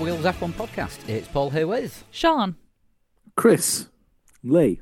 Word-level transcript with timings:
week's 0.00 0.16
Four 0.16 0.22
Wheels 0.22 0.24
F1 0.24 0.52
podcast. 0.52 1.08
It's 1.08 1.28
Paul 1.28 1.50
here 1.50 1.66
with. 1.66 2.04
Sean. 2.10 2.56
Chris. 3.36 3.88
Lee. 4.42 4.80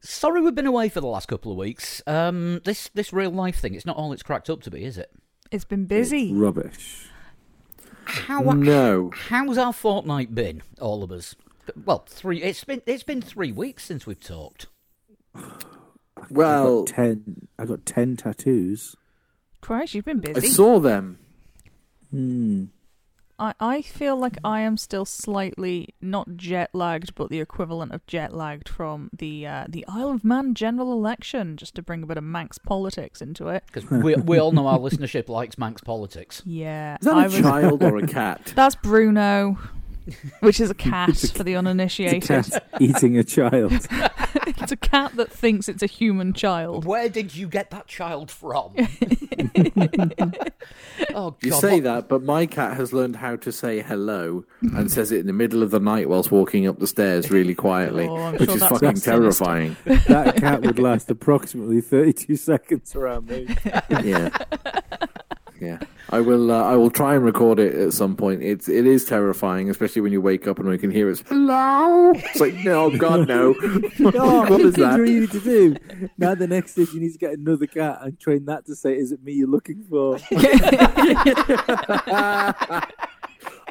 Sorry 0.00 0.40
we've 0.40 0.54
been 0.54 0.66
away 0.66 0.88
for 0.88 1.00
the 1.00 1.06
last 1.06 1.28
couple 1.28 1.52
of 1.52 1.58
weeks. 1.58 2.02
Um, 2.06 2.60
this 2.64 2.88
this 2.94 3.12
real 3.12 3.30
life 3.30 3.56
thing, 3.56 3.74
it's 3.74 3.84
not 3.86 3.96
all 3.96 4.12
it's 4.12 4.22
cracked 4.22 4.48
up 4.48 4.62
to 4.62 4.70
be, 4.70 4.84
is 4.84 4.96
it? 4.98 5.10
It's 5.50 5.64
been 5.64 5.84
busy. 5.86 6.32
Rubbish. 6.32 7.06
How 8.04 8.40
No. 8.40 9.10
how's 9.14 9.58
our 9.58 9.72
fortnight 9.72 10.34
been, 10.34 10.62
all 10.80 11.02
of 11.02 11.12
us? 11.12 11.34
Well, 11.84 12.04
three. 12.08 12.42
It's 12.42 12.64
been 12.64 12.82
it's 12.86 13.02
been 13.02 13.20
three 13.22 13.52
weeks 13.52 13.84
since 13.84 14.06
we've 14.06 14.18
talked. 14.20 14.66
I 15.34 15.42
Well, 16.30 16.84
got 16.84 16.94
ten. 16.94 17.48
I 17.58 17.66
got 17.66 17.84
ten 17.84 18.16
tattoos. 18.16 18.96
Christ, 19.60 19.94
you've 19.94 20.06
been 20.06 20.20
busy. 20.20 20.46
I 20.48 20.50
saw 20.50 20.78
them. 20.80 21.18
Hmm. 22.10 22.64
I, 23.40 23.54
I 23.58 23.82
feel 23.82 24.16
like 24.16 24.36
I 24.44 24.60
am 24.60 24.76
still 24.76 25.04
slightly 25.06 25.94
not 26.00 26.36
jet 26.36 26.70
lagged, 26.74 27.14
but 27.14 27.30
the 27.30 27.40
equivalent 27.40 27.92
of 27.92 28.06
jet 28.06 28.34
lagged 28.34 28.68
from 28.68 29.10
the 29.16 29.46
uh, 29.46 29.64
the 29.68 29.84
Isle 29.88 30.10
of 30.10 30.24
Man 30.24 30.54
general 30.54 30.92
election, 30.92 31.56
just 31.56 31.74
to 31.76 31.82
bring 31.82 32.02
a 32.02 32.06
bit 32.06 32.18
of 32.18 32.24
Manx 32.24 32.58
politics 32.58 33.20
into 33.22 33.48
it. 33.48 33.64
Because 33.72 33.88
we, 33.90 34.14
we 34.16 34.38
all 34.38 34.52
know 34.52 34.66
our 34.66 34.78
listenership 34.78 35.28
likes 35.28 35.56
Manx 35.56 35.80
politics. 35.80 36.42
Yeah, 36.44 36.96
Is 37.00 37.04
that 37.06 37.16
I 37.16 37.22
a 37.22 37.28
was. 37.28 37.38
child 37.40 37.82
or 37.82 37.96
a 37.96 38.06
cat? 38.20 38.52
That's 38.54 38.74
Bruno, 38.74 39.56
which 40.40 40.60
is 40.60 40.70
a 40.70 40.74
cat 40.74 41.08
It's 41.10 41.24
a- 41.24 41.28
for 41.28 41.44
the 41.44 41.52
It's 41.52 41.56
a 41.56 41.58
uninitiated. 41.58 42.22
cat 42.22 42.64
eating 42.80 43.16
a 43.18 43.24
child. 43.24 43.72
it's 44.46 44.72
a 44.72 44.76
cat 44.76 45.16
that 45.16 45.30
thinks 45.32 45.68
it's 45.68 45.82
a 45.82 45.86
human 45.86 46.32
child. 46.32 46.84
Where 46.84 47.08
did 47.08 47.34
you 47.34 47.46
get 47.48 47.70
that 47.70 47.86
child 47.86 48.30
from? 48.30 48.72
oh, 51.14 51.30
God. 51.32 51.36
You 51.42 51.52
say 51.52 51.74
what- 51.74 51.84
that, 51.84 52.08
but 52.08 52.22
my 52.22 52.46
cat 52.46 52.76
has 52.76 52.92
learned 52.92 53.16
how 53.16 53.36
to 53.36 53.52
say 53.52 53.80
hello 53.82 54.44
and 54.60 54.90
says 54.90 55.12
it 55.12 55.20
in 55.20 55.26
the 55.26 55.32
middle 55.32 55.62
of 55.62 55.70
the 55.70 55.80
night 55.80 56.08
whilst 56.08 56.30
walking 56.30 56.66
up 56.66 56.78
the 56.78 56.86
stairs 56.86 57.30
really 57.30 57.54
quietly, 57.54 58.06
Oh, 58.08 58.16
I'm 58.16 58.34
which 58.34 58.48
sure 58.48 58.54
is 58.56 58.60
that's 58.60 58.72
fucking 58.80 59.00
terrifying. 59.00 59.76
that 60.08 60.36
cat 60.36 60.62
would 60.62 60.78
last 60.78 61.10
approximately 61.10 61.80
thirty-two 61.80 62.36
seconds 62.36 62.94
around 62.94 63.28
me. 63.28 63.46
yeah. 64.02 64.30
Yeah, 65.60 65.78
I 66.12 66.20
will. 66.20 66.50
Uh, 66.50 66.62
I 66.62 66.74
will 66.74 66.90
try 66.90 67.14
and 67.14 67.24
record 67.24 67.60
it 67.60 67.72
at 67.74 67.92
some 67.92 68.16
point. 68.16 68.42
It's 68.42 68.68
it 68.68 68.84
is 68.84 69.04
terrifying, 69.04 69.70
especially 69.70 70.02
when 70.02 70.10
you 70.12 70.20
wake 70.20 70.48
up 70.48 70.58
and 70.58 70.68
we 70.68 70.76
can 70.76 70.90
hear 70.90 71.08
it's 71.08 71.22
hello. 71.28 72.10
It's 72.14 72.40
like 72.40 72.54
no, 72.54 72.90
God 72.96 73.28
no. 73.28 73.54
Oh, 74.14 74.44
what 74.50 74.60
is 74.60 74.76
are 74.78 74.98
that? 74.98 75.28
to 75.30 75.40
do. 75.40 75.76
Now 76.18 76.34
the 76.34 76.48
next 76.48 76.72
step, 76.72 76.88
you 76.92 76.98
need 77.00 77.12
to 77.12 77.18
get 77.18 77.34
another 77.34 77.66
cat 77.66 78.00
and 78.02 78.18
train 78.18 78.46
that 78.46 78.66
to 78.66 78.74
say, 78.74 78.96
"Is 78.96 79.12
it 79.12 79.22
me 79.22 79.34
you're 79.34 79.48
looking 79.48 79.84
for?" 79.88 80.18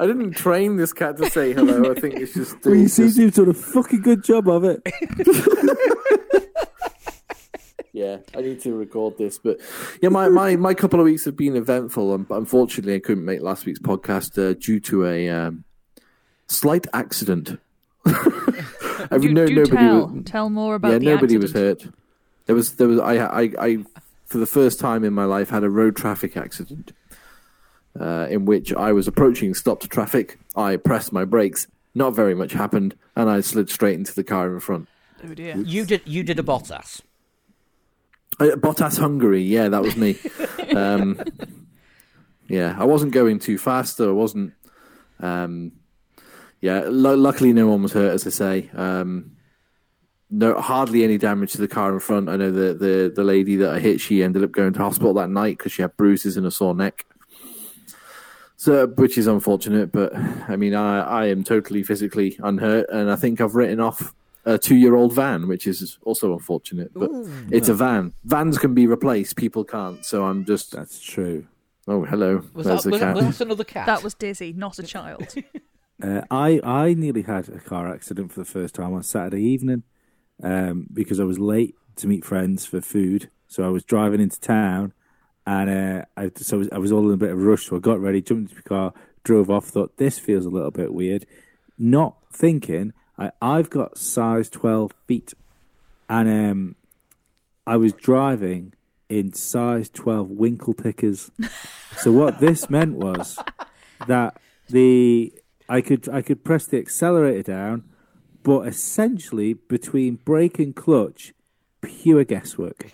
I 0.02 0.08
didn't 0.08 0.32
train 0.32 0.78
this 0.78 0.94
cat 0.94 1.18
to 1.18 1.30
say 1.30 1.52
hello. 1.54 1.92
I 1.92 2.00
think 2.00 2.16
it's 2.16 2.34
just. 2.34 2.64
well, 2.66 2.76
you 2.76 2.88
seem 2.88 3.12
to 3.12 3.22
have 3.26 3.34
done 3.34 3.50
a 3.50 3.54
fucking 3.54 4.02
good 4.02 4.24
job 4.24 4.48
of 4.48 4.64
it. 4.64 4.82
Yeah, 8.00 8.18
I 8.34 8.40
need 8.42 8.62
to 8.62 8.74
record 8.74 9.18
this, 9.18 9.38
but 9.38 9.60
yeah, 10.02 10.08
my, 10.08 10.30
my, 10.30 10.56
my 10.56 10.74
couple 10.74 11.02
of 11.02 11.04
weeks 11.04 11.26
have 11.26 11.36
been 11.36 11.58
eventful, 11.58 12.16
and 12.16 12.26
unfortunately, 12.30 12.96
I 12.96 13.00
couldn't 13.00 13.26
make 13.26 13.42
last 13.42 13.66
week's 13.66 13.80
podcast 13.80 14.38
uh, 14.42 14.54
due 14.54 14.80
to 14.80 15.06
a 15.06 15.28
um, 15.28 15.66
slight 16.48 16.88
accident. 16.94 17.60
I 18.06 19.18
Do, 19.20 19.34
no, 19.34 19.46
do 19.48 19.56
nobody 19.56 19.76
tell. 19.76 20.08
was, 20.08 20.24
Tell 20.24 20.50
more 20.50 20.76
about 20.76 20.94
yeah, 20.94 21.00
the 21.00 21.06
nobody 21.06 21.36
accident. 21.36 21.44
was 21.44 21.52
hurt. 21.54 21.94
There 22.46 22.56
was 22.56 22.76
there 22.76 22.88
was 22.88 23.00
I, 23.00 23.18
I 23.18 23.42
I 23.60 23.78
for 24.26 24.38
the 24.38 24.48
first 24.48 24.80
time 24.80 25.04
in 25.04 25.14
my 25.14 25.26
life 25.26 25.50
had 25.50 25.66
a 25.66 25.70
road 25.70 25.98
traffic 25.98 26.38
accident, 26.38 26.94
uh, 28.00 28.28
in 28.30 28.46
which 28.46 28.74
I 28.74 28.94
was 28.94 29.10
approaching 29.10 29.54
stopped 29.54 29.90
traffic. 29.90 30.40
I 30.56 30.78
pressed 30.78 31.12
my 31.12 31.26
brakes. 31.26 31.68
Not 31.94 32.12
very 32.16 32.34
much 32.34 32.54
happened, 32.54 32.96
and 33.16 33.30
I 33.30 33.42
slid 33.42 33.70
straight 33.70 33.96
into 33.96 34.16
the 34.16 34.24
car 34.24 34.54
in 34.54 34.62
front. 34.62 34.88
Oh 35.24 35.34
dear. 35.34 35.58
You 35.58 35.86
did 35.86 36.02
you 36.06 36.24
did 36.24 36.40
a 36.40 36.44
Bottas. 36.44 37.02
Uh, 38.40 38.56
Bottas 38.56 39.00
Hungary, 39.00 39.42
yeah, 39.42 39.70
that 39.70 39.82
was 39.82 39.96
me. 39.96 40.18
um, 40.76 41.22
yeah, 42.48 42.76
I 42.78 42.86
wasn't 42.86 43.14
going 43.14 43.40
too 43.40 43.58
fast. 43.58 44.00
Or 44.00 44.10
I 44.10 44.14
wasn't. 44.14 44.54
Um, 45.20 45.74
yeah, 46.62 46.82
lu 46.88 47.16
luckily 47.16 47.54
no 47.54 47.68
one 47.68 47.84
was 47.84 47.94
hurt, 47.94 48.14
as 48.14 48.28
I 48.28 48.30
say. 48.30 48.70
Um, 48.74 49.38
no, 50.30 50.60
hardly 50.60 51.04
any 51.04 51.18
damage 51.18 51.54
to 51.54 51.58
the 51.58 51.68
car 51.68 51.94
in 51.94 52.00
front. 52.00 52.30
I 52.30 52.36
know 52.36 52.52
the 52.52 52.74
the 52.74 53.12
the 53.16 53.24
lady 53.24 53.56
that 53.58 53.74
I 53.74 53.80
hit, 53.80 54.02
she 54.02 54.24
ended 54.24 54.44
up 54.44 54.52
going 54.52 54.74
to 54.74 54.80
hospital 54.80 55.14
that 55.16 55.30
night 55.30 55.58
because 55.58 55.72
she 55.72 55.82
had 55.82 55.98
bruises 55.98 56.38
and 56.38 56.46
a 56.46 56.52
sore 56.52 56.76
neck. 56.76 57.06
So, 58.56 58.88
which 58.88 59.18
is 59.18 59.26
unfortunate, 59.26 59.92
but 59.92 60.14
I 60.16 60.58
mean, 60.58 60.76
I 60.76 61.00
I 61.00 61.26
am 61.28 61.44
totally 61.44 61.82
physically 61.82 62.38
unhurt, 62.44 62.90
and 62.90 63.10
I 63.10 63.16
think 63.16 63.40
I've 63.40 63.56
written 63.56 63.80
off 63.80 64.14
a 64.46 64.58
two-year-old 64.58 65.14
van, 65.14 65.48
which 65.48 65.68
is 65.68 65.98
also 66.04 66.34
unfortunate. 66.34 66.92
But 66.94 67.12
it's 67.52 67.70
a 67.70 67.74
van. 67.74 68.14
Vans 68.24 68.58
can 68.58 68.74
be 68.74 68.88
replaced. 68.88 69.36
People 69.36 69.64
can't. 69.64 70.06
So 70.06 70.26
I'm 70.26 70.46
just. 70.46 70.72
That's 70.72 71.00
true. 71.00 71.48
Oh, 71.88 72.06
hello. 72.06 72.44
Was 72.54 72.68
There's 72.68 72.84
that 72.84 72.90
the 72.90 72.92
was, 72.92 73.00
cat. 73.00 73.16
was 73.16 73.38
that 73.40 73.46
another 73.46 73.64
cat? 73.64 73.86
That 73.88 74.04
was 74.04 74.14
Dizzy, 74.14 74.54
not 74.54 74.80
a 74.80 74.84
child. 74.84 75.34
Uh, 76.02 76.22
I 76.32 76.62
I 76.64 76.94
nearly 76.94 77.24
had 77.24 77.50
a 77.50 77.60
car 77.60 77.94
accident 77.94 78.32
for 78.32 78.40
the 78.40 78.46
first 78.46 78.74
time 78.74 78.94
on 78.94 79.04
Saturday 79.04 79.44
evening 79.44 79.84
um, 80.42 80.88
because 80.94 81.20
I 81.20 81.26
was 81.26 81.40
late 81.40 81.76
to 81.98 82.08
meet 82.08 82.24
friends 82.24 82.66
for 82.66 82.80
food. 82.80 83.30
So 83.48 83.66
I 83.66 83.68
was 83.70 83.84
driving 83.84 84.22
into 84.22 84.40
town, 84.40 84.94
and 85.46 85.70
uh, 85.70 86.06
I 86.16 86.32
so 86.38 86.56
I 86.56 86.60
was, 86.60 86.70
I 86.72 86.78
was 86.78 86.92
all 86.94 87.06
in 87.08 87.14
a 87.14 87.18
bit 87.18 87.32
of 87.32 87.38
a 87.38 87.42
rush. 87.42 87.66
So 87.68 87.76
I 87.76 87.80
got 87.80 88.00
ready, 88.00 88.22
jumped 88.22 88.52
into 88.52 88.56
the 88.56 88.70
car, 88.70 88.94
drove 89.26 89.50
off. 89.50 89.66
Thought 89.66 89.98
this 89.98 90.18
feels 90.20 90.46
a 90.46 90.50
little 90.50 90.72
bit 90.72 90.94
weird. 90.94 91.26
Not 91.78 92.16
thinking 92.32 92.94
I 93.20 93.32
I've 93.42 93.70
got 93.70 93.98
size 93.98 94.50
twelve 94.50 94.94
feet, 95.08 95.34
and 96.10 96.30
um, 96.30 96.76
I 97.68 97.78
was 97.78 97.94
driving 97.94 98.74
in 99.10 99.34
size 99.34 99.90
twelve 99.90 100.30
winkle 100.30 100.74
pickers. 100.74 101.30
so 101.98 102.12
what 102.12 102.40
this 102.40 102.70
meant 102.70 102.96
was 102.96 103.38
that 104.08 104.40
the 104.70 105.34
I 105.68 105.82
could 105.82 106.08
I 106.10 106.22
could 106.22 106.44
press 106.44 106.66
the 106.66 106.78
accelerator 106.78 107.44
down, 107.52 107.84
but 108.44 108.62
essentially 108.62 109.54
between 109.54 110.16
brake 110.16 110.58
and 110.58 110.76
clutch, 110.76 111.34
pure 111.82 112.24
guesswork. 112.24 112.92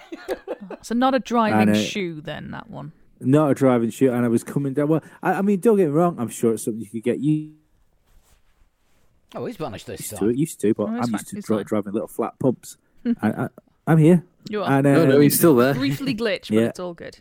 so 0.82 0.96
not 0.96 1.14
a 1.14 1.20
driving 1.20 1.70
And, 1.70 1.72
uh, 1.72 1.80
shoe 1.80 2.22
then, 2.22 2.52
that 2.52 2.70
one. 2.70 2.92
Not 3.22 3.52
a 3.52 3.54
driving 3.54 3.92
shoe, 3.92 4.12
and 4.12 4.26
I 4.26 4.28
was 4.28 4.44
coming 4.44 4.74
down. 4.74 4.90
Well, 4.90 5.04
I, 5.24 5.36
I 5.36 5.42
mean, 5.42 5.60
don't 5.60 5.78
get 5.78 5.86
me 5.88 5.94
wrong. 5.94 6.18
I'm 6.20 6.28
sure 6.28 6.54
it's 6.54 6.64
something 6.66 6.82
you 6.82 6.90
could 6.90 7.04
get 7.04 7.20
used 7.20 7.54
oh, 9.36 9.46
he's 9.46 9.58
vanished 9.58 9.88
this 9.88 10.10
to. 10.10 10.16
time. 10.18 10.30
It 10.32 10.38
used 10.38 10.60
to, 10.62 10.74
but 10.74 10.84
Oh, 10.84 10.96
it's 10.96 11.08
I'm 11.08 11.12
fine, 11.12 11.12
used 11.14 11.28
to 11.30 11.38
it's 11.38 11.48
dri- 11.48 11.58
fine. 11.58 11.66
driving 11.66 11.94
little 11.94 12.08
flat 12.08 12.38
pumps. 12.40 12.78
I, 13.22 13.30
I, 13.30 13.48
I'm 13.88 13.98
here. 13.98 14.24
You 14.50 14.64
are. 14.64 14.72
And, 14.72 14.84
no, 14.84 15.06
no, 15.06 15.20
he's 15.20 15.38
still 15.38 15.56
there. 15.56 15.74
Briefly 15.74 16.16
glitch, 16.16 16.50
but 16.50 16.52
Yeah. 16.52 16.62
it's 16.68 16.80
all 16.80 16.94
good. 16.94 17.20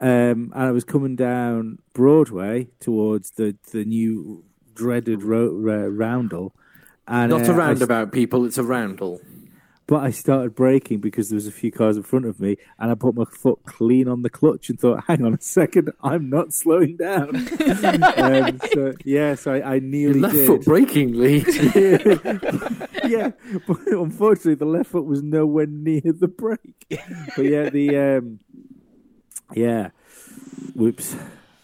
um, 0.00 0.52
and 0.54 0.54
I 0.54 0.70
was 0.72 0.84
coming 0.84 1.14
down 1.16 1.78
Broadway 1.94 2.68
towards 2.80 3.32
the 3.32 3.56
the 3.72 3.84
new 3.84 4.44
dreaded 4.74 5.22
ro- 5.22 5.48
uh, 5.68 5.88
roundel. 5.88 6.54
And, 7.06 7.30
Not 7.30 7.48
uh, 7.48 7.52
a 7.52 7.54
I 7.54 7.58
roundabout, 7.58 8.12
people. 8.12 8.44
It's 8.44 8.58
a 8.58 8.62
roundel. 8.62 9.20
But 9.92 10.04
I 10.04 10.10
started 10.10 10.54
braking 10.54 11.00
because 11.00 11.28
there 11.28 11.34
was 11.34 11.46
a 11.46 11.52
few 11.52 11.70
cars 11.70 11.98
in 11.98 12.02
front 12.02 12.24
of 12.24 12.40
me, 12.40 12.56
and 12.78 12.90
I 12.90 12.94
put 12.94 13.14
my 13.14 13.26
foot 13.26 13.58
clean 13.66 14.08
on 14.08 14.22
the 14.22 14.30
clutch 14.30 14.70
and 14.70 14.80
thought, 14.80 15.04
"Hang 15.06 15.22
on 15.22 15.34
a 15.34 15.40
second, 15.42 15.92
I'm 16.02 16.30
not 16.30 16.54
slowing 16.54 16.96
down." 16.96 17.36
um, 18.16 18.58
so 18.72 18.94
yeah, 19.04 19.34
so 19.34 19.52
I, 19.52 19.58
I 19.58 19.74
Your 19.74 19.80
nearly 19.82 20.20
left 20.20 20.34
did. 20.34 20.46
foot 20.46 20.64
braking, 20.64 21.12
Lee. 21.12 21.44
yeah, 23.04 23.32
but 23.66 23.86
unfortunately, 23.86 24.54
the 24.54 24.64
left 24.64 24.92
foot 24.92 25.04
was 25.04 25.22
nowhere 25.22 25.66
near 25.66 26.00
the 26.00 26.26
brake. 26.26 26.86
But 27.36 27.44
yeah, 27.44 27.68
the 27.68 27.98
um, 27.98 28.40
yeah, 29.52 29.90
whoops. 30.74 31.14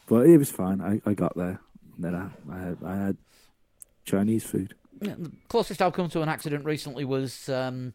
But 0.07 0.27
it 0.27 0.37
was 0.37 0.51
fine. 0.51 0.83
I, 0.83 1.01
I 1.09 1.15
got 1.15 1.35
there. 1.35 1.63
And 1.97 2.05
then 2.05 2.15
I, 2.15 2.29
I 2.55 2.59
had 2.59 2.79
I 2.85 2.95
had 2.95 3.17
Chinese 4.05 4.45
food. 4.45 4.75
Yeah, 5.01 5.15
the 5.17 5.33
closest 5.49 5.81
I've 5.81 5.95
come 5.95 6.11
to 6.11 6.21
an 6.21 6.29
accident 6.29 6.67
recently 6.67 7.07
was 7.07 7.49
um, 7.49 7.95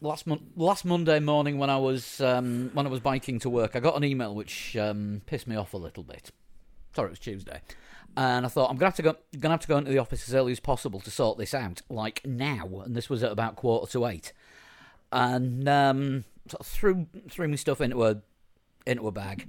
last 0.00 0.26
mon- 0.26 0.50
last 0.56 0.84
Monday 0.84 1.20
morning 1.20 1.58
when 1.58 1.70
I 1.70 1.78
was 1.78 2.20
um, 2.20 2.70
when 2.74 2.86
I 2.86 2.90
was 2.90 3.00
biking 3.00 3.38
to 3.40 3.50
work. 3.50 3.76
I 3.76 3.80
got 3.80 3.96
an 3.96 4.04
email 4.04 4.34
which 4.34 4.76
um, 4.76 5.22
pissed 5.26 5.46
me 5.46 5.56
off 5.56 5.74
a 5.74 5.78
little 5.78 6.02
bit. 6.02 6.30
Sorry, 6.94 7.08
it 7.08 7.10
was 7.10 7.18
Tuesday, 7.18 7.60
and 8.16 8.46
I 8.46 8.48
thought 8.48 8.70
I'm 8.70 8.76
gonna 8.76 8.88
have 8.88 8.96
to 8.96 9.02
go 9.02 9.16
gonna 9.38 9.54
have 9.54 9.60
to 9.60 9.68
go 9.68 9.78
into 9.78 9.90
the 9.90 9.98
office 9.98 10.28
as 10.28 10.34
early 10.34 10.52
as 10.52 10.60
possible 10.60 11.00
to 11.00 11.10
sort 11.10 11.38
this 11.38 11.54
out, 11.54 11.82
like 11.88 12.20
now. 12.24 12.82
And 12.84 12.94
this 12.94 13.10
was 13.10 13.22
at 13.22 13.32
about 13.32 13.56
quarter 13.56 13.90
to 13.92 14.06
eight, 14.06 14.32
and 15.12 15.68
um, 15.68 16.24
sort 16.48 16.60
of 16.60 16.66
threw 16.66 17.06
threw 17.28 17.48
my 17.48 17.56
stuff 17.56 17.80
into 17.80 18.04
a 18.04 18.22
into 18.86 19.06
a 19.06 19.12
bag, 19.12 19.48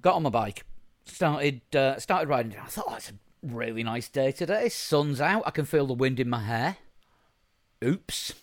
got 0.00 0.14
on 0.14 0.22
my 0.22 0.30
bike, 0.30 0.64
started 1.04 1.60
uh, 1.74 1.98
started 1.98 2.28
riding. 2.28 2.56
I 2.56 2.66
thought, 2.66 2.86
oh, 2.88 2.94
it's 2.94 3.10
a 3.10 3.14
really 3.42 3.82
nice 3.82 4.08
day 4.08 4.32
today. 4.32 4.68
Sun's 4.68 5.20
out. 5.20 5.42
I 5.46 5.50
can 5.50 5.64
feel 5.64 5.86
the 5.86 5.94
wind 5.94 6.20
in 6.20 6.28
my 6.28 6.44
hair. 6.44 6.76
Oops. 7.84 8.34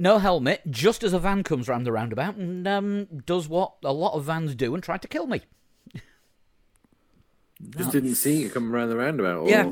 No 0.00 0.16
helmet, 0.16 0.62
just 0.70 1.04
as 1.04 1.12
a 1.12 1.18
van 1.18 1.42
comes 1.42 1.68
round 1.68 1.84
the 1.84 1.92
roundabout 1.92 2.36
and 2.36 2.66
um, 2.66 3.06
does 3.26 3.50
what 3.50 3.74
a 3.84 3.92
lot 3.92 4.14
of 4.14 4.24
vans 4.24 4.54
do 4.54 4.72
and 4.72 4.82
tried 4.82 5.02
to 5.02 5.08
kill 5.08 5.26
me. 5.26 5.42
Just 7.76 7.92
didn't 7.92 8.14
see 8.14 8.40
you 8.40 8.48
come 8.48 8.74
around 8.74 8.88
the 8.88 8.96
roundabout. 8.96 9.40
Or... 9.40 9.48
Yeah. 9.50 9.70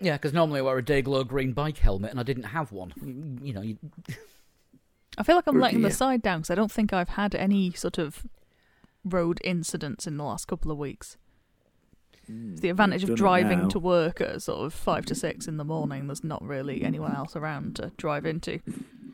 Yeah, 0.00 0.14
because 0.14 0.32
normally 0.32 0.60
I 0.60 0.62
wear 0.62 0.78
a 0.78 0.82
Dayglow 0.82 1.28
green 1.28 1.52
bike 1.52 1.76
helmet 1.76 2.10
and 2.10 2.18
I 2.18 2.22
didn't 2.22 2.44
have 2.44 2.72
one. 2.72 2.94
You, 3.02 3.48
you 3.48 3.52
know, 3.52 3.60
you, 3.60 3.76
I 5.18 5.22
feel 5.22 5.36
like 5.36 5.46
I'm 5.46 5.60
letting 5.60 5.82
the 5.82 5.90
side 5.90 6.22
down 6.22 6.40
because 6.40 6.50
I 6.50 6.54
don't 6.54 6.72
think 6.72 6.94
I've 6.94 7.10
had 7.10 7.34
any 7.34 7.72
sort 7.72 7.98
of 7.98 8.24
road 9.04 9.42
incidents 9.44 10.06
in 10.06 10.16
the 10.16 10.24
last 10.24 10.48
couple 10.48 10.70
of 10.70 10.78
weeks. 10.78 11.18
It's 12.28 12.60
the 12.60 12.70
advantage 12.70 13.04
of 13.04 13.16
driving 13.16 13.68
to 13.70 13.78
work 13.78 14.20
at 14.20 14.42
sort 14.42 14.60
of 14.66 14.74
five 14.74 15.06
to 15.06 15.14
six 15.14 15.46
in 15.46 15.56
the 15.56 15.64
morning. 15.64 16.06
There's 16.06 16.24
not 16.24 16.42
really 16.42 16.82
anyone 16.82 17.14
else 17.14 17.36
around 17.36 17.76
to 17.76 17.92
drive 17.96 18.26
into. 18.26 18.60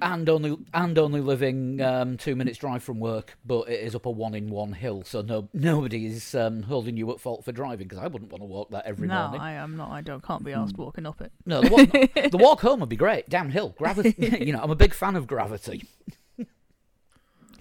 and 0.03 0.29
only 0.29 0.56
and 0.75 0.99
only 0.99 1.20
living 1.20 1.81
um, 1.81 2.17
two 2.17 2.35
minutes 2.35 2.59
drive 2.59 2.82
from 2.82 2.99
work, 2.99 3.37
but 3.44 3.69
it 3.69 3.81
is 3.81 3.94
up 3.94 4.06
a 4.06 4.11
one 4.11 4.35
in 4.35 4.50
one 4.50 4.73
hill, 4.73 5.03
so 5.05 5.23
no 5.23 5.49
nobody 5.53 6.06
is 6.06 6.35
um, 6.35 6.62
holding 6.64 6.97
you 6.97 7.11
at 7.12 7.20
fault 7.20 7.44
for 7.44 7.53
driving. 7.53 7.87
Because 7.87 8.03
I 8.03 8.09
wouldn't 8.09 8.31
want 8.31 8.43
to 8.43 8.47
walk 8.47 8.70
that 8.70 8.85
every 8.85 9.09
no, 9.09 9.14
morning. 9.14 9.41
I 9.41 9.53
am 9.53 9.76
not. 9.76 9.91
I 9.91 10.00
don't. 10.00 10.23
Can't 10.23 10.44
be 10.44 10.53
asked 10.53 10.76
walking 10.76 11.06
up 11.06 11.20
it. 11.20 11.32
No, 11.47 11.61
the 11.62 11.70
walk, 11.70 12.31
the 12.31 12.38
walk 12.43 12.61
home 12.61 12.81
would 12.81 12.88
be 12.88 12.97
great. 12.97 13.29
Downhill, 13.29 13.75
gravity. 13.79 14.14
you 14.44 14.53
know, 14.53 14.61
I'm 14.62 14.70
a 14.70 14.76
big 14.76 14.94
fan 14.94 15.17
of 15.17 15.26
gravity. 15.26 15.85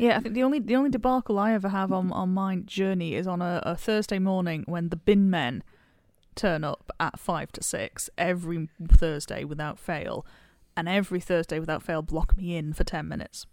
Yeah, 0.01 0.17
I 0.17 0.19
think 0.19 0.33
the 0.33 0.41
only 0.41 0.57
the 0.57 0.75
only 0.75 0.89
debacle 0.89 1.37
I 1.37 1.53
ever 1.53 1.69
have 1.69 1.91
on 1.91 2.11
on 2.11 2.33
my 2.33 2.55
journey 2.55 3.13
is 3.13 3.27
on 3.27 3.39
a, 3.39 3.61
a 3.63 3.75
Thursday 3.75 4.17
morning 4.17 4.63
when 4.65 4.89
the 4.89 4.95
bin 4.95 5.29
men 5.29 5.63
turn 6.33 6.63
up 6.63 6.91
at 6.99 7.19
five 7.19 7.51
to 7.51 7.61
six 7.61 8.09
every 8.17 8.67
Thursday 8.87 9.43
without 9.43 9.77
fail, 9.77 10.25
and 10.75 10.89
every 10.89 11.19
Thursday 11.19 11.59
without 11.59 11.83
fail 11.83 12.01
block 12.01 12.35
me 12.35 12.55
in 12.55 12.73
for 12.73 12.83
ten 12.83 13.07
minutes. 13.07 13.45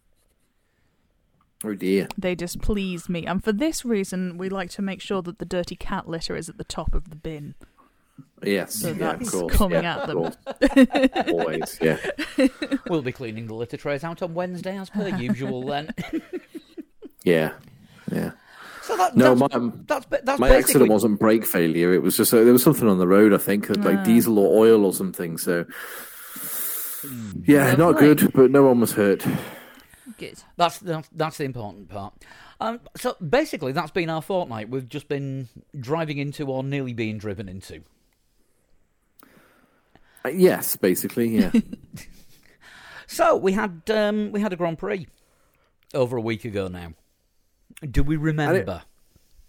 Oh 1.62 1.74
dear. 1.74 2.08
They 2.16 2.34
displease 2.34 3.10
me, 3.10 3.26
and 3.26 3.44
for 3.44 3.52
this 3.52 3.84
reason, 3.84 4.38
we 4.38 4.48
like 4.48 4.70
to 4.70 4.80
make 4.80 5.02
sure 5.02 5.20
that 5.20 5.40
the 5.40 5.44
dirty 5.44 5.76
cat 5.76 6.08
litter 6.08 6.34
is 6.34 6.48
at 6.48 6.56
the 6.56 6.64
top 6.64 6.94
of 6.94 7.10
the 7.10 7.16
bin. 7.16 7.56
Yes. 8.42 8.74
So 8.76 8.88
yeah, 8.90 8.94
that's 9.16 9.34
of 9.34 9.40
course. 9.40 9.56
coming 9.56 9.82
yeah, 9.82 9.98
at 9.98 10.06
them. 10.06 11.28
Always. 11.34 11.78
Yeah. 11.80 11.98
We'll 12.88 13.02
be 13.02 13.12
cleaning 13.12 13.46
the 13.46 13.54
litter 13.54 13.76
trays 13.76 14.04
out 14.04 14.22
on 14.22 14.34
Wednesday 14.34 14.78
as 14.78 14.88
per 14.90 15.08
usual. 15.08 15.62
Then, 15.64 15.92
Yeah. 17.24 17.52
Yeah. 18.10 18.30
so 18.82 18.96
that, 18.96 19.16
No, 19.16 19.34
that's, 19.34 19.54
my 19.54 19.70
that's 19.86 20.06
that's 20.06 20.40
my 20.40 20.48
basically 20.48 20.56
accident 20.58 20.90
wasn't 20.90 21.18
brake 21.20 21.44
failure. 21.44 21.92
It 21.92 22.02
was 22.02 22.16
just 22.16 22.32
uh, 22.32 22.44
there 22.44 22.52
was 22.52 22.62
something 22.62 22.88
on 22.88 22.98
the 22.98 23.08
road. 23.08 23.34
I 23.34 23.38
think 23.38 23.68
like 23.68 23.98
Ah. 23.98 24.04
diesel 24.04 24.38
or 24.38 24.64
oil 24.64 24.84
or 24.86 24.92
something. 24.92 25.36
So. 25.36 25.66
Yeah, 27.46 27.74
not 27.76 27.98
good, 27.98 28.32
but 28.32 28.50
no 28.50 28.64
one 28.64 28.80
was 28.80 28.92
hurt. 28.92 29.24
Good. 30.16 30.42
That's 30.56 30.78
that's, 30.78 31.08
that's 31.14 31.38
the 31.38 31.44
important 31.44 31.88
part. 31.88 32.14
Um, 32.60 32.80
so 32.96 33.14
basically, 33.26 33.72
that's 33.72 33.90
been 33.92 34.10
our 34.10 34.22
fortnight. 34.22 34.68
We've 34.68 34.88
just 34.88 35.08
been 35.08 35.48
driving 35.78 36.18
into 36.18 36.46
or 36.46 36.64
nearly 36.64 36.92
being 36.92 37.18
driven 37.18 37.48
into. 37.48 37.82
Uh, 40.24 40.28
yes, 40.30 40.76
basically, 40.76 41.28
yeah. 41.28 41.50
So 43.10 43.36
we 43.38 43.52
had 43.52 43.82
um, 43.90 44.32
we 44.32 44.40
had 44.42 44.52
a 44.52 44.56
Grand 44.56 44.78
Prix 44.78 45.06
over 45.94 46.18
a 46.18 46.20
week 46.20 46.44
ago 46.44 46.68
now. 46.68 46.92
Do 47.90 48.02
we 48.02 48.16
remember? 48.16 48.82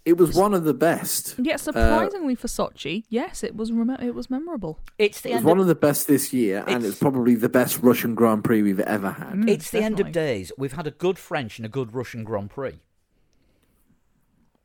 it 0.06 0.16
was 0.16 0.34
one 0.34 0.54
of 0.54 0.64
the 0.64 0.72
best. 0.72 1.34
Yeah, 1.38 1.56
surprisingly 1.56 2.34
for 2.34 2.46
Sochi, 2.48 3.04
yes, 3.10 3.44
it 3.44 3.54
was 3.54 3.70
rem- 3.70 3.90
it 4.00 4.14
was 4.14 4.30
memorable. 4.30 4.78
It's 4.96 5.20
the 5.20 5.28
It 5.28 5.32
was 5.32 5.38
end. 5.40 5.44
one 5.46 5.58
Of, 5.58 5.62
of 5.64 5.66
the 5.68 5.74
best 5.74 6.08
this 6.08 6.32
year, 6.32 6.60
and 6.60 6.76
It's- 6.78 6.84
it's 6.92 6.98
probably 6.98 7.34
the 7.34 7.50
best 7.50 7.80
Russian 7.82 8.14
Grand 8.14 8.44
Prix 8.44 8.62
we've 8.62 8.80
ever 8.80 9.10
had. 9.10 9.34
Mm, 9.34 9.50
it's 9.50 9.70
the 9.70 9.82
end 9.82 10.00
of 10.00 10.10
days. 10.10 10.50
We've 10.56 10.72
had 10.72 10.86
a 10.86 10.90
good 10.90 11.18
French 11.18 11.58
and 11.58 11.66
a 11.66 11.68
good 11.68 11.92
Russian 11.92 12.24
Grand 12.24 12.48
Prix. 12.50 12.80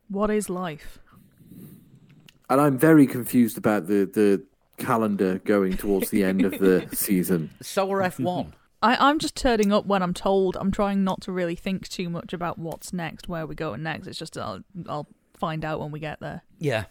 What 0.08 0.30
is 0.30 0.48
life? 0.48 1.00
And 2.48 2.60
I'm 2.60 2.78
very 2.78 3.06
confused 3.06 3.58
about 3.58 3.88
the, 3.88 4.06
the 4.06 4.42
calendar 4.76 5.38
going 5.38 5.76
towards 5.76 6.10
the 6.10 6.24
end 6.24 6.44
of 6.44 6.58
the 6.58 6.88
season. 6.92 7.50
So 7.62 7.90
are 7.92 8.00
F1. 8.00 8.52
I, 8.82 9.08
I'm 9.08 9.18
just 9.18 9.34
turning 9.34 9.72
up 9.72 9.86
when 9.86 10.02
I'm 10.02 10.14
told. 10.14 10.56
I'm 10.56 10.70
trying 10.70 11.02
not 11.02 11.20
to 11.22 11.32
really 11.32 11.56
think 11.56 11.88
too 11.88 12.08
much 12.08 12.32
about 12.32 12.58
what's 12.58 12.92
next, 12.92 13.28
where 13.28 13.46
we're 13.46 13.54
going 13.54 13.82
next. 13.82 14.06
It's 14.06 14.18
just 14.18 14.36
I'll, 14.36 14.62
I'll 14.88 15.08
find 15.34 15.64
out 15.64 15.80
when 15.80 15.90
we 15.90 16.00
get 16.00 16.20
there. 16.20 16.42
yeah, 16.58 16.84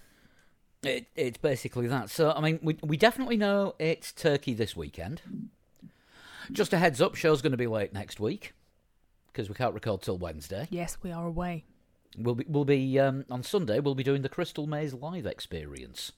it, 0.83 1.07
it's 1.15 1.37
basically 1.37 1.87
that. 1.87 2.09
So 2.09 2.31
I 2.31 2.41
mean, 2.41 2.59
we 2.61 2.77
we 2.81 2.97
definitely 2.97 3.37
know 3.37 3.75
it's 3.79 4.11
Turkey 4.11 4.53
this 4.53 4.75
weekend. 4.75 5.21
Just 6.51 6.73
a 6.73 6.77
heads 6.77 7.01
up, 7.01 7.15
show's 7.15 7.41
going 7.41 7.51
to 7.51 7.57
be 7.57 7.67
late 7.67 7.91
next 7.93 8.19
week 8.19 8.53
because 9.27 9.49
we 9.49 9.55
can't 9.55 9.73
record 9.73 10.01
till 10.01 10.17
Wednesday. 10.17 10.67
Yes, 10.69 10.97
we 11.01 11.11
are 11.11 11.25
away. 11.25 11.65
We'll 12.17 12.35
be 12.35 12.45
we'll 12.47 12.65
be 12.65 12.99
um, 12.99 13.25
on 13.29 13.43
Sunday. 13.43 13.79
We'll 13.79 13.95
be 13.95 14.03
doing 14.03 14.21
the 14.21 14.29
Crystal 14.29 14.67
Maze 14.67 14.93
live 14.93 15.25
experience. 15.25 16.11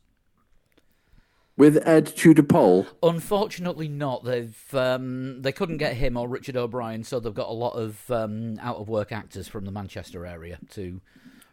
With 1.57 1.87
Ed 1.87 2.05
Tudor 2.05 2.43
Pole, 2.43 2.85
Unfortunately, 3.01 3.87
not. 3.87 4.23
They've 4.23 4.55
um, 4.73 5.41
they 5.41 5.51
couldn't 5.51 5.77
get 5.77 5.95
him 5.95 6.15
or 6.15 6.27
Richard 6.27 6.55
O'Brien, 6.55 7.03
so 7.03 7.19
they've 7.19 7.33
got 7.33 7.49
a 7.49 7.53
lot 7.53 7.71
of 7.73 8.09
um, 8.11 8.59
out 8.61 8.77
of 8.77 8.87
work 8.87 9.11
actors 9.11 9.47
from 9.47 9.65
the 9.65 9.71
Manchester 9.71 10.23
area 10.25 10.59
to 10.71 11.01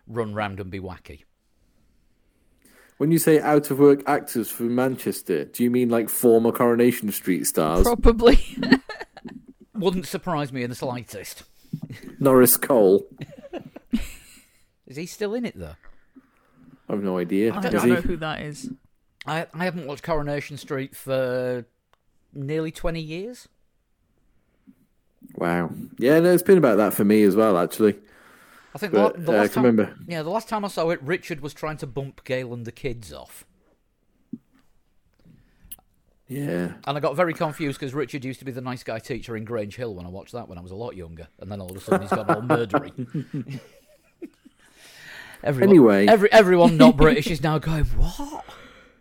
run 0.07 0.35
round 0.35 0.61
and 0.61 0.71
be 0.71 0.79
wacky. 0.79 1.23
when 2.99 3.11
you 3.11 3.19
say 3.19 3.41
out 3.41 3.71
of 3.71 3.79
work 3.79 4.03
actors 4.07 4.51
from 4.51 4.75
Manchester, 4.75 5.47
do 5.47 5.65
you 5.65 5.71
mean 5.71 5.89
like 5.89 6.11
former 6.11 6.53
Coronation 6.53 7.11
Street 7.11 7.47
stars? 7.47 7.85
Probably. 7.85 8.39
Wouldn't 9.75 10.07
surprise 10.07 10.53
me 10.53 10.63
in 10.63 10.69
the 10.71 10.77
slightest. 10.77 11.45
Norris 12.21 12.57
Cole? 12.59 13.07
Is 14.87 14.97
he 14.97 15.07
still 15.07 15.33
in 15.33 15.47
it 15.47 15.59
though? 15.59 15.77
I've 16.91 17.03
no 17.03 17.17
idea. 17.19 17.55
I 17.55 17.59
Is 17.61 17.71
don't 17.73 17.85
he? 17.85 17.91
know 17.95 18.01
who 18.03 18.17
that 18.19 18.43
is. 18.43 18.71
I 19.27 19.47
I 19.55 19.65
haven't 19.65 19.87
watched 19.87 20.03
Coronation 20.03 20.57
Street 20.57 20.95
for 20.97 21.65
nearly 22.33 22.71
twenty 22.71 23.01
years. 23.01 23.49
Wow. 25.37 25.71
Yeah, 25.99 26.21
no, 26.21 26.33
it's 26.33 26.43
been 26.43 26.59
about 26.59 26.77
that 26.77 26.93
for 26.95 27.05
me 27.05 27.23
as 27.23 27.35
well, 27.35 27.57
actually. 27.59 27.97
I 28.75 28.79
think 28.79 28.93
the, 28.93 28.99
But 28.99 29.19
la- 29.19 29.25
the 29.25 29.33
uh, 29.33 29.35
I 29.35 29.39
last 29.41 29.55
time, 29.55 29.65
remember. 29.65 29.97
yeah, 30.07 30.23
the 30.23 30.31
last 30.31 30.49
time 30.49 30.65
I 30.65 30.69
saw 30.69 30.91
it, 30.91 31.03
Richard 31.03 31.41
was 31.41 31.55
trying 31.55 31.77
to 31.79 31.87
bump 31.87 32.23
Gail 32.25 32.53
and 32.53 32.65
the 32.65 32.73
kids 32.73 33.13
off. 33.13 33.45
Yeah. 36.29 36.73
And 36.87 36.97
I 36.97 37.01
got 37.01 37.17
very 37.17 37.35
confused 37.35 37.79
because 37.79 37.95
Richard 37.95 38.25
used 38.25 38.39
to 38.41 38.45
be 38.45 38.53
the 38.53 38.61
nice 38.61 38.83
guy 38.83 38.99
teacher 38.99 39.37
in 39.37 39.45
Grange 39.45 39.77
Hill 39.77 39.95
when 39.95 40.07
I 40.07 40.09
watched 40.09 40.33
that 40.33 40.49
when 40.49 40.59
I 40.59 40.61
was 40.61 40.71
a 40.73 40.77
lot 40.77 40.97
younger, 40.97 41.29
and 41.39 41.51
then 41.51 41.61
all 41.61 41.71
of 41.71 41.77
a 41.77 41.81
sudden 41.81 42.03
he's 42.03 42.11
gone 42.11 42.29
all 42.31 42.43
murdery. 42.43 42.91
everyone, 45.43 45.69
Anyway. 45.71 46.07
every 46.07 46.33
everyone 46.33 46.77
not 46.77 46.97
British 46.97 47.27
is 47.29 47.43
now 47.43 47.59
going 47.59 47.85
what? 47.85 48.45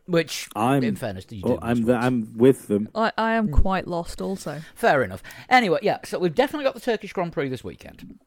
Which, 0.05 0.49
I'm- 0.55 0.83
in 0.83 0.95
fairness, 0.95 1.25
you 1.29 1.41
do 1.43 1.53
Oh, 1.53 1.59
I'm 1.61 1.83
the. 1.83 1.95
I'm 1.95 2.37
with 2.37 2.67
them. 2.67 2.89
I, 2.93 3.11
I 3.17 3.33
am 3.35 3.49
quite 3.49 3.87
lost 3.87 4.21
also. 4.21 4.61
Fair 4.75 5.01
enough. 5.03 5.23
Anyway, 5.49 5.79
yeah, 5.81 5.99
so 6.03 6.19
we've 6.19 6.35
definitely 6.35 6.65
got 6.65 6.73
the 6.73 6.81
Turkish 6.81 7.13
Grand 7.13 7.31
Prix 7.31 7.47
this 7.49 7.63
weekend. 7.63 8.19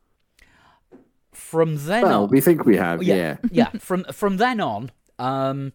From 1.33 1.77
then 1.87 2.03
Well, 2.03 2.23
on, 2.25 2.31
we 2.31 2.41
think 2.41 2.65
we 2.65 2.77
have, 2.77 3.03
yeah. 3.03 3.15
yeah, 3.15 3.37
yeah. 3.51 3.79
From 3.79 4.05
from 4.05 4.39
then 4.39 4.59
on, 4.59 4.91
um, 5.19 5.75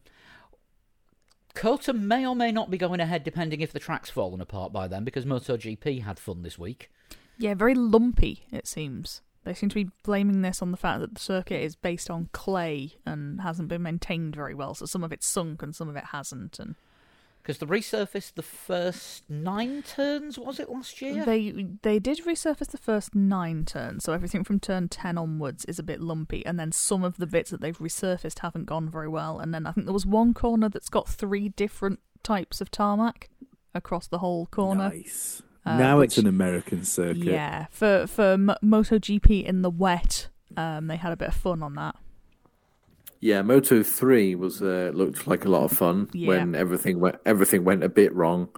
COTA 1.54 1.94
may 1.94 2.26
or 2.26 2.36
may 2.36 2.52
not 2.52 2.72
be 2.72 2.80
going 2.80 3.00
ahead, 3.00 3.24
depending 3.24 3.62
if 3.62 3.72
the 3.72 3.80
track's 3.80 4.10
fallen 4.10 4.42
apart 4.42 4.74
by 4.74 4.88
then, 4.88 5.04
because 5.04 5.26
MotoGP 5.26 6.02
had 6.04 6.18
fun 6.18 6.42
this 6.42 6.58
week. 6.58 6.90
Yeah, 7.38 7.54
very 7.54 7.76
lumpy, 7.76 8.46
it 8.52 8.68
seems. 8.68 9.22
They 9.44 9.54
seem 9.56 9.70
to 9.70 9.76
be 9.76 9.90
blaming 10.04 10.42
this 10.42 10.62
on 10.62 10.72
the 10.72 10.78
fact 10.78 11.00
that 11.02 11.16
the 11.16 11.20
circuit 11.20 11.62
is 11.64 11.76
based 11.76 12.10
on 12.12 12.30
clay 12.32 12.94
and 13.06 13.42
hasn't 13.42 13.70
been 13.70 13.82
maintained 13.82 14.36
very 14.36 14.54
well, 14.54 14.76
so 14.76 14.86
some 14.86 15.04
of 15.04 15.12
it's 15.12 15.28
sunk 15.28 15.64
and 15.64 15.76
some 15.76 15.90
of 15.90 15.96
it 15.96 16.06
hasn't. 16.12 16.60
And 16.60 16.76
Because 17.42 17.58
they 17.58 17.66
resurfaced 17.66 18.36
the 18.36 18.44
first 18.44 19.28
nine 19.28 19.82
turns, 19.82 20.38
was 20.38 20.60
it 20.60 20.70
last 20.70 21.02
year? 21.02 21.26
they 21.26 21.52
they 21.82 21.98
did 21.98 22.20
resurface 22.20 22.70
the 22.70 22.78
first 22.78 23.16
nine 23.16 23.66
turns, 23.66 24.04
so 24.04 24.14
everything 24.14 24.44
from 24.44 24.60
turn 24.60 24.88
ten 24.88 25.18
onwards 25.18 25.66
is 25.66 25.80
a 25.80 25.84
bit 25.84 26.02
lumpy, 26.02 26.46
and 26.46 26.60
then 26.60 26.72
some 26.72 27.04
of 27.04 27.18
the 27.18 27.26
bits 27.26 27.50
that 27.50 27.62
they've 27.62 27.80
resurfaced 27.80 28.40
haven't 28.40 28.66
gone 28.66 28.92
very 28.92 29.08
well. 29.10 29.40
And 29.40 29.54
then 29.56 29.66
I 29.66 29.72
think 29.72 29.88
there 29.88 29.94
was 29.94 30.06
one 30.06 30.36
corner 30.36 30.70
that's 30.70 30.90
got 30.90 31.10
three 31.10 31.50
different 31.50 32.00
types 32.22 32.62
of 32.62 32.70
tarmac 32.70 33.30
across 33.74 34.06
the 34.06 34.20
whole 34.20 34.46
corner. 34.46 34.90
Nice. 34.90 35.42
Uh, 35.66 35.78
now 35.78 36.00
which- 36.00 36.12
it's 36.12 36.18
an 36.18 36.28
American 36.28 36.84
circuit. 36.84 37.18
Yeah, 37.24 37.68
for 37.72 38.08
for 38.08 38.34
M- 38.34 38.56
MotoGP 38.64 39.46
in 39.46 39.62
the 39.62 39.70
wet, 39.70 40.28
um, 40.58 40.88
they 40.88 40.98
had 40.98 41.12
a 41.12 41.18
bit 41.18 41.28
of 41.30 41.36
fun 41.36 41.62
on 41.62 41.76
that. 41.76 41.96
Yeah, 43.20 43.44
Moto 43.44 43.84
Three 43.84 44.34
was 44.34 44.62
uh, 44.62 44.92
looked 44.94 45.28
like 45.28 45.46
a 45.46 45.50
lot 45.50 45.64
of 45.64 45.72
fun 45.72 46.10
Yeah. 46.14 46.28
when 46.30 46.56
everything 46.56 47.00
went 47.00 47.18
everything 47.26 47.64
went 47.64 47.84
a 47.84 47.90
bit 47.90 48.14
wrong. 48.16 48.50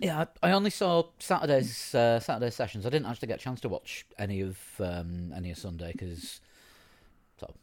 Yeah, 0.00 0.26
I 0.42 0.50
I 0.50 0.52
only 0.52 0.70
saw 0.70 1.04
Saturday's 1.18 1.92
uh, 1.94 2.20
Saturday 2.20 2.50
sessions. 2.50 2.86
I 2.86 2.90
didn't 2.90 3.06
actually 3.06 3.26
get 3.28 3.40
a 3.40 3.42
chance 3.42 3.60
to 3.62 3.68
watch 3.68 4.06
any 4.16 4.40
of 4.40 4.58
um, 4.78 5.32
any 5.36 5.50
of 5.50 5.58
Sunday 5.58 5.90
because 5.92 6.40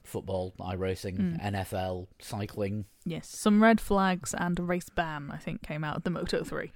football, 0.03 0.53
i 0.62 0.75
iRacing, 0.75 1.41
NFL, 1.41 2.07
cycling. 2.19 2.86
Yes, 3.05 3.27
some 3.27 3.62
red 3.63 3.81
flags 3.81 4.34
and 4.34 4.57
a 4.60 4.63
race 4.63 4.89
ban, 4.89 5.29
I 5.31 5.38
think, 5.38 5.62
came 5.62 5.84
out 5.84 5.98
of 5.98 6.03
the 6.03 6.10
Moto 6.10 6.43
3. 6.45 6.72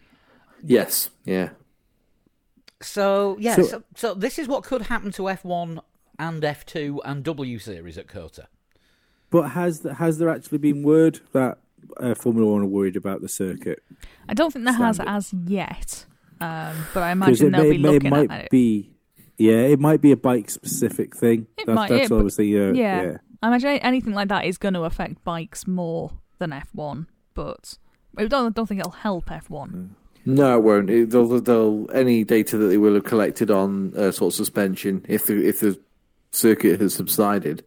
Yes, 0.63 1.09
yeah. 1.25 1.49
So 2.81 3.35
yeah, 3.39 3.55
So- 3.55 3.63
so, 3.63 3.83
so, 3.95 4.13
this 4.13 4.39
is 4.39 4.47
what 4.47 4.63
could 4.63 4.83
happen 4.83 5.11
to 5.13 5.23
F1 5.23 5.79
and 6.17 6.41
F2 6.41 6.99
and 7.03 7.23
W 7.23 7.59
Series 7.59 7.97
at 7.97 8.07
COTA. 8.07 8.47
But 9.29 9.49
has 9.49 9.85
has 9.97 10.17
there 10.17 10.29
actually 10.29 10.57
been 10.59 10.81
word 10.83 11.19
that 11.33 11.59
uh, 11.97 12.15
Formula 12.15 12.51
One 12.51 12.61
are 12.63 12.65
worried 12.65 12.95
about 12.95 13.21
the 13.21 13.29
circuit? 13.29 13.83
I 14.27 14.33
don't 14.33 14.51
think 14.51 14.65
there 14.65 14.73
has 14.73 14.99
as 15.05 15.33
yet, 15.33 16.05
um, 16.41 16.75
but 16.93 17.03
I 17.03 17.11
imagine 17.11 17.51
they'll 17.51 17.63
may, 17.63 17.71
be 17.71 17.77
may- 17.77 17.89
looking 17.89 18.09
might 18.09 18.31
at 18.31 18.45
it. 18.45 18.49
be. 18.51 18.91
Yeah, 19.37 19.53
it 19.61 19.79
might 19.79 20.01
be 20.01 20.11
a 20.11 20.17
bike 20.17 20.49
specific 20.49 21.15
thing. 21.15 21.47
It 21.57 21.65
That's, 21.67 21.75
might- 21.75 21.89
that's 21.89 22.11
it- 22.11 22.13
obviously 22.13 22.57
uh, 22.59 22.73
yeah. 22.73 23.01
yeah. 23.03 23.17
I 23.41 23.47
imagine 23.47 23.69
anything 23.79 24.13
like 24.13 24.27
that 24.29 24.45
is 24.45 24.57
going 24.57 24.73
to 24.73 24.81
affect 24.83 25.23
bikes 25.23 25.65
more 25.65 26.11
than 26.39 26.49
F1, 26.51 27.05
but 27.33 27.77
I 28.17 28.25
don't, 28.25 28.47
I 28.47 28.49
don't 28.49 28.65
think 28.67 28.79
it'll 28.81 28.91
help 28.91 29.27
F1. 29.27 29.89
No, 30.29 30.57
it 30.57 30.63
won't. 30.63 30.89
It, 30.91 31.09
they'll, 31.09 31.41
they'll, 31.41 31.87
any 31.91 32.23
data 32.23 32.57
that 32.57 32.67
they 32.67 32.77
will 32.77 32.93
have 32.93 33.03
collected 33.03 33.49
on 33.49 33.93
uh, 33.97 34.11
sort 34.11 34.31
of 34.31 34.35
suspension, 34.35 35.03
if 35.09 35.25
the 35.25 35.47
if 35.47 35.59
the 35.59 35.79
circuit 36.29 36.79
has 36.79 36.93
subsided, 36.93 37.65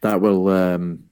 that 0.00 0.22
will, 0.22 0.48
um, 0.48 1.04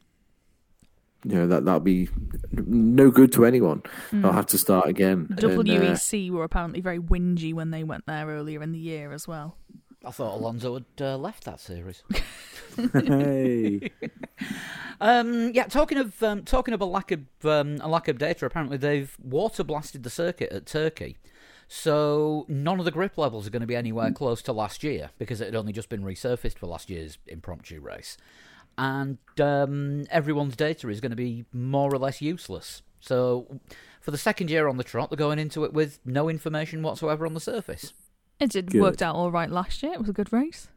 you 1.24 1.34
know, 1.34 1.46
that 1.46 1.66
that'll 1.66 1.80
be 1.80 2.08
no 2.52 3.10
good 3.10 3.32
to 3.32 3.44
anyone. 3.44 3.82
They'll 4.12 4.32
have 4.32 4.46
to 4.46 4.58
start 4.58 4.88
again. 4.88 5.26
and, 5.58 5.78
uh, 5.78 5.82
WEC 5.82 6.30
were 6.30 6.44
apparently 6.44 6.80
very 6.80 6.98
whingy 6.98 7.52
when 7.52 7.70
they 7.70 7.84
went 7.84 8.06
there 8.06 8.26
earlier 8.26 8.62
in 8.62 8.72
the 8.72 8.78
year 8.78 9.12
as 9.12 9.28
well. 9.28 9.58
I 10.04 10.10
thought 10.10 10.36
Alonso 10.36 10.74
had 10.74 10.84
uh, 11.00 11.16
left 11.18 11.44
that 11.44 11.60
series. 11.60 12.02
hey, 12.92 13.90
Um, 15.00 15.52
yeah, 15.54 15.64
talking 15.64 15.98
of 15.98 16.20
um, 16.22 16.42
talking 16.44 16.74
of 16.74 16.80
a 16.80 16.84
lack 16.84 17.10
of 17.12 17.20
um, 17.44 17.78
a 17.80 17.88
lack 17.88 18.08
of 18.08 18.18
data, 18.18 18.46
apparently 18.46 18.76
they've 18.76 19.16
water 19.22 19.62
blasted 19.62 20.02
the 20.02 20.10
circuit 20.10 20.50
at 20.52 20.66
Turkey, 20.66 21.18
so 21.68 22.44
none 22.48 22.78
of 22.80 22.84
the 22.84 22.90
grip 22.90 23.16
levels 23.16 23.46
are 23.46 23.50
going 23.50 23.60
to 23.60 23.66
be 23.66 23.76
anywhere 23.76 24.10
close 24.10 24.42
to 24.42 24.52
last 24.52 24.82
year 24.82 25.10
because 25.18 25.40
it 25.40 25.46
had 25.46 25.54
only 25.54 25.72
just 25.72 25.88
been 25.88 26.02
resurfaced 26.02 26.58
for 26.58 26.66
last 26.66 26.90
year's 26.90 27.18
impromptu 27.28 27.80
race, 27.80 28.16
and 28.76 29.18
um, 29.40 30.04
everyone's 30.10 30.56
data 30.56 30.88
is 30.88 31.00
going 31.00 31.10
to 31.10 31.16
be 31.16 31.44
more 31.52 31.92
or 31.92 31.98
less 31.98 32.20
useless. 32.20 32.82
So, 33.00 33.60
for 34.00 34.10
the 34.10 34.18
second 34.18 34.50
year 34.50 34.66
on 34.66 34.78
the 34.78 34.84
trot, 34.84 35.10
they're 35.10 35.16
going 35.16 35.38
into 35.38 35.62
it 35.62 35.72
with 35.72 36.00
no 36.04 36.28
information 36.28 36.82
whatsoever 36.82 37.24
on 37.24 37.34
the 37.34 37.40
surface, 37.40 37.92
It 38.40 38.50
did 38.50 38.70
Good. 38.70 38.80
worked 38.80 39.02
out 39.02 39.14
all 39.16 39.30
right 39.30 39.50
last 39.50 39.82
year. 39.82 39.92
It 39.92 40.00
was 40.00 40.08
a 40.08 40.12
good 40.12 40.32
race. 40.32 40.68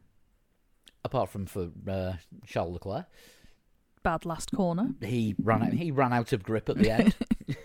apart 1.04 1.30
from 1.30 1.46
for 1.46 1.70
uh, 1.88 2.14
Charles 2.46 2.72
Leclerc. 2.74 3.06
Bad 4.02 4.24
last 4.26 4.50
corner. 4.52 4.90
He 5.00 5.34
ran 5.42 5.62
out, 5.62 5.72
he 5.72 5.90
ran 5.92 6.12
out 6.12 6.32
of 6.32 6.42
grip 6.42 6.68
at 6.68 6.76
the 6.78 6.90
end. 6.90 7.14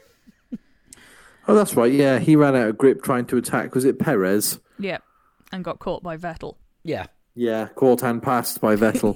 Oh, 1.49 1.55
that's 1.55 1.75
right. 1.75 1.93
Yeah, 1.93 2.19
he 2.19 2.35
ran 2.35 2.57
out 2.57 2.67
of 2.67 2.77
grip 2.77 3.01
trying 3.01 3.25
to 3.27 3.37
attack. 3.37 3.73
Was 3.73 3.85
it 3.85 3.99
Perez? 3.99 4.59
Yep. 4.79 5.01
And 5.53 5.63
got 5.63 5.79
caught 5.79 6.03
by 6.03 6.17
Vettel. 6.17 6.57
yeah, 6.83 7.05
Yeah, 7.35 7.69
caught 7.69 8.03
and 8.03 8.21
passed 8.21 8.59
by 8.59 8.75
Vettel, 8.75 9.15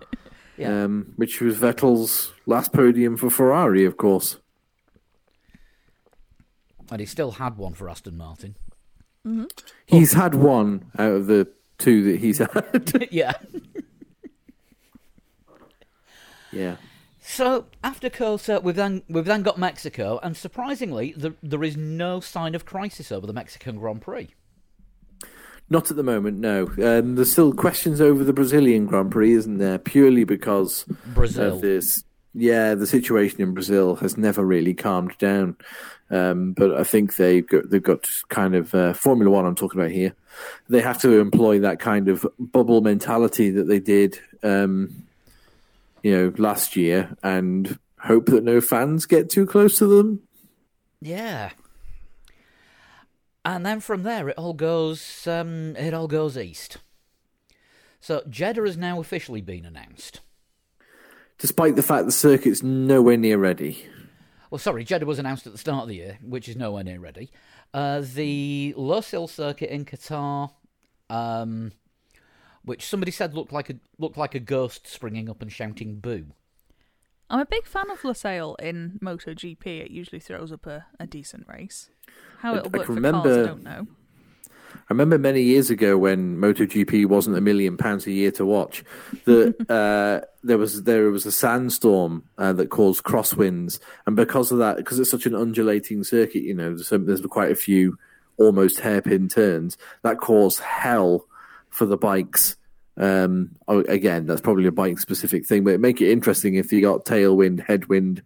yeah. 0.56 0.84
um, 0.84 1.12
which 1.16 1.42
was 1.42 1.58
Vettel's 1.58 2.32
last 2.46 2.72
podium 2.72 3.18
for 3.18 3.28
Ferrari, 3.28 3.84
of 3.84 3.98
course. 3.98 4.38
and 6.90 7.00
he 7.00 7.06
still 7.06 7.32
had 7.32 7.58
one 7.58 7.74
for 7.74 7.90
Aston 7.90 8.16
Martin. 8.16 8.56
He's 9.86 10.12
had 10.12 10.34
one 10.34 10.90
out 10.98 11.12
of 11.12 11.26
the 11.26 11.48
two 11.78 12.02
that 12.04 12.20
he's 12.20 12.38
had. 12.38 13.08
yeah. 13.10 13.34
yeah. 16.50 16.76
So 17.20 17.66
after 17.84 18.10
COTA, 18.10 18.60
we've 18.62 18.74
then 18.74 19.02
we've 19.08 19.24
then 19.24 19.42
got 19.42 19.58
Mexico, 19.58 20.18
and 20.22 20.36
surprisingly, 20.36 21.14
the, 21.16 21.34
there 21.42 21.62
is 21.62 21.76
no 21.76 22.20
sign 22.20 22.54
of 22.54 22.64
crisis 22.64 23.12
over 23.12 23.26
the 23.26 23.32
Mexican 23.32 23.78
Grand 23.78 24.02
Prix. 24.02 24.34
Not 25.70 25.90
at 25.90 25.96
the 25.96 26.02
moment, 26.02 26.38
no. 26.38 26.66
Um, 26.82 27.14
there's 27.14 27.32
still 27.32 27.54
questions 27.54 28.00
over 28.00 28.24
the 28.24 28.32
Brazilian 28.32 28.86
Grand 28.86 29.10
Prix, 29.10 29.32
isn't 29.32 29.58
there? 29.58 29.78
Purely 29.78 30.24
because 30.24 30.84
Brazil. 31.14 31.54
of 31.54 31.60
this. 31.62 32.04
Yeah, 32.34 32.74
the 32.74 32.86
situation 32.86 33.40
in 33.40 33.54
Brazil 33.54 33.96
has 33.96 34.16
never 34.18 34.44
really 34.44 34.74
calmed 34.74 35.16
down. 35.18 35.56
Um, 36.12 36.52
but 36.52 36.78
I 36.78 36.84
think 36.84 37.16
they've 37.16 37.46
got, 37.46 37.70
they've 37.70 37.82
got 37.82 38.06
kind 38.28 38.54
of 38.54 38.74
uh, 38.74 38.92
Formula 38.92 39.30
One. 39.30 39.46
I'm 39.46 39.54
talking 39.54 39.80
about 39.80 39.90
here. 39.90 40.14
They 40.68 40.82
have 40.82 41.00
to 41.00 41.18
employ 41.18 41.60
that 41.60 41.80
kind 41.80 42.08
of 42.08 42.26
bubble 42.38 42.82
mentality 42.82 43.50
that 43.50 43.66
they 43.66 43.80
did, 43.80 44.20
um, 44.42 45.04
you 46.02 46.14
know, 46.14 46.34
last 46.36 46.76
year, 46.76 47.16
and 47.22 47.78
hope 47.98 48.26
that 48.26 48.44
no 48.44 48.60
fans 48.60 49.06
get 49.06 49.30
too 49.30 49.46
close 49.46 49.78
to 49.78 49.86
them. 49.86 50.20
Yeah. 51.00 51.52
And 53.44 53.64
then 53.64 53.80
from 53.80 54.02
there, 54.02 54.28
it 54.28 54.38
all 54.38 54.52
goes 54.52 55.26
um, 55.26 55.74
it 55.76 55.94
all 55.94 56.08
goes 56.08 56.36
east. 56.36 56.76
So 58.00 58.22
Jeddah 58.28 58.62
has 58.62 58.76
now 58.76 59.00
officially 59.00 59.40
been 59.40 59.64
announced. 59.64 60.20
Despite 61.38 61.74
the 61.76 61.82
fact 61.82 62.04
the 62.04 62.12
circuit's 62.12 62.62
nowhere 62.62 63.16
near 63.16 63.38
ready. 63.38 63.86
Well, 64.52 64.58
sorry, 64.58 64.84
Jeddah 64.84 65.06
was 65.06 65.18
announced 65.18 65.46
at 65.46 65.52
the 65.52 65.58
start 65.58 65.84
of 65.84 65.88
the 65.88 65.94
year, 65.94 66.18
which 66.22 66.46
is 66.46 66.56
nowhere 66.56 66.84
near 66.84 67.00
ready. 67.00 67.30
Uh, 67.72 68.02
the 68.02 68.74
Losail 68.76 69.26
circuit 69.26 69.70
in 69.70 69.86
Qatar, 69.86 70.50
um, 71.08 71.72
which 72.62 72.84
somebody 72.84 73.12
said 73.12 73.32
looked 73.32 73.50
like 73.50 73.70
a 73.70 73.76
looked 73.98 74.18
like 74.18 74.34
a 74.34 74.38
ghost 74.38 74.86
springing 74.86 75.30
up 75.30 75.40
and 75.40 75.50
shouting 75.50 76.00
"boo." 76.00 76.26
I'm 77.30 77.40
a 77.40 77.46
big 77.46 77.64
fan 77.64 77.90
of 77.90 78.02
Losail 78.02 78.60
in 78.60 79.00
MotoGP. 79.02 79.64
It 79.86 79.90
usually 79.90 80.20
throws 80.20 80.52
up 80.52 80.66
a, 80.66 80.84
a 81.00 81.06
decent 81.06 81.48
race. 81.48 81.88
How 82.40 82.56
it'll 82.56 82.68
I 82.74 82.76
work 82.76 82.86
can 82.88 82.96
for 82.96 83.10
cars, 83.10 83.26
I 83.38 83.46
don't 83.46 83.62
know. 83.62 83.86
I 84.88 84.92
remember 84.92 85.18
many 85.18 85.42
years 85.42 85.70
ago 85.70 85.96
when 85.96 86.38
MotoGP 86.38 87.06
wasn't 87.06 87.36
a 87.36 87.40
million 87.40 87.76
pounds 87.76 88.06
a 88.06 88.12
year 88.12 88.30
to 88.32 88.44
watch, 88.44 88.84
that 89.24 89.54
uh, 89.70 90.26
there 90.42 90.58
was 90.58 90.82
there 90.82 91.10
was 91.10 91.24
a 91.24 91.32
sandstorm 91.32 92.24
uh, 92.38 92.52
that 92.54 92.70
caused 92.70 93.04
crosswinds, 93.04 93.78
and 94.06 94.16
because 94.16 94.52
of 94.52 94.58
that, 94.58 94.76
because 94.76 94.98
it's 94.98 95.10
such 95.10 95.26
an 95.26 95.34
undulating 95.34 96.04
circuit, 96.04 96.42
you 96.42 96.54
know, 96.54 96.70
there's, 96.70 96.88
some, 96.88 97.06
there's 97.06 97.22
quite 97.22 97.50
a 97.50 97.56
few 97.56 97.98
almost 98.38 98.80
hairpin 98.80 99.28
turns 99.28 99.76
that 100.02 100.18
caused 100.18 100.60
hell 100.60 101.26
for 101.70 101.86
the 101.86 101.96
bikes. 101.96 102.56
Um, 102.96 103.52
again, 103.68 104.26
that's 104.26 104.42
probably 104.42 104.66
a 104.66 104.72
bike 104.72 104.98
specific 104.98 105.46
thing, 105.46 105.64
but 105.64 105.74
it 105.74 105.80
make 105.80 106.00
it 106.00 106.10
interesting 106.10 106.56
if 106.56 106.72
you 106.72 106.82
got 106.82 107.06
tailwind, 107.06 107.64
headwind 107.64 108.22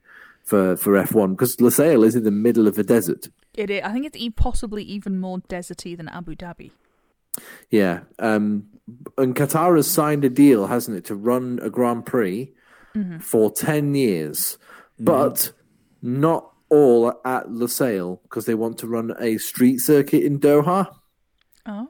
for 0.47 0.76
for 0.76 0.93
F1 0.93 1.33
because 1.33 1.57
Losail 1.57 2.07
is 2.07 2.15
in 2.15 2.25
the 2.25 2.31
middle 2.31 2.67
of 2.67 2.79
a 2.79 2.83
desert. 2.83 3.29
It, 3.55 3.71
i 3.71 3.81
I 3.88 3.93
think 3.93 4.07
it's 4.07 4.17
e- 4.17 4.31
possibly 4.31 4.83
even 4.83 5.19
more 5.19 5.38
deserty 5.38 5.97
than 5.97 6.09
Abu 6.09 6.35
Dhabi. 6.35 6.71
Yeah. 7.71 8.00
Um, 8.19 8.69
and 9.19 9.35
Qatar 9.35 9.76
has 9.76 9.91
signed 9.91 10.25
a 10.25 10.31
deal, 10.31 10.69
hasn't 10.69 10.97
it, 10.97 11.05
to 11.07 11.15
run 11.15 11.59
a 11.62 11.69
Grand 11.69 12.07
Prix 12.07 12.53
for 13.21 13.50
10 13.50 13.95
years, 13.95 14.57
but 14.99 15.53
not 16.00 16.50
all 16.71 17.09
at 17.25 17.49
Losail 17.49 18.21
because 18.23 18.47
they 18.47 18.55
want 18.55 18.79
to 18.79 18.87
run 18.87 19.15
a 19.21 19.38
street 19.38 19.79
circuit 19.79 20.23
in 20.23 20.38
Doha. 20.38 20.88
Oh. 21.67 21.88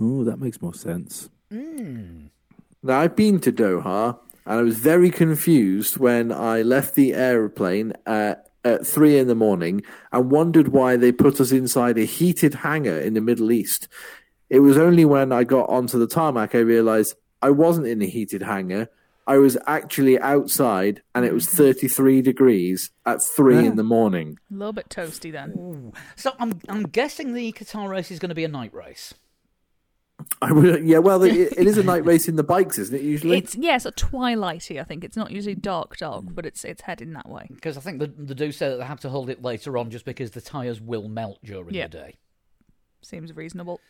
oh, 0.00 0.24
that 0.24 0.38
makes 0.38 0.60
more 0.60 0.74
sense. 0.74 1.30
Now, 1.50 3.00
I've 3.00 3.16
been 3.16 3.40
to 3.40 3.52
Doha 3.52 4.18
and 4.46 4.58
I 4.58 4.62
was 4.62 4.78
very 4.78 5.10
confused 5.10 5.96
when 5.96 6.30
I 6.32 6.62
left 6.62 6.94
the 6.94 7.14
aeroplane 7.14 7.94
at, 8.06 8.48
at 8.64 8.86
three 8.86 9.18
in 9.18 9.26
the 9.26 9.34
morning 9.34 9.82
and 10.12 10.30
wondered 10.30 10.68
why 10.68 10.96
they 10.96 11.12
put 11.12 11.40
us 11.40 11.50
inside 11.52 11.98
a 11.98 12.04
heated 12.04 12.54
hangar 12.54 12.98
in 12.98 13.14
the 13.14 13.20
Middle 13.20 13.50
East. 13.50 13.88
It 14.50 14.60
was 14.60 14.76
only 14.76 15.04
when 15.04 15.32
I 15.32 15.44
got 15.44 15.68
onto 15.70 15.98
the 15.98 16.06
tarmac 16.06 16.54
I 16.54 16.58
realized 16.58 17.16
I 17.40 17.50
wasn't 17.50 17.86
in 17.86 18.02
a 18.02 18.06
heated 18.06 18.42
hangar. 18.42 18.88
I 19.26 19.38
was 19.38 19.56
actually 19.66 20.20
outside 20.20 21.02
and 21.14 21.24
it 21.24 21.32
was 21.32 21.46
33 21.46 22.20
degrees 22.20 22.90
at 23.06 23.22
three 23.22 23.54
Yeah. 23.56 23.62
in 23.62 23.72
ah. 23.72 23.76
the 23.76 23.82
morning. 23.82 24.38
A 24.50 24.54
little 24.54 24.74
bit 24.74 24.90
toasty 24.90 25.32
then. 25.32 25.92
So 26.16 26.32
I'm 26.38 26.60
I'm 26.68 26.82
guessing 26.82 27.32
the 27.32 27.50
Qatar 27.52 27.88
race 27.88 28.10
is 28.10 28.18
going 28.18 28.28
to 28.28 28.34
be 28.34 28.44
a 28.44 28.48
night 28.48 28.74
race. 28.74 29.14
I 30.40 30.52
would, 30.52 30.84
yeah, 30.84 30.98
well, 30.98 31.22
it, 31.22 31.32
it 31.34 31.66
is 31.66 31.78
a 31.78 31.82
night 31.82 32.04
race 32.04 32.28
in 32.28 32.36
the 32.36 32.42
bikes, 32.42 32.78
isn't 32.78 32.94
it, 32.94 33.02
usually? 33.02 33.38
It's 33.38 33.54
yes, 33.56 33.84
a 33.86 33.92
twilighty. 33.92 34.80
I 34.80 34.84
think 34.84 35.04
it's 35.04 35.16
not 35.16 35.30
usually 35.30 35.54
dark, 35.54 35.96
dark, 35.96 36.24
but 36.28 36.46
it's 36.46 36.64
it's 36.64 36.82
heading 36.82 37.12
that 37.14 37.28
way. 37.28 37.46
Because 37.52 37.76
I 37.76 37.80
think 37.80 37.98
the, 37.98 38.06
the 38.06 38.34
do 38.34 38.52
say 38.52 38.68
that 38.68 38.76
they 38.76 38.84
have 38.84 39.00
to 39.00 39.08
hold 39.08 39.28
it 39.30 39.42
later 39.42 39.76
on 39.78 39.90
just 39.90 40.04
because 40.04 40.30
the 40.32 40.40
tyres 40.40 40.80
will 40.80 41.08
melt 41.08 41.38
during 41.44 41.74
Yeah. 41.74 41.88
the 41.88 41.98
day. 41.98 42.14
Seems 43.02 43.34
reasonable. 43.34 43.80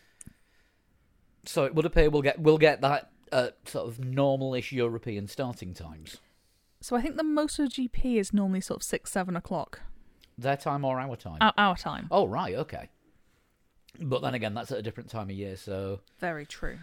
So 1.47 1.65
it 1.65 1.75
would 1.75 1.85
appear 1.85 2.11
we'll 2.11 2.23
get 2.23 2.39
we'll 2.41 2.59
get 2.59 2.81
that 2.81 3.11
uh, 3.33 3.49
sort 3.67 3.87
of 3.89 4.03
normal-ish 4.05 4.73
European 4.73 5.29
starting 5.29 5.75
times. 5.75 6.19
So 6.81 6.97
I 6.97 7.03
think 7.03 7.17
the 7.17 7.23
MotoGP 7.23 8.17
is 8.17 8.33
normally 8.33 8.61
sort 8.61 8.79
of 8.81 8.83
six, 8.83 9.11
seven 9.11 9.37
o'clock 9.37 9.81
Their 10.39 10.57
time 10.57 10.85
or 10.85 11.01
our 11.01 11.17
time? 11.17 11.39
our, 11.41 11.53
our 11.57 11.77
time. 11.77 12.09
Oh 12.11 12.27
right, 12.27 12.55
okay. 12.55 12.89
But 14.01 14.23
then 14.23 14.35
again, 14.35 14.55
that's 14.55 14.71
at 14.73 14.79
a 14.79 14.83
different 14.83 15.11
time 15.11 15.31
of 15.31 15.37
year, 15.37 15.57
so 15.57 16.01
Very 16.21 16.47
true. 16.47 16.79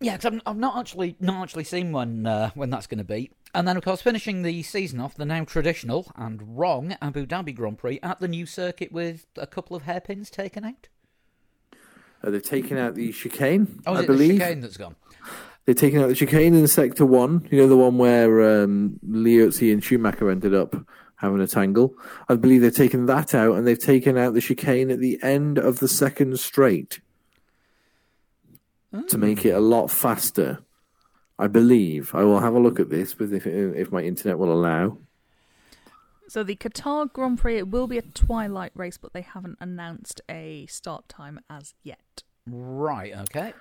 yeah. 0.00 0.16
Because 0.16 0.34
I've, 0.34 0.42
I've 0.46 0.56
not 0.56 0.76
actually 0.78 1.16
not 1.20 1.42
actually 1.42 1.64
seen 1.64 1.92
when 1.92 2.26
uh, 2.26 2.50
when 2.54 2.70
that's 2.70 2.86
going 2.86 2.98
to 2.98 3.04
be. 3.04 3.30
And 3.54 3.66
then 3.66 3.76
of 3.78 3.84
course 3.84 4.02
finishing 4.02 4.42
the 4.42 4.62
season 4.62 5.00
off, 5.00 5.14
the 5.14 5.24
now 5.24 5.44
traditional 5.44 6.12
and 6.16 6.58
wrong 6.58 6.96
Abu 7.00 7.24
Dhabi 7.26 7.54
Grand 7.54 7.78
Prix 7.78 7.98
at 8.02 8.20
the 8.20 8.28
new 8.28 8.44
circuit 8.46 8.92
with 8.92 9.26
a 9.36 9.46
couple 9.46 9.74
of 9.76 9.84
hairpins 9.84 10.28
taken 10.30 10.64
out. 10.64 10.88
Uh, 12.22 12.30
they've 12.30 12.42
taken 12.42 12.76
out 12.76 12.94
the 12.94 13.12
chicane, 13.12 13.80
Oh, 13.86 13.94
is 13.94 14.00
I 14.00 14.02
it 14.02 14.06
believe. 14.06 14.32
the 14.38 14.38
chicane 14.44 14.60
that's 14.60 14.76
gone? 14.76 14.96
They're 15.64 15.74
taking 15.74 16.00
out 16.02 16.08
the 16.08 16.14
chicane 16.14 16.54
in 16.54 16.66
Sector 16.66 17.06
1, 17.06 17.48
you 17.50 17.58
know, 17.60 17.68
the 17.68 17.76
one 17.76 17.96
where 17.98 18.62
um, 18.64 18.98
Liuzzi 19.08 19.72
and 19.72 19.84
Schumacher 19.84 20.30
ended 20.30 20.54
up 20.54 20.74
having 21.18 21.40
a 21.40 21.46
tangle. 21.46 21.94
I 22.28 22.36
believe 22.36 22.62
they've 22.62 22.74
taken 22.74 23.06
that 23.06 23.34
out 23.34 23.56
and 23.56 23.66
they've 23.66 23.78
taken 23.78 24.16
out 24.16 24.34
the 24.34 24.40
chicane 24.40 24.90
at 24.90 25.00
the 25.00 25.18
end 25.22 25.58
of 25.58 25.78
the 25.78 25.88
second 25.88 26.38
straight 26.40 27.00
to 28.92 29.16
hmm. 29.16 29.20
make 29.20 29.44
it 29.44 29.50
a 29.50 29.60
lot 29.60 29.90
faster. 29.90 30.60
I 31.38 31.46
believe. 31.46 32.14
I 32.14 32.24
will 32.24 32.40
have 32.40 32.54
a 32.54 32.58
look 32.58 32.80
at 32.80 32.90
this, 32.90 33.14
but 33.14 33.32
if, 33.32 33.46
if 33.46 33.92
my 33.92 34.02
internet 34.02 34.38
will 34.38 34.52
allow. 34.52 34.98
So 36.26 36.42
the 36.42 36.56
Qatar 36.56 37.10
Grand 37.12 37.38
Prix, 37.38 37.58
it 37.58 37.68
will 37.68 37.86
be 37.86 37.96
a 37.96 38.02
twilight 38.02 38.72
race, 38.74 38.98
but 38.98 39.12
they 39.12 39.22
haven't 39.22 39.56
announced 39.60 40.20
a 40.28 40.66
start 40.66 41.08
time 41.08 41.40
as 41.48 41.74
yet. 41.82 42.22
Right. 42.46 43.14
Okay. 43.14 43.54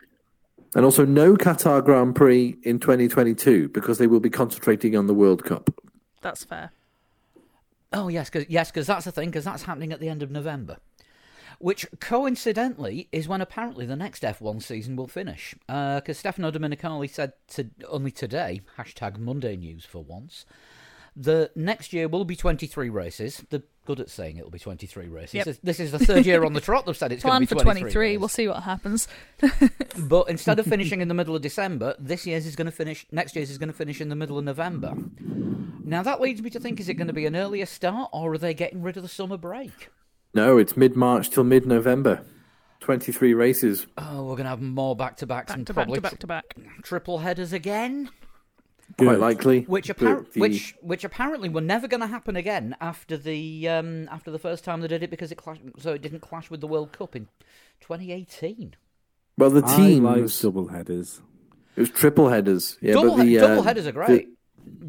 And 0.75 0.83
also, 0.83 1.05
no 1.05 1.35
Qatar 1.35 1.83
Grand 1.83 2.15
Prix 2.15 2.57
in 2.63 2.79
2022 2.79 3.69
because 3.69 3.99
they 3.99 4.07
will 4.07 4.19
be 4.19 4.29
concentrating 4.29 4.97
on 4.97 5.07
the 5.07 5.13
World 5.13 5.45
Cup. 5.45 5.69
That's 6.21 6.43
fair. 6.43 6.71
Oh 7.93 8.07
yes, 8.07 8.29
because 8.29 8.49
yes, 8.49 8.71
because 8.71 8.87
that's 8.87 9.05
the 9.05 9.11
thing, 9.11 9.29
because 9.29 9.45
that's 9.45 9.63
happening 9.63 9.93
at 9.93 9.99
the 9.99 10.09
end 10.09 10.21
of 10.21 10.31
November, 10.31 10.77
which 11.59 11.85
coincidentally 11.99 13.07
is 13.11 13.27
when 13.27 13.41
apparently 13.41 13.85
the 13.85 13.95
next 13.95 14.23
F1 14.23 14.61
season 14.61 14.95
will 14.95 15.07
finish. 15.07 15.55
Uh, 15.69 15.95
because 15.95 16.17
Stefano 16.17 16.51
Domenicali 16.51 17.09
said 17.09 17.33
to, 17.49 17.69
only 17.87 18.11
today, 18.11 18.61
hashtag 18.77 19.17
Monday 19.17 19.55
News 19.55 19.85
for 19.85 20.03
once, 20.03 20.45
the 21.15 21.49
next 21.55 21.93
year 21.93 22.07
will 22.07 22.25
be 22.25 22.35
23 22.35 22.89
races. 22.89 23.43
They're 23.49 23.63
good 23.85 23.99
at 24.01 24.09
saying 24.09 24.37
it'll 24.37 24.51
be 24.51 24.59
23 24.59 25.07
races. 25.07 25.33
Yep. 25.33 25.45
This, 25.45 25.59
this 25.63 25.79
is 25.79 25.91
the 25.91 25.99
third 25.99 26.25
year 26.25 26.43
on 26.43 26.53
the 26.53 26.61
trot 26.67 26.85
they've 26.85 26.95
said 26.95 27.11
it's 27.13 27.23
going 27.23 27.35
to 27.35 27.39
be 27.39 27.45
for 27.45 27.55
23. 27.55 27.81
23. 27.81 28.07
races. 28.07 28.19
We'll 28.19 28.29
see 28.29 28.47
what 28.47 28.63
happens. 28.63 29.07
But 29.97 30.29
instead 30.29 30.59
of 30.59 30.65
finishing 30.67 31.01
in 31.01 31.07
the 31.07 31.15
middle 31.15 31.35
of 31.35 31.41
December, 31.41 31.95
this 31.97 32.27
year's 32.27 32.45
is 32.45 32.55
going 32.55 32.65
to 32.65 32.71
finish. 32.71 33.07
Next 33.11 33.35
year's 33.35 33.49
is 33.49 33.57
going 33.57 33.69
to 33.69 33.75
finish 33.75 33.99
in 33.99 34.09
the 34.09 34.15
middle 34.15 34.37
of 34.37 34.43
November. 34.43 34.93
Now 35.87 36.03
that 36.03 36.19
leads 36.21 36.41
me 36.41 36.49
to 36.51 36.59
think: 36.59 36.79
is 36.79 36.89
it 36.89 36.95
going 36.95 37.07
to 37.07 37.13
be 37.13 37.25
an 37.25 37.35
earlier 37.35 37.65
start, 37.65 38.09
or 38.13 38.33
are 38.33 38.37
they 38.37 38.53
getting 38.53 38.81
rid 38.81 38.97
of 38.97 39.03
the 39.03 39.09
summer 39.09 39.37
break? 39.37 39.89
No, 40.33 40.57
it's 40.57 40.75
mid 40.77 40.95
March 40.95 41.29
till 41.29 41.43
mid 41.43 41.65
November. 41.65 42.21
23 42.81 43.33
races. 43.33 43.87
Oh, 43.97 44.19
we're 44.25 44.35
going 44.35 44.43
to 44.43 44.49
have 44.49 44.61
more 44.61 44.95
back 44.95 45.17
to 45.17 45.25
backs 45.25 45.47
Back 45.51 45.57
and 45.57 45.67
to 45.67 45.73
back 45.73 45.85
probably 45.87 45.97
to 45.97 46.01
back 46.01 46.19
to 46.19 46.27
back. 46.27 46.55
triple 46.83 47.17
headers 47.19 47.51
again, 47.51 48.09
Quite 48.97 49.05
Good. 49.13 49.19
likely. 49.19 49.61
which 49.61 49.87
But 49.87 49.97
appar- 49.97 50.31
the- 50.33 50.39
which 50.39 50.75
which 50.81 51.03
apparently 51.03 51.49
were 51.49 51.59
never 51.61 51.87
going 51.87 52.01
to 52.01 52.07
happen 52.07 52.35
again 52.35 52.75
after 52.79 53.17
the 53.17 53.67
um, 53.67 54.07
after 54.09 54.29
the 54.31 54.39
first 54.39 54.63
time 54.63 54.81
they 54.81 54.87
did 54.87 55.03
it 55.03 55.09
because 55.09 55.31
it 55.31 55.35
clashed, 55.35 55.61
so 55.79 55.93
it 55.93 56.01
didn't 56.01 56.19
clash 56.21 56.49
with 56.51 56.61
the 56.61 56.67
World 56.67 56.91
Cup 56.91 57.15
in 57.15 57.27
2018. 57.81 58.75
Well, 59.37 59.49
the 59.49 59.63
I 59.65 59.75
teams. 59.75 60.01
like 60.01 60.41
double 60.41 60.67
headers. 60.67 61.21
It 61.75 61.81
was 61.81 61.89
triple 61.89 62.29
headers. 62.29 62.77
Yeah, 62.81 62.93
double, 62.93 63.11
but 63.11 63.17
the, 63.17 63.23
he- 63.29 63.39
uh, 63.39 63.47
double 63.47 63.63
headers 63.63 63.87
are 63.87 63.91
great. 63.91 64.29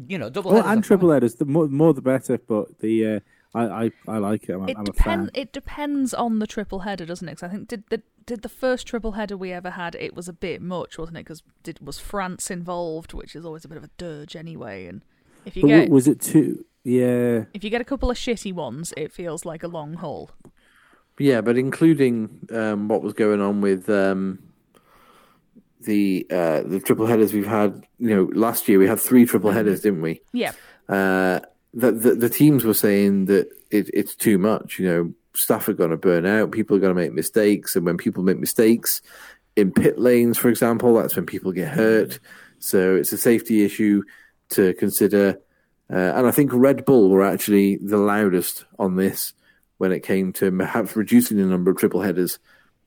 You 0.07 0.17
know, 0.17 0.29
double 0.29 0.51
Well, 0.51 0.67
and 0.67 0.83
triple 0.83 1.09
fine. 1.09 1.15
headers. 1.15 1.35
The 1.35 1.45
more, 1.45 1.67
more 1.67 1.93
the 1.93 2.01
better. 2.01 2.37
But 2.37 2.79
the 2.79 3.05
uh, 3.07 3.19
I, 3.55 3.85
I 3.85 3.91
I 4.07 4.17
like 4.17 4.49
it. 4.49 4.53
I'm, 4.53 4.69
It 4.69 4.77
I'm 4.77 4.83
a 4.87 4.93
fan. 4.93 4.93
depends. 5.25 5.31
It 5.33 5.53
depends 5.53 6.13
on 6.13 6.39
the 6.39 6.47
triple 6.47 6.79
header, 6.79 7.05
doesn't 7.05 7.27
it? 7.27 7.35
Cause 7.39 7.43
I 7.43 7.51
think 7.51 7.67
did 7.67 7.83
the 7.89 8.01
did 8.25 8.41
the 8.43 8.49
first 8.49 8.85
triple 8.85 9.13
header 9.13 9.35
we 9.35 9.51
ever 9.51 9.71
had, 9.71 9.95
it 9.95 10.15
was 10.15 10.27
a 10.27 10.33
bit 10.33 10.61
much, 10.61 10.99
wasn't 10.99 11.17
it? 11.17 11.21
Because 11.21 11.41
did 11.63 11.79
was 11.85 11.97
France 11.99 12.51
involved, 12.51 13.13
which 13.13 13.35
is 13.35 13.43
always 13.43 13.65
a 13.65 13.67
bit 13.67 13.77
of 13.77 13.83
a 13.83 13.89
dirge 13.97 14.35
anyway. 14.35 14.85
And 14.85 15.01
if 15.45 15.55
you 15.55 15.63
But 15.63 15.67
get 15.69 15.89
was 15.89 16.07
it 16.07 16.21
two? 16.21 16.63
Yeah. 16.83 17.45
if 17.53 17.63
you 17.63 17.69
get 17.71 17.81
a 17.81 17.85
couple 17.85 18.09
of 18.11 18.17
shitty 18.17 18.53
ones, 18.53 18.93
it 18.95 19.11
feels 19.11 19.45
like 19.45 19.63
a 19.63 19.67
long 19.67 19.95
haul. 19.95 20.29
Yeah, 21.17 21.41
but 21.41 21.57
including 21.57 22.47
um, 22.53 22.87
what 22.87 23.01
was 23.01 23.13
going 23.13 23.41
on 23.41 23.59
with 23.61 23.89
um, 23.89 24.39
the 25.79 26.25
uh, 26.29 26.63
the 26.63 26.79
triple 26.79 27.05
headers 27.05 27.33
we've 27.33 27.47
had. 27.47 27.85
You 27.99 28.15
know, 28.15 28.29
last 28.33 28.67
year 28.67 28.79
we 28.79 28.87
had 28.87 28.99
three 28.99 29.25
triple 29.25 29.51
headers, 29.51 29.81
didn't 29.81 30.01
we? 30.01 30.21
Yeah, 30.33 30.51
Uh, 30.87 31.39
the, 31.73 31.91
the 31.91 32.15
the 32.15 32.29
teams 32.29 32.63
were 32.65 32.73
saying 32.73 33.25
that 33.25 33.49
it, 33.69 33.89
it's 33.93 34.15
too 34.15 34.37
much. 34.37 34.79
You 34.79 34.87
know, 34.87 35.13
staff 35.33 35.67
are 35.67 35.73
going 35.73 35.91
to 35.91 35.97
burn 35.97 36.25
out. 36.25 36.51
People 36.51 36.75
are 36.75 36.79
going 36.79 36.95
to 36.95 37.01
make 37.01 37.13
mistakes, 37.13 37.75
and 37.75 37.85
when 37.85 37.97
people 37.97 38.23
make 38.23 38.39
mistakes 38.39 39.01
in 39.55 39.71
pit 39.71 39.99
lanes, 39.99 40.37
for 40.37 40.49
example, 40.49 40.93
that's 40.95 41.15
when 41.15 41.25
people 41.25 41.51
get 41.51 41.69
hurt. 41.69 42.19
So 42.59 42.95
it's 42.95 43.13
a 43.13 43.17
safety 43.17 43.63
issue 43.63 44.03
to 44.49 44.73
consider. 44.73 45.39
Uh, 45.91 46.13
and 46.15 46.27
I 46.27 46.31
think 46.31 46.51
Red 46.53 46.85
Bull 46.85 47.09
were 47.09 47.25
actually 47.25 47.77
the 47.77 47.97
loudest 47.97 48.65
on 48.77 48.95
this 48.95 49.33
when 49.77 49.91
it 49.91 50.01
came 50.01 50.33
to 50.33 50.51
perhaps 50.51 50.95
reducing 50.95 51.37
the 51.37 51.45
number 51.45 51.71
of 51.71 51.77
triple 51.77 52.01
headers. 52.01 52.37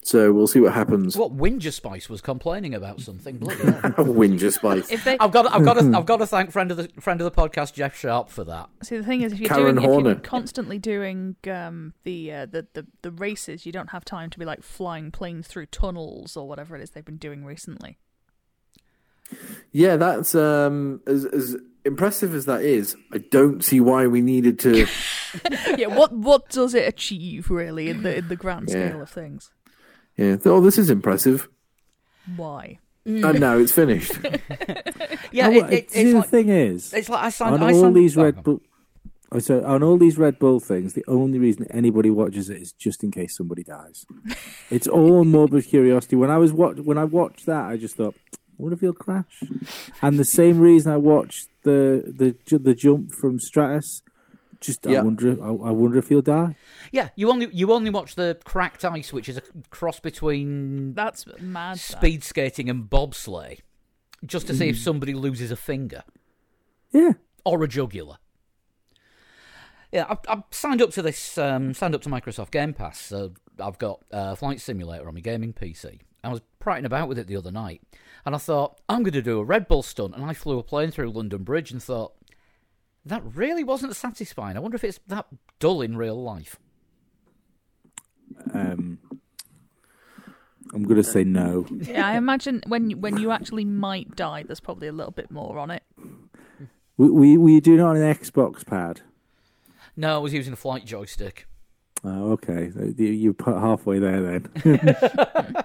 So 0.04 0.32
we'll 0.32 0.48
see 0.48 0.58
what 0.58 0.72
happens. 0.72 1.16
What 1.16 1.30
Winger 1.30 1.70
Spice 1.70 2.08
was 2.08 2.20
complaining 2.20 2.74
about 2.74 3.00
something. 3.00 3.38
Bloody 3.38 3.62
hell. 3.70 3.92
Whinger 4.04 4.50
Spice. 4.50 4.88
they 5.04 5.16
I've 5.18 5.30
got, 5.30 5.52
I've 5.54 5.64
got, 5.64 5.74
to, 5.78 5.92
I've 5.96 6.06
got 6.06 6.16
to 6.16 6.26
thank 6.26 6.50
friend 6.50 6.72
of 6.72 6.76
the 6.76 6.88
friend 7.00 7.20
of 7.20 7.24
the 7.24 7.30
podcast 7.30 7.74
Jeff 7.74 7.96
Sharp 7.96 8.28
for 8.28 8.42
that. 8.44 8.68
see 8.82 8.96
the 8.96 9.04
thing 9.04 9.22
is, 9.22 9.32
if 9.32 9.38
you're 9.38 9.48
Karen 9.48 9.76
doing 9.76 10.00
if 10.00 10.04
you're 10.04 10.14
constantly 10.16 10.80
doing 10.80 11.36
um, 11.48 11.94
the, 12.02 12.32
uh, 12.32 12.46
the 12.46 12.66
the 12.74 12.86
the 13.02 13.12
races, 13.12 13.64
you 13.64 13.70
don't 13.70 13.90
have 13.90 14.04
time 14.04 14.28
to 14.30 14.38
be 14.40 14.44
like 14.44 14.64
flying 14.64 15.12
planes 15.12 15.46
through 15.46 15.66
tunnels 15.66 16.36
or 16.36 16.48
whatever 16.48 16.74
it 16.74 16.82
is 16.82 16.90
they've 16.90 17.04
been 17.04 17.16
doing 17.16 17.44
recently. 17.44 17.98
Yeah, 19.70 19.96
that's 19.96 20.34
um, 20.34 21.00
as, 21.06 21.24
as 21.26 21.56
impressive 21.84 22.34
as 22.34 22.46
that 22.46 22.62
is. 22.62 22.96
I 23.12 23.18
don't 23.18 23.64
see 23.64 23.80
why 23.80 24.08
we 24.08 24.20
needed 24.20 24.58
to. 24.60 24.86
yeah, 25.78 25.86
what 25.86 26.12
what 26.12 26.48
does 26.48 26.74
it 26.74 26.88
achieve 26.88 27.50
really 27.50 27.88
in 27.88 28.02
the 28.02 28.16
in 28.16 28.26
the 28.28 28.36
grand 28.36 28.68
Yeah. 28.68 28.88
scale 28.88 29.02
of 29.02 29.10
things? 29.10 29.52
Yeah, 30.16 30.36
oh, 30.46 30.60
this 30.60 30.78
is 30.78 30.90
impressive. 30.90 31.48
Why? 32.36 32.78
Mm. 33.06 33.28
And 33.30 33.40
now 33.40 33.58
it's 33.58 33.72
finished. 33.72 34.12
Yeah, 35.32 35.48
Oh, 35.48 35.52
it, 35.52 35.72
it, 35.72 35.90
see, 35.90 36.00
it's 36.02 36.12
the 36.12 36.18
like 36.18 36.28
thing 36.28 36.48
is, 36.50 36.92
it's 36.92 37.08
like 37.08 37.24
I 37.24 37.30
signed. 37.30 37.54
on 37.54 37.62
I 37.62 37.72
all 37.72 37.90
these 37.90 38.18
Red 38.18 38.44
Bull, 38.44 38.60
so 39.38 39.64
on 39.64 39.82
all 39.82 39.96
these 39.96 40.18
Red 40.18 40.38
Bull 40.38 40.60
things, 40.60 40.92
the 40.92 41.04
only 41.08 41.38
reason 41.38 41.66
anybody 41.70 42.10
watches 42.10 42.50
it 42.50 42.60
is 42.60 42.72
just 42.72 43.02
in 43.02 43.10
case 43.10 43.34
somebody 43.38 43.62
dies. 43.64 44.04
it's 44.70 44.86
all 44.86 45.24
morbid 45.24 45.64
curiosity. 45.64 46.16
When 46.16 46.30
I 46.30 46.36
was 46.36 46.52
watch, 46.52 46.76
when 46.80 46.98
I 46.98 47.04
watched 47.04 47.46
that, 47.46 47.64
I 47.64 47.78
just 47.78 47.96
thought, 47.96 48.14
what 48.58 48.74
if 48.74 48.80
he'll 48.80 48.92
crash. 48.92 49.42
And 50.02 50.18
the 50.18 50.24
same 50.26 50.60
reason 50.60 50.92
I 50.92 50.98
watched 50.98 51.48
the 51.62 52.04
the 52.14 52.58
the 52.58 52.74
jump 52.74 53.12
from 53.12 53.38
Stratos, 53.38 54.02
just 54.62 54.86
Yeah. 54.86 55.00
I 55.00 55.02
wonder, 55.02 55.42
I, 55.42 55.48
I 55.48 55.70
wonder 55.70 55.98
if 55.98 56.08
he'll 56.08 56.22
die. 56.22 56.56
Yeah, 56.90 57.10
you 57.16 57.30
only 57.30 57.48
you 57.52 57.72
only 57.72 57.90
watch 57.90 58.14
the 58.14 58.38
Crashed 58.44 58.84
Ice, 58.84 59.12
which 59.12 59.28
is 59.28 59.36
a 59.36 59.42
cross 59.70 60.00
between 60.00 60.94
That's 60.94 61.26
mad. 61.40 61.74
that. 61.76 61.80
speed 61.80 62.24
skating 62.24 62.70
and 62.70 62.88
bobsleigh, 62.88 63.58
just 64.24 64.46
to 64.46 64.54
see 64.54 64.66
Mm. 64.68 64.70
if 64.70 64.78
somebody 64.78 65.12
loses 65.14 65.50
a 65.50 65.56
finger 65.56 66.02
Yeah, 66.92 67.12
or 67.44 67.62
a 67.62 67.68
jugular. 67.68 68.16
Yeah, 69.90 70.06
I've, 70.08 70.18
I've 70.28 70.42
signed 70.50 70.80
up 70.80 70.90
to 70.92 71.02
this. 71.02 71.36
Um, 71.36 71.74
signed 71.74 71.94
up 71.94 72.00
to 72.02 72.08
Microsoft 72.08 72.50
Game 72.50 72.72
Pass. 72.72 72.98
So 72.98 73.32
I've 73.60 73.78
got 73.78 74.00
uh, 74.10 74.34
Flight 74.34 74.60
Simulator 74.60 75.06
on 75.06 75.14
my 75.14 75.20
gaming 75.20 75.52
PC. 75.52 76.00
I 76.24 76.30
was 76.30 76.40
prattling 76.60 76.86
about 76.86 77.08
with 77.08 77.18
it 77.18 77.26
the 77.26 77.36
other 77.36 77.50
night, 77.50 77.82
and 78.24 78.34
I 78.34 78.38
thought 78.38 78.80
I'm 78.88 79.02
going 79.02 79.12
to 79.12 79.22
do 79.22 79.38
a 79.40 79.44
Red 79.44 79.66
Bull 79.68 79.82
stunt, 79.82 80.14
and 80.14 80.24
I 80.24 80.32
flew 80.34 80.58
a 80.58 80.62
plane 80.62 80.90
through 80.92 81.10
London 81.10 81.42
Bridge, 81.42 81.72
and 81.72 81.82
thought 81.82 82.12
that 83.04 83.22
really 83.34 83.64
wasn't 83.64 83.94
satisfying. 83.96 84.56
I 84.56 84.60
wonder 84.60 84.76
if 84.76 84.84
it's 84.84 85.00
that 85.08 85.26
dull 85.58 85.80
in 85.82 85.96
real 85.96 86.22
life. 86.22 86.56
um, 88.54 88.98
I'm 90.74 90.84
gonna 90.84 91.02
say 91.02 91.22
no. 91.24 91.66
Yeah, 91.70 92.06
I 92.06 92.16
imagine 92.16 92.62
when 92.66 92.90
you- 92.90 92.96
when 92.96 93.18
you 93.18 93.30
actually 93.30 93.64
might 93.64 94.16
die, 94.16 94.42
there's 94.44 94.60
probably 94.60 94.88
a 94.88 94.92
little 94.92 95.12
bit 95.12 95.30
more 95.30 95.58
on 95.58 95.70
it. 95.70 95.82
We 96.96 97.10
we 97.10 97.36
were 97.36 97.50
you 97.50 97.60
doing 97.60 97.78
it 97.80 97.82
on 97.82 97.96
an 97.96 98.14
Xbox 98.14 98.64
pad? 98.64 99.02
No, 99.96 100.14
I 100.14 100.18
was 100.18 100.32
using 100.32 100.52
a 100.52 100.56
flight 100.56 100.84
joystick. 100.86 101.46
Oh, 102.04 102.32
okay. 102.32 102.70
You, 102.96 103.06
you 103.06 103.32
put 103.34 103.54
halfway 103.56 103.98
there 103.98 104.22
then. 104.22 104.48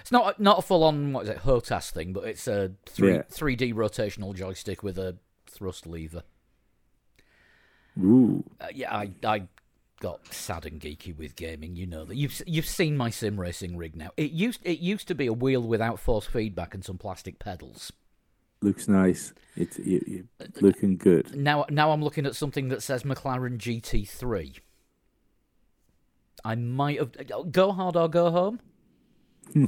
It's 0.00 0.12
not 0.12 0.38
not 0.38 0.60
a 0.60 0.62
full 0.62 0.84
on 0.84 1.12
what 1.12 1.24
is 1.24 1.30
it 1.30 1.38
HOTAS 1.38 1.90
thing, 1.90 2.12
but 2.12 2.22
it's 2.24 2.46
a 2.46 2.70
three 2.88 3.14
Yeah. 3.14 3.22
three 3.28 3.56
D 3.56 3.72
rotational 3.74 4.32
joystick 4.36 4.84
with 4.84 4.96
a 4.98 5.16
thrust 5.50 5.84
lever. 5.84 6.22
Ooh. 7.98 8.44
Uh, 8.60 8.66
yeah, 8.74 8.94
I 8.94 9.10
I 9.24 9.42
got 10.00 10.26
sad 10.32 10.66
and 10.66 10.80
geeky 10.80 11.16
with 11.16 11.36
gaming. 11.36 11.76
You 11.76 11.86
know 11.86 12.04
that 12.04 12.16
you've 12.16 12.42
you've 12.46 12.66
seen 12.66 12.96
my 12.96 13.10
sim 13.10 13.40
racing 13.40 13.76
rig 13.76 13.96
now. 13.96 14.10
It 14.16 14.32
used 14.32 14.60
it 14.64 14.78
used 14.78 15.08
to 15.08 15.14
be 15.14 15.26
a 15.26 15.32
wheel 15.32 15.62
without 15.62 15.98
force 15.98 16.26
feedback 16.26 16.74
and 16.74 16.84
some 16.84 16.98
plastic 16.98 17.38
pedals. 17.38 17.92
Looks 18.62 18.88
nice. 18.88 19.32
It's 19.54 19.78
you, 19.78 20.02
you, 20.06 20.28
looking 20.60 20.96
good. 20.96 21.34
Now 21.36 21.66
now 21.70 21.90
I'm 21.92 22.02
looking 22.02 22.26
at 22.26 22.34
something 22.36 22.68
that 22.68 22.82
says 22.82 23.02
McLaren 23.02 23.58
GT3. 23.58 24.58
I 26.44 26.54
might 26.54 26.98
have 26.98 27.52
go 27.52 27.72
hard 27.72 27.96
or 27.96 28.08
go 28.08 28.30
home. 28.30 28.60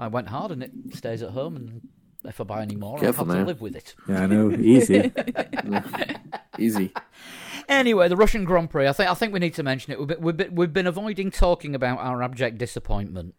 I 0.00 0.08
went 0.08 0.28
hard 0.28 0.52
and 0.52 0.62
it 0.62 0.72
stays 0.94 1.22
at 1.22 1.30
home, 1.30 1.56
and 1.56 1.88
if 2.24 2.40
I 2.40 2.44
buy 2.44 2.62
any 2.62 2.76
more, 2.76 2.98
Careful 2.98 3.24
I'll 3.24 3.28
have 3.28 3.36
now. 3.36 3.42
to 3.44 3.46
live 3.48 3.60
with 3.60 3.74
it. 3.76 3.94
Yeah, 4.08 4.22
I 4.22 4.26
know. 4.26 4.50
Easy. 4.52 5.12
Easy. 6.58 6.92
Anyway, 7.68 8.08
the 8.08 8.16
Russian 8.16 8.46
Grand 8.46 8.70
Prix. 8.70 8.88
I 8.88 8.92
think 8.92 9.10
I 9.10 9.14
think 9.14 9.34
we 9.34 9.40
need 9.40 9.52
to 9.54 9.62
mention 9.62 9.92
it. 9.92 9.98
We've 9.98 10.36
been, 10.36 10.54
we've 10.54 10.72
been, 10.72 10.86
avoiding 10.86 11.30
talking 11.30 11.74
about 11.74 11.98
our 11.98 12.22
abject 12.22 12.56
disappointment 12.56 13.34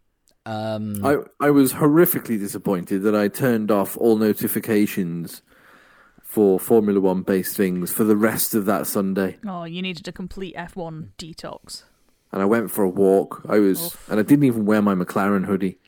Um, 0.46 1.04
I 1.04 1.16
I 1.40 1.50
was 1.50 1.72
horrifically 1.72 2.38
disappointed 2.38 3.02
that 3.02 3.16
I 3.16 3.26
turned 3.26 3.72
off 3.72 3.96
all 3.96 4.16
notifications 4.16 5.42
for 6.22 6.60
Formula 6.60 7.00
One 7.00 7.22
based 7.22 7.56
things 7.56 7.92
for 7.92 8.04
the 8.04 8.14
rest 8.14 8.54
of 8.54 8.66
that 8.66 8.86
Sunday. 8.86 9.38
Oh, 9.44 9.64
you 9.64 9.82
needed 9.82 10.06
a 10.06 10.12
complete 10.12 10.54
F1 10.54 11.08
detox. 11.18 11.82
And 12.32 12.40
I 12.40 12.44
went 12.44 12.70
for 12.70 12.84
a 12.84 12.88
walk. 12.88 13.42
I 13.48 13.58
was, 13.58 13.86
Oof. 13.86 14.08
and 14.08 14.20
I 14.20 14.22
didn't 14.22 14.44
even 14.44 14.64
wear 14.64 14.80
my 14.80 14.94
McLaren 14.94 15.46
hoodie. 15.46 15.78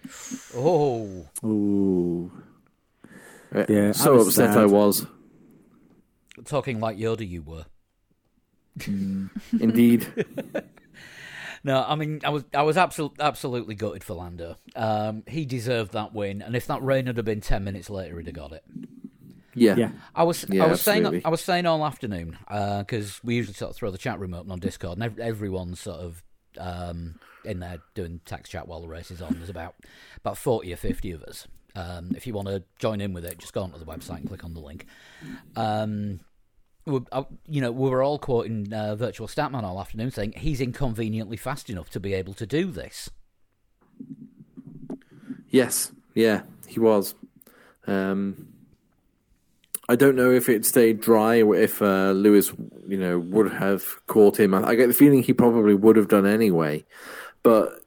oh, 0.57 1.29
Ooh. 1.45 2.33
Uh, 3.55 3.65
Yeah, 3.69 3.93
so 3.93 4.17
was 4.17 4.29
upset 4.29 4.55
sad. 4.55 4.59
I 4.59 4.67
was. 4.67 5.07
Talking 6.45 6.81
like 6.81 6.97
Yoda, 6.99 7.29
you 7.29 7.43
were. 7.43 7.67
Indeed. 9.59 10.07
No, 11.65 11.85
I 11.87 11.95
mean, 11.95 12.21
I 12.25 12.31
was 12.31 12.45
I 12.53 12.63
was 12.63 12.77
absolutely 12.77 13.19
absolutely 13.21 13.77
gutted 13.77 14.03
for 14.03 14.15
Lando. 14.15 14.57
Um, 14.75 15.23
he 15.29 15.45
deserved 15.45 15.93
that 15.93 16.13
win, 16.13 16.43
and 16.43 16.57
if 16.57 16.67
that 16.67 16.83
rain 16.83 17.07
had 17.07 17.17
have 17.19 17.25
been 17.25 17.41
ten 17.41 17.63
minutes 17.63 17.89
later, 17.89 18.19
he'd 18.19 18.27
have 18.27 18.35
got 18.35 18.51
it. 18.51 18.65
Yeah. 19.55 19.77
Yeah. 19.77 19.91
I 20.15 20.25
was 20.25 20.45
Yeah, 20.49 20.65
I 20.65 20.67
was 20.67 20.81
saying. 20.81 21.23
I 21.25 21.29
was 21.29 21.41
saying 21.41 21.67
all 21.67 21.87
afternoon 21.87 22.37
because 22.49 23.23
we 23.23 23.37
usually 23.37 23.55
sort 23.55 23.71
of 23.71 23.77
throw 23.77 23.93
the 23.93 23.99
chat 23.99 24.19
room 24.19 24.35
open 24.35 24.51
on 24.51 24.59
Discord, 24.59 24.99
and 24.99 25.05
ev- 25.05 25.21
everyone's 25.21 25.79
sort 25.79 26.01
of 26.01 26.25
um, 26.59 27.21
in 27.45 27.61
there 27.61 27.79
doing 27.95 28.21
text 28.25 28.51
chat 28.51 28.67
while 28.67 28.81
the 28.81 28.89
race 28.89 29.13
is 29.13 29.23
on. 29.23 29.35
There's 29.37 29.49
about 29.49 29.77
about 30.17 30.39
forty 30.39 30.73
or 30.73 30.77
fifty 30.77 31.13
of 31.13 31.23
us. 31.23 31.47
Um, 31.77 32.11
if 32.17 32.27
you 32.27 32.35
want 32.35 32.49
to 32.49 32.65
join 32.81 33.01
in 33.01 33.13
with 33.13 33.25
it, 33.25 33.39
just 33.39 33.53
go 33.53 33.63
onto 33.63 33.79
the 33.79 33.85
website 33.85 34.17
and 34.17 34.27
click 34.27 34.43
on 34.43 34.53
the 34.53 34.61
link. 34.61 34.87
Um, 35.55 36.19
we, 36.19 36.19
uh, 36.19 36.32
you 36.87 37.61
know, 37.61 37.71
we 37.73 37.91
were 37.91 38.03
all 38.03 38.19
quoting 38.19 38.73
uh, 38.73 38.97
Virtual 38.97 39.29
Statman 39.29 39.63
all 39.63 39.81
afternoon, 39.81 40.11
saying 40.11 40.35
he's 40.37 40.61
inconveniently 40.61 41.37
fast 41.37 41.71
enough 41.71 41.91
to 41.91 42.01
be 42.01 42.15
able 42.15 42.35
to 42.35 42.47
do 42.47 42.71
this. 42.71 43.11
Yes. 45.49 45.93
Yeah. 46.15 46.43
He 46.67 46.81
was. 46.81 47.15
Um, 47.87 48.49
I 49.89 49.97
don't 49.97 50.17
know 50.17 50.31
if 50.31 50.49
it 50.49 50.65
stayed 50.65 51.01
dry 51.01 51.43
or 51.43 51.55
if 51.55 51.83
uh, 51.83 52.13
Lewis, 52.13 52.53
you 52.87 52.97
know, 52.97 53.19
would 53.19 53.53
have 53.53 53.85
caught 54.07 54.39
him. 54.41 54.55
I, 54.55 54.69
I 54.69 54.75
get 54.75 54.87
the 54.87 54.95
feeling 54.95 55.23
he 55.23 55.33
probably 55.33 55.75
would 55.75 55.97
have 55.97 56.09
done 56.09 56.27
anyway. 56.27 56.85
But 57.43 57.82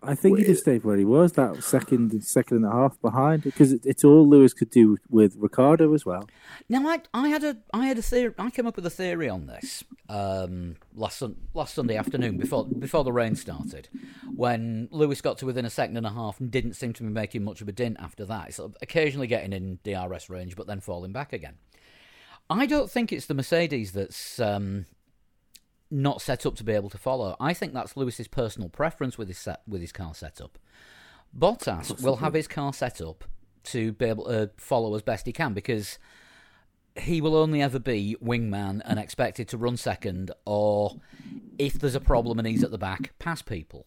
I 0.00 0.14
think 0.14 0.38
he 0.38 0.44
just 0.44 0.62
stayed 0.62 0.84
where 0.84 0.96
he 0.96 1.04
was, 1.04 1.32
that 1.32 1.62
second, 1.64 2.22
second 2.22 2.58
and 2.58 2.66
a 2.66 2.70
half 2.70 3.00
behind, 3.00 3.42
because 3.42 3.72
it, 3.72 3.84
it's 3.84 4.04
all 4.04 4.28
Lewis 4.28 4.52
could 4.52 4.70
do 4.70 4.96
with 5.10 5.34
Ricciardo 5.36 5.92
as 5.92 6.06
well. 6.06 6.28
Now, 6.68 6.86
I, 6.86 7.00
I 7.12 7.28
had 7.28 7.42
a, 7.42 7.56
I 7.74 7.86
had 7.86 7.98
a 7.98 8.02
theory. 8.02 8.32
I 8.38 8.50
came 8.50 8.66
up 8.66 8.76
with 8.76 8.86
a 8.86 8.90
theory 8.90 9.28
on 9.28 9.46
this 9.46 9.82
um, 10.08 10.76
last 10.94 11.22
last 11.52 11.74
Sunday 11.74 11.96
afternoon 11.96 12.38
before 12.38 12.64
before 12.66 13.02
the 13.02 13.12
rain 13.12 13.34
started, 13.34 13.88
when 14.36 14.88
Lewis 14.92 15.20
got 15.20 15.38
to 15.38 15.46
within 15.46 15.64
a 15.64 15.70
second 15.70 15.96
and 15.96 16.06
a 16.06 16.10
half 16.10 16.38
and 16.38 16.50
didn't 16.50 16.74
seem 16.74 16.92
to 16.92 17.02
be 17.02 17.08
making 17.08 17.42
much 17.42 17.60
of 17.60 17.68
a 17.68 17.72
dint 17.72 17.96
after 17.98 18.24
that. 18.24 18.54
Sort 18.54 18.70
of 18.70 18.76
occasionally 18.80 19.26
getting 19.26 19.52
in 19.52 19.80
DRS 19.82 20.30
range, 20.30 20.54
but 20.54 20.68
then 20.68 20.80
falling 20.80 21.12
back 21.12 21.32
again. 21.32 21.56
I 22.48 22.66
don't 22.66 22.90
think 22.90 23.12
it's 23.12 23.26
the 23.26 23.34
Mercedes 23.34 23.92
that's 23.92 24.38
um, 24.38 24.86
not 25.90 26.20
set 26.20 26.44
up 26.44 26.56
to 26.56 26.64
be 26.64 26.72
able 26.72 26.90
to 26.90 26.98
follow. 26.98 27.36
I 27.40 27.54
think 27.54 27.72
that's 27.72 27.96
Lewis's 27.96 28.28
personal 28.28 28.68
preference 28.68 29.16
with 29.16 29.28
his 29.28 29.38
set, 29.38 29.62
with 29.66 29.80
his 29.80 29.92
car 29.92 30.14
setup. 30.14 30.58
Bottas 31.36 32.02
will 32.02 32.16
have 32.16 32.34
his 32.34 32.48
car 32.48 32.72
set 32.72 33.00
up 33.00 33.24
to 33.64 33.92
be 33.92 34.06
able 34.06 34.24
to 34.24 34.50
follow 34.56 34.94
as 34.94 35.02
best 35.02 35.26
he 35.26 35.32
can 35.32 35.52
because 35.52 35.98
he 36.96 37.20
will 37.20 37.36
only 37.36 37.62
ever 37.62 37.78
be 37.78 38.16
wingman 38.22 38.80
and 38.84 38.98
expected 38.98 39.48
to 39.48 39.58
run 39.58 39.76
second, 39.76 40.30
or 40.44 41.00
if 41.58 41.74
there's 41.74 41.94
a 41.94 42.00
problem 42.00 42.38
and 42.38 42.48
he's 42.48 42.64
at 42.64 42.70
the 42.70 42.78
back, 42.78 43.12
pass 43.18 43.42
people. 43.42 43.86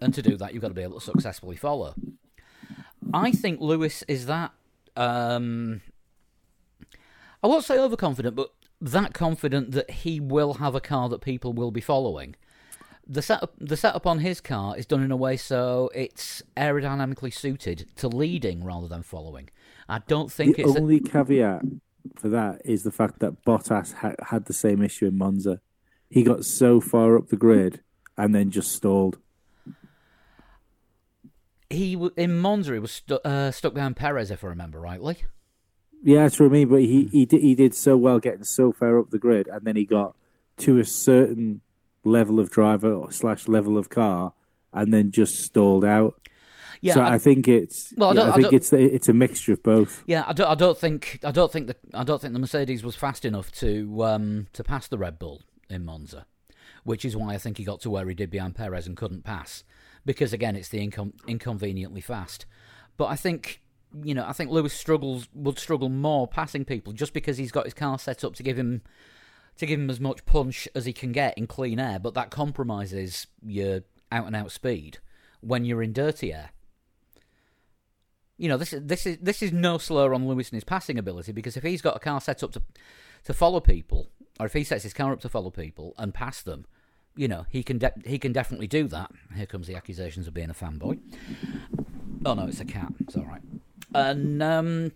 And 0.00 0.12
to 0.14 0.22
do 0.22 0.36
that, 0.36 0.52
you've 0.52 0.62
got 0.62 0.68
to 0.68 0.74
be 0.74 0.82
able 0.82 1.00
to 1.00 1.04
successfully 1.04 1.56
follow. 1.56 1.94
I 3.12 3.30
think 3.32 3.60
Lewis 3.60 4.02
is 4.08 4.26
that. 4.26 4.52
Um, 4.96 5.82
I 7.42 7.46
won't 7.46 7.64
say 7.64 7.78
overconfident, 7.78 8.34
but 8.34 8.50
that 8.80 9.14
confident 9.14 9.72
that 9.72 9.90
he 9.90 10.20
will 10.20 10.54
have 10.54 10.74
a 10.74 10.80
car 10.80 11.08
that 11.08 11.20
people 11.20 11.52
will 11.52 11.70
be 11.70 11.80
following. 11.80 12.36
The 13.06 13.22
setup, 13.22 13.54
the 13.58 13.76
setup 13.76 14.06
on 14.06 14.18
his 14.18 14.40
car 14.40 14.76
is 14.76 14.84
done 14.84 15.02
in 15.02 15.12
a 15.12 15.16
way 15.16 15.36
so 15.36 15.90
it's 15.94 16.42
aerodynamically 16.56 17.32
suited 17.32 17.86
to 17.96 18.08
leading 18.08 18.64
rather 18.64 18.88
than 18.88 19.02
following. 19.02 19.48
I 19.88 20.00
don't 20.08 20.30
think 20.32 20.56
the 20.56 20.62
it's. 20.62 20.76
a- 20.76 20.80
only 20.80 21.00
caveat 21.00 21.62
for 22.16 22.28
that 22.30 22.62
is 22.64 22.82
the 22.82 22.90
fact 22.92 23.20
that 23.20 23.44
Bottas 23.44 23.92
ha- 23.94 24.14
had 24.26 24.46
the 24.46 24.52
same 24.52 24.82
issue 24.82 25.06
in 25.06 25.16
Monza. 25.16 25.60
He 26.10 26.22
got 26.22 26.44
so 26.44 26.80
far 26.80 27.16
up 27.16 27.28
the 27.28 27.36
grid 27.36 27.80
and 28.16 28.34
then 28.34 28.50
just 28.50 28.72
stalled. 28.72 29.18
he 31.70 31.94
w- 31.94 32.12
in 32.16 32.38
Monza 32.38 32.72
he 32.74 32.78
was 32.78 32.92
stu- 32.92 33.20
uh, 33.24 33.50
stuck 33.50 33.74
behind 33.74 33.96
Perez, 33.96 34.30
if 34.30 34.44
I 34.44 34.48
remember 34.48 34.80
rightly. 34.80 35.24
Yeah, 36.02 36.22
that's 36.24 36.38
what 36.38 36.46
I 36.46 36.50
mean. 36.50 36.68
But 36.68 36.80
he 36.82 37.08
he 37.12 37.26
did, 37.26 37.40
he 37.40 37.54
did 37.54 37.74
so 37.74 37.96
well 37.96 38.18
getting 38.18 38.44
so 38.44 38.72
far 38.72 38.98
up 38.98 39.10
the 39.10 39.18
grid, 39.18 39.48
and 39.48 39.64
then 39.64 39.76
he 39.76 39.84
got 39.84 40.14
to 40.58 40.78
a 40.78 40.84
certain 40.84 41.60
level 42.04 42.38
of 42.38 42.50
driver 42.50 42.92
or 42.92 43.10
slash 43.10 43.48
level 43.48 43.76
of 43.76 43.88
car, 43.90 44.32
and 44.72 44.92
then 44.92 45.10
just 45.10 45.40
stalled 45.40 45.84
out. 45.84 46.14
Yeah, 46.82 46.94
so 46.94 47.00
I- 47.00 47.14
I, 47.14 47.18
think 47.18 47.48
it's 47.48 47.92
Well, 47.96 48.10
I 48.10 48.12
yeah, 48.12 48.20
I 48.20 48.28
I 48.28 48.32
think 48.32 48.42
don't- 48.44 48.54
it's 48.54 48.72
it's 48.72 49.08
a 49.08 49.12
mixture 49.14 49.52
of 49.54 49.62
both. 49.62 50.04
Yeah, 50.06 50.24
I 50.26 50.32
don't, 50.34 50.46
I 50.48 50.54
don't 50.54 50.78
think 50.78 51.18
I 51.24 51.30
don't 51.32 51.50
think 51.50 51.66
the 51.68 51.76
I 51.94 52.04
don't 52.04 52.20
think 52.20 52.34
the 52.34 52.38
Mercedes 52.38 52.84
was 52.84 52.94
fast 52.94 53.24
enough 53.24 53.50
to 53.52 54.04
um, 54.04 54.46
to 54.52 54.62
pass 54.62 54.86
the 54.86 54.98
Red 54.98 55.18
Bull 55.18 55.42
in 55.70 55.84
Monza, 55.84 56.26
which 56.84 57.04
is 57.04 57.16
why 57.16 57.34
I 57.34 57.38
think 57.38 57.56
he 57.58 57.64
got 57.64 57.80
to 57.80 57.90
where 57.90 58.06
he 58.06 58.14
did 58.14 58.30
behind 58.30 58.54
Perez 58.54 58.86
and 58.86 58.96
couldn't 58.96 59.24
pass 59.24 59.64
because 60.04 60.32
again 60.34 60.54
it's 60.54 60.68
the 60.68 60.86
incon- 60.86 61.14
inconveniently 61.26 62.02
fast. 62.02 62.44
But 62.98 63.06
I 63.06 63.16
think 63.16 63.60
you 64.02 64.14
know 64.14 64.24
I 64.26 64.32
think 64.32 64.50
Lewis 64.50 64.72
struggles 64.72 65.28
would 65.34 65.58
struggle 65.58 65.88
more 65.88 66.26
passing 66.26 66.64
people 66.64 66.92
just 66.92 67.12
because 67.12 67.38
he's 67.38 67.52
got 67.52 67.64
his 67.64 67.74
car 67.74 67.98
set 67.98 68.24
up 68.24 68.34
to 68.36 68.42
give 68.42 68.58
him 68.58 68.82
to 69.58 69.66
give 69.66 69.80
him 69.80 69.90
as 69.90 70.00
much 70.00 70.24
punch 70.26 70.68
as 70.74 70.84
he 70.84 70.92
can 70.92 71.12
get 71.12 71.36
in 71.38 71.46
clean 71.46 71.80
air, 71.80 71.98
but 71.98 72.14
that 72.14 72.30
compromises 72.30 73.26
your 73.44 73.80
out 74.12 74.26
and 74.26 74.36
out 74.36 74.52
speed 74.52 74.98
when 75.40 75.64
you're 75.64 75.82
in 75.82 75.92
dirty 75.92 76.32
air. 76.32 76.50
You 78.36 78.48
know, 78.48 78.58
this 78.58 78.72
is 78.72 78.82
this 78.84 79.06
is 79.06 79.18
this 79.20 79.42
is 79.42 79.52
no 79.52 79.78
slur 79.78 80.12
on 80.12 80.28
Lewis 80.28 80.50
and 80.50 80.56
his 80.56 80.64
passing 80.64 80.98
ability 80.98 81.32
because 81.32 81.56
if 81.56 81.62
he's 81.62 81.82
got 81.82 81.96
a 81.96 82.00
car 82.00 82.20
set 82.20 82.42
up 82.42 82.52
to 82.52 82.62
to 83.24 83.32
follow 83.32 83.60
people, 83.60 84.10
or 84.38 84.46
if 84.46 84.52
he 84.52 84.62
sets 84.62 84.82
his 84.82 84.92
car 84.92 85.12
up 85.12 85.20
to 85.20 85.28
follow 85.28 85.50
people 85.50 85.94
and 85.96 86.12
pass 86.12 86.42
them, 86.42 86.66
you 87.16 87.26
know, 87.26 87.46
he 87.48 87.62
can 87.62 87.78
de- 87.78 87.94
he 88.04 88.18
can 88.18 88.32
definitely 88.32 88.66
do 88.66 88.88
that. 88.88 89.10
Here 89.34 89.46
comes 89.46 89.66
the 89.66 89.74
accusations 89.74 90.28
of 90.28 90.34
being 90.34 90.50
a 90.50 90.54
fanboy. 90.54 90.98
Oh 92.26 92.34
no, 92.34 92.46
it's 92.46 92.60
a 92.60 92.66
cat. 92.66 92.92
It's 93.00 93.16
all 93.16 93.24
right. 93.24 93.42
And 93.96 94.42
um, 94.42 94.92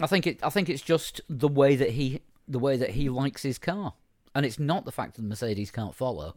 I 0.00 0.06
think 0.06 0.26
it 0.26 0.40
I 0.42 0.50
think 0.50 0.68
it's 0.68 0.82
just 0.82 1.20
the 1.28 1.48
way 1.48 1.76
that 1.76 1.90
he 1.90 2.20
the 2.46 2.58
way 2.58 2.76
that 2.76 2.90
he 2.90 3.08
likes 3.08 3.42
his 3.42 3.58
car, 3.58 3.94
and 4.34 4.46
it's 4.46 4.58
not 4.58 4.84
the 4.84 4.92
fact 4.92 5.14
that 5.14 5.22
the 5.22 5.28
Mercedes 5.28 5.70
can't 5.70 5.94
follow. 5.94 6.34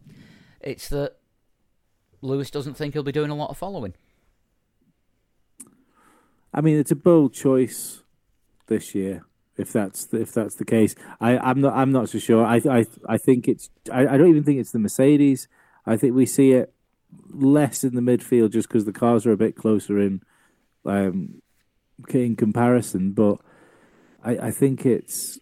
It's 0.60 0.90
that 0.90 1.18
Lewis 2.22 2.52
doesn't 2.52 2.76
think 2.76 2.94
he'll 2.94 3.04
be 3.04 3.12
doing 3.12 3.32
a 3.32 3.36
lot 3.36 3.50
of 3.50 3.58
following. 3.58 3.94
I 6.54 6.62
mean, 6.62 6.78
it's 6.78 6.92
a 6.92 6.96
bold 6.96 7.34
choice 7.34 8.02
this 8.68 8.94
year. 8.94 9.26
If 9.58 9.72
that's 9.74 10.06
the, 10.06 10.22
if 10.22 10.34
that's 10.34 10.56
the 10.56 10.66
case, 10.66 10.96
I, 11.20 11.38
I'm 11.38 11.62
not 11.62 11.74
I'm 11.74 11.92
not 11.92 12.10
so 12.10 12.20
sure. 12.20 12.46
I 12.46 12.62
I 12.70 12.86
I 13.08 13.18
think 13.18 13.48
it's 13.48 13.70
I, 13.92 14.08
I 14.08 14.18
don't 14.18 14.30
even 14.30 14.44
think 14.44 14.60
it's 14.60 14.72
the 14.72 14.80
Mercedes. 14.80 15.48
I 15.86 15.98
think 15.98 16.16
we 16.16 16.26
see 16.26 16.54
it 16.54 16.74
less 17.30 17.84
in 17.84 17.96
the 17.96 18.02
midfield 18.02 18.52
just 18.52 18.68
because 18.68 18.86
the 18.86 18.94
cars 18.94 19.26
are 19.26 19.32
a 19.32 19.38
bit 19.38 19.56
closer 19.56 20.00
in 20.00 20.22
um, 20.86 21.42
in 22.10 22.36
comparison. 22.36 23.12
But 23.12 23.38
I, 24.24 24.48
I 24.48 24.52
think 24.52 24.86
it's 24.86 25.40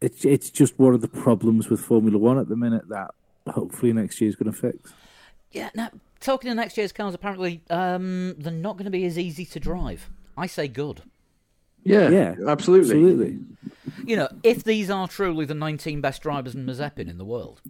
it's 0.00 0.24
it's 0.24 0.50
just 0.50 0.78
one 0.78 0.94
of 0.94 1.00
the 1.00 1.08
problems 1.08 1.68
with 1.68 1.80
Formula 1.80 2.18
One 2.18 2.38
at 2.38 2.48
the 2.48 2.56
minute 2.56 2.88
that 2.88 3.10
hopefully 3.48 3.92
next 3.92 4.20
year 4.20 4.28
is 4.28 4.36
going 4.36 4.52
to 4.52 4.58
fix. 4.58 4.92
Yeah, 5.52 5.70
now 5.74 5.90
talking 6.20 6.50
to 6.50 6.54
next 6.54 6.76
year's 6.76 6.92
cars, 6.92 7.14
apparently 7.14 7.62
um, 7.70 8.34
they're 8.38 8.52
not 8.52 8.74
going 8.74 8.84
to 8.84 8.90
be 8.90 9.04
as 9.04 9.18
easy 9.18 9.44
to 9.46 9.60
drive. 9.60 10.08
I 10.36 10.46
say 10.46 10.68
good. 10.68 11.02
yeah, 11.84 12.08
Yeah, 12.08 12.34
absolutely. 12.46 12.96
Absolutely. 12.96 13.38
You 14.04 14.16
know, 14.16 14.28
if 14.42 14.64
these 14.64 14.88
are 14.88 15.08
truly 15.08 15.44
the 15.44 15.54
19 15.54 16.00
best 16.00 16.22
drivers 16.22 16.54
in 16.54 16.64
Mazepin 16.64 17.08
in 17.08 17.18
the 17.18 17.24
world. 17.24 17.60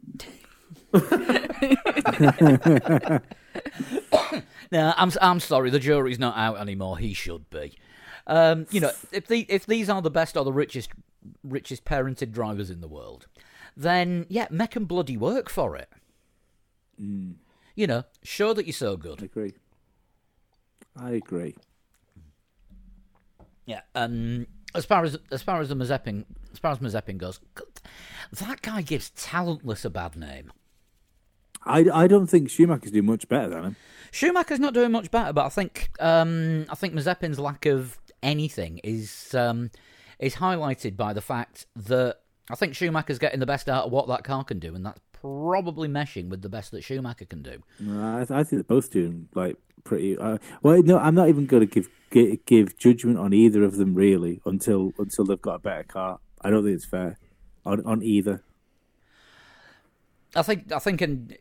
now, 4.70 4.94
I'm 4.96 5.10
I'm 5.20 5.40
sorry, 5.40 5.70
the 5.70 5.80
jury's 5.80 6.18
not 6.18 6.36
out 6.36 6.58
anymore. 6.58 6.98
He 6.98 7.14
should 7.14 7.48
be. 7.50 7.76
Um, 8.26 8.66
you 8.70 8.80
know, 8.80 8.92
if 9.10 9.26
the 9.26 9.46
if 9.48 9.66
these 9.66 9.88
are 9.90 10.00
the 10.02 10.10
best 10.10 10.36
or 10.36 10.44
the 10.44 10.52
richest 10.52 10.90
richest 11.42 11.84
parented 11.84 12.32
drivers 12.32 12.70
in 12.70 12.80
the 12.80 12.88
world, 12.88 13.26
then 13.76 14.26
yeah, 14.28 14.46
make 14.50 14.76
'em 14.76 14.84
bloody 14.84 15.16
work 15.16 15.48
for 15.50 15.76
it. 15.76 15.88
You 16.98 17.86
know, 17.86 18.04
show 18.22 18.52
that 18.54 18.66
you're 18.66 18.72
so 18.72 18.96
good. 18.96 19.22
I 19.22 19.24
agree. 19.24 19.54
I 20.94 21.10
agree. 21.12 21.54
Yeah, 23.66 23.80
um, 23.94 24.46
as 24.74 24.84
far 24.84 25.04
as 25.04 25.18
as 25.30 25.42
far 25.42 25.60
as 25.60 25.68
the 25.68 25.74
Mazepin 25.74 26.24
as 26.52 26.58
far 26.58 26.72
as 26.72 26.78
Mazepin 26.78 27.18
goes, 27.18 27.40
that 28.32 28.62
guy 28.62 28.82
gives 28.82 29.10
talentless 29.10 29.84
a 29.84 29.90
bad 29.90 30.16
name. 30.16 30.52
I, 31.64 31.86
I 31.92 32.06
don't 32.08 32.26
think 32.26 32.50
Schumacher's 32.50 32.90
doing 32.90 33.06
much 33.06 33.28
better 33.28 33.48
than 33.48 33.64
him. 33.64 33.76
Schumacher's 34.10 34.58
not 34.58 34.74
doing 34.74 34.90
much 34.90 35.12
better, 35.12 35.32
but 35.32 35.46
I 35.46 35.48
think 35.48 35.90
um, 36.00 36.66
I 36.68 36.74
think 36.74 36.92
Mazepin's 36.92 37.38
lack 37.38 37.66
of 37.66 37.98
anything 38.22 38.78
is 38.84 39.34
um, 39.34 39.70
is 40.18 40.36
highlighted 40.36 40.96
by 40.96 41.12
the 41.12 41.20
fact 41.20 41.66
that 41.76 42.18
I 42.50 42.54
think 42.54 42.74
Schumacher's 42.74 43.18
getting 43.18 43.40
the 43.40 43.46
best 43.46 43.68
out 43.68 43.86
of 43.86 43.92
what 43.92 44.08
that 44.08 44.24
car 44.24 44.44
can 44.44 44.58
do, 44.58 44.74
and 44.74 44.84
that's 44.84 45.00
probably 45.12 45.88
meshing 45.88 46.28
with 46.28 46.42
the 46.42 46.48
best 46.48 46.72
that 46.72 46.82
Schumacher 46.82 47.24
can 47.24 47.42
do. 47.42 47.62
No, 47.78 48.18
I, 48.18 48.22
I 48.22 48.44
think 48.44 48.50
they're 48.50 48.62
both 48.64 48.90
doing 48.90 49.28
like 49.34 49.56
pretty. 49.84 50.18
Uh, 50.18 50.38
well, 50.62 50.82
no, 50.82 50.98
I'm 50.98 51.14
not 51.14 51.28
even 51.28 51.46
going 51.46 51.66
to 51.66 51.66
give, 51.66 51.88
give 52.10 52.44
give 52.44 52.78
judgment 52.78 53.18
on 53.18 53.32
either 53.32 53.62
of 53.64 53.76
them 53.76 53.94
really 53.94 54.40
until 54.44 54.92
until 54.98 55.24
they've 55.24 55.40
got 55.40 55.56
a 55.56 55.60
better 55.60 55.84
car. 55.84 56.18
I 56.40 56.50
don't 56.50 56.64
think 56.64 56.76
it's 56.76 56.84
fair 56.84 57.18
on 57.64 57.84
on 57.84 58.02
either. 58.02 58.42
I 60.34 60.42
think 60.42 60.72
I 60.72 60.78
think 60.78 61.02
in 61.02 61.36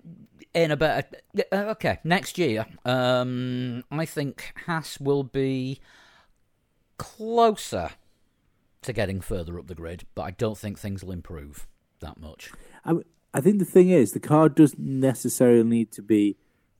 in 0.53 0.71
a 0.71 0.77
better 0.77 1.07
uh, 1.51 1.55
okay 1.55 1.99
next 2.03 2.37
year. 2.37 2.65
Um, 2.85 3.83
I 3.91 4.05
think 4.05 4.53
Haas 4.65 4.99
will 4.99 5.23
be 5.23 5.79
closer 7.01 7.89
to 8.83 8.93
getting 8.93 9.21
further 9.21 9.57
up 9.57 9.65
the 9.65 9.73
grid, 9.73 10.05
but 10.13 10.21
I 10.21 10.31
don't 10.31 10.55
think 10.55 10.77
things 10.77 11.03
will 11.03 11.11
improve 11.11 11.67
that 11.99 12.19
much. 12.19 12.51
I, 12.85 12.97
I 13.33 13.41
think 13.41 13.57
the 13.57 13.65
thing 13.65 13.89
is, 13.89 14.11
the 14.11 14.19
car 14.19 14.49
doesn't 14.49 14.79
necessarily 14.79 15.63
need 15.63 15.91
to 15.93 16.03
be 16.03 16.37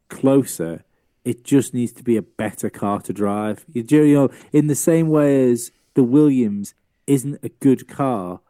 closer. 0.10 0.84
It 1.26 1.44
just 1.44 1.74
needs 1.74 1.92
to 1.94 2.04
be 2.04 2.18
a 2.18 2.22
better 2.22 2.70
car 2.70 3.02
to 3.02 3.12
drive. 3.12 3.66
You 3.74 4.14
know, 4.14 4.30
in 4.54 4.68
the 4.68 4.76
same 4.76 5.10
way 5.10 5.50
as 5.50 5.72
the 5.96 6.04
Williams 6.04 6.76
isn't 7.08 7.44
a 7.44 7.50
good 7.50 7.88
car 7.88 8.42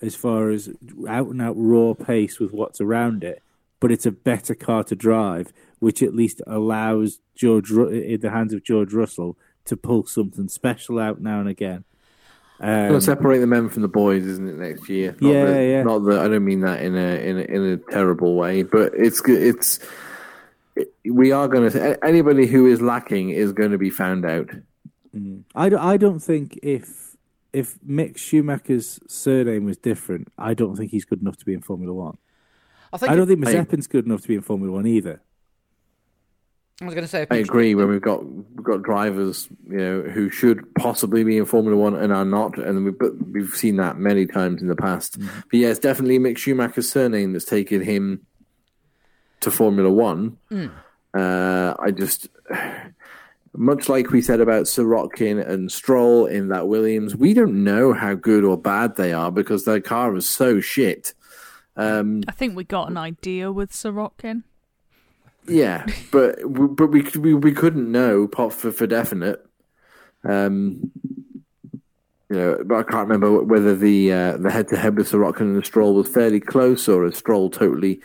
as 0.00 0.14
far 0.14 0.50
as 0.50 0.68
out 1.08 1.26
and 1.26 1.42
out 1.42 1.56
raw 1.58 1.94
pace 1.94 2.38
with 2.38 2.52
what's 2.52 2.80
around 2.80 3.24
it, 3.24 3.42
but 3.80 3.90
it's 3.90 4.06
a 4.06 4.12
better 4.12 4.54
car 4.54 4.84
to 4.84 4.94
drive, 4.94 5.52
which 5.80 6.04
at 6.04 6.14
least 6.14 6.40
allows 6.46 7.18
George 7.34 7.72
in 7.72 8.20
the 8.20 8.30
hands 8.30 8.52
of 8.52 8.62
George 8.62 8.92
Russell 8.92 9.36
to 9.66 9.76
pull 9.76 10.06
something 10.06 10.48
special 10.48 10.98
out 10.98 11.20
now 11.20 11.40
and 11.40 11.48
again. 11.48 11.84
Um, 12.58 12.92
to 12.92 13.00
separate 13.00 13.38
the 13.38 13.46
men 13.46 13.68
from 13.68 13.82
the 13.82 13.88
boys, 13.88 14.24
isn't 14.24 14.48
it? 14.48 14.56
Next 14.56 14.88
year, 14.88 15.14
not 15.20 15.30
yeah, 15.30 15.44
the, 15.44 15.64
yeah. 15.64 15.82
Not 15.82 15.98
that 16.04 16.20
I 16.20 16.28
don't 16.28 16.44
mean 16.44 16.60
that 16.60 16.80
in 16.80 16.96
a 16.96 17.16
in 17.16 17.38
a, 17.38 17.42
in 17.42 17.64
a 17.64 17.76
terrible 17.76 18.34
way, 18.34 18.62
but 18.62 18.92
it's 18.96 19.20
it's 19.28 19.78
it, 20.74 20.88
we 21.04 21.32
are 21.32 21.48
going 21.48 21.70
to 21.70 22.04
anybody 22.04 22.46
who 22.46 22.66
is 22.66 22.80
lacking 22.80 23.30
is 23.30 23.52
going 23.52 23.72
to 23.72 23.78
be 23.78 23.90
found 23.90 24.24
out. 24.24 24.48
Mm. 25.14 25.42
I, 25.54 25.66
I 25.66 25.96
don't 25.98 26.20
think 26.20 26.58
if 26.62 27.16
if 27.52 27.78
Mick 27.86 28.16
Schumacher's 28.16 29.00
surname 29.06 29.66
was 29.66 29.76
different, 29.76 30.28
I 30.38 30.54
don't 30.54 30.76
think 30.76 30.90
he's 30.92 31.04
good 31.04 31.20
enough 31.20 31.36
to 31.38 31.44
be 31.44 31.52
in 31.52 31.60
Formula 31.60 31.92
One. 31.92 32.16
I, 32.92 32.96
think 32.96 33.12
I 33.12 33.16
don't 33.16 33.26
think 33.26 33.44
Mazepin's 33.44 33.86
good 33.86 34.06
enough 34.06 34.22
to 34.22 34.28
be 34.28 34.34
in 34.34 34.42
Formula 34.42 34.72
One 34.72 34.86
either. 34.86 35.20
I 36.80 36.84
was 36.84 36.94
going 36.94 37.04
to 37.04 37.08
say. 37.08 37.26
I 37.30 37.36
agree. 37.36 37.74
When 37.74 37.88
we've 37.88 38.02
got 38.02 38.24
we've 38.24 38.62
got 38.62 38.82
drivers, 38.82 39.48
you 39.68 39.78
know, 39.78 40.02
who 40.02 40.28
should 40.28 40.74
possibly 40.74 41.24
be 41.24 41.38
in 41.38 41.46
Formula 41.46 41.76
One 41.76 41.94
and 41.94 42.12
are 42.12 42.24
not, 42.24 42.58
and 42.58 42.84
we've 42.84 43.12
we've 43.32 43.54
seen 43.54 43.76
that 43.76 43.96
many 43.96 44.26
times 44.26 44.60
in 44.60 44.68
the 44.68 44.76
past. 44.76 45.18
Mm-hmm. 45.18 45.40
But 45.50 45.58
yeah, 45.58 45.68
it's 45.68 45.78
definitely 45.78 46.18
Mick 46.18 46.36
Schumacher's 46.36 46.90
surname 46.90 47.32
that's 47.32 47.46
taken 47.46 47.80
him 47.80 48.26
to 49.40 49.50
Formula 49.50 49.90
One. 49.90 50.36
Mm. 50.50 50.70
Uh, 51.14 51.74
I 51.78 51.92
just, 51.92 52.28
much 53.54 53.88
like 53.88 54.10
we 54.10 54.20
said 54.20 54.40
about 54.40 54.64
Sirotkin 54.64 55.48
and 55.48 55.72
Stroll 55.72 56.26
in 56.26 56.48
that 56.48 56.68
Williams, 56.68 57.16
we 57.16 57.32
don't 57.32 57.64
know 57.64 57.94
how 57.94 58.14
good 58.14 58.44
or 58.44 58.58
bad 58.58 58.96
they 58.96 59.14
are 59.14 59.32
because 59.32 59.64
their 59.64 59.80
car 59.80 60.14
is 60.14 60.28
so 60.28 60.60
shit. 60.60 61.14
Um, 61.74 62.22
I 62.28 62.32
think 62.32 62.54
we 62.54 62.64
got 62.64 62.90
an 62.90 62.98
idea 62.98 63.50
with 63.50 63.72
Sirotkin. 63.72 64.42
Yeah, 65.48 65.86
but 66.10 66.38
but 66.76 66.88
we 66.88 67.02
we 67.18 67.34
we 67.34 67.52
couldn't 67.52 67.90
know 67.90 68.28
for 68.28 68.50
for 68.50 68.86
definite. 68.86 69.44
Um, 70.24 70.90
you 72.28 72.36
know, 72.36 72.58
but 72.64 72.74
I 72.76 72.82
can't 72.82 73.08
remember 73.08 73.42
whether 73.42 73.76
the 73.76 74.12
uh, 74.12 74.36
the 74.38 74.50
head 74.50 74.68
to 74.68 74.76
head 74.76 74.96
with 74.96 75.10
Sirotkin 75.10 75.42
and 75.42 75.56
the 75.56 75.64
Stroll 75.64 75.94
was 75.94 76.08
fairly 76.08 76.40
close 76.40 76.88
or 76.88 77.04
a 77.04 77.12
Stroll 77.12 77.50
totally, 77.50 78.00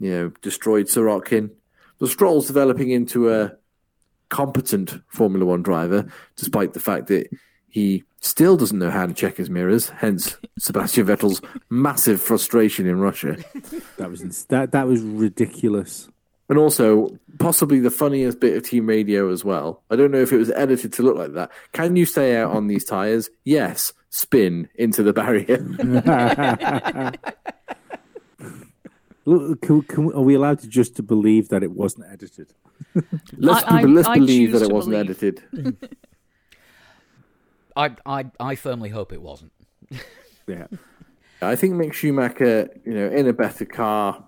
you 0.00 0.10
know, 0.10 0.32
destroyed 0.42 0.86
Sirotkin. 0.86 1.50
The 1.98 2.08
Stroll's 2.08 2.46
developing 2.46 2.90
into 2.90 3.32
a 3.32 3.52
competent 4.28 5.00
Formula 5.08 5.44
One 5.44 5.62
driver, 5.62 6.10
despite 6.36 6.72
the 6.72 6.80
fact 6.80 7.06
that 7.08 7.28
he 7.68 8.02
still 8.20 8.56
doesn't 8.56 8.78
know 8.78 8.90
how 8.90 9.06
to 9.06 9.14
check 9.14 9.36
his 9.36 9.48
mirrors. 9.48 9.90
Hence, 9.90 10.36
Sebastian 10.58 11.06
Vettel's 11.06 11.40
massive 11.68 12.20
frustration 12.20 12.86
in 12.86 12.98
Russia. 12.98 13.36
That 13.98 14.10
was 14.10 14.44
that 14.46 14.72
that 14.72 14.88
was 14.88 15.00
ridiculous 15.02 16.08
and 16.50 16.58
also 16.58 17.16
possibly 17.38 17.78
the 17.78 17.92
funniest 17.92 18.40
bit 18.40 18.56
of 18.56 18.64
team 18.64 18.86
radio 18.86 19.30
as 19.30 19.44
well. 19.44 19.84
I 19.88 19.96
don't 19.96 20.10
know 20.10 20.20
if 20.20 20.32
it 20.32 20.36
was 20.36 20.50
edited 20.50 20.92
to 20.94 21.02
look 21.02 21.16
like 21.16 21.32
that. 21.34 21.52
Can 21.72 21.94
you 21.94 22.04
stay 22.04 22.36
out 22.36 22.50
on 22.50 22.66
these 22.66 22.84
tires? 22.84 23.30
Yes. 23.44 23.92
Spin 24.10 24.68
into 24.74 25.04
the 25.04 25.12
barrier. 25.12 25.58
can, 29.62 29.82
can, 29.82 30.12
are 30.12 30.22
we 30.22 30.34
allowed 30.34 30.58
to 30.58 30.66
just 30.66 30.96
to 30.96 31.04
believe 31.04 31.50
that 31.50 31.62
it 31.62 31.70
wasn't 31.70 32.06
edited? 32.10 32.52
let's, 33.36 33.64
I, 33.68 33.82
let's 33.82 34.08
I, 34.08 34.14
believe 34.14 34.52
I 34.52 34.58
that 34.58 34.68
it 34.68 34.74
wasn't 34.74 34.96
believe. 34.96 35.10
edited. 35.10 35.42
I, 37.76 37.94
I 38.04 38.24
I 38.40 38.56
firmly 38.56 38.88
hope 38.88 39.12
it 39.12 39.22
wasn't. 39.22 39.52
yeah. 40.48 40.66
I 41.40 41.54
think 41.54 41.74
Mick 41.74 41.92
Schumacher, 41.92 42.68
you 42.84 42.92
know, 42.92 43.08
in 43.08 43.28
a 43.28 43.32
better 43.32 43.64
car, 43.64 44.24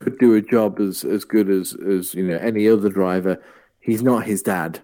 could 0.00 0.18
do 0.18 0.34
a 0.34 0.40
job 0.40 0.80
as 0.80 1.04
as 1.04 1.24
good 1.24 1.48
as 1.48 1.74
as 1.74 2.14
you 2.14 2.26
know 2.26 2.36
any 2.38 2.68
other 2.68 2.88
driver. 2.88 3.40
He's 3.78 4.02
not 4.02 4.24
his 4.24 4.42
dad. 4.42 4.80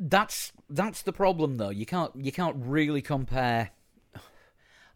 That's 0.00 0.52
that's 0.70 1.02
the 1.02 1.12
problem, 1.12 1.56
though. 1.56 1.70
You 1.70 1.86
can't 1.86 2.12
you 2.16 2.32
can't 2.32 2.56
really 2.58 3.02
compare 3.02 3.70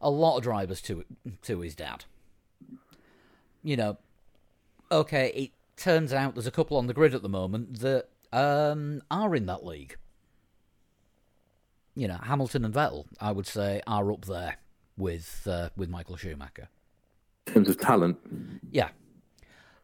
a 0.00 0.10
lot 0.10 0.38
of 0.38 0.44
drivers 0.44 0.80
to 0.82 1.04
to 1.42 1.60
his 1.60 1.74
dad. 1.74 2.04
You 3.64 3.76
know, 3.76 3.98
okay, 4.90 5.32
it 5.34 5.50
turns 5.76 6.12
out 6.12 6.34
there's 6.34 6.46
a 6.46 6.52
couple 6.52 6.76
on 6.76 6.86
the 6.86 6.94
grid 6.94 7.14
at 7.14 7.22
the 7.22 7.28
moment 7.28 7.80
that 7.80 8.08
um, 8.32 9.02
are 9.10 9.34
in 9.34 9.46
that 9.46 9.64
league. 9.64 9.96
You 11.94 12.08
know, 12.08 12.18
Hamilton 12.22 12.64
and 12.64 12.72
Vettel, 12.72 13.06
I 13.20 13.32
would 13.32 13.46
say, 13.46 13.82
are 13.86 14.10
up 14.10 14.24
there 14.24 14.56
with 14.96 15.46
uh, 15.50 15.70
with 15.76 15.90
Michael 15.90 16.16
Schumacher 16.16 16.68
in 17.46 17.52
terms 17.52 17.68
of 17.68 17.78
talent. 17.78 18.18
Yeah. 18.70 18.88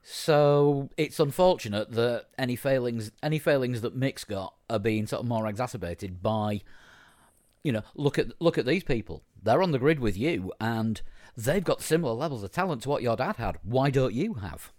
So 0.02 0.88
it's 0.96 1.20
unfortunate 1.20 1.92
that 1.92 2.26
any 2.38 2.56
failings, 2.56 3.12
any 3.22 3.38
failings 3.38 3.82
that 3.82 3.94
Mick's 3.94 4.24
got, 4.24 4.54
are 4.70 4.78
being 4.78 5.06
sort 5.06 5.20
of 5.20 5.28
more 5.28 5.46
exacerbated 5.46 6.22
by, 6.22 6.62
you 7.62 7.72
know, 7.72 7.82
look 7.94 8.18
at 8.18 8.32
look 8.40 8.56
at 8.56 8.66
these 8.66 8.84
people. 8.84 9.22
They're 9.42 9.62
on 9.62 9.72
the 9.72 9.78
grid 9.78 10.00
with 10.00 10.16
you, 10.16 10.52
and 10.60 11.00
they've 11.36 11.64
got 11.64 11.82
similar 11.82 12.14
levels 12.14 12.42
of 12.42 12.52
talent 12.52 12.82
to 12.82 12.88
what 12.88 13.02
your 13.02 13.16
dad 13.16 13.36
had. 13.36 13.58
Why 13.62 13.90
don't 13.90 14.14
you 14.14 14.34
have? 14.34 14.72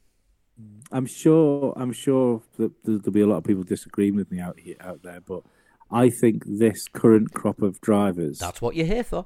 I'm 0.92 1.06
sure. 1.06 1.74
I'm 1.76 1.94
sure 1.94 2.42
that 2.58 2.72
there'll 2.84 3.12
be 3.12 3.22
a 3.22 3.28
lot 3.28 3.38
of 3.38 3.44
people 3.44 3.64
disagreeing 3.64 4.16
with 4.16 4.32
me 4.32 4.40
out 4.40 4.60
here, 4.60 4.76
out 4.82 5.04
there, 5.04 5.22
but 5.22 5.44
I 5.92 6.10
think 6.10 6.44
this 6.46 6.88
current 6.88 7.34
crop 7.34 7.62
of 7.62 7.80
drivers. 7.82 8.40
That's 8.40 8.62
what 8.62 8.76
you're 8.76 8.86
here 8.86 9.04
for. 9.04 9.26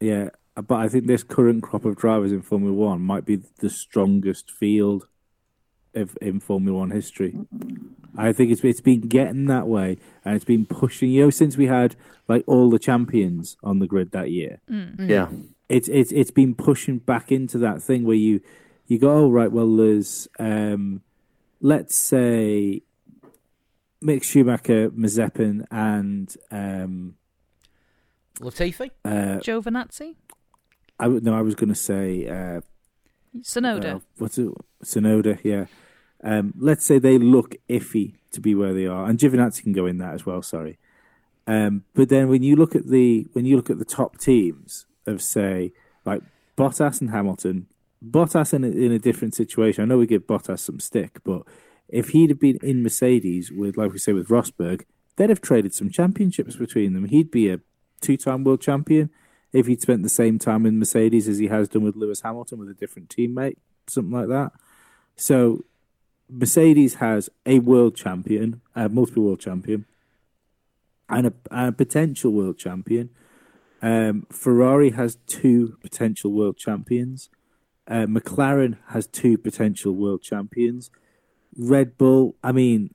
Yeah, 0.00 0.28
but 0.62 0.76
I 0.76 0.88
think 0.88 1.06
this 1.06 1.22
current 1.22 1.62
crop 1.62 1.84
of 1.84 1.96
drivers 1.96 2.32
in 2.32 2.42
Formula 2.42 2.72
One 2.72 3.00
might 3.02 3.24
be 3.24 3.36
the 3.36 3.70
strongest 3.70 4.50
field 4.50 5.06
of 5.94 6.16
in 6.20 6.40
Formula 6.40 6.78
One 6.78 6.90
history. 6.90 7.38
I 8.16 8.32
think 8.32 8.50
it's 8.50 8.64
it's 8.64 8.80
been 8.80 9.02
getting 9.02 9.46
that 9.46 9.66
way, 9.66 9.98
and 10.24 10.34
it's 10.34 10.44
been 10.44 10.66
pushing. 10.66 11.10
You 11.10 11.24
know, 11.24 11.30
since 11.30 11.56
we 11.56 11.66
had 11.66 11.96
like 12.28 12.44
all 12.46 12.70
the 12.70 12.78
champions 12.78 13.56
on 13.62 13.78
the 13.78 13.86
grid 13.86 14.12
that 14.12 14.30
year. 14.30 14.60
Mm. 14.70 15.08
Yeah, 15.08 15.28
it's 15.68 15.88
it's 15.88 16.12
it's 16.12 16.30
been 16.30 16.54
pushing 16.54 16.98
back 16.98 17.30
into 17.30 17.58
that 17.58 17.82
thing 17.82 18.04
where 18.04 18.16
you 18.16 18.40
you 18.86 18.98
go, 18.98 19.12
oh 19.12 19.30
right, 19.30 19.52
well 19.52 19.76
there's 19.76 20.28
um, 20.38 21.02
let's 21.60 21.96
say 21.96 22.82
Mick 24.02 24.22
Schumacher, 24.22 24.90
Mazepin, 24.90 25.66
and 25.70 26.34
um, 26.50 27.16
Latifi, 28.40 28.90
uh, 29.04 29.38
Giovinazzi. 29.40 30.16
I 30.98 31.08
no, 31.08 31.34
I 31.34 31.42
was 31.42 31.54
going 31.54 31.68
to 31.68 31.74
say 31.74 32.26
uh, 32.28 32.60
Tsunoda. 33.38 33.96
Uh, 33.96 34.00
what's 34.18 34.38
it? 34.38 34.50
Tsunoda, 34.84 35.38
yeah. 35.42 35.66
Um, 36.24 36.54
let's 36.58 36.84
say 36.84 36.98
they 36.98 37.18
look 37.18 37.56
iffy 37.68 38.14
to 38.32 38.40
be 38.40 38.54
where 38.54 38.72
they 38.72 38.86
are, 38.86 39.06
and 39.06 39.18
Giovinazzi 39.18 39.62
can 39.62 39.72
go 39.72 39.86
in 39.86 39.98
that 39.98 40.14
as 40.14 40.24
well. 40.24 40.42
Sorry, 40.42 40.78
um, 41.46 41.84
but 41.94 42.08
then 42.08 42.28
when 42.28 42.42
you 42.42 42.56
look 42.56 42.74
at 42.74 42.88
the 42.88 43.26
when 43.32 43.44
you 43.44 43.56
look 43.56 43.70
at 43.70 43.78
the 43.78 43.84
top 43.84 44.18
teams 44.18 44.86
of 45.06 45.22
say 45.22 45.72
like 46.04 46.22
Bottas 46.56 47.00
and 47.00 47.10
Hamilton, 47.10 47.66
Bottas 48.04 48.54
in 48.54 48.64
a, 48.64 48.68
in 48.68 48.92
a 48.92 48.98
different 48.98 49.34
situation. 49.34 49.82
I 49.82 49.86
know 49.86 49.98
we 49.98 50.06
give 50.06 50.26
Bottas 50.26 50.60
some 50.60 50.80
stick, 50.80 51.18
but 51.24 51.42
if 51.88 52.10
he'd 52.10 52.30
have 52.30 52.40
been 52.40 52.58
in 52.62 52.82
Mercedes 52.82 53.52
with, 53.52 53.76
like 53.76 53.92
we 53.92 53.98
say, 53.98 54.12
with 54.12 54.28
Rosberg, 54.28 54.84
they'd 55.16 55.30
have 55.30 55.40
traded 55.40 55.74
some 55.74 55.90
championships 55.90 56.56
between 56.56 56.94
them. 56.94 57.06
He'd 57.06 57.30
be 57.30 57.50
a 57.50 57.60
two-time 58.00 58.44
world 58.44 58.60
champion 58.60 59.10
if 59.56 59.66
he'd 59.66 59.80
spent 59.80 60.02
the 60.02 60.08
same 60.10 60.38
time 60.38 60.66
in 60.66 60.78
Mercedes 60.78 61.28
as 61.28 61.38
he 61.38 61.46
has 61.46 61.66
done 61.66 61.82
with 61.82 61.96
Lewis 61.96 62.20
Hamilton 62.20 62.58
with 62.58 62.68
a 62.68 62.74
different 62.74 63.08
teammate, 63.08 63.56
something 63.86 64.12
like 64.12 64.28
that. 64.28 64.52
So 65.16 65.64
Mercedes 66.28 66.96
has 66.96 67.30
a 67.46 67.60
world 67.60 67.96
champion, 67.96 68.60
a 68.74 68.90
multiple 68.90 69.22
world 69.22 69.40
champion, 69.40 69.86
and 71.08 71.28
a, 71.28 71.32
a 71.50 71.72
potential 71.72 72.32
world 72.32 72.58
champion. 72.58 73.08
Um, 73.80 74.26
Ferrari 74.30 74.90
has 74.90 75.16
two 75.26 75.78
potential 75.80 76.32
world 76.32 76.58
champions. 76.58 77.30
Uh, 77.88 78.04
McLaren 78.06 78.76
has 78.88 79.06
two 79.06 79.38
potential 79.38 79.94
world 79.94 80.20
champions. 80.22 80.90
Red 81.56 81.96
Bull, 81.96 82.34
I 82.44 82.52
mean, 82.52 82.94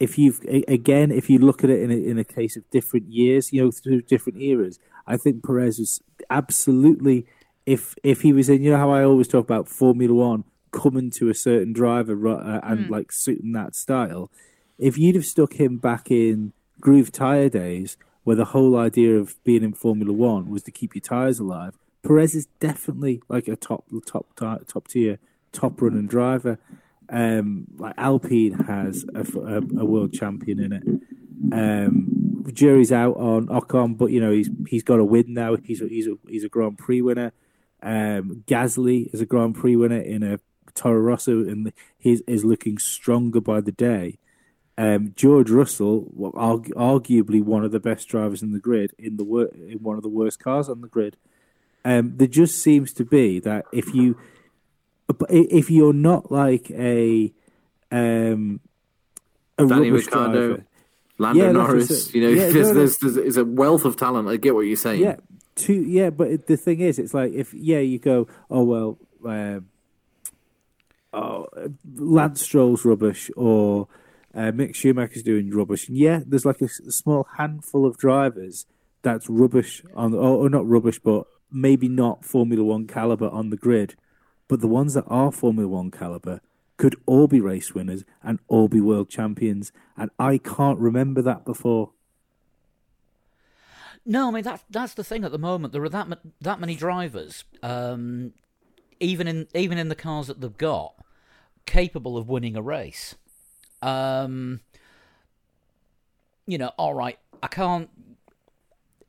if 0.00 0.16
you've 0.18 0.40
again, 0.66 1.10
if 1.10 1.28
you 1.28 1.38
look 1.38 1.62
at 1.62 1.70
it 1.70 1.82
in 1.82 1.90
a, 1.90 1.96
in 1.96 2.18
a 2.18 2.24
case 2.24 2.56
of 2.56 2.68
different 2.70 3.12
years, 3.12 3.52
you 3.52 3.62
know, 3.62 3.70
through 3.70 4.02
different 4.02 4.40
eras, 4.40 4.78
I 5.08 5.16
think 5.16 5.44
Perez 5.44 5.78
was 5.78 6.00
absolutely. 6.30 7.26
If 7.66 7.94
if 8.02 8.22
he 8.22 8.32
was 8.32 8.48
in, 8.48 8.62
you 8.62 8.70
know 8.70 8.76
how 8.76 8.90
I 8.90 9.04
always 9.04 9.28
talk 9.28 9.44
about 9.44 9.68
Formula 9.68 10.14
One 10.14 10.44
coming 10.70 11.10
to 11.10 11.28
a 11.28 11.34
certain 11.34 11.72
driver 11.72 12.28
uh, 12.28 12.60
and 12.62 12.86
mm. 12.86 12.90
like 12.90 13.10
suiting 13.10 13.52
that 13.52 13.74
style. 13.74 14.30
If 14.78 14.96
you'd 14.96 15.16
have 15.16 15.24
stuck 15.24 15.54
him 15.54 15.78
back 15.78 16.10
in 16.10 16.52
groove 16.80 17.10
tire 17.10 17.48
days, 17.48 17.96
where 18.24 18.36
the 18.36 18.46
whole 18.46 18.76
idea 18.76 19.16
of 19.16 19.42
being 19.44 19.62
in 19.62 19.72
Formula 19.72 20.12
One 20.12 20.50
was 20.50 20.62
to 20.64 20.70
keep 20.70 20.94
your 20.94 21.00
tires 21.00 21.40
alive, 21.40 21.78
Perez 22.02 22.34
is 22.34 22.46
definitely 22.60 23.22
like 23.28 23.48
a 23.48 23.56
top 23.56 23.86
top 24.06 24.26
top 24.36 24.88
tier 24.88 25.18
top 25.52 25.80
running 25.80 26.06
driver. 26.06 26.58
Um, 27.10 27.66
like 27.78 27.94
Alpine 27.96 28.52
has 28.66 29.06
a, 29.14 29.20
a, 29.20 29.80
a, 29.80 29.84
world 29.86 30.12
champion 30.12 30.60
in 30.60 30.72
it. 30.74 30.84
Um, 31.54 32.27
jury's 32.52 32.92
out 32.92 33.16
on 33.16 33.46
Ocon, 33.48 33.96
but 33.96 34.06
you 34.06 34.20
know 34.20 34.30
he's 34.30 34.50
he's 34.68 34.82
got 34.82 35.00
a 35.00 35.04
win 35.04 35.34
now. 35.34 35.56
He's 35.56 35.82
a, 35.82 35.88
he's 35.88 36.06
a 36.06 36.16
he's 36.28 36.44
a 36.44 36.48
Grand 36.48 36.78
Prix 36.78 37.02
winner. 37.02 37.32
Um, 37.82 38.44
Gasly 38.46 39.12
is 39.12 39.20
a 39.20 39.26
Grand 39.26 39.54
Prix 39.54 39.76
winner 39.76 40.00
in 40.00 40.22
a 40.22 40.40
Toro 40.74 41.00
Rosso, 41.00 41.40
and 41.40 41.72
he 41.98 42.20
is 42.26 42.44
looking 42.44 42.78
stronger 42.78 43.40
by 43.40 43.60
the 43.60 43.72
day. 43.72 44.18
Um, 44.76 45.12
George 45.16 45.50
Russell, 45.50 46.12
argu- 46.16 46.72
arguably 46.74 47.42
one 47.42 47.64
of 47.64 47.72
the 47.72 47.80
best 47.80 48.06
drivers 48.06 48.42
in 48.42 48.52
the 48.52 48.60
grid, 48.60 48.92
in 48.96 49.16
the 49.16 49.24
wor- 49.24 49.50
in 49.54 49.78
one 49.82 49.96
of 49.96 50.02
the 50.02 50.08
worst 50.08 50.38
cars 50.38 50.68
on 50.68 50.82
the 50.82 50.88
grid. 50.88 51.16
Um, 51.84 52.16
there 52.16 52.28
just 52.28 52.62
seems 52.62 52.92
to 52.94 53.04
be 53.04 53.40
that 53.40 53.64
if 53.72 53.92
you 53.94 54.16
if 55.28 55.70
you're 55.70 55.92
not 55.92 56.30
like 56.30 56.70
a 56.70 57.32
um 57.90 58.60
a 59.56 59.66
Danny 59.66 59.90
Ricciardo, 59.90 60.48
driver, 60.48 60.66
Lando 61.18 61.46
yeah, 61.46 61.52
Norris, 61.52 62.14
you 62.14 62.22
know, 62.22 62.28
yeah, 62.28 62.50
there's, 62.50 62.68
no, 62.68 62.74
there's, 62.74 62.98
there's, 62.98 63.14
there's 63.14 63.36
a 63.36 63.44
wealth 63.44 63.84
of 63.84 63.96
talent. 63.96 64.28
I 64.28 64.36
get 64.36 64.54
what 64.54 64.62
you're 64.62 64.76
saying. 64.76 65.02
Yeah, 65.02 65.16
two, 65.56 65.82
yeah, 65.82 66.10
but 66.10 66.46
the 66.46 66.56
thing 66.56 66.80
is, 66.80 66.98
it's 66.98 67.14
like 67.14 67.32
if 67.32 67.52
yeah, 67.54 67.78
you 67.78 67.98
go, 67.98 68.28
oh 68.50 68.62
well, 68.62 68.98
um, 69.26 69.66
oh, 71.12 71.46
Lance 71.96 72.42
Stroll's 72.42 72.84
rubbish, 72.84 73.30
or 73.36 73.88
uh, 74.34 74.52
Mick 74.52 74.74
Schumacher's 74.74 75.22
doing 75.22 75.50
rubbish. 75.50 75.88
And 75.88 75.96
yeah, 75.96 76.20
there's 76.24 76.44
like 76.44 76.60
a, 76.60 76.66
a, 76.66 76.92
small 76.92 77.26
handful 77.36 77.84
of 77.84 77.98
drivers 77.98 78.66
that's 79.02 79.28
rubbish 79.28 79.82
on, 79.94 80.14
or, 80.14 80.44
or 80.46 80.48
not 80.48 80.68
rubbish, 80.68 80.98
but 80.98 81.26
maybe 81.50 81.88
not 81.88 82.24
Formula 82.24 82.62
One 82.64 82.86
caliber 82.86 83.28
on 83.28 83.50
the 83.50 83.56
grid 83.56 83.96
but 84.48 84.60
the 84.60 84.66
ones 84.66 84.94
that 84.94 85.04
are 85.06 85.30
Formula 85.30 85.68
One 85.68 85.90
caliber 85.90 86.40
could 86.78 86.96
all 87.06 87.26
be 87.26 87.40
race 87.40 87.74
winners 87.74 88.04
and 88.22 88.38
all 88.48 88.68
be 88.68 88.80
world 88.80 89.10
champions. 89.10 89.72
And 89.96 90.10
I 90.18 90.38
can't 90.38 90.78
remember 90.78 91.20
that 91.20 91.44
before. 91.44 91.90
No, 94.06 94.28
I 94.28 94.30
mean 94.30 94.44
that's 94.44 94.64
that's 94.70 94.94
the 94.94 95.04
thing 95.04 95.24
at 95.24 95.32
the 95.32 95.38
moment. 95.38 95.74
There 95.74 95.84
are 95.84 95.88
that 95.90 96.20
that 96.40 96.60
many 96.60 96.74
drivers, 96.74 97.44
um, 97.62 98.32
even 99.00 99.28
in 99.28 99.48
even 99.54 99.76
in 99.76 99.88
the 99.88 99.94
cars 99.94 100.28
that 100.28 100.40
they've 100.40 100.56
got, 100.56 100.94
capable 101.66 102.16
of 102.16 102.26
winning 102.26 102.56
a 102.56 102.62
race. 102.62 103.16
Um, 103.82 104.60
you 106.46 106.56
know, 106.56 106.72
all 106.78 106.94
right, 106.94 107.18
I 107.42 107.48
can't. 107.48 107.90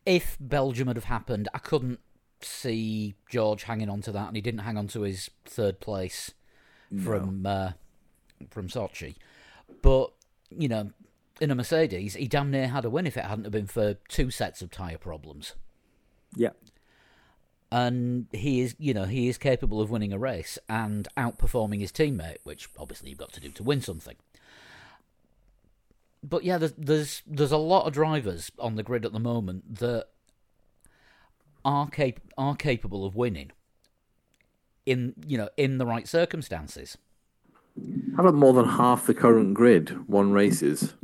If 0.05 0.35
Belgium 0.39 0.87
had 0.87 0.97
have 0.97 1.05
happened, 1.05 1.47
I 1.53 1.59
couldn't 1.59 1.99
see 2.41 3.13
George 3.29 3.63
hanging 3.63 3.89
on 3.89 4.01
to 4.01 4.11
that, 4.11 4.27
and 4.27 4.35
he 4.35 4.41
didn't 4.41 4.61
hang 4.61 4.75
on 4.75 4.87
to 4.89 5.03
his 5.03 5.29
third 5.45 5.79
place 5.79 6.33
no. 6.91 7.03
from 7.03 7.45
uh, 7.45 7.71
from 8.49 8.67
Sochi. 8.67 9.15
But 9.81 10.11
you 10.49 10.67
know, 10.67 10.91
in 11.39 11.51
a 11.51 11.55
Mercedes, 11.55 12.15
he 12.15 12.27
damn 12.27 12.51
near 12.51 12.67
had 12.67 12.85
a 12.85 12.89
win 12.89 13.07
if 13.07 13.17
it 13.17 13.25
hadn't 13.25 13.45
have 13.45 13.53
been 13.53 13.67
for 13.67 13.95
two 14.07 14.31
sets 14.31 14.61
of 14.61 14.71
tyre 14.71 14.97
problems. 14.97 15.55
Yeah. 16.35 16.51
And 17.71 18.27
he 18.31 18.61
is, 18.61 18.75
you 18.79 18.93
know, 18.93 19.05
he 19.05 19.27
is 19.27 19.37
capable 19.37 19.79
of 19.79 19.91
winning 19.91 20.11
a 20.11 20.17
race 20.17 20.57
and 20.67 21.07
outperforming 21.15 21.81
his 21.81 21.91
teammate, 21.91 22.37
which 22.43 22.67
obviously 22.79 23.09
you've 23.09 23.19
got 23.19 23.31
to 23.33 23.39
do 23.39 23.51
to 23.51 23.63
win 23.63 23.81
something. 23.81 24.15
But 26.23 26.43
yeah, 26.43 26.57
there's 26.57 26.73
there's, 26.77 27.21
there's 27.27 27.51
a 27.51 27.57
lot 27.57 27.85
of 27.85 27.93
drivers 27.93 28.51
on 28.59 28.75
the 28.75 28.83
grid 28.83 29.05
at 29.05 29.13
the 29.13 29.19
moment 29.19 29.75
that 29.79 30.07
are 31.63 31.87
cap- 31.89 32.19
are 32.37 32.55
capable 32.55 33.05
of 33.05 33.15
winning 33.15 33.51
in 34.89 35.13
you 35.25 35.37
know 35.37 35.49
in 35.55 35.77
the 35.77 35.85
right 35.85 36.07
circumstances. 36.07 36.97
How 38.15 38.23
about 38.23 38.33
more 38.33 38.53
than 38.53 38.67
half 38.67 39.05
the 39.05 39.13
current 39.13 39.53
grid 39.53 40.09
won 40.09 40.31
races? 40.31 40.95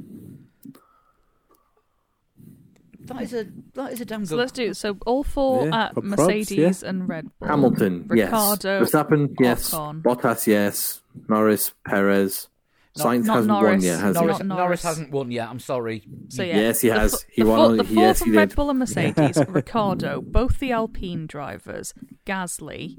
That 3.06 3.22
is 3.22 3.34
a 3.34 3.48
that 3.76 3.94
is 3.94 4.02
a 4.02 4.06
damn 4.06 4.22
good. 4.22 4.30
So 4.30 4.36
let's 4.36 4.52
do 4.52 4.72
it. 4.72 4.76
So 4.76 4.98
all 5.06 5.24
four 5.24 5.68
yeah, 5.68 5.86
at 5.86 6.04
Mercedes 6.04 6.82
yeah. 6.82 6.90
and 6.90 7.08
Red 7.08 7.30
Bull. 7.40 7.48
Hamilton, 7.48 8.06
Ricciardo, 8.08 8.80
yes. 8.80 8.92
Verstappen, 8.92 9.36
yes. 9.40 9.72
Ocon. 9.72 10.02
Bottas, 10.02 10.48
yes. 10.48 11.02
Norris, 11.30 11.72
Perez. 11.86 12.50
Not, 12.98 13.08
Sainz 13.08 13.26
not 13.26 13.36
hasn't 13.36 13.48
Norris. 13.48 13.72
won 13.72 13.82
yet, 13.82 14.00
has 14.00 14.16
Norris, 14.16 14.38
he? 14.38 14.44
Norris 14.46 14.84
hasn't 14.84 15.12
won 15.12 15.32
yet. 15.32 15.50
I'm 15.50 15.60
sorry. 15.60 16.04
So 16.30 16.44
yeah, 16.44 16.56
yes, 16.56 16.82
he 16.82 16.88
has. 16.88 17.12
The, 17.12 17.26
he 17.30 17.44
the 17.44 17.50
won. 17.50 17.78
the 17.78 17.84
four 17.84 17.94
yes, 18.04 18.20
from 18.20 18.32
he 18.32 18.38
Red 18.38 18.50
did. 18.50 18.56
Bull 18.56 18.70
and 18.70 18.80
Mercedes, 18.80 19.38
Ricciardo, 19.48 20.22
both 20.22 20.60
the 20.60 20.72
Alpine 20.72 21.28
drivers, 21.28 21.94
Gasly, 22.26 22.98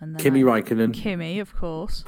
and 0.00 0.14
then 0.14 0.22
Kimi 0.22 0.40
I, 0.40 0.44
Raikkonen, 0.44 0.92
Kimi, 0.94 1.38
of 1.40 1.54
course. 1.54 2.04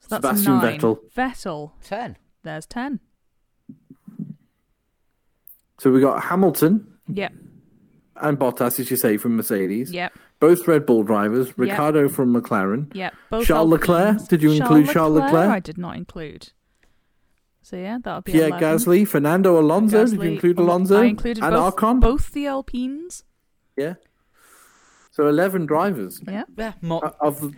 So 0.00 0.18
that's 0.18 0.40
Sebastian 0.40 0.58
nine. 0.58 0.80
Vettel. 0.80 0.98
Vettel. 1.16 1.72
Ten. 1.82 2.16
There's 2.42 2.66
ten. 2.66 3.00
So 5.78 5.90
we 5.90 6.00
got 6.00 6.22
Hamilton. 6.24 6.86
Yep. 7.12 7.32
And 8.16 8.38
Bottas, 8.38 8.78
as 8.78 8.90
you 8.90 8.96
say, 8.96 9.16
from 9.16 9.36
Mercedes. 9.36 9.92
Yep 9.92 10.12
both 10.42 10.66
Red 10.66 10.84
Bull 10.86 11.04
drivers, 11.04 11.56
Ricciardo 11.56 12.08
from 12.08 12.34
McLaren. 12.34 12.92
Yep. 12.96 13.14
both 13.30 13.46
Charles 13.46 13.70
Leclerc. 13.70 14.26
Did 14.26 14.42
you 14.42 14.58
Charles 14.58 14.60
include 14.60 14.92
Charles 14.92 15.14
Leclerc? 15.14 15.48
I 15.48 15.60
did 15.60 15.78
not 15.78 15.96
include. 15.96 16.52
So 17.62 17.76
yeah, 17.76 17.98
that 18.02 18.14
would 18.16 18.24
be 18.24 18.32
Pierre 18.32 18.48
11. 18.48 18.60
Gasly, 18.60 19.06
Fernando 19.06 19.60
Alonso. 19.60 20.04
Gasly, 20.04 20.10
did 20.10 20.22
you 20.24 20.30
include 20.32 20.58
Alonso? 20.58 21.00
I 21.00 21.04
included 21.04 21.44
and 21.44 21.52
both, 21.52 21.76
Ocon? 21.76 22.00
both 22.00 22.32
the 22.32 22.48
Alpines. 22.48 23.22
Yeah. 23.76 23.94
So 25.12 25.28
eleven 25.28 25.66
drivers. 25.66 26.20
Yeah. 26.26 26.44
Yeah. 26.56 26.72
More, 26.82 27.04
uh, 27.04 27.12
of 27.20 27.40
the... 27.40 27.54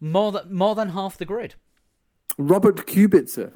more 0.00 0.30
than 0.30 0.54
more 0.54 0.74
than 0.74 0.90
half 0.90 1.18
the 1.18 1.24
grid. 1.24 1.56
Robert 2.38 2.86
Kubica. 2.86 3.52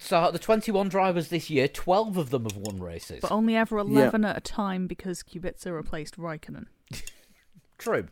So 0.00 0.30
the 0.30 0.38
21 0.38 0.88
drivers 0.88 1.28
this 1.28 1.50
year, 1.50 1.66
12 1.66 2.16
of 2.16 2.30
them 2.30 2.44
have 2.44 2.56
won 2.56 2.78
races. 2.78 3.18
But 3.20 3.32
only 3.32 3.56
ever 3.56 3.78
11 3.78 4.22
yeah. 4.22 4.30
at 4.30 4.36
a 4.36 4.40
time 4.40 4.86
because 4.86 5.24
Kubica 5.24 5.74
replaced 5.74 6.16
Raikkonen. 6.16 6.66
True. 7.78 8.06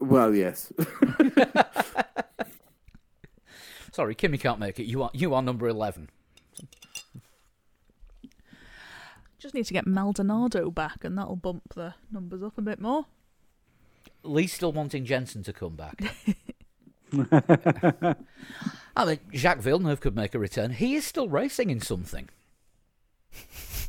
Well, 0.00 0.34
yes. 0.34 0.72
Sorry, 3.92 4.14
Kimi 4.14 4.38
can't 4.38 4.58
make 4.58 4.80
it. 4.80 4.84
You 4.84 5.02
are 5.02 5.10
you 5.12 5.34
are 5.34 5.42
number 5.42 5.68
11. 5.68 6.08
Just 9.42 9.54
need 9.54 9.66
to 9.66 9.74
get 9.74 9.88
Maldonado 9.88 10.70
back 10.70 11.04
and 11.04 11.18
that'll 11.18 11.34
bump 11.34 11.74
the 11.74 11.94
numbers 12.12 12.44
up 12.44 12.56
a 12.58 12.62
bit 12.62 12.80
more. 12.80 13.06
Lee's 14.22 14.52
still 14.52 14.70
wanting 14.70 15.04
Jensen 15.04 15.42
to 15.42 15.52
come 15.52 15.74
back. 15.74 16.00
I 18.96 19.04
mean, 19.04 19.18
Jacques 19.34 19.58
Villeneuve 19.58 19.98
could 20.00 20.14
make 20.14 20.36
a 20.36 20.38
return. 20.38 20.70
He 20.70 20.94
is 20.94 21.04
still 21.04 21.28
racing 21.28 21.70
in 21.70 21.80
something. 21.80 22.28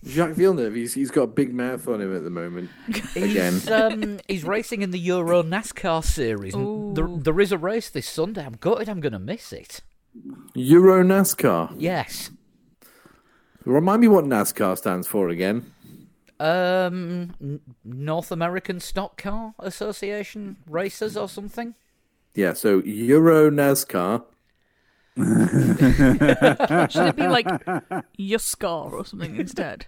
Jacques 0.04 0.34
Villeneuve, 0.34 0.74
he's, 0.74 0.96
he's 0.96 1.12
got 1.12 1.22
a 1.22 1.28
big 1.28 1.54
mouth 1.54 1.88
on 1.88 2.02
him 2.02 2.16
at 2.16 2.24
the 2.24 2.32
moment. 2.32 2.72
Again. 3.16 3.54
He's, 3.54 3.70
um, 3.70 4.20
he's 4.28 4.44
racing 4.44 4.82
in 4.82 4.90
the 4.90 5.00
Euro 5.00 5.44
NASCAR 5.44 6.04
series. 6.04 6.56
There, 6.56 7.08
there 7.08 7.40
is 7.40 7.52
a 7.52 7.60
race 7.60 7.92
this 7.92 8.10
Sunday. 8.10 8.44
I'm 8.44 8.58
gutted 8.60 8.90
I'm 8.90 9.02
going 9.02 9.14
to 9.14 9.20
miss 9.20 9.54
it. 9.54 9.82
Euro 10.56 11.04
NASCAR? 11.04 11.76
Yes. 11.78 12.32
Remind 13.66 14.02
me 14.02 14.08
what 14.08 14.26
NASCAR 14.26 14.78
stands 14.78 15.08
for 15.08 15.30
again. 15.30 15.72
Um, 16.40 17.62
North 17.84 18.32
American 18.32 18.80
Stock 18.80 19.18
Car 19.18 19.54
Association 19.60 20.58
races 20.68 21.16
or 21.16 21.30
something. 21.30 21.76
Yeah, 22.36 22.54
so 22.54 22.80
Euro 22.80 23.50
NASCAR 23.50 24.24
Should 25.18 25.36
it 27.08 27.16
be 27.16 27.28
like 27.28 27.46
Yuskar 28.18 28.92
or 28.92 29.06
something 29.06 29.36
instead? 29.36 29.86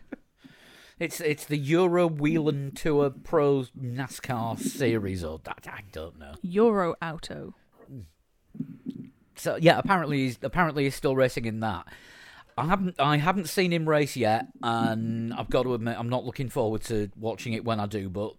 It's 0.99 1.19
it's 1.19 1.45
the 1.45 1.57
Euro 1.57 2.07
Whelen 2.07 2.73
Tour 2.75 3.09
Pro 3.09 3.65
NASCAR 3.79 4.59
Series, 4.59 5.23
or 5.23 5.41
that 5.43 5.67
I 5.67 5.81
don't 5.91 6.19
know. 6.19 6.35
Euro 6.43 6.93
Auto. 7.01 7.55
So 9.35 9.57
yeah, 9.59 9.79
apparently 9.79 10.19
he's 10.19 10.37
apparently 10.43 10.83
he's 10.83 10.93
still 10.93 11.15
racing 11.15 11.45
in 11.45 11.59
that. 11.61 11.87
I 12.57 12.65
haven't 12.67 12.95
I 12.99 13.17
haven't 13.17 13.49
seen 13.49 13.71
him 13.73 13.87
race 13.87 14.15
yet, 14.15 14.47
and 14.63 15.33
I've 15.33 15.49
got 15.49 15.63
to 15.63 15.73
admit 15.73 15.97
I'm 15.99 16.09
not 16.09 16.23
looking 16.25 16.49
forward 16.49 16.83
to 16.83 17.09
watching 17.17 17.53
it 17.53 17.65
when 17.65 17.79
I 17.79 17.85
do. 17.85 18.07
But 18.09 18.33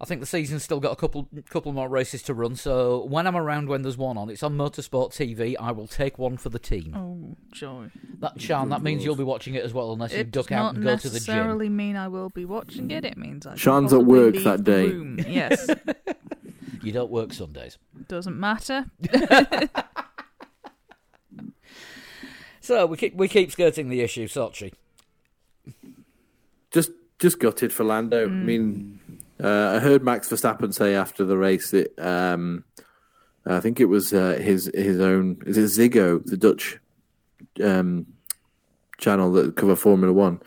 I 0.00 0.04
think 0.06 0.20
the 0.20 0.26
season's 0.26 0.64
still 0.64 0.80
got 0.80 0.92
a 0.92 0.96
couple 0.96 1.28
couple 1.48 1.72
more 1.72 1.88
races 1.88 2.22
to 2.24 2.34
run. 2.34 2.56
So 2.56 3.04
when 3.04 3.26
I'm 3.28 3.36
around, 3.36 3.68
when 3.68 3.82
there's 3.82 3.96
one 3.96 4.16
on, 4.18 4.28
it's 4.28 4.42
on 4.42 4.56
Motorsport 4.56 5.10
TV. 5.12 5.54
I 5.58 5.70
will 5.70 5.86
take 5.86 6.18
one 6.18 6.36
for 6.36 6.48
the 6.48 6.58
team. 6.58 6.94
Oh, 6.96 7.36
joy. 7.52 7.90
That 8.18 8.40
Sean, 8.40 8.70
that 8.70 8.82
means 8.82 9.04
you'll 9.04 9.14
be 9.14 9.22
watching 9.24 9.54
it 9.54 9.64
as 9.64 9.72
well, 9.72 9.92
unless 9.92 10.12
you 10.12 10.18
It 10.20 10.32
duck 10.32 10.50
out 10.50 10.74
and 10.74 10.82
go 10.82 10.96
to 10.96 11.08
the 11.08 11.20
gym. 11.20 11.36
Not 11.36 11.42
necessarily 11.42 11.68
mean 11.68 11.94
I 11.94 12.08
will 12.08 12.30
be 12.30 12.44
watching 12.44 12.90
it. 12.90 13.04
It 13.04 13.16
means 13.16 13.46
I. 13.46 13.54
Sean's 13.54 13.92
at 13.92 14.04
work 14.04 14.34
leave 14.34 14.44
that 14.44 14.64
day. 14.64 14.88
room. 14.88 15.18
Yes, 15.28 15.68
You 16.82 16.92
don't 16.92 17.10
work 17.10 17.32
Sundays. 17.32 17.78
doesn't 18.08 18.38
matter. 18.38 18.86
So 22.68 22.84
we 22.84 22.98
keep 22.98 23.14
we 23.14 23.28
keep 23.28 23.50
skirting 23.50 23.88
the 23.88 24.02
issue, 24.02 24.28
Sochi. 24.28 24.74
just 26.70 26.90
just 27.18 27.38
gutted 27.38 27.72
for 27.72 27.82
Lando. 27.82 28.26
I 28.26 28.28
mean, 28.28 29.00
uh, 29.42 29.72
I 29.76 29.78
heard 29.78 30.04
Max 30.04 30.28
Verstappen 30.28 30.74
say 30.74 30.94
after 30.94 31.24
the 31.24 31.38
race 31.38 31.70
that 31.70 31.98
um, 31.98 32.64
I 33.46 33.60
think 33.60 33.80
it 33.80 33.86
was 33.86 34.12
uh, 34.12 34.38
his 34.38 34.70
his 34.74 35.00
own 35.00 35.40
is 35.46 35.56
it 35.56 35.92
Ziggo, 35.92 36.22
the 36.26 36.36
Dutch 36.36 36.78
um, 37.64 38.04
channel 38.98 39.32
that 39.32 39.56
cover 39.56 39.74
Formula 39.74 40.12
One. 40.12 40.38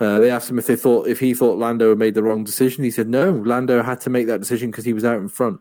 Uh, 0.00 0.18
they 0.18 0.32
asked 0.32 0.50
him 0.50 0.58
if 0.58 0.66
they 0.66 0.74
thought 0.74 1.06
if 1.06 1.20
he 1.20 1.32
thought 1.32 1.60
Lando 1.60 1.90
had 1.90 1.98
made 1.98 2.14
the 2.14 2.24
wrong 2.24 2.42
decision. 2.42 2.82
He 2.82 2.90
said 2.90 3.08
no, 3.08 3.30
Lando 3.30 3.84
had 3.84 4.00
to 4.00 4.10
make 4.10 4.26
that 4.26 4.40
decision 4.40 4.72
because 4.72 4.84
he 4.84 4.94
was 4.94 5.04
out 5.04 5.20
in 5.20 5.28
front. 5.28 5.60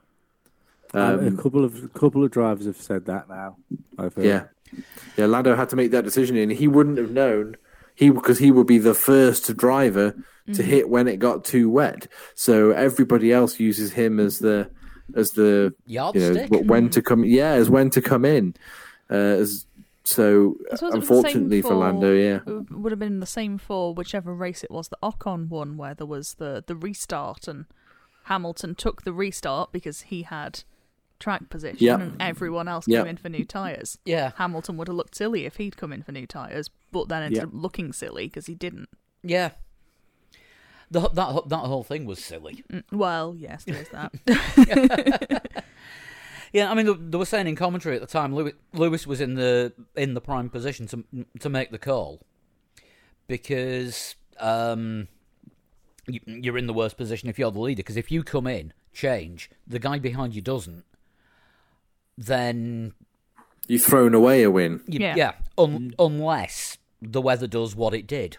Um, 0.93 1.39
a 1.39 1.41
couple 1.41 1.63
of 1.63 1.83
a 1.83 1.87
couple 1.87 2.23
of 2.23 2.31
drivers 2.31 2.65
have 2.65 2.77
said 2.77 3.05
that 3.05 3.29
now. 3.29 3.57
I've 3.97 4.13
heard. 4.13 4.25
Yeah, 4.25 4.43
yeah. 5.17 5.25
Lando 5.25 5.55
had 5.55 5.69
to 5.69 5.75
make 5.75 5.91
that 5.91 6.03
decision, 6.03 6.35
and 6.35 6.51
he 6.51 6.67
wouldn't 6.67 6.97
have 6.97 7.11
known 7.11 7.55
he 7.95 8.09
because 8.09 8.39
he 8.39 8.51
would 8.51 8.67
be 8.67 8.77
the 8.77 8.93
first 8.93 9.55
driver 9.55 10.15
to 10.53 10.63
hit 10.63 10.89
when 10.89 11.07
it 11.07 11.17
got 11.17 11.45
too 11.45 11.69
wet. 11.69 12.07
So 12.35 12.71
everybody 12.71 13.31
else 13.31 13.59
uses 13.59 13.93
him 13.93 14.19
as 14.19 14.39
the 14.39 14.69
as 15.15 15.31
the 15.31 15.73
you 15.85 15.99
know 15.99 16.11
Yardstick. 16.13 16.49
when 16.65 16.89
to 16.89 17.01
come. 17.01 17.23
Yeah, 17.23 17.51
as 17.51 17.69
when 17.69 17.89
to 17.91 18.01
come 18.01 18.25
in. 18.25 18.55
Uh, 19.09 19.13
as 19.43 19.65
so, 20.03 20.57
I 20.71 20.75
suppose 20.75 20.93
it 20.93 20.97
was 20.97 21.07
the 21.07 21.13
same 21.13 21.17
unfortunately 21.17 21.61
for 21.61 21.75
Lando, 21.75 22.13
yeah, 22.13 22.39
It 22.47 22.71
would 22.71 22.91
have 22.91 22.99
been 22.99 23.19
the 23.19 23.25
same 23.27 23.57
for 23.57 23.93
whichever 23.93 24.33
race 24.33 24.63
it 24.63 24.71
was 24.71 24.87
the 24.87 24.97
Ocon 25.03 25.47
won, 25.47 25.77
where 25.77 25.93
there 25.93 26.07
was 26.07 26.35
the, 26.35 26.63
the 26.65 26.75
restart 26.75 27.47
and 27.47 27.65
Hamilton 28.23 28.73
took 28.73 29.03
the 29.03 29.13
restart 29.13 29.71
because 29.71 30.01
he 30.01 30.23
had 30.23 30.63
track 31.21 31.49
position 31.49 31.77
Yeah. 31.79 31.99
and 32.01 32.21
everyone 32.21 32.67
else 32.67 32.87
Yeah. 32.87 32.99
came 32.99 33.07
in 33.11 33.17
for 33.17 33.29
new 33.29 33.45
tyres. 33.45 33.97
yeah, 34.05 34.31
Hamilton 34.35 34.75
would 34.77 34.87
have 34.89 34.97
looked 34.97 35.15
silly 35.15 35.45
if 35.45 35.55
he'd 35.55 35.77
come 35.77 35.93
in 35.93 36.03
for 36.03 36.11
new 36.11 36.27
tyres, 36.27 36.69
but 36.91 37.07
then 37.07 37.23
ended 37.23 37.37
Yeah. 37.37 37.43
up 37.43 37.49
looking 37.53 37.93
silly 37.93 38.25
because 38.27 38.47
he 38.47 38.55
didn't. 38.55 38.89
yeah. 39.23 39.51
The, 40.89 41.07
that 41.07 41.47
that 41.47 41.57
whole 41.59 41.83
thing 41.85 42.03
was 42.05 42.21
silly. 42.21 42.65
Mm, 42.69 42.83
Well, 42.91 43.33
yes, 43.37 43.63
there 43.63 43.77
is 43.81 43.87
that. 43.89 44.11
Yeah, 46.53 46.69
I 46.69 46.73
mean, 46.73 46.85
they, 46.85 46.93
they 46.93 47.17
were 47.17 47.23
saying 47.25 47.47
in 47.47 47.55
commentary 47.55 47.95
at 47.95 48.01
the 48.01 48.07
time, 48.07 48.35
Lewis, 48.35 48.51
Lewis 48.73 49.07
was 49.07 49.21
in 49.21 49.35
the 49.35 49.71
in 49.95 50.15
the 50.15 50.19
prime 50.19 50.49
position 50.49 50.85
to 50.87 51.05
to 51.39 51.47
make 51.49 51.71
the 51.71 51.77
call 51.79 52.19
because 53.27 54.15
um, 54.37 55.07
you, 56.07 56.19
you're 56.25 56.57
in 56.57 56.67
the 56.67 56.73
worst 56.73 56.97
position 56.97 57.29
if 57.29 57.39
you're 57.39 57.51
the 57.51 57.59
leader. 57.61 57.77
Because 57.79 57.95
if 57.95 58.11
you 58.11 58.21
come 58.21 58.47
in, 58.47 58.73
change, 58.91 59.49
the 59.65 59.79
guy 59.79 59.97
behind 59.97 60.35
you 60.35 60.41
doesn't, 60.41 60.83
then 62.17 62.93
you've 63.67 63.83
thrown 63.83 64.13
away 64.13 64.43
a 64.43 64.51
win. 64.51 64.81
you, 64.87 64.99
Yeah. 64.99 65.15
yeah, 65.15 65.31
un, 65.57 65.93
unless 65.99 66.77
the 67.01 67.21
weather 67.21 67.47
does 67.47 67.75
what 67.75 67.93
it 67.93 68.05
did. 68.07 68.37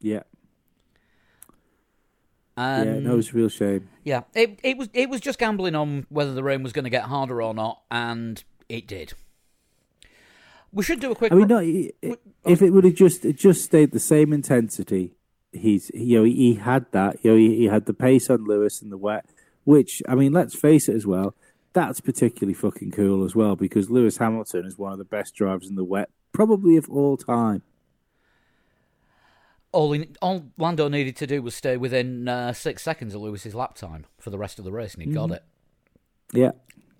yeah, 0.00 0.22
And 2.56 3.02
yeah. 3.02 3.08
No, 3.10 3.18
it's 3.18 3.30
a 3.30 3.36
real 3.36 3.48
shame. 3.48 3.88
Yeah, 4.04 4.22
it 4.34 4.60
it 4.62 4.76
was 4.76 4.88
it 4.92 5.08
was 5.10 5.20
just 5.20 5.38
gambling 5.38 5.74
on 5.74 6.06
whether 6.08 6.32
the 6.34 6.42
rain 6.42 6.62
was 6.62 6.72
going 6.72 6.84
to 6.84 6.90
get 6.90 7.04
harder 7.04 7.42
or 7.42 7.52
not, 7.54 7.82
and 7.90 8.42
it 8.68 8.86
did. 8.86 9.14
We 10.72 10.82
should 10.84 11.00
do 11.00 11.10
a 11.10 11.14
quick. 11.14 11.32
I 11.32 11.36
mean, 11.36 11.48
no. 11.48 11.58
i- 11.58 11.90
i- 12.04 12.16
If 12.44 12.60
it 12.62 12.70
would 12.70 12.84
have 12.84 12.94
just 12.94 13.24
it 13.24 13.36
just 13.38 13.64
stayed 13.64 13.92
the 13.92 13.98
same 14.00 14.32
intensity, 14.32 15.14
he's 15.52 15.90
you 15.94 16.18
know 16.18 16.24
he 16.24 16.54
had 16.54 16.86
that. 16.92 17.24
You 17.24 17.30
know 17.32 17.36
he, 17.36 17.56
he 17.56 17.64
had 17.64 17.86
the 17.86 17.94
pace 17.94 18.28
on 18.30 18.44
Lewis 18.44 18.80
and 18.82 18.92
the 18.92 18.98
wet, 18.98 19.24
which 19.64 20.02
I 20.08 20.14
mean, 20.14 20.32
let's 20.32 20.54
face 20.54 20.88
it 20.88 20.94
as 20.94 21.06
well. 21.06 21.34
That's 21.74 22.00
particularly 22.00 22.54
fucking 22.54 22.92
cool 22.92 23.24
as 23.24 23.34
well 23.34 23.56
because 23.56 23.90
Lewis 23.90 24.16
Hamilton 24.16 24.64
is 24.64 24.78
one 24.78 24.92
of 24.92 24.98
the 24.98 25.04
best 25.04 25.34
drivers 25.34 25.68
in 25.68 25.74
the 25.74 25.84
wet, 25.84 26.08
probably 26.32 26.76
of 26.76 26.88
all 26.88 27.16
time. 27.16 27.62
all 29.72 29.90
he, 29.92 30.08
all 30.22 30.46
Lando 30.56 30.88
needed 30.88 31.16
to 31.16 31.26
do 31.26 31.42
was 31.42 31.54
stay 31.54 31.76
within 31.76 32.28
uh, 32.28 32.52
six 32.52 32.82
seconds 32.82 33.14
of 33.14 33.20
Lewis's 33.22 33.54
lap 33.56 33.74
time 33.74 34.06
for 34.18 34.30
the 34.30 34.38
rest 34.38 34.58
of 34.60 34.64
the 34.64 34.72
race, 34.72 34.94
and 34.94 35.02
he 35.02 35.10
got 35.12 35.32
it. 35.32 35.42
Yeah, 36.32 36.52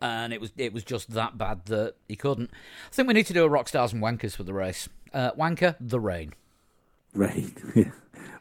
And 0.03 0.33
it 0.33 0.41
was 0.41 0.53
it 0.57 0.73
was 0.73 0.83
just 0.85 1.11
that 1.13 1.39
bad 1.39 1.67
that 1.67 1.95
he 2.09 2.17
couldn't. 2.17 2.51
I 2.53 2.95
think 2.95 3.09
we 3.09 3.15
need 3.15 3.27
to 3.27 3.33
do 3.33 3.45
a 3.45 3.49
rock 3.49 3.69
stars 3.69 3.93
and 3.93 4.03
wankers 4.03 4.37
for 4.37 4.43
the 4.43 4.53
race. 4.55 4.89
Uh, 5.13 5.31
wanker, 5.33 5.77
the 5.81 6.01
rain. 6.01 6.35
Rain. 7.15 7.55
Yeah. 7.77 7.91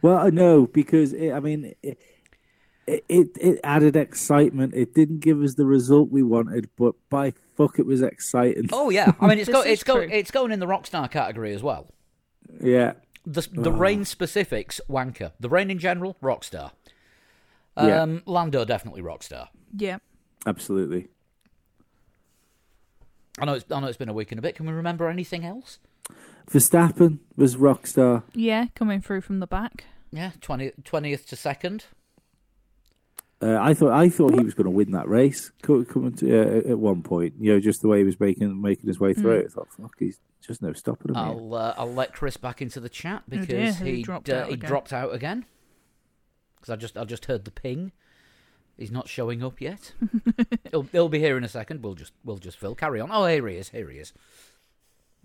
Well, 0.02 0.30
no, 0.32 0.68
because 0.68 1.14
it, 1.14 1.32
I 1.32 1.40
mean, 1.40 1.76
it, 1.82 1.98
it 2.88 3.04
it 3.10 3.28
it 3.40 3.60
added 3.64 3.96
excitement. 3.96 4.74
It 4.74 4.94
didn't 4.94 5.20
give 5.20 5.42
us 5.42 5.56
the 5.56 5.66
result 5.66 6.10
we 6.12 6.24
wanted, 6.24 6.70
but 6.78 6.96
by 7.10 7.34
fuck, 7.56 7.80
it 7.80 7.86
was 7.86 8.02
exciting. 8.02 8.70
Oh 8.74 8.90
yeah, 8.90 9.12
I 9.20 9.28
mean 9.28 9.40
it's 9.40 9.48
This 9.48 9.54
go, 9.56 9.62
is 9.62 9.68
it's 9.74 9.84
go, 9.84 9.96
true. 9.98 10.10
it's 10.12 10.32
going 10.32 10.52
in 10.52 10.60
the 10.60 10.68
rock 10.68 10.86
star 10.86 11.08
category 11.08 11.54
as 11.54 11.64
well. 11.64 11.88
Yeah, 12.62 12.94
The 13.26 13.48
the 13.52 13.72
rain 13.72 14.06
specifics, 14.06 14.80
wanker. 14.90 15.32
The 15.40 15.50
rain 15.50 15.72
in 15.72 15.80
general, 15.80 16.18
rock 16.22 16.44
star. 16.44 16.72
Yeah. 17.78 18.02
Um, 18.04 18.22
Lando 18.26 18.66
definitely 18.66 19.02
rock 19.02 19.24
star. 19.24 19.50
yeah. 19.76 19.98
absolutely. 20.46 21.08
I 23.40 23.46
know 23.46 23.54
it's 23.56 23.66
I 23.72 23.80
know 23.80 23.88
it's 23.88 23.98
been 23.98 24.10
a 24.10 24.14
week 24.14 24.32
and 24.32 24.38
a 24.40 24.42
bit. 24.42 24.56
Can 24.56 24.66
we 24.68 24.74
remember 24.74 25.10
anything 25.10 25.44
else? 25.44 25.80
Verstappen 26.52 27.20
was 27.36 27.56
rockstar. 27.56 28.24
Yeah, 28.34 28.68
coming 28.76 29.02
through 29.02 29.22
from 29.22 29.40
the 29.40 29.48
back. 29.48 29.86
Yeah, 30.12 30.32
20, 30.42 30.72
20th 30.84 31.26
to 31.30 31.36
second. 31.36 31.86
Uh, 33.44 33.60
I 33.62 33.74
thought 33.74 33.92
I 33.92 34.08
thought 34.08 34.34
he 34.36 34.44
was 34.44 34.54
going 34.54 34.66
to 34.66 34.72
win 34.72 34.92
that 34.92 35.10
race 35.10 35.52
coming 35.62 36.14
to, 36.18 36.66
uh, 36.68 36.72
at 36.72 36.80
one 36.80 37.02
point. 37.02 37.34
You 37.40 37.54
know, 37.54 37.60
just 37.60 37.82
the 37.82 37.90
way 37.90 37.98
he 37.98 38.04
was 38.06 38.18
making 38.18 38.62
making 38.62 38.88
his 38.88 39.00
way 39.00 39.14
through 39.14 39.40
it. 39.40 39.46
I 39.48 39.50
thought, 39.50 39.68
fuck, 39.74 39.96
he's 40.00 40.20
just 40.42 40.62
no 40.62 40.72
stopping 40.72 41.10
him. 41.10 41.18
I'll 41.18 41.54
uh, 41.54 41.74
I'll 41.78 41.94
let 41.94 42.14
Chris 42.14 42.38
back 42.38 42.62
into 42.62 42.80
the 42.80 42.88
chat 42.90 43.24
Oh 43.26 43.30
because 43.30 43.48
dear, 43.48 43.74
he 43.74 43.96
he 43.98 44.04
dropped 44.04 44.30
uh, 44.30 44.36
out 44.36 44.48
he 44.48 44.54
again. 44.54 44.70
dropped 44.70 44.94
out 44.94 45.14
again. 45.14 45.46
Because 46.56 46.70
I 46.70 46.76
just 46.78 46.98
I 46.98 47.04
just 47.04 47.26
heard 47.26 47.44
the 47.44 47.52
ping. 47.52 47.92
He's 48.78 48.92
not 48.92 49.10
showing 49.10 49.44
up 49.44 49.60
yet. 49.60 49.92
he'll 50.72 50.84
he'll 50.84 51.10
be 51.10 51.20
here 51.20 51.38
in 51.38 51.44
a 51.44 51.50
second. 51.50 51.84
We'll 51.84 51.96
just 51.96 52.14
we'll 52.24 52.38
just 52.38 52.58
fill 52.58 52.76
carry 52.76 53.02
on. 53.02 53.10
Oh, 53.12 53.26
here 53.26 53.46
he 53.48 53.58
is. 53.58 53.70
Here 53.70 53.90
he 53.90 53.98
is. 53.98 54.14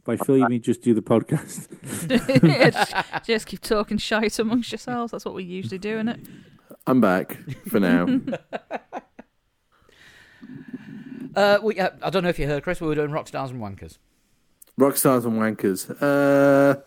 By 0.05 0.16
fill, 0.16 0.39
you 0.39 0.49
mean 0.49 0.62
just 0.62 0.83
do 0.83 0.95
the 0.95 1.03
podcast? 1.03 1.69
just, 2.73 3.27
just 3.27 3.47
keep 3.47 3.61
talking 3.61 3.99
shite 3.99 4.39
amongst 4.39 4.73
yourselves. 4.73 5.12
That's 5.12 5.25
what 5.25 5.35
we 5.35 5.45
usually 5.45 5.79
do, 5.79 5.97
isn't 5.97 6.09
it? 6.09 6.21
I'm 6.89 7.01
back 7.03 7.36
for 7.68 7.80
now. 7.80 8.07
Uh, 11.36 11.59
we, 11.62 11.78
uh, 11.78 11.91
I 12.03 12.11
don't 12.11 12.24
know 12.24 12.30
if 12.30 12.39
you 12.41 12.49
heard, 12.49 12.64
Chris. 12.64 12.80
We 12.80 12.89
were 12.89 12.97
doing 12.97 13.12
rock 13.12 13.28
stars 13.28 13.53
and 13.53 13.61
wankers. 13.61 13.99
Rock 14.76 14.97
stars 14.97 15.24
and 15.24 15.34
wankers. 15.34 15.89
Uh, 16.03 16.80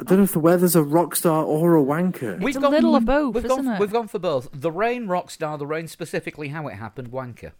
I 0.00 0.04
don't 0.04 0.18
know 0.18 0.24
if 0.24 0.32
the 0.32 0.38
weather's 0.38 0.74
a 0.74 0.82
rock 0.82 1.14
star 1.14 1.44
or 1.44 1.76
a 1.76 1.82
wanker. 1.82 2.42
It's 2.42 2.56
a 2.56 2.60
little 2.60 2.96
of 2.96 3.04
both, 3.04 3.34
we've 3.34 3.44
isn't 3.44 3.64
gone, 3.64 3.74
it? 3.74 3.80
We've 3.80 3.92
gone 3.92 4.08
for 4.08 4.18
both. 4.18 4.48
The 4.54 4.72
rain, 4.72 5.06
rock 5.06 5.30
star. 5.30 5.58
The 5.58 5.66
rain, 5.66 5.86
specifically 5.86 6.48
how 6.48 6.66
it 6.68 6.76
happened, 6.76 7.10
wanker. 7.10 7.52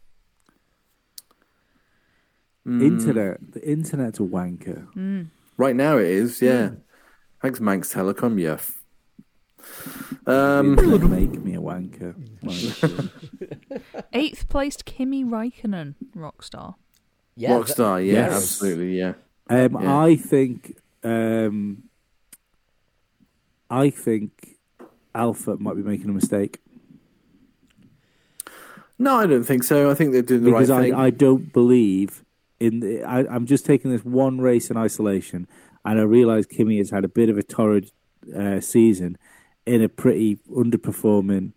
Internet, 2.64 3.52
the 3.52 3.68
internet's 3.68 4.18
a 4.18 4.22
wanker. 4.22 5.28
Right 5.58 5.76
now 5.76 5.98
it 5.98 6.06
is, 6.06 6.40
yeah. 6.40 6.70
Thanks, 7.42 7.60
Manx 7.60 7.92
Telecom, 7.92 8.40
yeah. 8.40 8.60
Um, 10.30 10.78
it 10.78 10.86
would 10.86 11.10
make 11.10 11.42
me 11.42 11.54
a 11.54 11.60
wanker. 11.60 12.14
Eighth 14.12 14.48
placed 14.48 14.84
Kimi 14.84 15.24
Raikkonen, 15.24 15.94
Rockstar. 16.16 16.74
Yeah, 17.36 17.56
th- 17.58 17.66
Rockstar, 17.76 18.04
yeah, 18.06 18.12
Yes. 18.12 18.32
absolutely, 18.36 18.98
yeah. 18.98 19.14
Um, 19.48 19.78
Yeah. 19.80 19.98
I 19.98 20.16
think, 20.16 20.76
um, 21.02 21.84
I 23.70 23.90
think 23.90 24.56
Alfa 25.14 25.56
might 25.58 25.76
be 25.76 25.82
making 25.82 26.08
a 26.10 26.12
mistake 26.12 26.60
No, 28.98 29.16
I 29.16 29.26
don't 29.26 29.44
think 29.44 29.62
so. 29.64 29.90
I 29.90 29.94
think 29.94 30.12
they're 30.12 30.20
doing 30.22 30.42
the 30.44 30.50
because 30.50 30.68
right 30.70 30.78
I, 30.78 30.82
thing. 30.82 30.94
I 30.94 31.08
don't 31.10 31.52
believe 31.54 32.22
in 32.60 32.80
the, 32.80 33.02
I, 33.02 33.20
I'm 33.34 33.46
just 33.46 33.64
taking 33.64 33.90
this 33.90 34.04
one 34.04 34.40
race 34.42 34.70
in 34.70 34.76
isolation, 34.76 35.48
and 35.86 35.98
I 35.98 36.02
realise 36.02 36.44
Kimi 36.44 36.76
has 36.78 36.90
had 36.90 37.02
a 37.04 37.08
bit 37.08 37.30
of 37.30 37.38
a 37.38 37.42
torrid 37.42 37.90
uh, 38.36 38.60
season 38.60 39.16
in 39.74 39.82
a 39.82 39.88
pretty 39.88 40.36
underperforming 40.50 41.52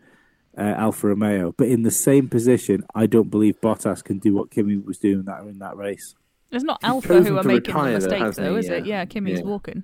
uh, 0.58 0.62
Alfa 0.62 1.08
Romeo. 1.08 1.54
But 1.58 1.68
in 1.68 1.84
the 1.84 1.92
same 1.92 2.30
position, 2.30 2.86
I 2.94 3.06
don't 3.08 3.30
believe 3.30 3.60
Bottas 3.62 4.04
can 4.04 4.20
do 4.20 4.34
what 4.34 4.52
Kimi 4.52 4.78
was 4.78 4.98
doing 4.98 5.24
that 5.24 5.42
in 5.42 5.60
that 5.60 5.76
race. 5.78 6.16
It's 6.52 6.64
not 6.64 6.80
He's 6.84 6.90
Alfa 6.90 7.24
who 7.24 7.38
are 7.38 7.44
making 7.44 7.74
the 7.74 7.80
retire, 7.80 7.84
though, 7.86 7.94
mistakes, 7.96 8.22
hasn't 8.22 8.46
though, 8.46 8.54
he? 8.54 8.60
is 8.60 8.70
it? 8.70 8.86
Yeah. 8.86 9.00
Yeah, 9.00 9.06
Kimi's 9.06 9.40
Yeah. 9.40 9.46
walking. 9.46 9.84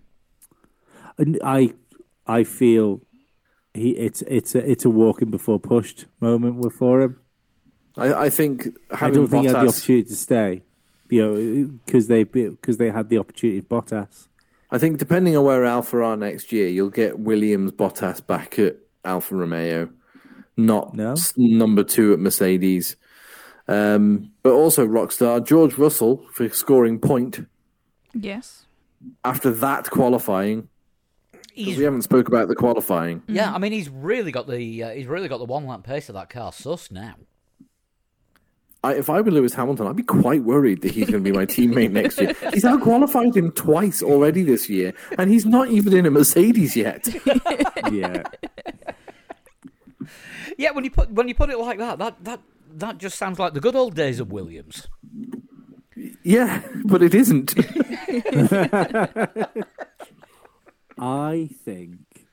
And 1.17 1.39
I 1.43 1.73
I 2.27 2.43
feel 2.43 3.01
he 3.73 3.89
it's 3.91 4.21
it's 4.23 4.53
a 4.55 4.71
it's 4.71 4.85
a 4.85 4.89
walking 4.89 5.31
before 5.31 5.59
pushed 5.59 6.05
moment 6.21 6.71
for 6.73 7.01
him. 7.01 7.19
I, 7.97 8.13
I 8.25 8.29
think 8.29 8.69
I 8.91 9.09
don't 9.09 9.27
think 9.27 9.41
he 9.47 9.47
had 9.47 9.65
the 9.65 9.69
opportunity 9.69 10.07
to 10.09 10.15
stay, 10.15 10.61
you 11.09 11.21
know, 11.25 11.79
because 11.85 12.07
they 12.07 12.23
because 12.23 12.77
they 12.77 12.91
had 12.91 13.09
the 13.09 13.17
opportunity 13.17 13.57
of 13.59 13.67
Bottas. 13.67 14.27
I 14.71 14.77
think 14.77 14.97
depending 14.99 15.35
on 15.35 15.43
where 15.45 15.65
Alfa 15.65 16.01
are 16.03 16.15
next 16.17 16.51
year, 16.51 16.67
you'll 16.67 16.89
get 16.91 17.19
Williams 17.19 17.71
Bottas 17.71 18.25
back 18.25 18.59
at 18.59 18.77
Alfa 19.03 19.35
Romeo, 19.35 19.89
not 20.57 20.93
No? 20.93 21.15
number 21.37 21.83
two 21.83 22.13
at 22.13 22.19
Mercedes. 22.19 22.95
Um, 23.67 24.31
but 24.43 24.51
also 24.53 24.87
Rockstar 24.87 25.45
George 25.45 25.75
Russell 25.77 26.25
for 26.33 26.49
scoring 26.49 26.99
point 26.99 27.47
Yes. 28.13 28.65
after 29.23 29.51
that 29.51 29.89
qualifying, 29.91 30.69
We 31.55 31.83
haven't 31.83 32.01
spoke 32.03 32.27
about 32.27 32.47
the 32.47 32.55
qualifying. 32.55 33.21
yeah, 33.27 33.53
I 33.53 33.57
mean, 33.59 33.71
he's 33.71 33.89
really 33.89 34.31
got 34.31 34.47
the 34.47 34.83
uh, 34.83 34.89
he's 34.91 35.07
really 35.07 35.27
got 35.27 35.37
the 35.39 35.45
one 35.45 35.67
lap 35.67 35.83
pace 35.83 36.09
of 36.09 36.15
that 36.15 36.29
car 36.29 36.51
sus 36.53 36.89
now. 36.89 37.15
I, 38.83 38.93
if 38.95 39.09
I 39.09 39.19
were 39.19 39.31
Lewis 39.31 39.53
Hamilton, 39.53 39.87
I'd 39.87 39.95
be 39.97 40.03
quite 40.03 40.43
worried 40.43 40.81
that 40.83 40.91
he's 40.91 41.09
going 41.09 41.21
to 41.23 41.31
be 41.31 41.35
my 41.35 41.45
teammate 41.45 41.91
next 41.91 42.19
year. 42.19 42.33
He's 42.53 42.63
out 42.63 42.81
qualified 42.81 43.35
him 43.35 43.51
twice 43.51 44.01
already 44.01 44.43
this 44.43 44.69
year, 44.69 44.93
and 45.17 45.29
he's 45.29 45.45
not 45.45 45.69
even 45.69 45.93
in 45.93 46.05
a 46.05 46.11
Mercedes 46.11 46.75
yet. 46.75 47.07
Yeah, 47.91 48.23
Yeah, 50.57 50.71
when 50.71 50.83
you 50.83 50.91
put 50.91 51.09
when 51.11 51.27
you 51.27 51.33
put 51.33 51.49
it 51.49 51.57
like 51.57 51.79
that, 51.79 51.97
that 51.99 52.23
that 52.23 52.41
that 52.75 52.97
just 52.99 53.17
sounds 53.17 53.39
like 53.39 53.53
the 53.53 53.59
good 53.61 53.75
old 53.75 53.95
days 53.95 54.19
of 54.19 54.31
Williams. 54.31 54.87
yeah, 56.21 56.61
but 56.85 57.01
it 57.01 57.15
isn't. 57.15 57.55
I 60.99 61.49
think, 61.63 62.27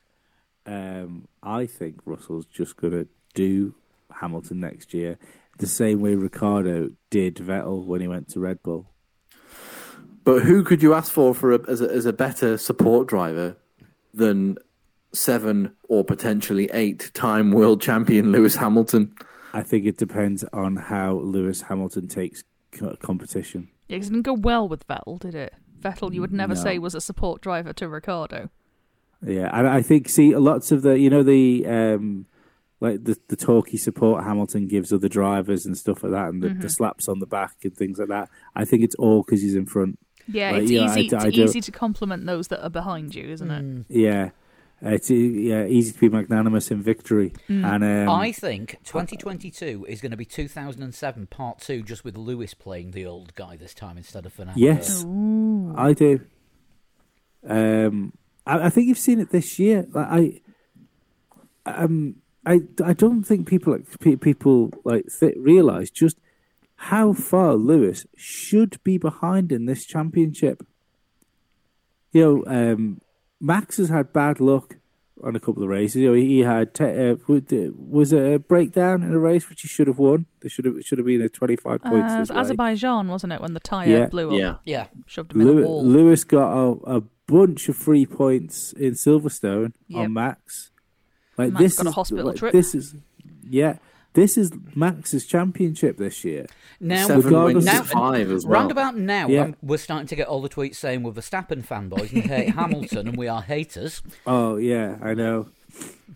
um, 0.67 1.29
I 1.43 1.67
think 1.67 2.01
Russell's 2.05 2.47
just 2.47 2.77
gonna 2.77 3.07
do 3.35 3.75
Hamilton 4.21 4.61
next 4.61 4.93
year 4.93 5.19
the 5.59 5.67
same 5.67 6.01
way 6.01 6.15
Ricciardo 6.15 6.91
did 7.11 7.37
Vettel 7.37 7.85
when 7.87 8.01
he 8.01 8.09
went 8.09 8.29
to 8.31 8.41
Red 8.41 8.63
Bull. 8.63 8.91
But 10.25 10.43
who 10.43 10.65
could 10.65 10.83
you 10.83 10.93
ask 10.95 11.13
for 11.13 11.35
for 11.35 11.53
a, 11.53 11.71
as 11.71 11.81
a, 11.81 11.89
as 11.91 12.05
a 12.07 12.13
better 12.13 12.59
support 12.59 13.07
driver 13.07 13.57
than 14.13 14.57
seven 15.13 15.73
or 15.89 16.05
potentially 16.05 16.69
eight 16.73 17.11
time 17.15 17.53
world 17.53 17.81
champion 17.81 18.33
Lewis 18.33 18.57
Hamilton? 18.57 19.15
I 19.53 19.63
think 19.63 19.87
it 19.87 19.97
depends 19.97 20.45
on 20.53 20.77
how 20.77 21.15
Lewis 21.15 21.63
Hamilton 21.63 22.09
takes 22.09 22.43
co- 22.73 22.97
competition. 22.97 23.69
Yeah, 23.89 23.99
'cause 23.99 24.09
it 24.09 24.11
didn't 24.11 24.25
go 24.27 24.35
well 24.35 24.69
with 24.69 24.87
Vettel, 24.89 25.19
did 25.21 25.35
it? 25.35 25.55
Vettel, 25.81 26.13
you 26.13 26.21
would 26.21 26.33
never 26.33 26.55
No. 26.55 26.61
say 26.61 26.79
was 26.79 26.95
a 26.95 27.01
support 27.01 27.41
driver 27.41 27.73
to 27.75 27.89
Ricciardo. 27.89 28.51
Yeah, 29.25 29.49
and 29.57 29.67
I 29.69 29.81
think 29.81 30.09
see 30.09 30.35
lots 30.37 30.73
of 30.73 30.83
the 30.83 30.99
you 30.99 31.09
know 31.09 31.23
the 31.23 31.65
um 31.67 32.27
like 32.81 33.05
the 33.05 33.17
the 33.29 33.37
talky 33.37 33.77
support 33.79 34.25
Hamilton 34.25 34.67
gives 34.69 34.93
other 34.93 35.09
drivers 35.09 35.65
and 35.67 35.77
stuff 35.77 36.03
like 36.03 36.13
that, 36.13 36.29
and 36.29 36.43
the, 36.43 36.51
the 36.51 36.69
slaps 36.69 37.09
on 37.09 37.19
the 37.21 37.27
back 37.27 37.57
and 37.65 37.75
things 37.77 37.99
like 37.99 38.09
that. 38.09 38.29
I 38.55 38.65
think 38.65 38.83
it's 38.83 38.95
all 38.97 39.23
because 39.23 39.41
he's 39.43 39.55
in 39.55 39.67
front. 39.67 39.99
Yeah, 40.29 40.51
Like, 40.53 40.63
it's 40.63 40.71
yeah, 40.73 40.83
I 40.83 40.99
easy. 40.99 41.09
d- 41.09 41.17
I 41.17 41.27
it's 41.29 41.37
do- 41.37 41.45
easy 41.45 41.61
to 41.63 41.73
compliment 41.73 42.27
those 42.27 42.49
that 42.49 42.63
are 42.65 42.69
behind 42.71 43.15
you, 43.15 43.29
isn't 43.31 43.49
Mm. 43.49 43.81
it? 43.89 43.97
Yeah, 43.97 44.31
Uh, 44.85 44.91
it's 44.91 45.11
e- 45.11 45.49
yeah 45.49 45.65
easy 45.67 45.93
to 45.93 45.99
be 46.01 46.09
magnanimous 46.11 46.71
in 46.71 46.83
victory, 46.83 47.33
and 47.49 47.83
um, 47.85 48.09
I 48.11 48.31
think 48.33 48.77
2022 48.85 49.87
is 49.89 50.01
going 50.03 50.11
to 50.11 50.17
be 50.19 50.25
2007 50.27 51.29
Part 51.29 51.61
Two, 51.61 51.83
just 51.83 52.05
with 52.05 52.17
Lewis 52.17 52.53
playing 52.55 52.91
the 52.91 53.07
old 53.07 53.35
guy 53.37 53.57
this 53.57 53.73
time 53.73 53.97
instead 53.97 54.27
of 54.27 54.33
Fernando. 54.35 54.61
yes, 54.61 55.03
I 55.77 55.93
do. 55.95 56.21
Um, 57.49 58.13
I, 58.47 58.67
I 58.67 58.71
think 58.71 58.89
you've 58.89 58.99
seen 58.99 59.21
it 59.21 59.31
this 59.31 59.59
year. 59.59 59.87
Like, 59.93 60.43
I, 61.65 61.83
um, 61.85 62.17
I, 62.47 62.61
I 62.85 62.93
don't 62.93 63.25
think 63.25 63.49
people 63.49 63.73
like 63.73 64.21
people 64.21 64.73
like 64.85 65.07
realize 65.37 65.91
just 65.91 66.17
how 66.77 67.13
far 67.13 67.55
Lewis 67.55 68.07
should 68.17 68.83
be 68.85 68.99
behind 68.99 69.51
in 69.51 69.67
this 69.67 69.85
championship. 69.85 70.65
You 72.13 72.23
know, 72.23 72.45
um, 72.47 73.01
Max 73.41 73.77
has 73.79 73.89
had 73.89 74.13
bad 74.13 74.41
luck 74.41 74.77
on 75.25 75.35
a 75.35 75.41
couple 75.41 75.63
of 75.63 75.69
races. 75.69 75.97
You 75.97 76.09
know, 76.09 76.15
he 76.15 76.41
had 76.41 76.75
te- 76.75 76.85
uh, 77.11 77.17
was 77.77 78.13
it 78.13 78.35
a 78.35 78.39
breakdown 78.39 79.03
in 79.03 79.13
a 79.13 79.19
race 79.19 79.49
which 79.49 79.63
he 79.63 79.69
should 79.69 79.87
have 79.89 79.99
won. 79.99 80.27
There 80.41 80.49
should 80.51 80.67
have 80.67 80.81
should 80.83 80.99
have 80.99 81.07
been 81.07 81.23
a 81.23 81.29
twenty 81.29 81.57
five 81.57 81.81
Uh, 81.85 81.91
points. 81.91 82.13
it 82.13 82.19
his 82.19 82.29
was. 82.31 82.39
Azerbaijan, 82.39 83.09
wasn't 83.09 83.33
it, 83.33 83.41
when 83.41 83.55
the 83.55 83.61
tyre 83.61 83.89
Yeah. 83.89 84.07
blew 84.07 84.31
up, 84.31 84.39
Yeah. 84.39 84.57
Yeah, 84.65 84.87
shoved 85.07 85.33
him 85.33 85.41
in 85.41 85.49
a 85.49 85.51
Lewis, 85.51 85.67
wall? 85.67 85.85
Lewis 85.85 86.25
got 86.25 86.53
a, 86.53 86.97
a 86.99 87.03
bunch 87.27 87.69
of 87.69 87.77
free 87.77 88.07
points 88.07 88.73
in 88.75 88.93
Silverstone 88.93 89.73
Yep. 89.89 90.01
on 90.05 90.13
Max. 90.13 90.71
Like 91.39 91.53
Max 91.53 91.63
this 91.63 91.77
got 91.77 91.87
a 91.87 91.89
is 91.91 91.95
hospital 91.95 92.27
like, 92.27 92.37
trip. 92.37 92.53
This 92.53 92.75
is 92.75 92.95
yeah. 93.49 93.79
This 94.15 94.39
is 94.39 94.51
Max's 94.75 95.27
championship 95.27 95.99
this 95.99 96.25
year. 96.25 96.47
now 96.81 97.07
Seven 97.07 97.23
regardless 97.25 97.55
wins 97.67 97.67
now, 97.67 97.83
five 97.83 98.31
as 98.31 98.47
well. 98.47 98.61
round 98.61 98.71
about 98.71 98.97
now, 98.97 99.29
Yeah. 99.29 99.43
um, 99.43 99.57
we're 99.61 99.77
starting 99.77 100.07
to 100.07 100.17
get 100.17 100.27
all 100.27 100.41
the 100.41 100.49
tweets 100.49 100.77
saying 100.77 101.03
we're 101.03 101.13
Verstappen 101.13 101.63
fanboys 101.67 102.11
and 102.15 102.25
hate 102.25 102.49
Hamilton, 102.55 103.09
and 103.09 103.17
we 103.19 103.29
are 103.29 103.43
haters. 103.43 104.01
Oh 104.27 104.57
yeah, 104.57 104.97
I 105.03 105.13
know, 105.13 105.51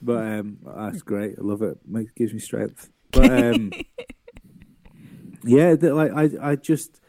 but 0.00 0.24
um, 0.24 0.58
that's 0.64 1.02
great. 1.02 1.34
I 1.38 1.42
love 1.42 1.60
it. 1.60 1.76
Makes 1.86 2.12
gives 2.12 2.32
me 2.32 2.38
strength. 2.38 2.88
But 3.12 3.30
um, 3.30 3.70
yeah, 5.44 5.74
like 5.78 6.12
I, 6.12 6.52
I 6.52 6.56
just, 6.56 7.00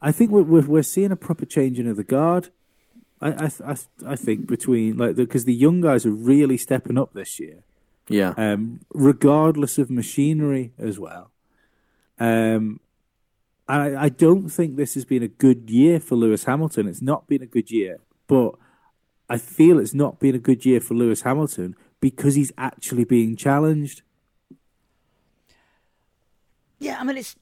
I 0.00 0.12
think 0.12 0.30
we're, 0.30 0.42
we're 0.42 0.66
we're 0.66 0.82
seeing 0.82 1.12
a 1.12 1.16
proper 1.16 1.44
changing 1.44 1.86
of 1.88 1.96
the 1.98 2.04
guard. 2.04 2.48
I 3.20 3.46
I 3.46 3.50
I, 3.64 3.76
I 4.06 4.16
think 4.16 4.46
between 4.46 4.96
like 4.96 5.16
because 5.16 5.44
the 5.44 5.54
young 5.54 5.80
guys 5.80 6.06
are 6.06 6.10
really 6.10 6.56
stepping 6.56 6.98
up 6.98 7.12
this 7.12 7.40
year. 7.40 7.64
yeah. 8.08 8.34
um, 8.36 8.80
regardless 8.94 9.78
of 9.78 9.90
machinery 9.90 10.72
as 10.78 10.98
well. 10.98 11.30
Um, 12.18 12.80
I, 13.68 13.96
I 13.96 14.08
don't 14.08 14.48
think 14.48 14.76
this 14.76 14.94
has 14.94 15.04
been 15.04 15.22
a 15.22 15.28
good 15.28 15.70
year 15.70 15.98
for 15.98 16.14
Lewis 16.14 16.44
Hamilton. 16.44 16.86
It's 16.86 17.02
not 17.02 17.26
been 17.26 17.42
a 17.42 17.46
good 17.46 17.70
year, 17.70 17.98
but 18.28 18.54
I 19.28 19.38
feel 19.38 19.78
it's 19.78 19.94
not 19.94 20.20
been 20.20 20.34
a 20.34 20.38
good 20.40 20.64
year 20.64 20.80
for 20.80 20.94
Lewis 20.94 21.22
Hamilton 21.22 21.74
because 22.00 22.36
he's 22.36 22.52
actually 22.56 23.04
being 23.04 23.34
challenged. 23.36 24.02
Yeah, 26.78 26.98
I 27.00 27.04
mean 27.04 27.16
it's 27.16 27.34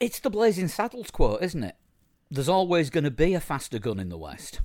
it's 0.00 0.20
the 0.20 0.30
Blazing 0.30 0.68
Saddles 0.68 1.10
quote, 1.10 1.42
isn't 1.42 1.64
it? 1.64 1.76
There's 2.30 2.48
always 2.48 2.90
going 2.90 3.04
to 3.04 3.10
be 3.10 3.34
a 3.34 3.40
faster 3.40 3.78
gun 3.78 4.00
in 4.00 4.08
the 4.08 4.18
West. 4.18 4.60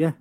Yeah. 0.00 0.12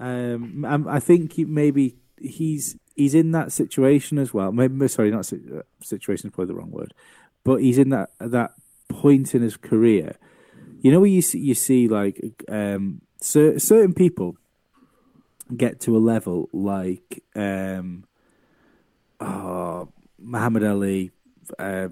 Um, 0.00 0.64
I, 0.64 0.96
I 0.96 0.98
think 0.98 1.34
he, 1.34 1.44
maybe 1.44 1.94
he's 2.20 2.76
he's 2.96 3.14
in 3.14 3.30
that 3.30 3.52
situation 3.52 4.18
as 4.18 4.34
well. 4.34 4.50
Maybe 4.50 4.88
sorry, 4.88 5.12
not 5.12 5.32
uh, 5.32 5.62
situation 5.80 6.30
is 6.30 6.34
probably 6.34 6.52
the 6.52 6.58
wrong 6.58 6.72
word, 6.72 6.94
but 7.44 7.56
he's 7.56 7.78
in 7.78 7.90
that 7.90 8.10
that 8.18 8.54
point 8.88 9.36
in 9.36 9.42
his 9.42 9.56
career. 9.56 10.16
You 10.80 10.90
know, 10.90 10.98
where 10.98 11.08
you 11.08 11.22
see, 11.22 11.38
you 11.38 11.54
see 11.54 11.86
like 11.86 12.20
um, 12.48 13.02
cer- 13.20 13.60
certain 13.60 13.94
people 13.94 14.36
get 15.56 15.78
to 15.82 15.96
a 15.96 15.98
level 15.98 16.48
like 16.52 17.22
um, 17.36 18.02
oh, 19.20 19.88
Muhammad 20.18 20.64
Ali, 20.64 21.12
uh, 21.56 21.88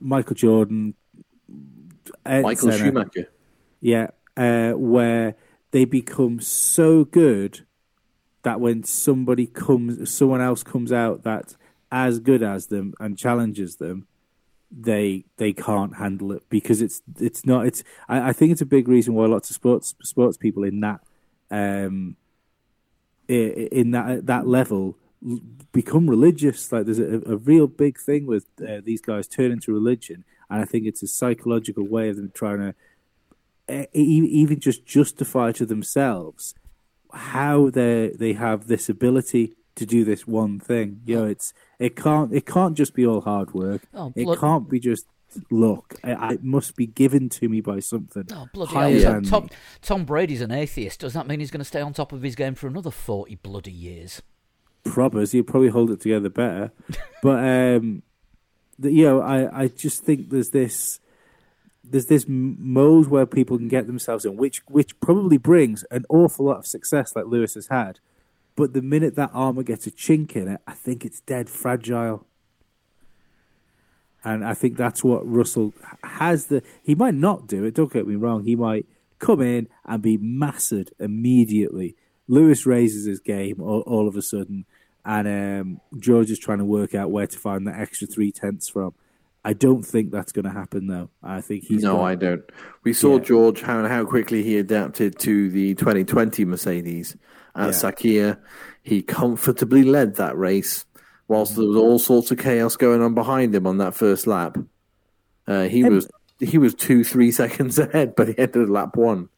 Michael 0.00 0.34
Jordan, 0.34 0.94
Michael 2.26 2.72
Senna. 2.72 2.76
Schumacher. 2.76 3.28
Yeah, 3.80 4.08
uh, 4.36 4.72
where 4.72 5.36
they 5.70 5.84
become 5.84 6.40
so 6.40 7.04
good 7.04 7.66
that 8.42 8.60
when 8.60 8.84
somebody 8.84 9.46
comes, 9.46 10.12
someone 10.12 10.40
else 10.40 10.62
comes 10.62 10.92
out 10.92 11.22
that's 11.22 11.56
as 11.92 12.20
good 12.20 12.42
as 12.42 12.66
them 12.68 12.94
and 13.00 13.18
challenges 13.18 13.76
them, 13.76 14.06
they 14.70 15.24
they 15.38 15.52
can't 15.52 15.96
handle 15.96 16.32
it 16.32 16.44
because 16.48 16.82
it's 16.82 17.02
it's 17.20 17.44
not 17.46 17.66
it's. 17.66 17.84
I, 18.08 18.30
I 18.30 18.32
think 18.32 18.52
it's 18.52 18.60
a 18.60 18.66
big 18.66 18.88
reason 18.88 19.14
why 19.14 19.26
lots 19.26 19.50
of 19.50 19.56
sports 19.56 19.94
sports 20.02 20.36
people 20.36 20.64
in 20.64 20.80
that 20.80 21.00
um 21.50 22.16
in 23.28 23.90
that 23.92 24.26
that 24.26 24.46
level 24.46 24.96
become 25.72 26.08
religious. 26.08 26.70
Like 26.72 26.86
there's 26.86 26.98
a, 26.98 27.22
a 27.26 27.36
real 27.36 27.66
big 27.66 27.98
thing 27.98 28.26
with 28.26 28.46
uh, 28.66 28.80
these 28.84 29.00
guys 29.00 29.26
turning 29.28 29.60
to 29.60 29.72
religion, 29.72 30.24
and 30.48 30.60
I 30.60 30.64
think 30.64 30.86
it's 30.86 31.02
a 31.02 31.08
psychological 31.08 31.86
way 31.86 32.08
of 32.08 32.16
them 32.16 32.32
trying 32.34 32.58
to 32.58 32.74
even 33.92 34.60
just 34.60 34.86
justify 34.86 35.52
to 35.52 35.66
themselves 35.66 36.54
how 37.12 37.70
they 37.70 38.12
they 38.16 38.32
have 38.34 38.66
this 38.66 38.88
ability 38.88 39.54
to 39.76 39.86
do 39.86 40.04
this 40.04 40.26
one 40.26 40.58
thing. 40.58 41.00
You 41.04 41.16
know, 41.16 41.24
it's 41.26 41.52
it 41.78 41.96
can't 41.96 42.32
it 42.32 42.46
can't 42.46 42.76
just 42.76 42.94
be 42.94 43.06
all 43.06 43.20
hard 43.20 43.54
work. 43.54 43.82
Oh, 43.94 44.12
it 44.14 44.38
can't 44.38 44.68
be 44.68 44.78
just 44.80 45.06
luck. 45.50 45.94
I, 46.02 46.34
it 46.34 46.44
must 46.44 46.76
be 46.76 46.86
given 46.86 47.28
to 47.30 47.48
me 47.48 47.60
by 47.60 47.80
something. 47.80 48.26
Oh, 48.32 48.48
bloody 48.52 49.00
hell. 49.02 49.12
than 49.14 49.24
Tom. 49.24 49.48
Tom 49.82 50.04
Brady's 50.04 50.40
an 50.40 50.50
atheist. 50.50 51.00
Does 51.00 51.12
that 51.14 51.26
mean 51.26 51.40
he's 51.40 51.50
going 51.50 51.60
to 51.60 51.64
stay 51.64 51.80
on 51.80 51.92
top 51.92 52.12
of 52.12 52.22
his 52.22 52.34
game 52.34 52.54
for 52.54 52.66
another 52.66 52.90
40 52.90 53.36
bloody 53.36 53.72
years? 53.72 54.22
Probbers, 54.84 55.32
he'll 55.32 55.44
probably 55.44 55.68
hold 55.68 55.90
it 55.90 56.00
together 56.00 56.30
better. 56.30 56.72
but 57.22 57.38
um, 57.44 58.02
the, 58.78 58.90
you 58.90 59.04
know, 59.04 59.20
I, 59.20 59.64
I 59.64 59.68
just 59.68 60.02
think 60.02 60.30
there's 60.30 60.50
this 60.50 61.00
there's 61.82 62.06
this 62.06 62.26
mode 62.28 63.08
where 63.08 63.26
people 63.26 63.56
can 63.56 63.68
get 63.68 63.86
themselves 63.86 64.24
in, 64.24 64.36
which 64.36 64.62
which 64.66 64.98
probably 65.00 65.38
brings 65.38 65.84
an 65.90 66.04
awful 66.08 66.46
lot 66.46 66.58
of 66.58 66.66
success, 66.66 67.14
like 67.16 67.26
Lewis 67.26 67.54
has 67.54 67.68
had. 67.68 68.00
But 68.56 68.74
the 68.74 68.82
minute 68.82 69.16
that 69.16 69.30
armor 69.32 69.62
gets 69.62 69.86
a 69.86 69.90
chink 69.90 70.36
in 70.36 70.48
it, 70.48 70.60
I 70.66 70.74
think 70.74 71.04
it's 71.04 71.20
dead 71.20 71.48
fragile. 71.48 72.26
And 74.22 74.44
I 74.44 74.52
think 74.52 74.76
that's 74.76 75.02
what 75.02 75.26
Russell 75.26 75.72
has 76.04 76.46
the. 76.46 76.62
He 76.82 76.94
might 76.94 77.14
not 77.14 77.46
do 77.46 77.64
it. 77.64 77.74
Don't 77.74 77.92
get 77.92 78.06
me 78.06 78.16
wrong. 78.16 78.44
He 78.44 78.54
might 78.54 78.86
come 79.18 79.40
in 79.40 79.68
and 79.86 80.02
be 80.02 80.18
mastered 80.18 80.90
immediately. 80.98 81.96
Lewis 82.28 82.66
raises 82.66 83.06
his 83.06 83.20
game 83.20 83.60
all, 83.60 83.80
all 83.80 84.06
of 84.06 84.16
a 84.16 84.22
sudden, 84.22 84.66
and 85.04 85.26
um, 85.26 85.80
George 85.98 86.30
is 86.30 86.38
trying 86.38 86.58
to 86.58 86.64
work 86.64 86.94
out 86.94 87.10
where 87.10 87.26
to 87.26 87.38
find 87.38 87.66
that 87.66 87.80
extra 87.80 88.06
three 88.06 88.30
tenths 88.30 88.68
from. 88.68 88.94
I 89.44 89.54
don't 89.54 89.82
think 89.82 90.10
that's 90.10 90.32
going 90.32 90.44
to 90.44 90.50
happen, 90.50 90.86
though. 90.86 91.08
I 91.22 91.40
think 91.40 91.64
he's 91.64 91.82
no, 91.82 91.92
gonna- 91.96 92.02
I 92.04 92.14
don't. 92.14 92.42
We 92.84 92.92
saw 92.92 93.16
Yeah. 93.16 93.24
George 93.24 93.62
how 93.62 93.86
how 93.88 94.04
quickly 94.04 94.42
he 94.42 94.58
adapted 94.58 95.18
to 95.20 95.48
the 95.50 95.74
2020 95.74 96.44
Mercedes 96.44 97.16
at 97.54 97.66
Yeah. 97.66 97.72
Sakhir. 97.72 98.36
He 98.82 99.02
comfortably 99.02 99.82
led 99.82 100.16
that 100.16 100.36
race, 100.36 100.84
whilst 101.28 101.56
there 101.56 101.66
was 101.66 101.76
all 101.76 101.98
sorts 101.98 102.30
of 102.30 102.38
chaos 102.38 102.76
going 102.76 103.00
on 103.02 103.14
behind 103.14 103.54
him 103.54 103.66
on 103.66 103.78
that 103.78 103.94
first 103.94 104.26
lap. 104.26 104.58
Uh, 105.46 105.64
he 105.64 105.84
Um, 105.84 105.94
was 105.94 106.08
he 106.38 106.58
was 106.58 106.74
two 106.74 107.02
three 107.04 107.30
seconds 107.42 107.78
ahead 107.78 108.14
by 108.14 108.24
the 108.24 108.38
end 108.40 108.54
of 108.56 108.68
lap 108.68 108.96
one. 108.96 109.28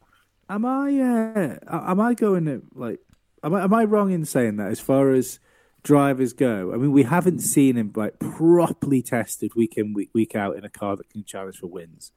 Am 0.48 0.64
I? 0.64 0.98
Uh, 1.00 1.58
am 1.90 2.00
I 2.00 2.14
going 2.14 2.44
to 2.46 2.62
like? 2.74 2.98
Am 3.44 3.54
I, 3.54 3.64
am 3.64 3.72
I 3.74 3.84
wrong 3.84 4.10
in 4.12 4.24
saying 4.24 4.56
that 4.56 4.70
as 4.70 4.78
far 4.80 5.10
as 5.12 5.38
drivers 5.82 6.32
go? 6.32 6.72
I 6.72 6.76
mean, 6.76 6.92
we 6.92 7.04
haven't 7.04 7.40
seen 7.40 7.76
him 7.76 7.92
like 7.94 8.18
properly 8.18 9.02
tested 9.02 9.54
week 9.54 9.76
in 9.76 9.92
week 9.92 10.10
week 10.12 10.34
out 10.34 10.56
in 10.56 10.64
a 10.64 10.70
car 10.70 10.96
that 10.96 11.10
can 11.10 11.24
challenge 11.24 11.58
for 11.58 11.66
wins. 11.66 12.12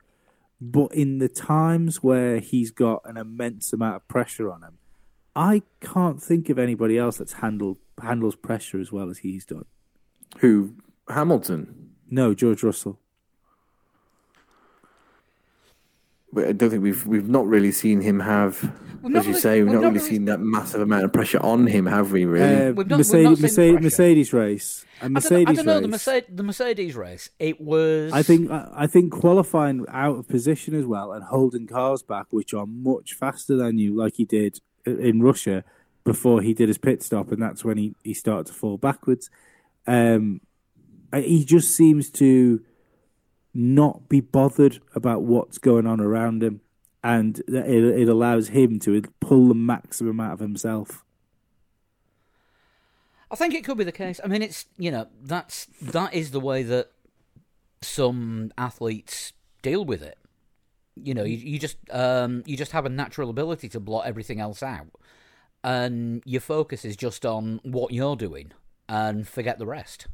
But 0.62 0.94
in 0.94 1.20
the 1.20 1.30
times 1.30 2.02
where 2.02 2.40
he's 2.40 2.72
got 2.72 3.02
an 3.06 3.18
immense 3.18 3.74
amount 3.74 3.98
of 3.98 4.08
pressure 4.08 4.52
on 4.52 4.64
him, 4.64 4.78
I 5.36 5.64
can't 5.82 6.22
think 6.24 6.50
of 6.50 6.58
anybody 6.58 6.98
else 6.98 7.18
that's 7.18 7.34
handled 7.34 7.78
handles 8.02 8.36
pressure 8.36 8.80
as 8.80 8.92
well 8.92 9.10
as 9.10 9.20
he's 9.20 9.46
done. 9.46 9.66
Who 10.40 10.76
Hamilton? 11.10 11.92
No, 12.10 12.34
George 12.34 12.64
Russell. 12.64 13.00
But 16.25 16.25
I 16.38 16.52
don't 16.52 16.70
think 16.70 16.84
we've 16.84 17.06
we've 17.06 17.30
not 17.30 17.48
really 17.48 17.72
seen 17.72 18.02
him 18.02 18.20
have, 18.20 18.62
We've 19.02 19.16
as 19.16 19.26
you 19.26 19.32
really- 19.32 19.42
say, 19.42 19.62
we've, 19.62 19.66
we've 19.66 19.74
not 19.76 19.82
not 19.82 19.88
really 19.94 20.00
really- 20.00 20.10
seen 20.10 20.26
that 20.26 20.40
massive 20.40 20.82
amount 20.82 21.06
of 21.06 21.14
pressure 21.14 21.40
on 21.40 21.68
him, 21.68 21.86
have 21.86 22.12
we? 22.12 22.26
Really? 22.26 22.68
Uh, 22.68 22.72
We've 22.74 22.88
not- 22.88 22.98
we've 22.98 22.98
Mercedes, 22.98 23.24
not 23.24 23.36
seen 23.38 23.76
the 23.76 23.82
Mercedes. 23.82 23.82
Mercedes 23.84 24.34
race. 24.34 24.86
A 25.02 25.06
I 25.06 25.08
Mercedes 25.10 25.46
don't, 25.46 25.50
I 25.50 25.54
don't 25.56 25.66
know 25.66 25.80
the. 25.82 25.88
Mercedes, 25.90 26.30
the 26.34 26.44
Mercedes 26.44 26.96
race. 26.96 27.30
It 27.40 27.60
was. 27.62 28.12
I 28.14 28.24
think 28.24 28.50
I 28.52 28.70
I 28.76 28.88
think 28.88 29.12
qualifying 29.12 29.86
out 29.90 30.18
of 30.18 30.28
position 30.28 30.74
as 30.76 30.86
well 30.86 31.12
and 31.14 31.24
holding 31.24 31.68
cars 31.68 32.02
back, 32.04 32.28
which 32.32 32.54
are 32.54 32.66
much 32.66 33.14
faster 33.14 33.56
than 33.56 33.78
you, 33.78 33.96
like 33.96 34.16
he 34.16 34.26
did 34.26 34.60
in 34.86 35.22
Russia 35.22 35.64
before 36.04 36.42
he 36.42 36.54
did 36.54 36.68
his 36.70 36.78
pit 36.78 37.02
stop, 37.04 37.32
and 37.32 37.42
that's 37.42 37.66
when 37.66 37.78
he, 37.78 37.96
he 38.04 38.14
started 38.14 38.46
to 38.48 38.54
fall 38.54 38.78
backwards. 38.78 39.30
Um, 39.88 40.42
he 41.14 41.44
just 41.46 41.76
seems 41.76 42.10
to 42.12 42.62
not 43.56 44.10
be 44.10 44.20
bothered 44.20 44.82
about 44.94 45.24
what's 45.24 45.58
going 45.58 45.88
on 45.88 46.02
around 46.02 46.44
him, 46.44 46.62
and 47.04 47.40
it, 47.48 47.84
it 47.84 48.10
allows 48.10 48.50
him 48.50 48.80
to 48.80 49.02
pull 49.20 49.48
the 49.48 49.56
maximum 49.56 50.20
out 50.20 50.34
of 50.34 50.40
himself. 50.40 51.06
I 53.32 53.36
think 53.36 53.54
it 53.54 53.64
could 53.64 53.78
be 53.78 53.84
the 53.84 53.92
case. 53.92 54.20
I 54.24 54.28
mean, 54.28 54.42
it's 54.42 54.66
you 54.78 54.92
know 54.92 55.08
that's 55.24 55.68
that 55.82 56.14
is 56.14 56.32
the 56.32 56.40
way 56.40 56.64
that 56.64 56.92
some 57.82 58.52
athletes 58.58 59.34
deal 59.62 59.86
with 59.86 60.02
it. 60.02 60.18
You 60.96 61.14
know, 61.14 61.24
you, 61.24 61.38
you 61.38 61.60
just 61.60 61.78
um, 61.92 62.44
you 62.46 62.58
just 62.58 62.74
have 62.74 62.86
a 62.86 62.90
natural 62.90 63.30
ability 63.30 63.70
to 63.70 63.80
blot 63.80 64.06
everything 64.06 64.40
else 64.40 64.62
out, 64.62 64.92
and 65.64 66.22
your 66.26 66.42
focus 66.42 66.86
is 66.86 66.96
just 66.96 67.26
on 67.26 67.60
what 67.64 67.92
you're 67.92 68.16
doing 68.16 68.52
and 68.88 69.28
forget 69.28 69.60
the 69.60 69.66
rest. 69.66 70.08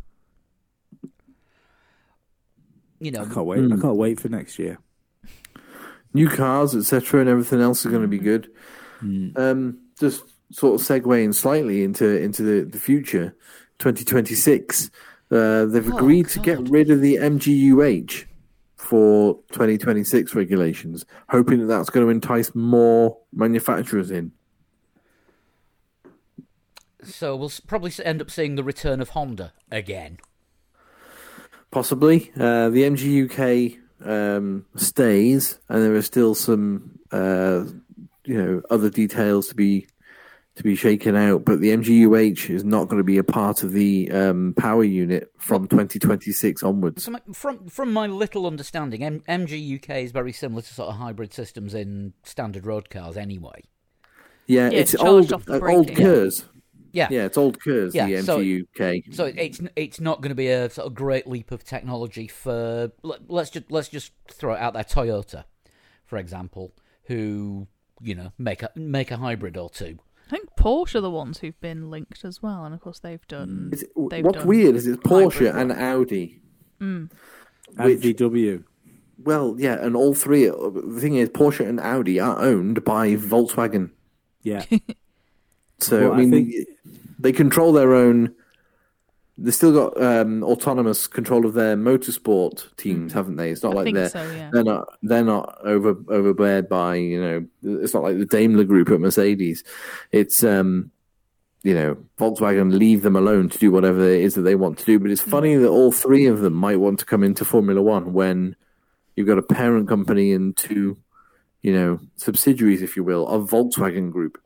You 3.01 3.11
know, 3.11 3.23
I 3.23 3.33
can't 3.33 3.45
wait. 3.45 3.59
I 3.71 3.75
can't 3.81 3.97
wait 3.97 4.19
for 4.19 4.29
next 4.29 4.57
year. 4.59 4.77
new 6.13 6.29
cars, 6.29 6.75
etc., 6.75 7.19
and 7.21 7.29
everything 7.29 7.59
else 7.59 7.83
is 7.83 7.89
going 7.91 8.03
to 8.03 8.07
be 8.07 8.19
good. 8.19 8.49
Um, 9.01 9.79
just 9.99 10.23
sort 10.51 10.79
of 10.79 10.85
segueing 10.87 11.33
slightly 11.33 11.83
into 11.83 12.07
into 12.21 12.43
the, 12.43 12.69
the 12.69 12.77
future, 12.79 13.35
2026. 13.79 14.91
Uh, 15.31 15.65
they've 15.65 15.91
Oh, 15.91 15.97
agreed 15.97 16.27
to 16.29 16.39
get 16.39 16.59
rid 16.69 16.91
of 16.91 17.01
the 17.01 17.15
MGUH 17.15 18.25
for 18.75 19.35
2026 19.53 20.35
regulations, 20.35 21.05
hoping 21.29 21.59
that 21.61 21.65
that's 21.67 21.89
going 21.89 22.05
to 22.05 22.11
entice 22.11 22.53
more 22.53 23.17
manufacturers 23.33 24.11
in. 24.11 24.31
so 27.03 27.35
we'll 27.35 27.51
probably 27.65 27.91
end 28.05 28.21
up 28.21 28.29
seeing 28.29 28.55
the 28.55 28.63
return 28.63 29.01
of 29.01 29.09
Honda 29.09 29.53
again. 29.71 30.17
Possibly. 31.71 32.31
Uh, 32.37 32.69
the 32.69 32.83
MGUK 32.83 33.77
um, 34.05 34.65
stays, 34.75 35.59
and 35.69 35.81
there 35.81 35.95
are 35.95 36.01
still 36.01 36.35
some, 36.35 36.99
uh, 37.11 37.63
you 38.25 38.37
know, 38.37 38.61
other 38.69 38.89
details 38.89 39.47
to 39.47 39.55
be 39.55 39.87
to 40.55 40.63
be 40.63 40.75
shaken 40.75 41.15
out. 41.15 41.45
But 41.45 41.61
the 41.61 41.69
MGUH 41.69 42.49
is 42.49 42.65
not 42.65 42.89
going 42.89 42.97
to 42.97 43.05
be 43.05 43.17
a 43.17 43.23
part 43.23 43.63
of 43.63 43.71
the 43.71 44.11
um, 44.11 44.53
power 44.57 44.83
unit 44.83 45.31
from 45.37 45.67
2026 45.67 46.61
onwards. 46.61 47.05
So 47.05 47.11
my, 47.11 47.21
from 47.33 47.67
from 47.69 47.93
my 47.93 48.07
little 48.07 48.45
understanding, 48.47 49.03
M- 49.03 49.23
MG 49.29 49.75
UK 49.81 50.03
is 50.03 50.11
very 50.11 50.33
similar 50.33 50.61
to 50.61 50.73
sort 50.73 50.89
of 50.89 50.95
hybrid 50.95 51.33
systems 51.33 51.73
in 51.73 52.13
standard 52.23 52.65
road 52.65 52.89
cars, 52.89 53.15
anyway. 53.15 53.63
Yeah, 54.45 54.69
Yeah, 54.69 54.79
it's 54.79 54.93
it's 54.93 55.01
old, 55.01 55.29
charged 55.29 55.33
off 55.33 55.45
the 55.45 55.53
uh, 55.53 55.71
old 55.71 55.87
braking. 55.87 56.03
Kers. 56.03 56.45
Yeah, 56.93 57.07
Yeah, 57.09 57.25
it's 57.25 57.37
old 57.37 57.61
Kers. 57.61 57.95
Yeah, 57.95 58.07
the 58.07 58.21
so- 58.23 58.39
MGUK. 58.39 59.13
So 59.15 59.25
it's 59.25 59.61
it's 59.75 59.99
not 59.99 60.21
going 60.21 60.29
to 60.29 60.35
be 60.35 60.47
a 60.49 60.69
sort 60.69 60.87
of 60.87 60.93
great 60.93 61.25
leap 61.27 61.51
of 61.51 61.63
technology 61.63 62.27
for 62.27 62.91
let- 63.03 63.29
let's 63.29 63.49
just 63.49 63.71
let's 63.71 63.87
just 63.89 64.11
throw 64.29 64.53
it 64.53 64.59
out 64.59 64.73
there. 64.73 64.83
Toyota, 64.83 65.45
for 66.05 66.17
example, 66.17 66.73
who 67.05 67.67
you 68.01 68.15
know 68.15 68.31
make 68.37 68.61
a 68.63 68.69
make 68.75 69.11
a 69.11 69.17
hybrid 69.17 69.55
or 69.57 69.69
two. 69.69 69.99
I 70.27 70.31
think 70.37 70.49
Porsche 70.57 70.95
are 70.95 71.01
the 71.01 71.11
ones 71.11 71.39
who've 71.39 71.59
been 71.61 71.89
linked 71.89 72.23
as 72.23 72.41
well, 72.41 72.63
and 72.65 72.73
of 72.73 72.79
course 72.81 72.99
they've 72.99 73.25
done. 73.27 73.69
It's- 73.73 73.89
they've 74.09 74.23
what's 74.23 74.37
done 74.39 74.47
weird 74.47 74.75
is 74.75 74.87
it's 74.87 75.01
Porsche 75.03 75.53
and 75.53 75.69
work. 75.69 75.77
Audi. 75.79 76.41
And 76.79 77.09
Which- 77.77 77.99
VW. 78.01 78.63
Well, 79.23 79.55
yeah, 79.59 79.73
and 79.85 79.95
all 79.95 80.13
three. 80.15 80.45
The 80.45 80.97
thing 80.99 81.15
is, 81.15 81.29
Porsche 81.29 81.67
and 81.67 81.79
Audi 81.79 82.19
are 82.19 82.39
owned 82.41 82.83
by 82.83 83.09
Volkswagen. 83.15 83.91
Yeah. 84.41 84.65
So 85.81 86.09
Well, 86.09 86.11
I 86.11 86.15
I 86.15 86.17
mean, 86.25 86.31
think- 86.31 86.53
they, 86.53 86.95
they 87.19 87.31
control 87.31 87.73
their 87.73 87.93
own. 87.93 88.33
They've 89.37 89.55
still 89.55 89.73
got 89.73 89.99
um, 90.01 90.43
autonomous 90.43 91.07
control 91.07 91.45
of 91.47 91.53
their 91.53 91.75
motorsport 91.75 92.75
teams, 92.77 93.13
haven't 93.13 93.37
they? 93.37 93.49
It's 93.49 93.63
not 93.63 93.71
I 93.73 93.75
like 93.81 93.93
they're 93.93 94.09
so, 94.09 94.21
yeah. 94.31 94.49
they're 94.53 94.63
not 94.63 94.87
they're 95.01 95.23
not 95.23 95.57
over 95.63 95.95
overbeared 96.09 96.69
by 96.69 96.95
you 96.95 97.19
know. 97.21 97.45
It's 97.81 97.93
not 97.93 98.03
like 98.03 98.19
the 98.19 98.25
Daimler 98.25 98.65
Group 98.65 98.89
at 98.91 98.99
Mercedes. 98.99 99.63
It's 100.11 100.43
um, 100.43 100.91
you 101.63 101.73
know, 101.73 101.97
Volkswagen 102.19 102.73
leave 102.77 103.01
them 103.01 103.15
alone 103.15 103.49
to 103.49 103.57
do 103.57 103.71
whatever 103.71 104.01
it 104.07 104.21
is 104.21 104.35
that 104.35 104.41
they 104.41 104.55
want 104.55 104.77
to 104.79 104.85
do. 104.85 104.99
But 104.99 105.09
it's 105.11 105.21
funny 105.21 105.55
that 105.55 105.69
all 105.69 105.91
three 105.91 106.27
of 106.27 106.41
them 106.41 106.53
might 106.53 106.79
want 106.79 106.99
to 106.99 107.05
come 107.05 107.23
into 107.23 107.45
Formula 107.45 107.81
One 107.81 108.13
when 108.13 108.55
you've 109.15 109.27
got 109.27 109.37
a 109.39 109.43
parent 109.43 109.87
company 109.87 110.33
and 110.33 110.55
two, 110.55 110.97
you 111.61 111.73
know, 111.73 111.99
subsidiaries, 112.15 112.81
if 112.81 112.95
you 112.95 113.03
will, 113.03 113.27
of 113.27 113.49
Volkswagen 113.49 114.11
Group. 114.11 114.41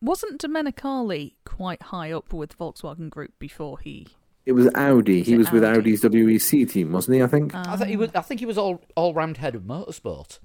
Wasn't 0.00 0.40
Domenicali 0.40 1.34
quite 1.44 1.82
high 1.82 2.12
up 2.12 2.32
with 2.32 2.56
Volkswagen 2.58 3.10
Group 3.10 3.32
before 3.38 3.78
he? 3.80 4.06
It 4.46 4.52
was 4.52 4.68
Audi. 4.74 5.22
He 5.22 5.34
it 5.34 5.38
was 5.38 5.52
with 5.52 5.64
Audi's 5.64 6.02
WEC 6.02 6.68
team, 6.70 6.92
wasn't 6.92 7.16
he? 7.16 7.22
I 7.22 7.26
think 7.26 7.54
I 7.54 7.76
think 7.76 7.90
he 7.90 7.96
was 7.96 8.10
I 8.14 8.22
think 8.22 8.40
he 8.40 8.46
was 8.46 8.56
all 8.58 8.80
all 8.96 9.12
round 9.14 9.36
head 9.36 9.54
of 9.54 9.62
motorsport. 9.62 10.38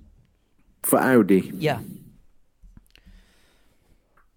for 0.83 0.99
Audi. 0.99 1.51
Yeah. 1.55 1.79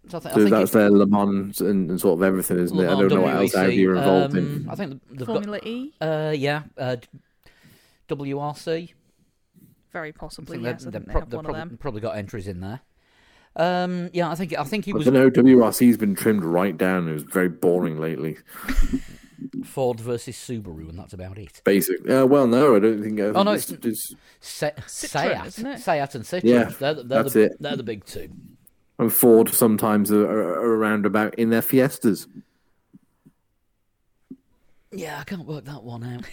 So 0.09 0.16
I, 0.16 0.20
th- 0.20 0.32
I 0.32 0.34
So 0.36 0.41
think 0.41 0.51
that's 0.51 0.70
their 0.70 0.91
Le 0.91 1.07
Mans 1.07 1.61
and, 1.61 1.91
and 1.91 2.01
sort 2.01 2.18
of 2.18 2.22
everything, 2.22 2.59
isn't 2.61 2.78
it? 2.78 2.84
I 2.89 2.95
don't 2.95 3.09
know 3.09 3.20
what 3.22 3.34
else 3.34 3.55
WEC, 3.55 3.64
Audi 3.64 3.86
are 3.86 3.97
involved 3.97 4.32
um, 4.32 4.39
in. 4.39 4.68
I 4.70 4.74
think 4.74 5.03
they've 5.11 5.26
Formula 5.26 5.59
E, 5.62 5.93
uh, 6.01 6.32
yeah 6.34 6.62
uh, 6.78 6.97
WRC. 8.09 8.93
Very 9.93 10.09
I 10.09 10.12
possibly. 10.12 10.57
think 10.59 10.66
Yes, 10.66 10.84
they've, 10.84 10.89
I 10.89 10.91
they've 10.91 11.03
think 11.03 11.07
they 11.07 11.12
prob- 11.12 11.22
have 11.24 11.30
they've 11.30 11.36
one 11.55 11.72
of 11.72 11.80
probably, 11.80 12.01
got 12.01 12.16
entries 12.16 12.49
in 12.49 12.61
there. 12.61 12.80
Um, 13.57 14.11
yeah, 14.12 14.30
I 14.30 14.34
think 14.34 14.57
I 14.57 14.62
think 14.64 14.84
he 14.84 14.93
I 14.93 14.97
was 14.97 15.05
don't 15.07 15.14
know. 15.14 15.30
WRC's 15.30 15.97
been 15.97 16.14
trimmed 16.14 16.45
right 16.45 16.76
down. 16.76 17.09
It 17.09 17.12
was 17.14 17.22
very 17.24 17.49
boring 17.49 17.99
lately. 18.01 18.36
Ford 19.64 20.01
versus 20.01 20.36
Subaru, 20.36 20.89
and 20.89 20.99
that's 20.99 21.12
about 21.12 21.39
it. 21.39 21.62
Basically, 21.64 22.12
uh, 22.14 22.26
well, 22.26 22.47
no, 22.47 22.76
I 22.76 22.78
don't 22.80 23.03
think. 23.03 23.20
I 23.20 23.24
Oh, 23.24 23.43
no, 23.43 23.53
it's, 23.53 23.70
it's- 23.70 23.86
it's, 23.86 24.14
Se- 24.41 24.72
Citroen, 24.86 25.41
Seat, 25.43 25.47
isn't 25.47 25.66
it? 25.66 25.78
Seat 25.78 26.14
and 26.14 26.24
Citroen. 26.24 26.43
Yeah, 26.45 26.64
they're, 26.64 26.95
the- 26.95 27.03
they're 27.05 27.22
that's 27.22 27.34
the, 27.34 27.43
it. 27.45 27.53
They're 27.61 27.76
the 27.76 27.82
big 27.82 28.05
two. 28.05 28.28
and 28.99 29.12
Ford 29.12 29.49
sometimes 29.49 30.11
are, 30.12 30.24
are, 30.28 30.61
are 30.61 30.76
around 30.76 31.07
about 31.07 31.34
in 31.36 31.51
their 31.51 31.62
Fiestas. 31.62 32.26
Yeah, 34.93 35.18
I 35.20 35.24
can't 35.24 35.47
work 35.47 35.64
that 35.66 35.82
one 35.82 36.03
out. 36.05 36.24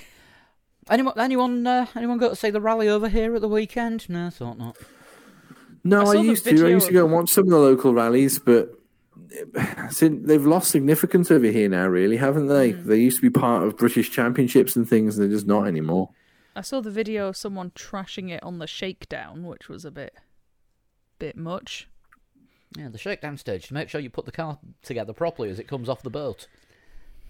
Anyone, 0.90 1.20
anyone, 1.20 1.66
uh, 1.66 1.88
anyone 1.96 2.20
got 2.20 2.30
to 2.30 2.36
see 2.36 2.52
the 2.52 2.62
rally 2.62 2.88
over 2.88 3.10
here 3.10 3.34
at 3.36 3.42
the 3.42 3.48
weekend? 3.50 4.08
No, 4.08 4.28
I 4.28 4.30
thought 4.30 4.58
not. 4.60 4.78
No, 5.84 6.02
I 6.02 6.18
I, 6.18 6.22
used 6.22 6.44
to. 6.46 6.66
I 6.66 6.70
used 6.70 6.88
to 6.88 6.94
go 6.94 7.06
and 7.06 7.14
watch 7.14 7.30
some 7.30 7.46
of 7.46 7.50
the 7.50 7.58
local 7.58 7.94
rallies, 7.94 8.38
but 8.38 8.70
sin- 9.90 10.24
they've 10.26 10.46
lost 10.46 10.70
significance 10.70 11.32
over 11.32 11.48
here 11.48 11.70
now. 11.70 11.88
Really, 11.88 12.18
haven't 12.18 12.48
they? 12.48 12.72
Hmm. 12.72 12.88
They 12.88 12.98
used 12.98 13.18
to 13.18 13.22
be 13.24 13.32
part 13.32 13.64
of 13.64 13.78
British 13.78 14.12
championships 14.12 14.76
and 14.76 14.88
things. 14.88 15.18
and 15.18 15.24
They're 15.24 15.36
just 15.36 15.48
not 15.48 15.68
anymore. 15.68 16.10
I 16.56 16.62
saw 16.62 16.82
the 16.82 16.92
video 16.92 17.28
of 17.28 17.36
someone 17.38 17.72
trashing 17.72 18.30
it 18.30 18.42
on 18.44 18.60
the 18.60 18.68
shakedown, 18.68 19.44
which 19.44 19.68
was 19.68 19.86
a 19.86 19.92
bit, 19.92 20.14
bit 21.18 21.36
much. 21.36 21.90
Yeah, 22.78 22.90
the 22.90 22.98
shakedown 22.98 23.38
stage 23.38 23.68
to 23.68 23.74
make 23.74 23.90
sure 23.90 24.00
you 24.02 24.10
put 24.10 24.26
the 24.26 24.32
car 24.32 24.60
together 24.84 25.14
properly 25.14 25.50
as 25.50 25.60
it 25.60 25.68
comes 25.68 25.90
off 25.90 26.04
the 26.04 26.10
boat. 26.10 26.48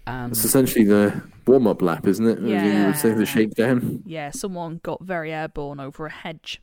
Um, 0.06 0.14
and 0.24 0.32
It's 0.32 0.44
essentially 0.44 0.84
the 0.84 1.22
warm-up 1.46 1.82
lap, 1.82 2.06
isn't 2.06 2.26
it? 2.26 2.38
As 2.38 2.44
You 2.44 2.86
would 2.86 2.96
say 2.96 3.08
Yeah. 3.10 3.14
the 3.16 3.26
shakedown. 3.26 4.02
Yeah, 4.06 4.30
someone 4.30 4.80
got 4.82 5.02
very 5.02 5.32
airborne 5.32 5.80
over 5.80 6.06
a 6.06 6.10
hedge. 6.10 6.60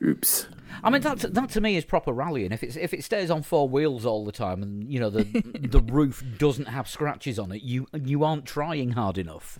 Oops. 0.00 0.46
I 0.84 0.90
mean 0.90 1.02
that 1.02 1.18
that 1.34 1.50
to 1.50 1.60
me 1.60 1.76
is 1.76 1.84
proper 1.84 2.12
rallying. 2.12 2.52
If 2.52 2.62
it's 2.62 2.76
if 2.76 2.94
it 2.94 3.02
stays 3.02 3.32
on 3.32 3.42
four 3.42 3.68
wheels 3.68 4.06
all 4.06 4.24
the 4.24 4.30
time 4.30 4.62
and 4.62 4.88
you 4.92 5.00
know 5.00 5.10
the 5.10 5.24
the 5.60 5.80
roof 5.80 6.22
doesn't 6.38 6.66
have 6.68 6.88
scratches 6.88 7.36
on 7.38 7.50
it, 7.50 7.62
you 7.62 7.88
you 7.92 8.22
aren't 8.22 8.44
trying 8.44 8.90
hard 8.90 9.18
enough. 9.18 9.58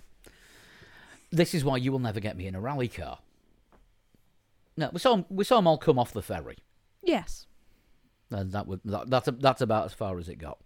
This 1.29 1.53
is 1.53 1.65
why 1.65 1.75
you 1.77 1.91
will 1.91 1.99
never 1.99 2.21
get 2.21 2.37
me 2.37 2.47
in 2.47 2.55
a 2.55 2.61
rally 2.61 2.87
car. 2.87 3.19
No, 4.77 4.89
we 4.93 4.99
saw 4.99 5.13
'em- 5.13 5.25
we 5.29 5.43
saw 5.43 5.57
them 5.57 5.67
all 5.67 5.77
come 5.77 5.99
off 5.99 6.13
the 6.13 6.21
ferry. 6.21 6.59
Yes. 7.03 7.45
And 8.31 8.53
that 8.53 8.65
would 8.65 8.79
that, 8.85 9.09
that's 9.09 9.27
that's 9.39 9.61
about 9.61 9.85
as 9.85 9.93
far 9.93 10.19
as 10.19 10.29
it 10.29 10.37
got. 10.37 10.57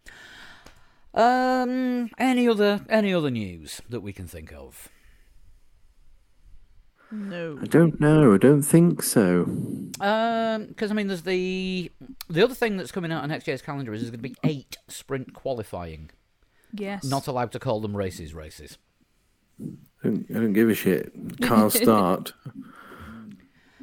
Um, 1.14 2.10
any 2.18 2.48
other 2.48 2.82
any 2.90 3.14
other 3.14 3.30
news 3.30 3.82
that 3.90 4.02
we 4.02 4.14
can 4.14 4.28
think 4.28 4.52
of? 4.52 4.90
No. 7.12 7.60
I 7.62 7.66
don't 7.66 8.00
know. 8.02 8.34
I 8.34 8.38
don't 8.38 8.64
think 8.64 9.04
so. 9.04 9.44
Um, 10.00 10.66
because 10.66 10.90
I 10.90 10.96
mean, 10.96 11.08
there's 11.08 11.22
the 11.22 11.92
the 12.28 12.44
other 12.44 12.56
thing 12.56 12.78
that's 12.78 12.92
coming 12.92 13.12
out 13.12 13.22
on 13.22 13.30
next 13.30 13.48
year's 13.48 13.62
calendar 13.62 13.94
is 13.94 14.02
there's 14.02 14.10
going 14.10 14.24
to 14.24 14.30
be 14.30 14.36
eight 14.44 14.78
sprint 14.88 15.34
qualifying. 15.34 16.10
Yes. 16.74 17.04
Not 17.04 17.28
allowed 17.28 17.52
to 17.52 17.60
call 17.60 17.82
them 17.82 17.96
races. 17.96 18.34
Races. 18.34 18.80
I 19.62 19.68
don't, 20.04 20.26
I 20.32 20.34
don't 20.34 20.54
give 20.54 20.70
a 20.70 20.74
shit. 20.74 21.14
Cars 21.42 21.74
start. 21.82 22.34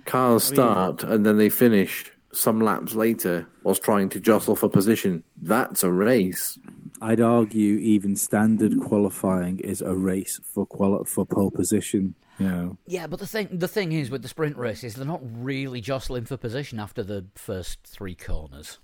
Cars 0.04 0.42
start, 0.42 1.04
and 1.04 1.24
then 1.24 1.38
they 1.38 1.48
finish 1.48 2.10
some 2.32 2.60
laps 2.60 2.94
later 2.94 3.46
whilst 3.62 3.82
trying 3.82 4.08
to 4.08 4.18
jostle 4.18 4.56
for 4.56 4.68
position. 4.68 5.22
That's 5.40 5.84
a 5.84 5.92
race. 5.92 6.58
I'd 7.00 7.20
argue 7.20 7.76
even 7.78 8.14
standard 8.16 8.78
qualifying 8.80 9.58
is 9.60 9.80
a 9.80 9.94
race 9.94 10.38
for 10.42 10.66
quali- 10.66 11.04
for 11.06 11.24
pole 11.24 11.50
position. 11.50 12.14
You 12.38 12.48
know, 12.48 12.78
Yeah, 12.86 13.06
but 13.06 13.20
the 13.20 13.26
thing 13.26 13.48
the 13.52 13.68
thing 13.68 13.92
is 13.92 14.10
with 14.10 14.22
the 14.22 14.28
sprint 14.28 14.56
races, 14.56 14.94
they're 14.94 15.06
not 15.06 15.20
really 15.22 15.80
jostling 15.80 16.24
for 16.24 16.36
position 16.36 16.78
after 16.78 17.02
the 17.02 17.26
first 17.34 17.80
three 17.84 18.14
corners. 18.14 18.78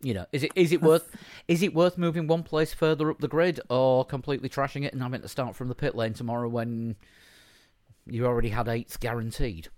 You 0.00 0.14
know, 0.14 0.26
is 0.32 0.42
it 0.42 0.52
is 0.56 0.72
it 0.72 0.82
worth 0.82 1.14
is 1.46 1.62
it 1.62 1.74
worth 1.74 1.96
moving 1.96 2.26
one 2.26 2.42
place 2.42 2.74
further 2.74 3.10
up 3.10 3.20
the 3.20 3.28
grid 3.28 3.60
or 3.70 4.04
completely 4.04 4.48
trashing 4.48 4.84
it 4.84 4.92
and 4.92 5.02
having 5.02 5.22
to 5.22 5.28
start 5.28 5.54
from 5.54 5.68
the 5.68 5.74
pit 5.76 5.94
lane 5.94 6.12
tomorrow 6.12 6.48
when 6.48 6.96
you 8.06 8.26
already 8.26 8.48
had 8.48 8.66
eights 8.68 8.96
guaranteed? 8.96 9.68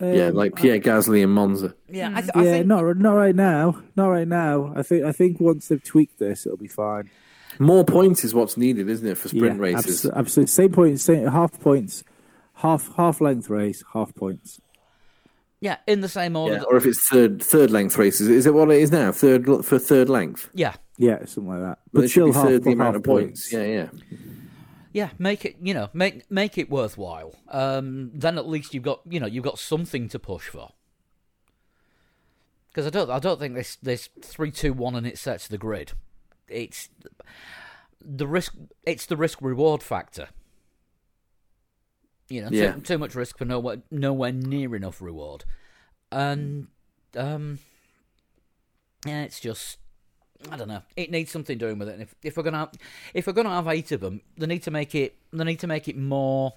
Yeah, 0.00 0.26
Um, 0.28 0.34
like 0.34 0.54
Pierre 0.56 0.78
Gasly 0.78 1.22
and 1.22 1.32
Monza. 1.32 1.74
Yeah, 1.88 2.10
I, 2.14 2.20
th- 2.20 2.30
yeah, 2.34 2.40
I 2.40 2.44
think 2.44 2.66
not 2.66 2.96
not 2.98 3.12
right 3.14 3.34
now, 3.34 3.82
not 3.96 4.08
right 4.08 4.28
now. 4.28 4.72
I 4.76 4.82
think 4.82 5.04
I 5.04 5.12
think 5.12 5.40
once 5.40 5.68
they've 5.68 5.82
tweaked 5.82 6.18
this, 6.18 6.46
it'll 6.46 6.58
be 6.58 6.68
fine. 6.68 7.10
More 7.58 7.84
points 7.84 8.24
is 8.24 8.34
what's 8.34 8.56
needed, 8.56 8.88
isn't 8.88 9.06
it, 9.06 9.16
for 9.16 9.28
sprint 9.28 9.56
yeah, 9.56 9.62
races? 9.62 10.02
abso- 10.04 10.14
absolutely. 10.14 10.48
Same 10.50 10.72
point, 10.72 11.00
same 11.00 11.26
half 11.28 11.60
points, 11.60 12.02
half 12.54 12.90
half 12.96 13.20
length 13.20 13.48
race, 13.48 13.84
half 13.92 14.12
points. 14.14 14.60
yeah, 15.60 15.76
in 15.86 16.00
the 16.00 16.08
same 16.08 16.34
order. 16.36 16.56
Yeah, 16.56 16.62
or 16.62 16.76
if 16.76 16.84
it's 16.84 17.06
third 17.08 17.40
third 17.42 17.70
length 17.70 17.96
races, 17.96 18.28
is 18.28 18.46
it 18.46 18.54
what 18.54 18.70
it 18.70 18.80
is 18.80 18.90
now? 18.90 19.12
Third 19.12 19.46
for 19.64 19.78
third 19.78 20.08
length, 20.08 20.50
yeah, 20.52 20.74
Yeah, 20.98 21.24
something 21.26 21.48
like 21.52 21.60
that. 21.60 21.78
but 21.92 22.00
But 22.00 22.04
it 22.04 22.08
should 22.08 22.12
still 22.12 22.26
be 22.26 22.32
half, 22.32 22.44
third 22.48 22.64
the 22.64 22.70
half 22.70 22.74
amount 22.74 22.96
of 22.96 23.02
points. 23.04 23.52
Yeah, 23.52 23.62
yeah. 23.64 23.88
Yeah, 24.94 25.10
make 25.18 25.44
it 25.44 25.56
you 25.60 25.74
know 25.74 25.90
make 25.92 26.30
make 26.30 26.56
it 26.56 26.70
worthwhile. 26.70 27.34
Um, 27.48 28.12
then 28.14 28.38
at 28.38 28.48
least 28.48 28.72
you've 28.72 28.84
got 28.84 29.00
you 29.06 29.20
know 29.20 29.26
you've 29.26 29.44
got 29.44 29.58
something 29.58 30.08
to 30.08 30.18
push 30.18 30.48
for. 30.48 30.70
Because 32.70 32.86
I 32.86 32.90
don't 32.90 33.10
I 33.10 33.18
don't 33.18 33.38
think 33.38 33.54
this 33.54 33.76
this 33.76 34.08
three 34.22 34.50
two 34.50 34.72
one 34.72 34.94
and 34.94 35.06
it 35.06 35.18
sets 35.18 35.48
the 35.48 35.58
grid. 35.58 35.92
It's 36.48 36.88
the 38.00 38.26
risk. 38.26 38.54
It's 38.84 39.04
the 39.06 39.16
risk 39.16 39.42
reward 39.42 39.82
factor. 39.82 40.28
You 42.28 42.42
know, 42.42 42.48
Yeah. 42.50 42.72
too, 42.74 42.80
too 42.80 42.98
much 42.98 43.14
risk 43.14 43.36
for 43.38 43.44
nowhere 43.44 43.82
nowhere 43.90 44.32
near 44.32 44.74
enough 44.76 45.02
reward, 45.02 45.44
and 46.12 46.68
um, 47.16 47.58
yeah, 49.06 49.22
it's 49.24 49.40
just 49.40 49.78
I 50.50 50.56
don't 50.56 50.68
know. 50.68 50.82
It 50.96 51.10
needs 51.10 51.30
something 51.30 51.58
doing 51.58 51.78
with 51.78 51.88
it. 51.88 51.94
And 51.94 52.02
if 52.02 52.14
if 52.22 52.36
we're 52.36 52.42
gonna 52.42 52.58
have, 52.58 52.72
if 53.12 53.26
we're 53.26 53.32
gonna 53.32 53.50
have 53.50 53.68
eight 53.68 53.92
of 53.92 54.00
them, 54.00 54.20
they 54.36 54.46
need 54.46 54.62
to 54.64 54.70
make 54.70 54.94
it 54.94 55.16
they 55.32 55.44
need 55.44 55.60
to 55.60 55.66
make 55.66 55.88
it 55.88 55.96
more 55.96 56.54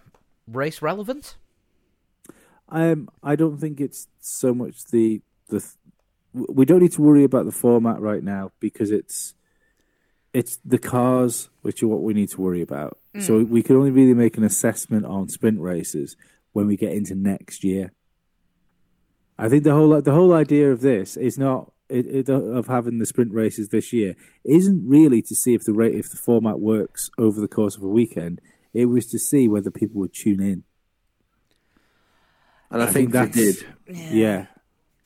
race 0.47 0.81
relevant. 0.81 1.35
Um, 2.69 3.09
I 3.23 3.35
don't 3.35 3.57
think 3.57 3.79
it's 3.79 4.07
so 4.19 4.53
much 4.53 4.85
the 4.85 5.21
the. 5.49 5.65
We 6.33 6.65
don't 6.65 6.81
need 6.81 6.91
to 6.93 7.01
worry 7.01 7.23
about 7.23 7.45
the 7.45 7.51
format 7.51 7.99
right 7.99 8.23
now 8.23 8.51
because 8.59 8.91
it's 8.91 9.33
it's 10.33 10.59
the 10.63 10.77
cars 10.77 11.49
which 11.61 11.81
are 11.81 11.87
what 11.87 12.03
we 12.03 12.13
need 12.13 12.29
to 12.29 12.41
worry 12.41 12.61
about. 12.61 12.97
So 13.19 13.39
we 13.39 13.63
can 13.63 13.75
only 13.77 13.89
really 13.89 14.13
make 14.13 14.37
an 14.37 14.43
assessment 14.43 15.05
on 15.05 15.29
sprint 15.29 15.59
races 15.59 16.15
when 16.51 16.67
we 16.67 16.77
get 16.77 16.91
into 16.91 17.15
next 17.15 17.63
year. 17.63 17.91
I 19.39 19.49
think 19.49 19.63
the 19.63 19.73
whole 19.73 19.99
the 20.01 20.11
whole 20.11 20.33
idea 20.33 20.71
of 20.71 20.81
this 20.81 21.17
is 21.17 21.37
not 21.37 21.71
it, 21.89 22.05
it, 22.05 22.29
of 22.29 22.67
having 22.67 22.99
the 22.99 23.05
sprint 23.05 23.33
races 23.33 23.69
this 23.69 23.93
year 23.93 24.15
isn't 24.43 24.87
really 24.87 25.21
to 25.23 25.35
see 25.35 25.53
if 25.53 25.63
the 25.63 25.73
rate 25.73 25.95
if 25.95 26.09
the 26.11 26.17
format 26.17 26.59
works 26.59 27.09
over 27.17 27.39
the 27.39 27.47
course 27.47 27.75
of 27.77 27.83
a 27.83 27.87
weekend. 27.87 28.41
It 28.73 28.85
was 28.85 29.05
to 29.07 29.19
see 29.19 29.47
whether 29.47 29.71
people 29.71 29.99
would 30.01 30.13
tune 30.13 30.41
in. 30.41 30.63
And 32.69 32.81
I, 32.81 32.85
I 32.85 32.89
think, 32.91 33.11
think 33.13 33.33
they 33.33 33.41
that's- 33.45 33.63
did. 33.87 34.13
yeah. 34.13 34.45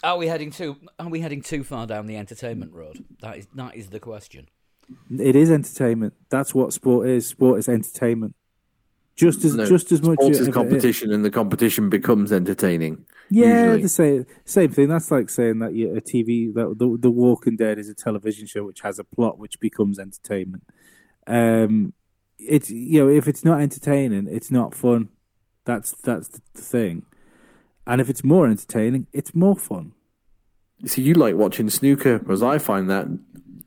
Are 0.03 0.17
we 0.17 0.25
heading 0.27 0.49
too? 0.49 0.77
Are 0.99 1.07
we 1.09 1.21
heading 1.21 1.43
too 1.43 1.63
far 1.63 1.85
down 1.85 2.07
the 2.07 2.17
entertainment 2.17 2.73
road? 2.73 3.05
That 3.21 3.37
is 3.37 3.47
that 3.53 3.75
is 3.75 3.89
the 3.89 3.99
question. 3.99 4.47
It 5.11 5.35
is 5.35 5.51
entertainment. 5.51 6.15
That's 6.29 6.55
what 6.55 6.73
sport 6.73 7.07
is. 7.07 7.27
Sport 7.27 7.59
is 7.59 7.69
entertainment. 7.69 8.35
Just 9.21 9.45
as 9.45 9.53
No, 9.55 9.65
just 9.67 9.91
as 9.91 10.01
much 10.01 10.17
as 10.23 10.39
is 10.39 10.47
it- 10.47 10.53
competition, 10.53 11.11
and 11.13 11.23
the 11.23 11.29
competition 11.29 11.89
becomes 11.89 12.31
entertaining. 12.31 13.05
Yeah, 13.29 13.65
usually. 13.75 13.81
the 13.83 13.89
same 13.89 14.25
same 14.45 14.71
thing. 14.71 14.87
That's 14.89 15.11
like 15.11 15.29
saying 15.29 15.59
that 15.59 15.73
you, 15.73 15.95
a 15.95 16.01
TV 16.01 16.53
that 16.55 16.75
the, 16.79 16.97
the 16.99 17.11
Walking 17.11 17.55
Dead 17.55 17.77
is 17.77 17.87
a 17.87 17.93
television 17.93 18.47
show 18.47 18.63
which 18.63 18.81
has 18.81 18.97
a 18.99 19.03
plot 19.03 19.37
which 19.37 19.59
becomes 19.59 19.99
entertainment. 19.99 20.63
Um, 21.27 21.93
it's 22.39 22.69
you 22.71 22.99
know 23.03 23.09
if 23.09 23.27
it's 23.27 23.45
not 23.45 23.61
entertaining, 23.61 24.27
it's 24.27 24.49
not 24.51 24.73
fun. 24.73 25.09
That's 25.65 25.91
that's 25.91 26.27
the 26.29 26.41
thing. 26.61 27.05
And 27.85 28.01
if 28.01 28.09
it's 28.09 28.23
more 28.23 28.47
entertaining, 28.47 29.07
it's 29.13 29.33
more 29.35 29.55
fun. 29.55 29.93
See, 30.85 31.03
you 31.03 31.13
like 31.13 31.35
watching 31.35 31.69
snooker, 31.69 32.17
whereas 32.17 32.41
I 32.43 32.57
find 32.57 32.89
that 32.89 33.07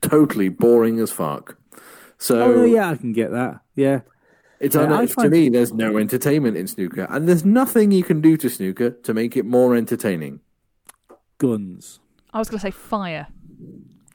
totally 0.01 0.49
boring 0.49 0.99
as 0.99 1.13
fuck. 1.13 1.57
So 2.19 2.43
Oh, 2.43 2.55
no, 2.57 2.65
yeah, 2.65 2.91
I 2.91 2.97
can 2.97 3.13
get 3.13 3.31
that. 3.31 3.61
Yeah, 3.77 4.01
it's 4.65 4.75
Yeah, 4.75 4.83
un- 4.83 4.93
I 4.93 5.07
to 5.07 5.29
me, 5.31 5.49
there's 5.49 5.73
no 5.73 5.99
entertainment 5.99 6.57
in 6.57 6.67
snooker, 6.67 7.07
and 7.11 7.29
there's 7.29 7.45
nothing 7.45 7.91
you 7.93 8.03
can 8.03 8.21
do 8.21 8.37
to 8.39 8.49
snooker 8.49 8.91
to 8.91 9.15
make 9.15 9.37
it 9.37 9.45
more 9.45 9.75
entertaining. 9.77 10.41
guns. 11.39 12.01
I 12.33 12.39
was 12.39 12.49
going 12.49 12.59
to 12.59 12.67
say 12.67 12.71
fire. 12.71 13.27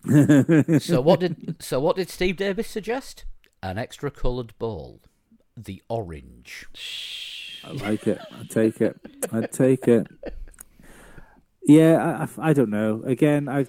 So 0.80 1.02
what 1.02 1.20
did 1.20 1.56
so 1.60 1.80
what 1.80 1.96
did 1.98 2.10
Steve 2.10 2.38
Davis 2.38 2.68
suggest? 2.70 3.26
An 3.62 3.78
extra 3.78 4.10
coloured 4.10 4.58
ball, 4.58 5.02
the 5.58 5.82
orange. 5.90 6.68
I 7.64 7.72
like 7.74 8.08
it. 8.08 8.20
I 8.32 8.44
take 8.50 8.80
it. 8.82 8.98
I 9.34 9.42
take 9.48 9.88
it. 9.88 10.08
Yeah, 11.64 11.98
I, 12.38 12.42
I, 12.42 12.50
I 12.50 12.54
don't 12.54 12.70
know. 12.70 13.04
Again, 13.06 13.50
I, 13.50 13.68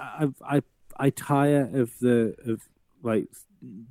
I, 0.00 0.28
I, 0.48 0.62
I 0.96 1.10
tire 1.10 1.68
of 1.74 1.98
the 1.98 2.34
of 2.46 2.62
like 3.02 3.26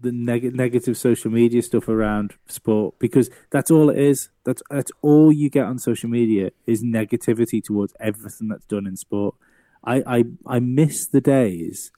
the 0.01 0.11
neg- 0.11 0.55
negative 0.55 0.97
social 0.97 1.31
media 1.31 1.61
stuff 1.61 1.87
around 1.87 2.33
sport 2.47 2.95
because 2.99 3.29
that's 3.49 3.71
all 3.71 3.89
it 3.89 3.97
is. 3.97 4.29
That's 4.43 4.61
that's 4.69 4.91
all 5.01 5.31
you 5.31 5.49
get 5.49 5.65
on 5.65 5.79
social 5.79 6.09
media 6.09 6.51
is 6.65 6.83
negativity 6.83 7.63
towards 7.63 7.93
everything 7.99 8.49
that's 8.49 8.65
done 8.65 8.87
in 8.87 8.97
sport. 8.97 9.35
I 9.83 10.03
I, 10.05 10.23
I 10.45 10.59
miss 10.59 11.07
the 11.07 11.21
days 11.21 11.91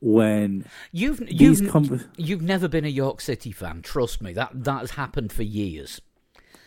when 0.00 0.64
You've 0.92 1.20
you've 1.30 1.60
conver- 1.60 2.06
you've 2.16 2.42
never 2.42 2.68
been 2.68 2.84
a 2.84 2.88
York 2.88 3.20
City 3.20 3.52
fan. 3.52 3.82
Trust 3.82 4.22
me, 4.22 4.32
that 4.32 4.50
that 4.64 4.80
has 4.80 4.90
happened 4.92 5.32
for 5.32 5.42
years. 5.42 6.00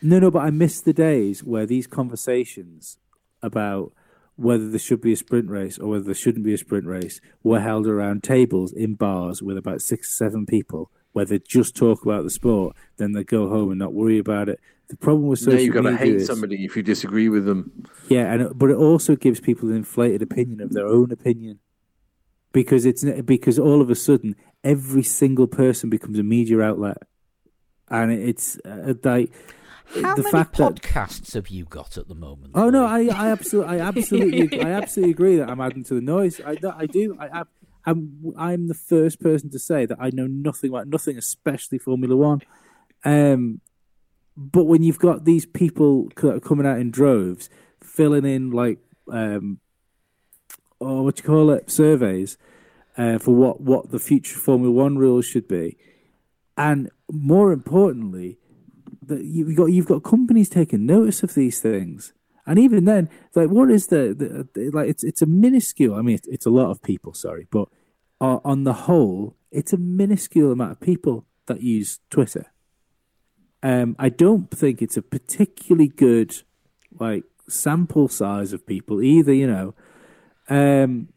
No, 0.02 0.20
no, 0.20 0.32
but 0.32 0.40
I 0.40 0.50
miss 0.50 0.82
the 0.82 0.94
days 0.94 1.44
where 1.44 1.66
these 1.66 1.86
conversations 1.86 2.98
about 3.42 3.94
whether 4.42 4.70
there 4.70 4.80
should 4.80 5.02
be 5.02 5.14
a 5.14 5.18
sprint 5.18 5.50
race 5.50 5.78
or 5.78 5.90
whether 5.90 6.06
there 6.06 6.16
shouldn't 6.16 6.44
be 6.44 6.54
a 6.54 6.58
sprint 6.58 6.86
race 6.86 7.22
were 7.44 7.60
held 7.60 7.88
around 7.88 8.24
tables 8.24 8.74
in 8.74 8.96
bars 8.96 9.42
with 9.42 9.58
about 9.58 9.82
six 9.82 10.10
or 10.10 10.14
seven 10.14 10.46
people 10.46 10.92
where 11.14 11.26
they 11.26 11.40
just 11.40 11.76
talk 11.76 12.04
about 12.04 12.24
the 12.24 12.30
sport, 12.30 12.76
then 12.98 13.12
they 13.12 13.24
go 13.24 13.50
home 13.50 13.70
and 13.70 13.80
not 13.80 13.94
worry 13.94 14.18
about 14.18 14.50
it. 14.50 14.60
The 14.88 14.98
problem 14.98 15.28
with 15.28 15.40
social 15.40 15.54
Now 15.54 15.60
you've 15.60 15.74
got 15.74 15.82
to 15.84 15.98
hate 15.98 16.16
is, 16.16 16.28
somebody 16.28 16.66
if 16.66 16.76
you 16.76 16.84
disagree 16.84 17.30
with 17.30 17.46
them. 17.46 17.86
yeah, 18.10 18.34
and 18.34 18.58
but 18.58 18.70
it 18.70 18.76
also 18.76 19.16
gives 19.16 19.40
people 19.40 19.70
an 19.70 19.76
inflated 19.76 20.22
opinion 20.22 20.60
of 20.62 20.72
their 20.72 20.86
own 20.86 21.12
opinion 21.12 21.60
because 22.52 22.86
it's 22.86 23.04
because 23.22 23.58
all 23.58 23.82
of 23.82 23.90
a 23.90 23.96
sudden 23.96 24.36
every 24.64 25.04
single 25.04 25.48
person 25.48 25.90
becomes 25.90 26.20
a 26.20 26.24
media 26.24 26.60
outlet, 26.62 26.98
and 27.90 28.12
it's 28.12 28.60
uh, 28.66 28.94
like 29.04 29.32
How 30.02 30.16
the 30.16 30.24
many 30.24 30.32
fact 30.32 30.58
that 30.58 30.76
podcasts 30.76 31.34
have 31.34 31.50
you 31.50 31.66
got 31.66 31.98
at 31.98 32.08
the 32.08 32.16
moment? 32.16 32.52
Oh 32.56 32.70
no, 32.70 32.86
I, 32.86 33.08
I 33.08 33.32
absolutely, 33.32 33.80
I 33.80 33.88
absolutely, 33.88 34.62
I 34.62 34.70
absolutely 34.72 35.12
agree 35.12 35.36
that 35.38 35.50
I'm 35.50 35.60
adding 35.60 35.84
to 35.86 35.96
the 35.96 36.02
noise. 36.02 36.40
I, 36.40 36.56
I 36.76 36.86
do. 36.86 37.18
I, 37.20 37.44
I'm, 37.86 38.34
I'm 38.38 38.68
the 38.68 38.74
first 38.74 39.20
person 39.20 39.50
to 39.52 39.60
say 39.60 39.86
that 39.86 39.98
I 40.00 40.12
know 40.12 40.28
nothing 40.28 40.70
about 40.70 40.88
nothing, 40.88 41.18
especially 41.18 41.80
Formula 41.80 42.16
One. 42.16 42.42
Um, 43.04 43.62
but 44.38 44.66
when 44.66 44.84
you've 44.84 45.00
got 45.00 45.26
these 45.26 45.46
people 45.46 46.10
coming 46.16 46.66
out 46.66 46.80
in 46.80 46.92
droves, 46.92 47.50
filling 47.84 48.26
in 48.26 48.52
like, 48.52 48.80
um, 49.12 49.60
oh, 50.80 51.04
what 51.04 51.18
you 51.18 51.24
call 51.24 51.50
it, 51.52 51.70
surveys 51.70 52.38
uh, 52.98 53.18
for 53.18 53.34
what 53.36 53.62
what 53.62 53.92
the 53.92 54.00
future 54.00 54.38
Formula 54.38 54.72
One 54.72 54.98
rules 54.98 55.26
should 55.26 55.48
be, 55.48 55.78
and 56.58 56.90
more 57.12 57.52
importantly, 57.52 58.38
that 59.02 59.24
you've 59.24 59.56
got 59.56 59.66
you've 59.66 59.88
got 59.88 60.04
companies 60.04 60.50
taking 60.50 60.86
notice 60.86 61.24
of 61.24 61.34
these 61.34 61.60
things, 61.60 62.14
and 62.46 62.60
even 62.60 62.86
then, 62.86 63.10
like 63.36 63.50
what 63.50 63.72
is 63.72 63.88
the, 63.88 64.16
the, 64.18 64.48
the 64.54 64.70
like? 64.72 64.90
It's 64.90 65.04
it's 65.04 65.22
a 65.22 65.26
minuscule. 65.26 65.96
I 65.96 66.02
mean, 66.02 66.16
it's, 66.16 66.28
it's 66.28 66.46
a 66.46 66.52
lot 66.52 66.70
of 66.70 66.82
people. 66.82 67.14
Sorry, 67.14 67.48
but 67.52 67.68
uh, 68.20 68.40
on 68.44 68.64
the 68.64 68.74
whole, 68.74 69.36
it's 69.52 69.74
a 69.74 69.78
minuscule 69.78 70.52
amount 70.52 70.72
of 70.72 70.80
people 70.80 71.26
that 71.48 71.62
use 71.62 72.00
Twitter. 72.10 72.46
Um, 73.64 73.96
I 74.00 74.10
don't 74.10 74.50
think 74.50 74.82
it's 74.82 74.98
a 74.98 75.02
particularly 75.02 75.88
good 75.88 76.36
like 77.00 77.24
sample 77.48 78.08
size 78.08 78.54
of 78.54 78.66
people 78.66 79.02
either. 79.02 79.34
You 79.34 79.48
know, 79.48 79.74
um, 80.50 81.10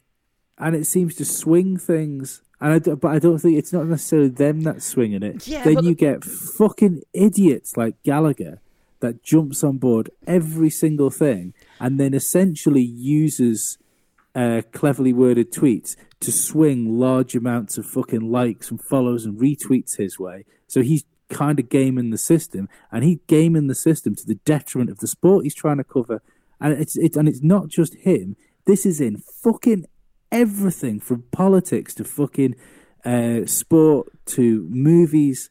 and 0.59 0.75
it 0.77 0.87
seems 0.87 1.15
to 1.17 1.25
swing 1.25 1.77
things. 1.77 2.43
And 2.65 2.73
I 2.73 2.95
but 2.95 3.09
I 3.09 3.19
don't 3.19 3.39
think 3.39 3.59
it's 3.59 3.75
not 3.75 3.87
necessarily 3.87 4.31
them 4.31 4.63
that's 4.63 4.87
swinging 4.87 5.23
it. 5.23 5.47
Yeah, 5.47 5.65
then 5.65 5.85
you 5.85 5.95
get 5.95 6.25
fucking 6.25 7.03
idiots 7.13 7.77
like 7.77 8.03
Gallagher 8.05 8.63
that 9.01 9.23
jumps 9.23 9.63
on 9.63 9.77
board 9.77 10.09
every 10.27 10.71
single 10.71 11.11
thing 11.11 11.53
and 11.79 12.01
then 12.01 12.15
essentially 12.15 12.81
uses 12.81 13.77
uh, 14.35 14.63
cleverly 14.73 15.13
worded 15.13 15.53
tweets 15.53 15.95
to 16.21 16.33
swing 16.33 16.99
large 16.99 17.37
amounts 17.37 17.77
of 17.77 17.85
fucking 17.85 18.33
likes 18.33 18.71
and 18.71 18.83
follows 18.83 19.27
and 19.27 19.39
retweets 19.39 19.99
his 19.99 20.19
way. 20.19 20.47
So 20.67 20.81
he's 20.81 21.05
kind 21.29 21.61
of 21.61 21.69
gaming 21.69 22.09
the 22.09 22.17
system, 22.17 22.71
and 22.91 23.05
he's 23.05 23.19
gaming 23.27 23.67
the 23.67 23.75
system 23.75 24.15
to 24.15 24.27
the 24.27 24.37
detriment 24.37 24.89
of 24.89 25.01
the 25.01 25.07
sport 25.07 25.45
he's 25.45 25.55
trying 25.55 25.77
to 25.77 25.85
cover. 25.85 26.23
And 26.63 26.73
it's 26.73 26.97
it's 26.97 27.19
and 27.19 27.29
it's 27.29 27.43
not 27.43 27.69
just 27.69 27.95
him. 27.97 28.37
This 28.65 28.87
is 28.87 29.03
in 29.03 29.19
fucking 29.19 29.85
everything 30.35 31.01
from 31.01 31.23
politics 31.31 31.95
to 31.95 32.05
fucking 32.05 32.55
uh, 33.05 33.47
sport 33.47 34.09
to 34.27 34.67
movies. 34.71 35.49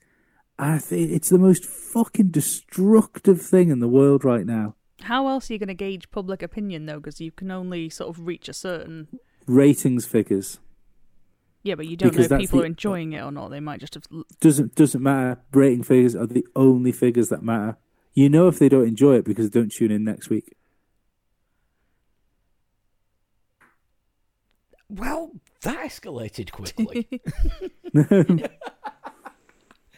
I 0.60 0.78
think 0.78 1.10
it's 1.12 1.30
the 1.30 1.40
most 1.40 1.66
fucking 1.66 2.30
destructive 2.30 3.42
thing 3.42 3.70
in 3.70 3.80
the 3.80 3.88
world 3.88 4.24
right 4.24 4.46
now. 4.46 4.76
How 5.02 5.28
else 5.28 5.50
are 5.50 5.54
you 5.54 5.60
going 5.60 5.68
to 5.70 5.74
gauge 5.74 6.12
public 6.12 6.42
opinion 6.44 6.86
though? 6.86 6.98
Because 7.00 7.20
you 7.20 7.32
can 7.32 7.50
only 7.50 7.90
sort 7.90 8.10
of 8.10 8.28
reach 8.28 8.48
a 8.48 8.54
certain. 8.54 9.08
Ratings 9.48 10.06
figures 10.06 10.60
Yeah, 11.64 11.76
but 11.76 11.88
you 11.88 11.98
don't 11.98 12.12
Because 12.12 12.30
know 12.30 12.36
if 12.38 12.42
people 12.42 12.60
the- 12.60 12.64
are 12.64 12.68
enjoying 12.68 13.12
it 13.14 13.22
or 13.22 13.32
not. 13.32 13.50
They 13.50 13.60
might 13.60 13.80
just 13.82 13.96
have. 13.96 14.04
doesn't 14.40 14.76
doesn't 14.76 15.02
matter. 15.04 15.42
Rating 15.52 15.84
figures 15.84 16.16
are 16.16 16.28
the 16.28 16.46
only 16.56 16.92
figures 16.92 17.30
that 17.30 17.44
matter. 17.44 17.78
You 18.14 18.30
know 18.30 18.48
if 18.48 18.60
they 18.60 18.70
don't 18.70 18.88
enjoy 18.88 19.16
it 19.16 19.26
because 19.26 19.50
they 19.50 19.60
don't 19.60 19.72
tune 19.72 19.92
in 19.92 20.04
next 20.04 20.30
week. 20.30 20.54
Well, 24.90 25.32
that 25.62 25.78
escalated 25.78 26.52
quickly. 26.52 27.08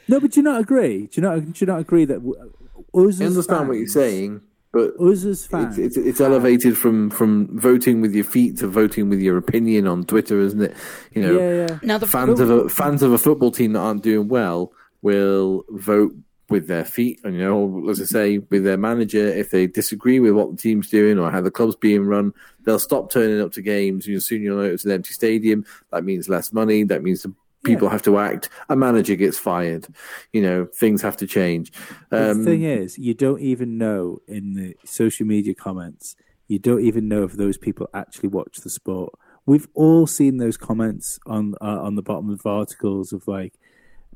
No, 0.07 0.19
but 0.19 0.31
do 0.31 0.39
you 0.39 0.43
not 0.43 0.61
agree? 0.61 1.07
Do 1.07 1.09
you 1.19 1.21
not 1.21 1.39
do 1.39 1.53
you 1.57 1.65
not 1.67 1.79
agree 1.79 2.05
that 2.05 2.23
w- 2.23 2.35
uh, 2.39 3.07
us 3.07 3.19
I 3.19 3.25
as 3.25 3.31
understand 3.31 3.67
what 3.67 3.77
you're 3.77 3.87
saying, 3.87 4.41
but 4.71 4.93
Us 4.99 5.23
as 5.23 5.47
fans, 5.47 5.79
it's, 5.79 5.97
it's, 5.97 6.05
it's 6.07 6.21
elevated 6.21 6.77
from, 6.77 7.09
from 7.09 7.47
voting 7.57 8.01
with 8.01 8.13
your 8.13 8.23
feet 8.23 8.57
to 8.57 8.67
voting 8.67 9.09
with 9.09 9.19
your 9.19 9.37
opinion 9.37 9.87
on 9.87 10.03
Twitter, 10.03 10.39
isn't 10.39 10.61
it? 10.61 10.75
You 11.13 11.21
know, 11.21 11.39
yeah, 11.39 11.67
yeah. 11.67 11.79
now 11.81 11.97
the 11.97 12.07
fans 12.07 12.39
of 12.39 12.49
a 12.49 12.69
fans 12.69 13.01
of 13.01 13.13
a 13.13 13.17
football 13.17 13.51
team 13.51 13.73
that 13.73 13.79
aren't 13.79 14.03
doing 14.03 14.27
well 14.27 14.71
will 15.01 15.63
vote 15.69 16.13
with 16.49 16.67
their 16.67 16.85
feet, 16.85 17.19
and 17.23 17.35
you 17.35 17.41
know, 17.41 17.89
as 17.89 17.99
I 18.01 18.05
say, 18.05 18.37
with 18.37 18.63
their 18.63 18.77
manager. 18.77 19.25
If 19.27 19.51
they 19.51 19.67
disagree 19.67 20.19
with 20.19 20.33
what 20.33 20.51
the 20.51 20.57
team's 20.57 20.89
doing 20.89 21.17
or 21.17 21.31
how 21.31 21.41
the 21.41 21.51
club's 21.51 21.75
being 21.75 22.05
run, 22.05 22.33
they'll 22.63 22.79
stop 22.79 23.11
turning 23.11 23.41
up 23.41 23.51
to 23.53 23.61
games. 23.61 24.05
You 24.05 24.13
know, 24.15 24.19
soon 24.19 24.41
you'll 24.43 24.57
know 24.57 24.63
it's 24.63 24.85
an 24.85 24.91
empty 24.91 25.13
stadium. 25.13 25.65
That 25.91 26.03
means 26.03 26.29
less 26.29 26.53
money. 26.53 26.83
That 26.83 27.03
means 27.03 27.23
the 27.23 27.33
people 27.63 27.87
Yeah. 27.87 27.93
have 27.93 28.03
to 28.03 28.19
act. 28.19 28.49
A 28.69 28.75
manager 28.75 29.15
gets 29.15 29.39
fired. 29.39 29.87
You 30.33 30.41
know, 30.43 30.65
things 30.65 31.01
have 31.01 31.17
to 31.17 31.25
change. 31.27 31.71
Um, 32.11 32.43
the 32.43 32.51
thing 32.51 32.63
is, 32.63 32.99
you 32.99 33.15
don't 33.15 33.41
even 33.41 33.77
know 33.79 34.19
in 34.27 34.53
the 34.53 34.75
social 34.85 35.25
media 35.25 35.55
comments. 35.55 36.15
You 36.47 36.59
don't 36.59 36.81
even 36.81 37.07
know 37.07 37.23
if 37.23 37.33
those 37.33 37.57
people 37.57 37.89
actually 37.91 38.29
watch 38.29 38.57
the 38.57 38.69
sport. 38.69 39.13
We've 39.47 39.67
all 39.73 40.05
seen 40.05 40.37
those 40.37 40.57
comments 40.57 41.17
on 41.25 41.55
uh, 41.59 41.81
on 41.81 41.95
the 41.95 42.03
bottom 42.03 42.29
of 42.29 42.45
articles 42.45 43.11
of 43.13 43.27
like 43.27 43.53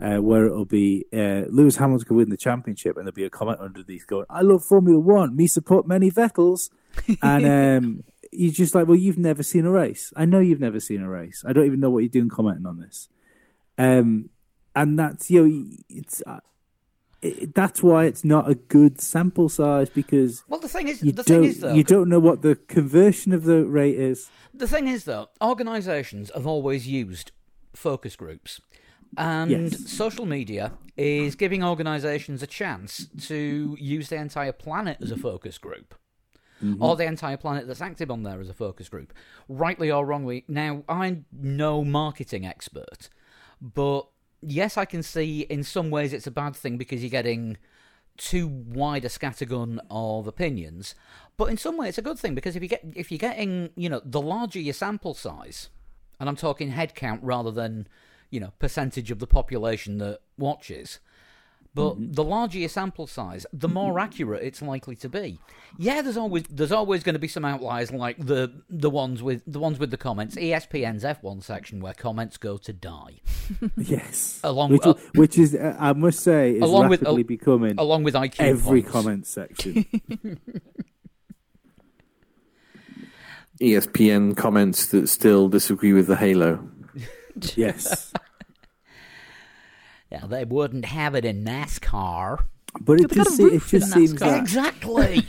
uh, 0.02 0.18
where 0.18 0.46
it'll 0.46 0.66
be 0.66 1.06
uh, 1.14 1.44
Lewis 1.50 1.76
Hamilton 1.78 2.08
could 2.08 2.18
win 2.18 2.30
the 2.30 2.38
championship, 2.38 2.98
and 2.98 3.06
there'll 3.06 3.16
be 3.16 3.26
a 3.26 3.30
comment 3.30 3.60
underneath 3.60 4.08
going, 4.08 4.26
"I 4.30 4.42
love 4.42 4.64
Formula 4.64 5.00
One. 5.00 5.36
Me 5.36 5.48
support 5.48 5.88
many 5.88 6.10
Vettels," 6.10 6.70
and 7.22 7.46
um, 7.86 8.04
you're 8.32 8.54
just 8.54 8.76
like, 8.76 8.88
"Well, 8.88 8.98
you've 8.98 9.18
never 9.18 9.44
seen 9.44 9.66
a 9.66 9.72
race. 9.72 10.14
I 10.16 10.26
know 10.26 10.40
you've 10.40 10.60
never 10.60 10.80
seen 10.80 11.02
a 11.02 11.10
race. 11.10 11.44
I 11.46 11.54
don't 11.54 11.66
even 11.66 11.80
know 11.80 11.90
what 11.90 12.00
you're 12.00 12.10
doing 12.10 12.30
commenting 12.30 12.66
on 12.66 12.80
this." 12.80 13.10
Um, 13.78 14.30
and 14.76 14.98
that's 14.98 15.30
you 15.30 15.48
know, 15.48 15.68
it's 15.90 16.24
uh, 16.26 16.40
it, 17.22 17.54
that's 17.54 17.84
why 17.84 18.06
it's 18.06 18.24
not 18.24 18.50
a 18.50 18.56
good 18.56 19.02
sample 19.02 19.50
size 19.50 19.90
because 19.90 20.44
well, 20.48 20.60
the 20.60 20.70
thing 20.70 20.88
is, 20.88 21.04
you 21.04 21.12
the 21.12 21.24
thing 21.24 21.44
is 21.44 21.60
though, 21.60 21.74
you 21.74 21.84
don't 21.84 22.10
know 22.10 22.20
what 22.20 22.42
the 22.42 22.56
conversion 22.56 23.34
of 23.34 23.44
the 23.44 23.66
rate 23.66 24.00
is. 24.00 24.30
the 24.54 24.68
thing 24.68 24.88
is 24.88 25.04
though, 25.04 25.30
organisations 25.42 26.32
have 26.34 26.48
always 26.48 26.88
used 26.88 27.32
focus 27.74 28.16
groups, 28.16 28.62
and 29.18 29.52
Yes. 29.52 29.90
social 29.90 30.26
media 30.26 30.74
is 30.98 31.36
giving 31.36 31.64
organisations 31.64 32.44
a 32.44 32.48
chance 32.48 33.08
to 33.28 33.78
use 33.80 34.10
the 34.10 34.18
entire 34.18 34.52
planet 34.52 34.98
as 35.02 35.12
a 35.12 35.18
focus 35.18 35.58
group. 35.58 35.96
Mm-hmm. 36.64 36.84
Or 36.84 36.98
the 36.98 37.06
entire 37.06 37.38
planet 37.38 37.68
that's 37.68 37.80
active 37.82 38.12
on 38.12 38.24
there 38.24 38.42
as 38.42 38.50
a 38.50 38.54
focus 38.54 38.90
group, 38.90 39.14
rightly 39.48 39.90
or 39.90 40.06
wrongly. 40.06 40.44
Now, 40.50 40.84
I'm 40.90 41.24
no 41.32 41.86
marketing 41.86 42.46
expert, 42.46 43.10
but 43.62 44.10
yes, 44.42 44.78
I 44.78 44.84
can 44.84 45.02
see 45.02 45.42
in 45.42 45.64
some 45.64 45.90
ways 45.90 46.12
it's 46.12 46.28
a 46.28 46.32
bad 46.32 46.58
thing 46.58 46.78
because 46.78 47.02
you're 47.02 47.10
getting 47.10 47.56
too 48.18 48.46
wide 48.48 49.06
a 49.06 49.08
scattergun 49.08 49.80
of 49.90 50.28
opinions. 50.28 50.96
But 51.38 51.46
in 51.46 51.56
some 51.56 51.78
way, 51.78 51.88
it's 51.88 51.98
a 51.98 52.02
good 52.02 52.20
thing 52.20 52.36
because 52.36 52.58
if 52.58 52.62
you 52.62 52.68
get 52.68 52.84
if 52.94 53.10
you're 53.10 53.18
getting 53.18 53.70
you 53.78 53.88
know 53.88 54.02
the 54.04 54.20
larger 54.20 54.60
your 54.60 54.74
sample 54.74 55.14
size, 55.14 55.70
and 56.20 56.28
I'm 56.28 56.36
talking 56.36 56.72
head 56.72 56.94
count 56.94 57.24
rather 57.24 57.52
than 57.52 57.88
you 58.30 58.40
know 58.40 58.54
percentage 58.60 59.12
of 59.12 59.20
the 59.20 59.28
population 59.28 59.98
that 60.00 60.20
watches. 60.38 61.00
But 61.76 61.94
mm-hmm. 61.94 62.14
the 62.14 62.24
larger 62.24 62.58
your 62.58 62.70
sample 62.70 63.06
size, 63.06 63.46
the 63.54 63.68
mm-hmm. 63.68 63.76
more 63.76 64.00
accurate 64.00 64.42
it's 64.44 64.60
likely 64.62 64.96
to 64.98 65.08
be. 65.10 65.40
Yeah, 65.78 66.02
there's 66.02 66.18
always 66.18 66.44
there's 66.50 66.72
always 66.72 67.04
going 67.04 67.14
to 67.14 67.20
be 67.20 67.28
some 67.28 67.46
outliers 67.46 67.92
like 67.92 68.18
the 68.18 68.64
the 68.70 68.90
ones 68.90 69.22
with 69.22 69.44
the 69.46 69.60
ones 69.60 69.78
with 69.78 69.92
the 69.92 69.98
comments. 69.98 70.36
ESPN's 70.36 71.04
F1 71.04 71.44
section 71.44 71.80
where 71.80 71.94
comments 71.94 72.38
go 72.38 72.58
to 72.58 72.74
die, 72.74 73.22
Yes, 73.78 74.40
Along 74.44 74.72
which, 74.72 74.84
with- 74.84 75.10
which 75.14 75.38
is 75.38 75.54
uh, 75.54 75.76
I 75.80 75.94
must 75.94 76.22
say 76.22 76.54
is 76.54 76.64
Along 76.64 76.90
with- 76.90 77.02
rapidly 77.04 77.22
uh, 77.24 77.28
becoming 77.28 77.76
along 77.78 78.04
with 78.04 78.16
IQ 78.16 78.40
every 78.40 78.82
points. 78.82 78.92
comment 78.92 79.28
section. 79.28 79.86
ESPN 83.62 84.36
comments 84.38 84.88
that 84.88 85.08
still 85.10 85.50
disagree 85.50 85.94
with 85.94 86.08
the 86.08 86.16
Halo. 86.16 86.68
yes, 87.58 88.14
Yeah, 90.12 90.26
they 90.26 90.46
wouldn't 90.46 90.86
have 90.86 91.16
it 91.16 91.26
in 91.26 91.44
NASCAR. 91.44 92.44
but 92.82 93.00
it 93.00 93.12
just 93.12 93.40
it 93.40 93.62
just 93.68 93.92
seems 93.92 94.16
that 94.16 94.40
Exactly. 94.42 95.26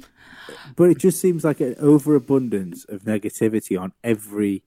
but 0.76 0.90
it 0.90 0.98
just 0.98 1.20
seems 1.20 1.44
like 1.44 1.60
an 1.60 1.74
overabundance 1.78 2.84
of 2.88 3.02
negativity 3.02 3.80
on 3.80 3.92
every 4.04 4.62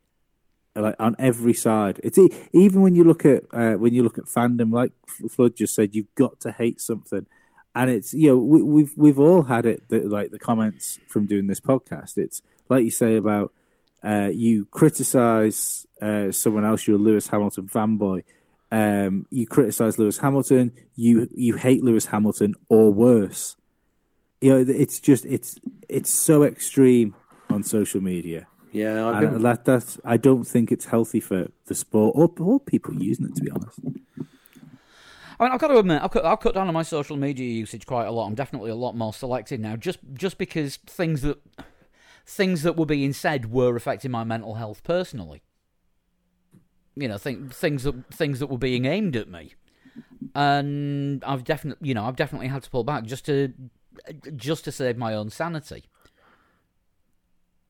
like 0.76 0.96
on 1.00 1.16
every 1.20 1.54
side. 1.54 2.00
It's 2.04 2.18
even 2.54 2.82
when 2.82 2.96
you 2.96 3.04
look 3.04 3.26
at 3.26 3.44
uh, 3.54 3.74
when 3.74 3.94
you 3.94 4.04
look 4.04 4.18
at 4.18 4.26
fandom, 4.26 4.74
like 4.74 4.92
Flood 5.30 5.56
just 5.56 5.76
said, 5.76 5.96
you've 5.96 6.14
got 6.16 6.40
to 6.42 6.52
hate 6.52 6.80
something, 6.82 7.26
and 7.76 7.90
it's 7.90 8.14
you 8.14 8.30
know 8.30 8.38
we, 8.38 8.62
we've 8.62 8.94
we've 8.96 9.20
all 9.20 9.44
had 9.44 9.66
it. 9.66 9.88
The, 9.90 10.00
like 10.02 10.32
the 10.32 10.40
comments 10.40 11.00
from 11.08 11.26
doing 11.26 11.48
this 11.48 11.60
podcast, 11.60 12.18
it's 12.18 12.42
like 12.70 12.84
you 12.84 12.92
say 12.92 13.16
about 13.16 13.52
uh, 14.04 14.30
you 14.32 14.66
criticize 14.66 15.86
uh, 16.02 16.32
someone 16.32 16.66
else, 16.66 16.88
you're 16.88 16.98
a 16.98 17.00
Lewis 17.00 17.28
Hamilton 17.28 17.68
fanboy. 17.68 18.24
Um, 18.72 19.26
you 19.32 19.48
criticize 19.48 19.98
Lewis 19.98 20.20
Hamilton, 20.20 20.72
you 20.96 21.28
you 21.34 21.56
hate 21.56 21.84
Lewis 21.84 22.06
Hamilton, 22.06 22.56
or 22.70 22.92
worse. 22.92 23.56
You 24.42 24.52
know, 24.52 24.74
it's 24.74 25.00
just 25.00 25.26
it's 25.26 25.60
it's 25.88 26.12
so 26.12 26.44
extreme 26.44 27.16
on 27.50 27.64
social 27.64 28.02
media. 28.02 28.48
Yeah, 28.72 29.08
I've 29.08 29.22
been, 29.22 29.42
that, 29.42 29.66
that's 29.66 30.00
I 30.06 30.18
don't 30.18 30.44
think 30.44 30.72
it's 30.72 30.86
healthy 30.86 31.20
for 31.20 31.48
the 31.66 31.74
sport 31.74 32.14
or, 32.16 32.32
or 32.40 32.60
people 32.60 32.94
using 32.94 33.26
it. 33.26 33.36
To 33.36 33.42
be 33.42 33.50
honest, 33.50 33.80
I 35.40 35.44
mean, 35.44 35.52
I've 35.52 35.60
got 35.60 35.70
to 35.70 35.80
admit, 35.80 36.04
I've 36.04 36.12
cut, 36.12 36.24
I've 36.24 36.40
cut 36.40 36.54
down 36.54 36.68
on 36.68 36.74
my 36.74 36.84
social 36.84 37.18
media 37.18 37.48
usage 37.48 37.88
quite 37.88 38.06
a 38.06 38.12
lot. 38.12 38.28
I'm 38.28 38.36
definitely 38.36 38.70
a 38.70 38.76
lot 38.76 38.96
more 38.96 39.14
selective 39.14 39.60
now, 39.60 39.76
just 39.76 39.98
just 40.14 40.38
because 40.38 40.78
things 40.86 41.24
that 41.24 41.40
things 42.30 42.62
that 42.62 42.78
were 42.78 42.86
being 42.86 43.12
said 43.12 43.52
were 43.52 43.76
affecting 43.76 44.12
my 44.12 44.24
mental 44.24 44.54
health 44.54 44.84
personally. 44.84 45.42
You 46.96 47.08
know, 47.08 47.18
th- 47.18 47.52
things 47.52 47.84
that 47.84 48.14
things 48.14 48.40
that 48.40 48.48
were 48.48 48.58
being 48.58 48.86
aimed 48.86 49.16
at 49.16 49.28
me, 49.30 49.54
and 50.36 51.24
I've 51.24 51.44
definitely, 51.44 51.88
you 51.88 51.94
know, 51.94 52.06
I've 52.06 52.16
definitely 52.16 52.48
had 52.48 52.64
to 52.64 52.70
pull 52.70 52.84
back 52.84 53.04
just 53.06 53.26
to 53.26 53.54
just 54.36 54.64
to 54.66 54.72
save 54.72 54.98
my 54.98 55.14
own 55.14 55.30
sanity. 55.30 55.86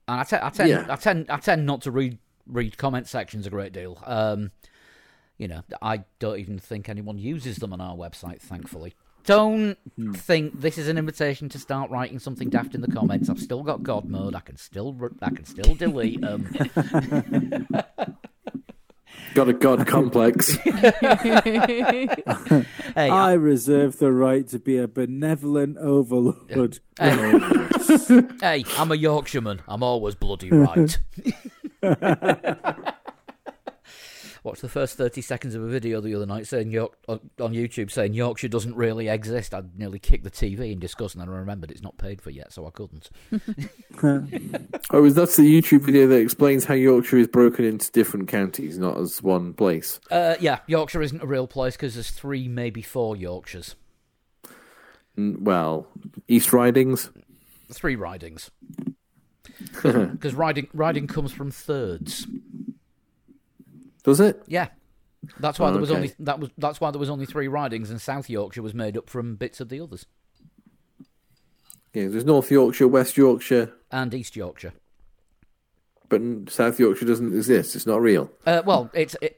And 0.08 0.20
I, 0.22 0.24
te- 0.24 0.38
I 0.42 0.50
tend, 0.50 0.70
Yeah. 0.70 0.86
I 0.90 0.96
tend, 0.96 1.30
I 1.30 1.38
tend 1.38 1.66
not 1.66 1.82
to 1.84 1.92
read 1.92 2.18
read 2.48 2.78
comment 2.78 3.08
sections 3.08 3.46
a 3.46 3.50
great 3.52 3.72
deal. 3.72 4.02
Um, 4.06 4.52
you 5.38 5.48
know, 5.48 5.62
I 5.82 6.04
don't 6.18 6.40
even 6.40 6.58
think 6.60 6.90
anyone 6.90 7.18
uses 7.18 7.58
them 7.58 7.72
on 7.72 7.80
our 7.80 7.96
website, 7.96 8.42
thankfully. 8.42 8.96
Don't 9.26 9.78
hmm. 9.96 10.14
think 10.14 10.60
this 10.60 10.78
is 10.78 10.88
an 10.88 10.98
invitation 10.98 11.50
to 11.50 11.60
start 11.60 11.92
writing 11.92 12.20
something 12.20 12.50
daft 12.50 12.76
in 12.76 12.82
the 12.82 12.88
comments. 12.88 13.30
I've 13.30 13.40
still 13.40 13.64
got 13.64 13.84
God 13.84 14.06
mode. 14.06 14.36
I 14.36 14.40
can 14.40 14.58
still, 14.58 14.96
I 15.22 15.30
can 15.30 15.46
still 15.46 15.76
delete 15.76 16.22
them. 16.22 16.50
got 19.34 19.50
a 19.50 19.54
god 19.54 19.88
complex. 19.88 20.56
hey, 20.56 22.08
I 22.96 23.34
reserve 23.34 24.00
the 24.00 24.12
right 24.12 24.48
to 24.48 24.60
be 24.60 24.78
a 24.78 24.88
benevolent 24.88 25.78
overlord. 25.78 26.80
hey, 27.00 27.40
hey, 28.42 28.64
I'm 28.78 28.92
a 28.92 28.96
Yorkshireman. 28.96 29.62
I'm 29.68 29.84
always 29.84 30.16
bloody 30.16 30.50
right. 30.50 30.98
Watched 34.50 34.64
the 34.64 34.68
first 34.68 34.98
30 34.98 35.22
seconds 35.22 35.54
of 35.54 35.62
a 35.62 35.68
video 35.68 36.02
the 36.02 36.16
other 36.16 36.26
night 36.26 36.48
saying 36.48 36.72
York 36.72 36.98
on 37.08 37.20
on 37.40 37.54
YouTube 37.54 37.92
saying 37.92 38.16
Yorkshire 38.16 38.48
doesn't 38.48 38.76
really 38.76 39.08
exist. 39.08 39.54
I 39.54 39.62
nearly 39.78 40.00
kicked 40.00 40.24
the 40.24 40.32
TV 40.32 40.72
in 40.72 40.80
disgust, 40.80 41.14
and 41.14 41.22
then 41.22 41.30
I 41.30 41.38
remembered 41.38 41.70
it's 41.70 41.84
not 41.84 42.00
paid 42.00 42.20
for 42.20 42.32
yet, 42.32 42.52
so 42.52 42.66
I 42.66 42.72
couldn't. 42.72 43.12
oh, 44.92 45.06
is 45.06 45.14
that's 45.14 45.36
the 45.36 45.44
YouTube 45.44 45.84
video 45.84 46.08
that 46.08 46.16
explains 46.16 46.66
how 46.66 46.74
Yorkshire 46.74 47.20
is 47.20 47.28
broken 47.28 47.64
into 47.64 47.92
different 47.92 48.28
counties, 48.28 48.80
not 48.80 48.98
as 48.98 49.22
one 49.22 49.54
place? 49.54 50.00
Uh, 50.10 50.34
yeah, 50.40 50.62
Yorkshire 50.66 51.04
isn't 51.04 51.22
a 51.22 51.28
real 51.28 51.46
place 51.46 51.76
because 51.76 51.94
there's 51.94 52.10
three, 52.10 52.48
maybe 52.48 52.82
four 52.82 53.16
Yorkshires. 53.16 53.76
Well, 55.16 55.86
East 56.28 56.52
Ridings. 56.54 57.12
Three 57.72 57.96
ridings. 57.96 58.50
Because 59.84 60.34
riding 60.34 60.70
riding 60.74 61.06
comes 61.06 61.32
from 61.32 61.52
thirds. 61.52 62.26
Does 64.10 64.20
it? 64.20 64.42
Yeah, 64.48 64.68
that's 65.40 65.60
why 65.60 65.70
Oh, 65.70 65.72
there 65.72 65.82
was 65.82 65.90
okay. 65.92 65.98
only 65.98 66.14
that 66.20 66.40
was 66.40 66.50
that's 66.58 66.82
why 66.82 66.92
there 66.92 67.00
was 67.00 67.10
only 67.10 67.26
three 67.26 67.48
ridings, 67.48 67.90
and 67.90 68.02
South 68.02 68.30
Yorkshire 68.30 68.62
was 68.62 68.74
made 68.74 68.98
up 68.98 69.10
from 69.10 69.36
bits 69.36 69.60
of 69.60 69.70
the 69.70 69.80
others, 69.80 70.06
Yeah, 71.94 72.08
there's 72.08 72.26
North 72.26 72.52
Yorkshire, 72.52 72.88
West 72.88 73.18
Yorkshire, 73.18 73.74
and 73.92 74.14
East 74.14 74.36
Yorkshire. 74.36 74.74
but 76.08 76.22
South 76.50 76.80
Yorkshire 76.80 77.06
doesn't 77.06 77.36
exist. 77.36 77.76
It's 77.76 77.86
not 77.88 78.02
real. 78.02 78.32
Uh, 78.46 78.62
well, 78.66 78.90
it's 78.94 79.16
it, 79.22 79.38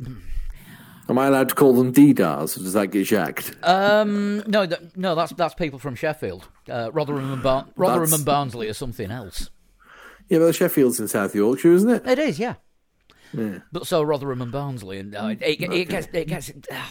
Am 1.09 1.17
I 1.17 1.27
allowed 1.27 1.49
to 1.49 1.55
call 1.55 1.73
them 1.73 1.91
DDARs? 1.91 2.55
Or 2.57 2.61
does 2.61 2.73
that 2.73 2.87
get 2.87 3.05
jacked? 3.05 3.55
um 3.63 4.43
no 4.47 4.65
th- 4.65 4.81
no 4.95 5.15
that's 5.15 5.33
that's 5.33 5.53
people 5.55 5.79
from 5.79 5.95
Sheffield, 5.95 6.47
uh, 6.69 6.89
Rotherham 6.93 7.33
and 7.33 7.43
Bar- 7.43 7.67
Rotherham 7.75 8.01
That's- 8.05 8.19
and 8.19 8.25
Barnsley 8.25 8.67
are 8.69 8.73
something 8.73 9.11
else. 9.11 9.49
Yeah, 10.29 10.39
but 10.39 10.55
Sheffield's 10.55 10.99
in 10.99 11.09
South 11.09 11.35
Yorkshire, 11.35 11.73
isn't 11.73 11.89
it? 11.89 12.07
It 12.07 12.17
is, 12.19 12.39
yeah. 12.39 12.55
Yeah. 13.33 13.59
But 13.71 13.87
so 13.87 14.01
Rotherham 14.03 14.41
and 14.41 14.51
Barnsley, 14.51 14.99
and 14.99 15.15
uh, 15.15 15.27
it, 15.39 15.41
it, 15.41 15.71
it 15.73 15.89
gets 15.89 16.07
it 16.11 16.27
gets 16.27 16.49
uh, 16.49 16.81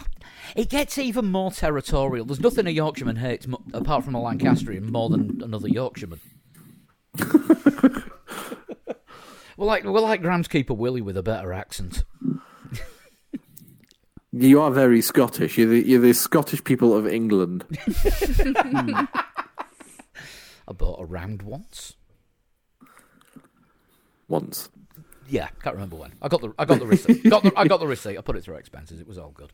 it 0.55 0.69
gets 0.69 0.97
even 0.97 1.31
more 1.31 1.51
territorial. 1.51 2.25
There's 2.25 2.39
nothing 2.39 2.67
a 2.67 2.71
Yorkshireman 2.71 3.17
hates 3.17 3.47
mo- 3.47 3.63
apart 3.73 4.03
from 4.03 4.15
a 4.15 4.21
Lancastrian 4.21 4.91
more 4.91 5.09
than 5.09 5.41
another 5.43 5.67
Yorkshireman. 5.67 6.19
we're 9.57 9.65
like 9.65 9.83
we're 9.83 9.99
like 9.99 10.21
groundskeeper 10.21 10.75
Willie 10.75 11.01
with 11.01 11.17
a 11.17 11.23
better 11.23 11.53
accent. 11.53 12.03
You 14.33 14.61
are 14.61 14.71
very 14.71 15.01
Scottish. 15.01 15.57
You're 15.57 15.67
the, 15.67 15.85
you're 15.85 15.99
the 15.99 16.13
Scottish 16.13 16.63
people 16.63 16.95
of 16.95 17.05
England. 17.05 17.65
I 18.77 19.07
bought 20.73 21.01
a 21.01 21.05
round 21.05 21.41
once. 21.41 21.95
Once. 24.29 24.69
Yeah, 25.31 25.47
can't 25.63 25.75
remember 25.75 25.95
when. 25.95 26.11
I 26.21 26.27
got 26.27 26.41
the 26.41 26.53
I 26.59 26.65
got 26.65 26.79
the 26.79 26.85
receipt. 26.85 27.23
got 27.29 27.41
the, 27.41 27.53
I 27.55 27.65
got 27.65 27.79
the 27.79 27.87
receipt. 27.87 28.17
I 28.17 28.21
put 28.21 28.35
it 28.35 28.43
through 28.43 28.55
expenses. 28.55 28.99
It 28.99 29.07
was 29.07 29.17
all 29.17 29.31
good. 29.31 29.53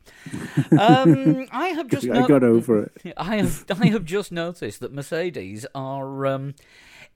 Um, 0.78 1.48
I 1.52 1.68
have 1.68 1.88
just 1.88 2.10
I 2.10 2.26
got 2.26 2.44
over 2.44 2.84
it. 2.84 3.14
I 3.18 3.38
have 3.38 3.64
I 3.70 3.88
have 3.88 4.04
just 4.04 4.32
noticed 4.32 4.80
that 4.80 4.92
Mercedes 4.92 5.68
are 5.76 6.26
um, 6.26 6.56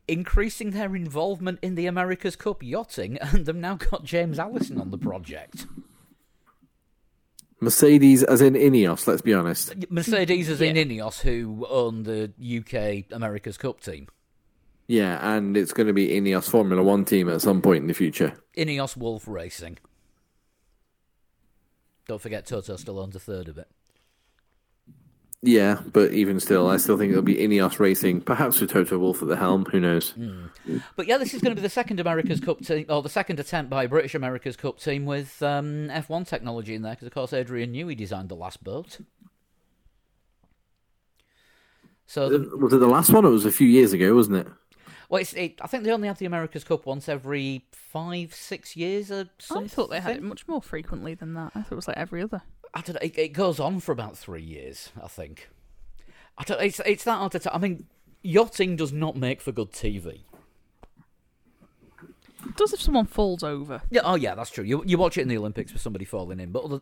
increasing 0.08 0.72
their 0.72 0.96
involvement 0.96 1.58
in 1.64 1.74
the 1.74 1.88
America's 1.88 2.36
Cup 2.36 2.62
yachting, 2.62 3.18
and 3.18 3.48
they've 3.48 3.56
now 3.56 3.76
got 3.76 4.04
James 4.04 4.38
Allison 4.38 4.80
on 4.80 4.92
the 4.92 4.98
project. 5.00 5.66
Mercedes, 7.60 8.22
as 8.24 8.42
in 8.42 8.54
Ineos, 8.54 9.08
let's 9.08 9.24
be 9.24 9.34
honest. 9.34 9.74
Mercedes 9.90 10.50
is 10.50 10.62
in 10.62 10.76
Ineos, 10.76 11.22
who 11.22 11.66
own 11.68 12.04
the 12.04 12.32
UK 12.40 13.12
America's 13.12 13.58
Cup 13.58 13.82
team. 13.82 14.08
Yeah, 14.92 15.36
and 15.36 15.56
it's 15.56 15.72
going 15.72 15.88
to 15.88 15.94
be 15.94 16.10
Ineos 16.10 16.50
Formula 16.50 16.84
One 16.84 17.06
team 17.06 17.30
at 17.30 17.40
some 17.40 17.62
point 17.62 17.78
in 17.78 17.88
the 17.88 17.94
future. 17.94 18.34
Ineos 18.58 18.98
Wolff 18.98 19.26
Racing. 19.26 19.78
Don't 22.10 22.20
forget, 22.20 22.46
Toto 22.46 22.76
still 22.76 23.00
owns 23.00 23.16
a 23.16 23.20
third 23.20 23.48
of 23.48 23.58
it. 23.58 23.70
Yeah, 25.42 25.80
but 25.94 26.12
even 26.12 26.42
still, 26.42 26.70
I 26.70 26.76
still 26.76 26.98
think 26.98 27.12
it'll 27.12 27.24
be 27.24 27.36
Ineos 27.36 27.80
Racing, 27.80 28.20
perhaps 28.20 28.60
with 28.60 28.72
Toto 28.72 29.00
Wolff 29.00 29.22
at 29.22 29.30
the 29.30 29.38
helm. 29.38 29.64
Who 29.72 29.80
knows? 29.80 30.14
But 30.98 31.08
yeah, 31.08 31.18
this 31.18 31.34
is 31.34 31.42
going 31.42 31.56
to 31.56 31.62
be 31.62 31.66
the 31.66 31.70
second 31.70 32.02
America's 32.02 32.42
Cup 32.42 32.60
team, 32.60 32.86
or 32.90 33.02
the 33.02 33.08
second 33.08 33.40
attempt 33.40 33.70
by 33.70 33.86
a 33.86 33.88
British 33.88 34.14
America's 34.14 34.58
Cup 34.58 34.78
team 34.78 35.06
with 35.06 35.42
um, 35.42 35.88
F1 35.88 36.28
technology 36.28 36.76
in 36.76 36.82
there, 36.82 36.96
because 36.96 37.08
of 37.08 37.14
course 37.14 37.32
Adrian 37.32 37.72
Newey 37.72 37.96
designed 37.96 38.28
the 38.28 38.36
last 38.36 38.62
boat. 38.62 39.00
So, 42.08 42.28
the, 42.28 42.58
Was 42.58 42.74
it 42.74 42.80
the 42.80 42.88
last 42.88 43.10
one? 43.12 43.24
It 43.24 43.30
was 43.30 43.46
a 43.46 43.54
few 43.54 43.68
years 43.68 43.94
ago, 43.94 44.14
wasn't 44.14 44.36
it? 44.36 44.48
Well, 45.12 45.20
it's, 45.20 45.34
it, 45.34 45.60
I 45.62 45.68
think 45.68 45.84
they 45.84 45.92
only 45.92 46.08
have 46.08 46.20
the 46.20 46.26
America's 46.26 46.64
Cup 46.64 46.86
once 46.86 47.10
every 47.10 47.66
five, 47.74 48.34
six 48.34 48.78
years 48.78 49.12
or 49.12 49.28
something. 49.40 49.66
I 49.66 49.68
thought 49.68 49.90
they 49.90 50.00
had 50.00 50.16
it 50.16 50.24
much 50.24 50.48
more 50.48 50.62
frequently 50.62 51.16
than 51.16 51.34
that. 51.34 51.52
I 51.54 51.64
thought 51.64 51.74
it 51.74 51.76
was 51.76 51.88
like 51.90 51.98
every 51.98 52.24
other. 52.24 52.44
I 52.74 52.80
don't 52.80 52.94
know. 52.94 53.02
It, 53.06 53.18
it 53.18 53.34
goes 53.34 53.60
on 53.60 53.82
for 53.82 53.92
about 53.92 54.18
three 54.18 54.42
years, 54.42 54.94
I 55.04 55.10
think. 55.10 55.50
I 56.38 56.44
don't. 56.44 56.62
It's 56.62 56.80
it's 56.86 57.04
that 57.04 57.18
hard 57.18 57.34
to 57.34 57.40
tell. 57.40 57.54
I 57.54 57.58
mean, 57.58 57.88
yachting 58.24 58.78
does 58.78 58.94
not 58.94 59.18
make 59.18 59.42
for 59.42 59.52
good 59.52 59.74
TV. 59.74 60.22
It 62.48 62.56
does 62.56 62.72
if 62.72 62.82
someone 62.82 63.06
falls 63.06 63.44
over. 63.44 63.82
Yeah, 63.90 64.02
oh 64.06 64.16
yeah, 64.16 64.34
that's 64.34 64.50
true. 64.50 64.64
You 64.64 64.82
you 64.86 64.98
watch 64.98 65.18
it 65.18 65.24
in 65.24 65.28
the 65.28 65.38
Olympics 65.38 65.74
with 65.74 65.82
somebody 65.82 66.06
falling 66.06 66.40
in, 66.40 66.54
but 66.54 66.64
other 66.64 66.80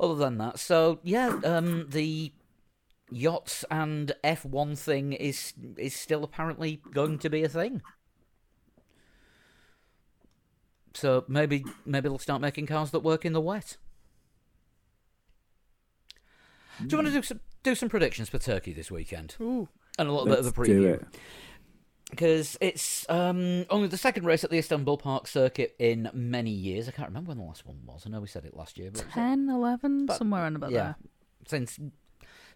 other 0.00 0.14
than 0.14 0.38
that, 0.38 0.58
so 0.58 1.00
yeah, 1.02 1.38
um, 1.44 1.86
the 1.90 2.32
yachts 3.10 3.64
and 3.70 4.12
F 4.22 4.44
one 4.44 4.76
thing 4.76 5.12
is 5.12 5.52
is 5.76 5.94
still 5.94 6.24
apparently 6.24 6.80
going 6.92 7.18
to 7.18 7.30
be 7.30 7.42
a 7.42 7.48
thing. 7.48 7.82
So 10.94 11.24
maybe 11.28 11.64
maybe 11.86 12.08
they'll 12.08 12.18
start 12.18 12.40
making 12.40 12.66
cars 12.66 12.90
that 12.90 13.00
work 13.00 13.24
in 13.24 13.32
the 13.32 13.40
wet. 13.40 13.76
Do 16.80 16.86
you 16.96 16.96
want 17.02 17.08
to 17.08 17.12
do 17.12 17.22
some 17.22 17.40
do 17.62 17.74
some 17.74 17.88
predictions 17.88 18.28
for 18.28 18.38
Turkey 18.38 18.72
this 18.72 18.90
weekend 18.90 19.36
Ooh. 19.40 19.68
and 19.98 20.08
a 20.08 20.12
little 20.12 20.26
bit 20.26 20.38
of 20.38 20.44
a 20.46 20.48
Let's 20.60 20.68
do 20.68 20.82
preview? 20.82 20.94
it. 20.94 21.06
because 22.10 22.56
it's 22.60 23.04
um, 23.08 23.66
only 23.68 23.88
the 23.88 23.96
second 23.98 24.24
race 24.26 24.44
at 24.44 24.50
the 24.50 24.58
Istanbul 24.58 24.96
Park 24.96 25.26
circuit 25.26 25.74
in 25.78 26.08
many 26.14 26.50
years. 26.50 26.88
I 26.88 26.92
can't 26.92 27.08
remember 27.08 27.28
when 27.30 27.38
the 27.38 27.44
last 27.44 27.66
one 27.66 27.80
was. 27.84 28.04
I 28.06 28.10
know 28.10 28.20
we 28.20 28.28
said 28.28 28.44
it 28.44 28.56
last 28.56 28.78
year, 28.78 28.90
but 28.92 29.00
it 29.02 29.08
uh, 29.10 29.14
10, 29.14 29.48
11, 29.50 30.06
But- 30.06 30.18
somewhere 30.18 30.42
around 30.42 30.56
about 30.56 30.70
yeah, 30.70 30.78
there. 30.78 30.96
since 31.48 31.78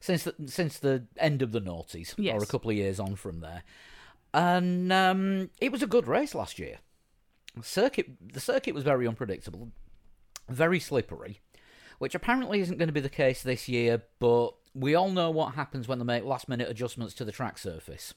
since 0.03 0.25
the, 0.25 0.35
since 0.47 0.79
the 0.79 1.05
end 1.17 1.41
of 1.43 1.53
the 1.53 1.61
noughties, 1.61 2.15
or 2.35 2.43
a 2.43 2.47
couple 2.47 2.71
of 2.71 2.77
years 2.77 2.99
on 3.01 3.15
from 3.15 3.41
there. 3.41 3.63
and 4.35 4.93
um, 4.93 5.49
it 5.61 5.71
was 5.71 5.83
a 5.83 5.87
good 5.87 6.07
race 6.09 6.35
last 6.35 6.59
year. 6.59 6.79
Circuit, 7.63 8.09
the 8.21 8.41
circuit 8.41 8.75
was 8.75 8.83
very 8.83 9.07
unpredictable, 9.07 9.71
very 10.49 10.81
slippery, 10.81 11.41
which 11.99 12.15
apparently 12.15 12.61
isn't 12.61 12.79
going 12.79 12.89
to 12.89 12.93
be 12.93 13.01
the 13.01 13.09
case 13.09 13.43
this 13.43 13.69
year. 13.69 14.03
But 14.19 14.55
we 14.75 14.95
all 14.95 15.11
know 15.11 15.31
what 15.31 15.55
happens 15.55 15.87
when 15.87 15.99
they 15.99 16.05
make 16.05 16.25
last-minute 16.25 16.69
adjustments 16.69 17.15
to 17.15 17.25
the 17.25 17.33
track 17.33 17.59
surface. 17.59 18.15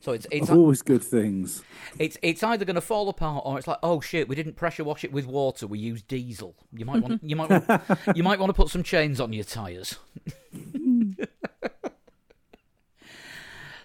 So 0.00 0.12
it's 0.12 0.26
it's 0.30 0.48
Always 0.48 0.80
good 0.80 1.02
things. 1.04 1.62
it's 1.98 2.16
it's 2.22 2.42
either 2.42 2.64
going 2.64 2.76
to 2.76 2.80
fall 2.80 3.10
apart 3.10 3.42
or 3.44 3.58
it's 3.58 3.66
like, 3.66 3.80
oh 3.82 4.00
shit, 4.00 4.28
we 4.28 4.34
didn't 4.34 4.54
pressure 4.56 4.82
wash 4.82 5.04
it 5.04 5.12
with 5.12 5.26
water. 5.26 5.66
We 5.66 5.78
used 5.78 6.08
diesel. 6.08 6.54
You 6.72 6.86
might 6.86 7.02
want 7.02 7.22
you 7.22 7.36
might 7.36 7.50
want, 7.50 7.82
you 8.16 8.22
might 8.22 8.38
want 8.38 8.48
to 8.48 8.54
put 8.54 8.70
some 8.70 8.82
chains 8.82 9.20
on 9.20 9.34
your 9.34 9.44
tires. 9.44 9.98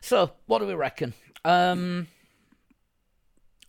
So, 0.06 0.32
what 0.46 0.60
do 0.60 0.68
we 0.68 0.74
reckon? 0.76 1.14
Um, 1.44 2.08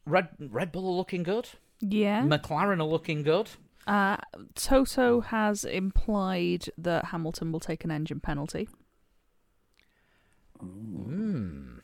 Red 0.04 0.28
Red 0.38 0.72
Bull 0.72 0.86
are 0.86 0.96
looking 0.96 1.22
good. 1.22 1.48
Yeah. 1.80 2.22
McLaren 2.22 2.80
are 2.80 2.84
looking 2.84 3.22
good. 3.22 3.50
Uh, 3.86 4.16
Toto 4.54 5.20
has 5.20 5.64
implied 5.64 6.66
that 6.78 7.06
Hamilton 7.06 7.52
will 7.52 7.60
take 7.60 7.84
an 7.84 7.90
engine 7.90 8.20
penalty. 8.20 8.68
Hmm. 10.60 11.74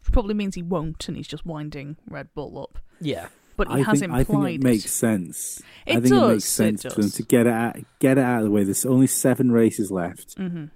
Which 0.00 0.12
probably 0.12 0.34
means 0.34 0.54
he 0.54 0.62
won't, 0.62 1.06
and 1.08 1.16
he's 1.16 1.28
just 1.28 1.44
winding 1.44 1.96
Red 2.08 2.32
Bull 2.34 2.58
up. 2.60 2.78
Yeah. 3.00 3.28
But 3.56 3.68
he 3.68 3.74
I 3.74 3.82
has 3.82 4.00
think, 4.00 4.12
implied 4.12 4.20
I 4.20 4.24
think 4.24 4.60
it 4.60 4.62
makes 4.62 4.90
sense. 4.92 5.62
I 5.86 5.90
It 5.90 5.94
think 6.02 6.06
it 6.06 6.10
makes 6.10 6.10
does, 6.10 6.44
it 6.44 6.46
sense 6.46 6.82
for 6.82 7.00
them 7.00 7.10
to 7.10 7.22
get 7.22 7.46
it 7.46 7.52
out, 7.52 7.76
get 8.00 8.18
it 8.18 8.24
out 8.24 8.38
of 8.40 8.44
the 8.44 8.50
way. 8.50 8.64
There's 8.64 8.84
only 8.86 9.06
seven 9.06 9.50
races 9.50 9.90
left. 9.90 10.36
hmm 10.36 10.66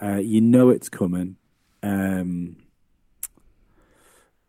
Uh, 0.00 0.16
you 0.16 0.40
know 0.40 0.70
it's 0.70 0.88
coming. 0.88 1.36
Um, 1.82 2.56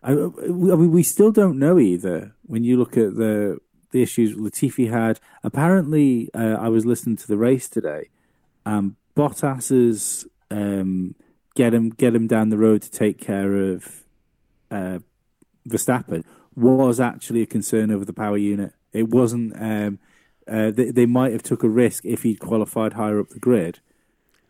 I, 0.03 0.11
I 0.11 0.15
mean, 0.15 0.91
we 0.91 1.03
still 1.03 1.31
don't 1.31 1.57
know 1.57 1.79
either. 1.79 2.35
When 2.45 2.63
you 2.63 2.77
look 2.77 2.97
at 2.97 3.15
the 3.15 3.59
the 3.91 4.01
issues 4.01 4.35
Latifi 4.35 4.89
had, 4.89 5.19
apparently, 5.43 6.29
uh, 6.33 6.57
I 6.59 6.67
was 6.69 6.85
listening 6.85 7.15
to 7.17 7.27
the 7.27 7.37
race 7.37 7.69
today. 7.69 8.09
Um, 8.65 8.97
Bottas's 9.15 10.25
um, 10.49 11.15
get 11.55 11.73
him 11.73 11.89
get 11.89 12.15
him 12.15 12.27
down 12.27 12.49
the 12.49 12.57
road 12.57 12.81
to 12.81 12.91
take 12.91 13.19
care 13.19 13.55
of 13.55 14.03
uh, 14.71 14.99
Verstappen 15.67 16.23
was 16.55 16.99
actually 16.99 17.41
a 17.41 17.47
concern 17.47 17.91
over 17.91 18.05
the 18.05 18.13
power 18.13 18.37
unit. 18.37 18.73
It 18.91 19.09
wasn't. 19.09 19.53
Um, 19.59 19.99
uh, 20.45 20.71
they, 20.71 20.91
they 20.91 21.05
might 21.05 21.31
have 21.31 21.43
took 21.43 21.63
a 21.63 21.69
risk 21.69 22.03
if 22.05 22.23
he'd 22.23 22.39
qualified 22.39 22.93
higher 22.93 23.19
up 23.19 23.29
the 23.29 23.39
grid, 23.39 23.79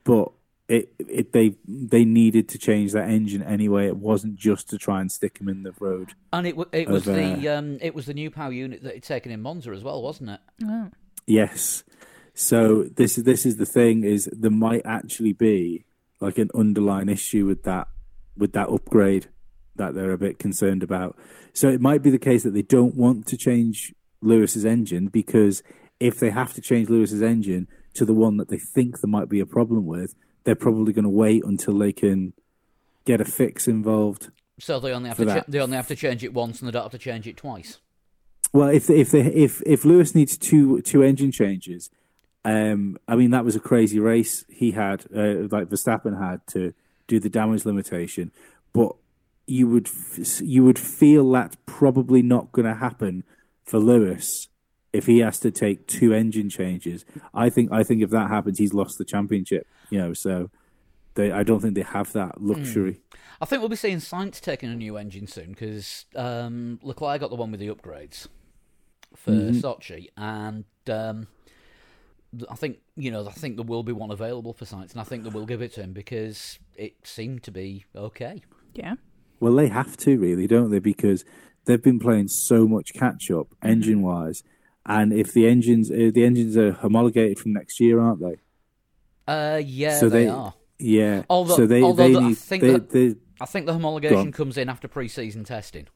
but 0.04 0.32
it, 0.68 0.94
it 0.98 1.34
they 1.34 1.56
they 1.68 2.06
needed 2.06 2.48
to 2.50 2.58
change 2.58 2.94
that 2.94 3.10
engine 3.10 3.44
anyway. 3.44 3.88
It 3.88 3.98
wasn't 3.98 4.36
just 4.36 4.70
to 4.70 4.78
try 4.78 5.02
and 5.02 5.12
stick 5.12 5.40
him 5.40 5.50
in 5.50 5.64
the 5.64 5.74
road. 5.80 6.14
And 6.32 6.48
it 6.48 6.56
wa- 6.56 6.66
it 6.72 6.88
was 6.88 7.08
Of, 7.08 7.16
the 7.16 7.50
um 7.50 7.78
it 7.82 7.94
was 7.94 8.06
the 8.06 8.14
new 8.14 8.32
power 8.32 8.52
unit 8.52 8.84
that 8.84 8.94
had 8.94 9.04
taken 9.04 9.32
in 9.32 9.42
Monza 9.42 9.72
as 9.72 9.84
well, 9.84 10.02
wasn't 10.02 10.30
it? 10.32 10.40
Oh. 10.66 10.90
Yes. 11.28 11.84
So 12.34 12.84
this 12.84 13.18
is 13.18 13.26
this 13.26 13.46
is 13.46 13.58
the 13.58 13.66
thing 13.66 14.04
is 14.04 14.30
there 14.32 14.52
might 14.52 14.82
actually 14.86 15.34
be 15.34 15.86
like 16.20 16.38
an 16.38 16.50
underlying 16.56 17.10
issue 17.10 17.46
with 17.46 17.64
that 17.64 17.88
with 18.38 18.54
that 18.54 18.70
upgrade 18.70 19.28
that 19.76 19.94
they're 19.94 20.12
a 20.12 20.18
bit 20.18 20.40
concerned 20.40 20.84
about. 20.84 21.18
So 21.52 21.68
it 21.68 21.82
might 21.82 22.02
be 22.02 22.10
the 22.10 22.20
case 22.20 22.44
that 22.44 22.54
they 22.54 22.62
don't 22.62 22.96
want 22.96 23.28
to 23.28 23.38
change 23.38 23.94
Lewis's 24.22 24.66
engine 24.66 25.08
because 25.08 25.62
if 26.00 26.20
they 26.20 26.30
have 26.30 26.54
to 26.54 26.62
change 26.62 26.90
Lewis's 26.90 27.22
engine 27.22 27.68
to 27.96 28.06
the 28.06 28.14
one 28.14 28.38
that 28.38 28.50
they 28.50 28.58
think 28.58 29.02
there 29.02 29.10
might 29.10 29.30
be 29.30 29.40
a 29.40 29.46
problem 29.46 29.86
with, 29.86 30.16
they're 30.44 30.56
probably 30.56 30.94
going 30.94 31.04
to 31.04 31.10
wait 31.10 31.44
until 31.44 31.78
they 31.78 31.92
can 31.92 32.34
get 33.06 33.22
a 33.22 33.26
fix 33.26 33.68
involved. 33.68 34.30
So 34.60 34.80
they 34.80 34.92
only 34.92 35.10
have 35.10 35.18
to 35.18 35.26
cha- 35.26 35.44
they 35.48 35.60
only 35.60 35.76
have 35.76 35.88
to 35.88 35.96
change 35.96 36.24
it 36.24 36.34
once, 36.34 36.60
and 36.60 36.68
they 36.68 36.72
don't 36.72 36.84
have 36.84 36.92
to 36.92 36.98
change 36.98 37.28
it 37.28 37.38
twice. 37.38 37.80
Well, 38.52 38.70
if 38.70 38.90
if 38.90 39.12
they, 39.12 39.22
if 39.22 39.62
if 39.66 39.84
Lewis 39.84 40.14
needs 40.14 40.38
two 40.38 40.82
two 40.82 41.02
engine 41.02 41.32
changes, 41.32 41.90
um, 42.46 42.98
I 43.08 43.16
mean 43.16 43.32
that 43.32 43.44
was 43.44 43.56
a 43.56 43.60
crazy 43.60 44.00
race 44.00 44.46
he 44.48 44.72
had, 44.72 45.06
uh, 45.16 45.48
like 45.50 45.70
Verstappen 45.70 46.22
had 46.22 46.46
to 46.48 46.74
do 47.08 47.20
the 47.20 47.30
damage 47.30 47.66
limitation, 47.66 48.32
but 48.72 48.96
you 49.48 49.68
would 49.68 49.88
f- 49.88 50.42
you 50.42 50.64
would 50.64 50.80
feel 50.80 51.30
that's 51.32 51.58
probably 51.66 52.22
not 52.22 52.52
going 52.52 52.68
to 52.68 52.76
happen 52.76 53.24
for 53.64 53.80
Lewis 53.80 54.50
if 54.94 55.08
he 55.08 55.20
has 55.20 55.40
to 55.40 55.50
take 55.50 55.88
two 55.88 56.14
engine 56.14 56.50
changes. 56.50 57.04
I 57.34 57.50
think 57.50 57.72
I 57.72 57.84
think 57.84 58.04
if 58.04 58.12
that 58.12 58.30
happens, 58.30 58.60
he's 58.60 58.74
lost 58.74 59.00
the 59.00 59.06
championship. 59.06 59.68
You 59.94 60.00
know, 60.00 60.14
so 60.14 60.50
they 61.14 61.32
I 61.32 61.44
don't 61.44 61.60
think 61.60 61.76
they 61.76 61.84
have 61.84 62.14
that 62.14 62.42
luxury. 62.42 63.00
I 63.40 63.46
think 63.46 63.62
we'll 63.62 63.70
be 63.70 63.76
seeing 63.76 63.98
Sainz 63.98 64.42
taking 64.42 64.72
a 64.72 64.76
new 64.76 64.98
engine 64.98 65.28
soon 65.28 65.50
because 65.52 66.06
um, 66.16 66.80
Leclerc 66.82 67.20
got 67.20 67.30
the 67.30 67.36
one 67.36 67.52
with 67.52 67.60
the 67.60 67.68
upgrades 67.68 68.28
for 69.16 69.32
Mhm. 69.32 69.62
Sochi, 69.62 70.08
and 70.18 70.66
um, 70.90 71.28
I 72.50 72.56
think 72.56 72.80
you 72.96 73.12
know 73.12 73.28
I 73.28 73.32
think 73.34 73.56
there 73.58 73.66
will 73.66 73.84
be 73.84 73.92
one 73.92 74.10
available 74.10 74.54
for 74.54 74.66
Sainz, 74.66 74.94
and 74.94 75.00
I 75.00 75.04
think 75.04 75.24
they 75.24 75.30
will 75.30 75.46
give 75.46 75.62
it 75.62 75.74
to 75.74 75.84
him 75.84 75.94
because 75.94 76.58
it 76.76 76.96
seemed 77.04 77.44
to 77.44 77.52
be 77.52 77.86
okay. 77.96 78.42
Yeah. 78.74 78.96
Well, 79.40 79.54
they 79.54 79.68
have 79.68 79.96
to 79.98 80.18
really, 80.18 80.48
don't 80.48 80.72
they? 80.72 80.80
Because 80.80 81.24
they've 81.66 81.84
been 81.84 82.00
playing 82.00 82.30
so 82.30 82.68
much 82.68 82.94
catch 82.94 83.30
up 83.30 83.54
engine 83.62 84.02
wise, 84.02 84.42
and 84.88 85.14
if 85.14 85.34
the 85.34 85.48
engines 85.48 85.92
uh, 85.92 86.10
the 86.12 86.26
engines 86.26 86.58
are 86.58 86.72
homologated 86.72 87.38
from 87.38 87.54
next 87.54 87.80
year, 87.80 88.00
aren't 88.00 88.22
they? 88.22 88.38
Uh, 89.28 89.62
yeah, 89.64 89.98
So 90.00 90.10
they, 90.10 90.24
they- 90.26 90.30
are. 90.30 90.54
Yeah. 90.80 91.24
Although- 91.30 91.56
so 91.56 91.66
they 91.68 91.82
although 91.82 92.08
they 92.08 92.14
the- 92.14 92.20
I 92.20 92.34
think 92.34 92.62
they, 92.64 92.72
that- 92.72 92.90
they, 92.90 93.16
I 93.42 93.46
think 93.46 93.66
the 93.66 93.74
homologation 93.74 94.34
comes 94.34 94.58
in 94.58 94.70
after 94.70 94.88
pre-season 94.88 95.44
testing. 95.44 95.88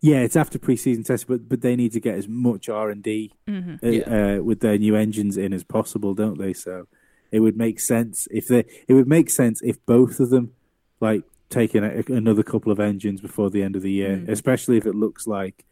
yeah, 0.00 0.18
it's 0.20 0.36
after 0.36 0.58
preseason 0.58 1.04
test, 1.04 1.26
but 1.26 1.48
but 1.48 1.60
they 1.62 1.76
need 1.76 1.92
to 1.92 2.00
get 2.00 2.14
as 2.16 2.28
much 2.28 2.68
R 2.68 2.90
and 2.90 3.02
D 3.02 3.32
hmm 3.48 3.74
uh, 3.82 3.88
Yeah. 3.88 4.36
uh, 4.38 4.42
with 4.42 4.60
their 4.60 4.76
new 4.78 4.94
engines 4.96 5.36
in 5.36 5.52
as 5.54 5.64
possible, 5.64 6.12
don't 6.14 6.38
they? 6.38 6.52
So 6.52 6.86
it 7.32 7.40
would 7.40 7.56
make 7.56 7.80
sense 7.80 8.28
if 8.30 8.48
they 8.48 8.64
it 8.88 8.94
would 8.94 9.08
make 9.08 9.30
sense 9.30 9.62
if 9.62 9.84
both 9.86 10.20
of 10.20 10.30
them 10.30 10.52
like 11.00 11.22
taking 11.50 11.84
a, 11.84 12.02
another 12.08 12.42
couple 12.42 12.72
of 12.72 12.80
engines 12.80 13.20
before 13.20 13.48
the 13.50 13.62
end 13.62 13.76
of 13.76 13.82
the 13.82 13.92
year, 13.92 14.16
Mm. 14.18 14.28
especially 14.28 14.76
if 14.76 14.86
it 14.86 14.94
looks 14.94 15.26
like 15.26 15.64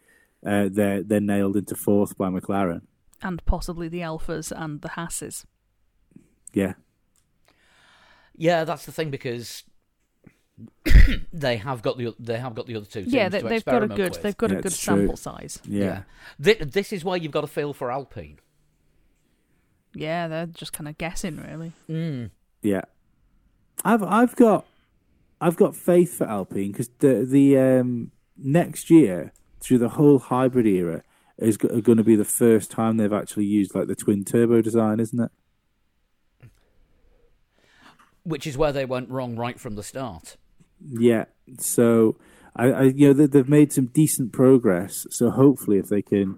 uh, 0.45 0.69
they're 0.71 1.03
they're 1.03 1.19
nailed 1.19 1.55
into 1.57 1.75
fourth 1.75 2.17
by 2.17 2.29
McLaren. 2.29 2.81
And 3.21 3.43
possibly 3.45 3.87
the 3.87 3.99
Alfas 4.01 4.51
and 4.55 4.81
the 4.81 4.89
Hasses. 4.89 5.45
Yeah. 6.53 6.73
Yeah, 8.35 8.63
that's 8.63 8.85
the 8.85 8.91
thing 8.91 9.09
because 9.09 9.63
they 11.33 11.57
have 11.57 11.81
got 11.81 11.97
the 11.97 12.13
they 12.19 12.37
have 12.39 12.55
got 12.55 12.67
the 12.67 12.75
other 12.75 12.85
two 12.85 13.01
teams 13.01 13.13
Yeah, 13.13 13.29
they, 13.29 13.41
to 13.41 13.47
they've 13.47 13.65
got 13.65 13.83
a 13.83 13.87
good 13.87 14.11
with. 14.13 14.21
they've 14.21 14.37
got 14.37 14.51
a 14.51 14.55
good 14.55 14.65
it's 14.67 14.79
true. 14.79 14.97
sample 14.97 15.17
size. 15.17 15.59
Yeah. 15.65 16.03
Thi- 16.41 16.63
This 16.63 16.93
is 16.93 17.03
why 17.03 17.17
you've 17.17 17.31
got 17.31 17.41
to 17.41 17.47
feel 17.47 17.73
for 17.73 17.91
Alpine. 17.91 18.39
Yeah, 19.95 20.27
they're 20.27 20.45
just 20.47 20.73
kind 20.73 20.87
of 20.87 20.97
guessing 20.97 21.37
really. 21.37 21.73
Mm. 21.89 22.31
Yeah. 22.61 22.81
I've 23.85 24.03
I've 24.03 24.35
got 24.35 24.65
I've 25.41 25.55
got 25.55 25.75
faith 25.75 26.17
for 26.17 26.25
Alpine 26.27 26.71
because 26.71 26.89
the 26.99 27.25
the 27.29 27.57
um, 27.57 28.11
next 28.37 28.89
year 28.89 29.33
through 29.59 29.77
the 29.79 29.89
whole 29.89 30.19
hybrid 30.19 30.65
era 30.65 31.03
is 31.37 31.57
going 31.57 31.97
to 31.97 32.03
be 32.03 32.15
the 32.15 32.25
first 32.25 32.69
time 32.71 32.97
they've 32.97 33.11
actually 33.13 33.45
used 33.45 33.73
like 33.75 33.87
the 33.87 33.95
twin 33.95 34.23
turbo 34.23 34.61
design, 34.61 34.99
isn't 34.99 35.19
it? 35.19 35.31
Which 38.23 38.47
is 38.47 38.57
where 38.57 38.71
they 38.71 38.85
went 38.85 39.09
wrong 39.09 39.35
right 39.35 39.59
from 39.59 39.75
the 39.75 39.83
start. 39.83 40.37
Yeah. 40.79 41.25
So 41.59 42.17
I, 42.55 42.65
I 42.71 42.81
you 42.83 43.07
know 43.07 43.13
they, 43.13 43.25
they've 43.25 43.49
made 43.49 43.73
some 43.73 43.87
decent 43.87 44.31
progress. 44.33 45.05
So 45.09 45.29
hopefully, 45.29 45.77
if 45.77 45.89
they 45.89 46.01
can, 46.01 46.37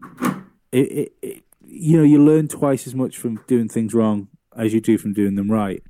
it, 0.71 0.77
it, 0.91 1.13
it, 1.21 1.43
you 1.67 1.97
know, 1.97 2.03
you 2.03 2.23
learn 2.23 2.47
twice 2.47 2.87
as 2.87 2.95
much 2.95 3.17
from 3.17 3.43
doing 3.47 3.67
things 3.69 3.93
wrong 3.93 4.29
as 4.57 4.73
you 4.73 4.81
do 4.81 4.97
from 4.97 5.13
doing 5.13 5.35
them 5.35 5.51
right. 5.51 5.83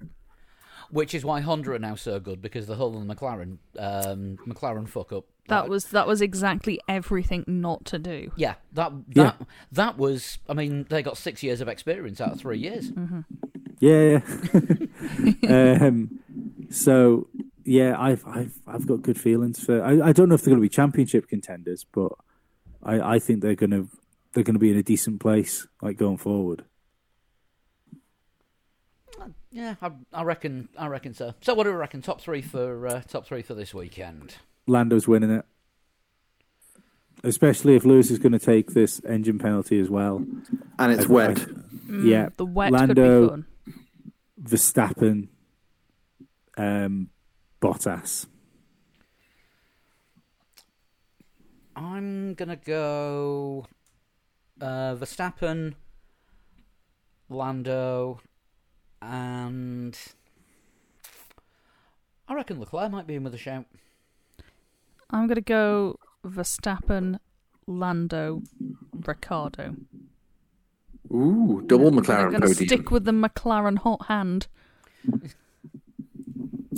Which 0.92 1.14
is 1.14 1.26
why 1.26 1.42
Honda 1.42 1.72
are 1.72 1.80
now 1.80 1.96
so 1.96 2.20
good 2.20 2.42
because 2.42 2.68
the 2.68 2.76
whole 2.76 2.96
of 2.98 3.06
the 3.08 3.14
McLaren 3.16 3.58
um, 3.80 4.38
McLaren 4.48 4.88
fuck 4.88 5.12
up. 5.12 5.26
That 5.48 5.70
was 5.70 5.86
that 5.86 6.08
was 6.08 6.22
exactly 6.22 6.80
everything 6.88 7.44
not 7.48 7.86
to 7.86 8.00
do. 8.00 8.32
yeah 8.36 8.56
that 8.74 8.92
Yeah. 9.10 9.24
that 9.24 9.42
that 9.72 9.98
was. 9.98 10.40
I 10.50 10.54
mean, 10.54 10.86
they 10.90 11.04
got 11.04 11.18
six 11.18 11.44
years 11.44 11.62
of 11.62 11.68
experience 11.68 12.20
out 12.22 12.34
of 12.34 12.40
three 12.40 12.58
years. 12.60 12.92
Yeah. 12.96 13.22
Yeah. 13.80 14.19
um, 15.49 16.19
so 16.69 17.27
yeah, 17.64 17.95
I've 17.99 18.26
I've 18.27 18.53
I've 18.68 18.88
got 18.88 19.02
good 19.02 19.19
feelings 19.19 19.64
for. 19.64 19.84
I, 19.84 20.10
I 20.10 20.11
don't 20.14 20.30
know 20.30 20.35
if 20.35 20.41
they're 20.43 20.52
going 20.52 20.61
to 20.61 20.65
be 20.65 20.69
championship 20.69 21.27
contenders, 21.27 21.85
but 21.91 22.11
I, 22.84 23.15
I 23.15 23.19
think 23.19 23.41
they're 23.41 23.56
going 23.56 23.72
to 23.72 23.88
they're 24.34 24.43
going 24.43 24.56
to 24.56 24.60
be 24.60 24.72
in 24.72 24.77
a 24.77 24.84
decent 24.84 25.19
place 25.19 25.68
like 25.81 25.97
going 25.97 26.18
forward. 26.18 26.64
Yeah, 29.52 29.76
I, 29.81 29.91
I 30.14 30.23
reckon. 30.23 30.68
I 30.77 30.88
reckon 30.88 31.14
so. 31.14 31.34
So, 31.41 31.53
what 31.53 31.64
do 31.64 31.69
we 31.72 31.77
reckon? 31.77 32.02
Top 32.02 32.19
three 32.19 32.41
for 32.41 32.88
uh, 32.88 33.02
top 33.07 33.26
three 33.26 33.41
for 33.41 33.53
this 33.53 33.73
weekend. 33.73 34.35
Lando's 34.68 35.07
winning 35.07 35.31
it, 35.31 35.45
especially 37.23 37.76
if 37.76 37.85
Lewis 37.85 38.11
is 38.11 38.19
going 38.19 38.34
to 38.34 38.39
take 38.39 38.72
this 38.73 38.99
engine 39.07 39.39
penalty 39.39 39.80
as 39.80 39.89
well. 39.89 40.26
And 40.77 40.91
it's 40.91 41.06
I- 41.06 41.11
wet. 41.11 41.38
Mm, 41.38 42.06
Yeah, 42.06 42.30
the 42.35 42.45
wet 42.45 42.72
could 42.73 42.80
Lando- 42.80 43.22
be 43.23 43.30
fun. 43.30 43.45
Verstappen, 44.41 45.30
um, 46.57 47.10
Bottas. 47.62 48.28
I'm 51.76 52.34
gonna 52.36 52.56
go 52.56 53.66
uh, 54.62 54.95
Verstappen, 54.95 55.76
Lando, 57.30 58.20
and 59.02 59.98
I 62.28 62.34
reckon 62.34 62.60
Leclerc 62.60 62.91
might 62.91 63.07
be 63.07 63.16
in 63.16 63.24
with 63.24 63.34
a 63.34 63.38
shout. 63.38 63.66
I'm 65.10 65.28
gonna 65.28 65.41
go 65.41 65.98
Verstappen, 66.26 67.20
Lando, 67.68 68.41
Ricciardo. 68.94 69.76
Ooh, 71.16 71.64
double 71.66 71.88
I'm 71.88 71.96
McLaren 72.04 72.32
podium. 72.42 72.54
stick 72.54 72.92
with 72.92 73.06
the 73.06 73.12
McLaren 73.12 73.78
hot 73.78 74.06
hand. 74.08 74.48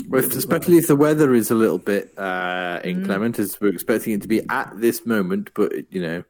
Well, 0.09 0.23
if- 0.23 0.35
especially 0.35 0.77
if 0.77 0.88
the 0.88 0.95
weather 0.95 1.34
is 1.34 1.49
a 1.51 1.55
little 1.55 1.80
bit 1.80 2.14
uh, 2.18 2.80
inclement, 2.84 3.39
as 3.39 3.59
we're 3.59 3.69
expecting 3.73 4.14
it 4.14 4.22
to 4.22 4.27
be 4.27 4.41
at 4.49 4.72
this 4.80 5.05
moment. 5.05 5.49
But 5.55 5.91
you 5.91 6.01
know, 6.01 6.23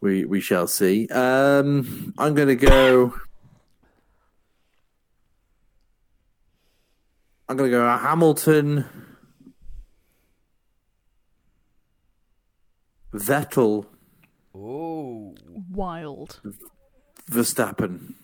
we 0.00 0.24
we 0.24 0.40
shall 0.40 0.66
see. 0.68 1.08
Um, 1.08 2.14
I'm 2.16 2.34
going 2.34 2.48
to 2.48 2.56
go. 2.56 3.14
I'm 7.48 7.56
going 7.58 7.70
to 7.70 7.76
go 7.76 7.86
Hamilton, 7.98 8.86
Vettel, 13.12 13.86
Oh, 14.54 15.34
Wild. 15.70 16.40
Verstappen, 17.30 18.14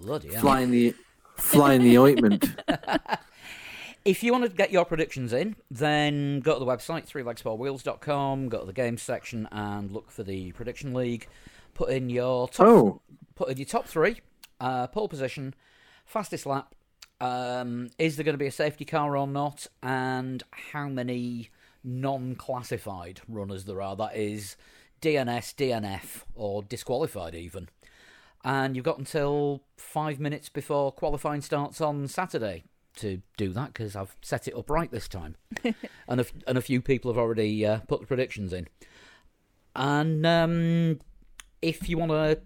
bloody 0.00 0.32
hell. 0.32 0.40
flying 0.40 0.70
the 0.70 0.94
flying 1.36 1.82
the 1.82 1.98
ointment. 1.98 2.56
If 4.04 4.22
you 4.22 4.30
want 4.30 4.44
to 4.44 4.50
get 4.50 4.70
your 4.70 4.84
predictions 4.84 5.32
in, 5.32 5.56
then 5.68 6.38
go 6.38 6.52
to 6.52 6.60
the 6.60 6.64
website, 6.64 7.10
threelegsfourwheels.com, 7.10 8.48
go 8.48 8.60
to 8.60 8.64
the 8.64 8.72
games 8.72 9.02
section 9.02 9.48
and 9.50 9.90
look 9.90 10.12
for 10.12 10.22
the 10.22 10.52
prediction 10.52 10.94
league. 10.94 11.26
Put 11.74 11.90
in 11.90 12.08
your 12.08 12.46
top, 12.46 12.68
Oh, 12.68 13.00
put 13.34 13.48
in 13.48 13.56
your 13.56 13.66
top 13.66 13.86
three, 13.88 14.20
uh, 14.60 14.86
pole 14.86 15.08
position, 15.08 15.56
fastest 16.04 16.46
lap, 16.46 16.72
um, 17.20 17.90
is 17.98 18.14
there 18.14 18.22
going 18.22 18.34
to 18.34 18.38
be 18.38 18.46
a 18.46 18.52
safety 18.52 18.84
car 18.84 19.16
or 19.16 19.26
not, 19.26 19.66
and 19.82 20.44
how 20.52 20.86
many 20.88 21.50
non-classified 21.82 23.20
runners 23.28 23.64
there 23.64 23.82
are. 23.82 23.96
That 23.96 24.16
is 24.16 24.56
DNS, 25.06 25.54
DNF, 25.54 26.24
or 26.34 26.64
disqualified 26.64 27.36
even. 27.36 27.68
And 28.44 28.74
you've 28.74 28.84
got 28.84 28.98
until 28.98 29.62
five 29.76 30.18
minutes 30.18 30.48
before 30.48 30.90
qualifying 30.90 31.42
starts 31.42 31.80
on 31.80 32.08
Saturday 32.08 32.64
to 32.96 33.22
do 33.36 33.52
that 33.52 33.72
because 33.72 33.94
I've 33.94 34.16
set 34.20 34.48
it 34.48 34.56
up 34.56 34.68
right 34.68 34.90
this 34.90 35.06
time, 35.06 35.36
and 36.08 36.20
a, 36.20 36.26
and 36.48 36.58
a 36.58 36.60
few 36.60 36.80
people 36.80 37.10
have 37.12 37.18
already 37.18 37.64
uh, 37.64 37.80
put 37.86 38.00
the 38.00 38.06
predictions 38.06 38.52
in. 38.52 38.66
And 39.76 40.26
um, 40.26 41.00
if 41.62 41.88
you 41.88 41.98
want 41.98 42.10
to 42.10 42.40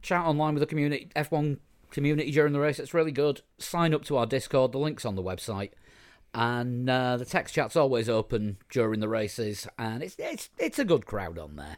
chat 0.00 0.24
online 0.24 0.54
with 0.54 0.62
the 0.62 0.66
community, 0.66 1.08
F1 1.14 1.58
community 1.92 2.32
during 2.32 2.52
the 2.52 2.60
race, 2.60 2.80
it's 2.80 2.94
really 2.94 3.12
good. 3.12 3.42
Sign 3.58 3.94
up 3.94 4.04
to 4.06 4.16
our 4.16 4.26
Discord. 4.26 4.72
The 4.72 4.78
link's 4.78 5.04
on 5.04 5.14
the 5.14 5.22
website, 5.22 5.70
and 6.34 6.90
uh, 6.90 7.16
the 7.16 7.26
text 7.26 7.54
chat's 7.54 7.76
always 7.76 8.08
open 8.08 8.56
during 8.70 8.98
the 8.98 9.08
races, 9.08 9.68
and 9.78 10.02
it's 10.02 10.16
it's 10.18 10.50
it's 10.58 10.80
a 10.80 10.84
good 10.84 11.06
crowd 11.06 11.38
on 11.38 11.54
there. 11.54 11.76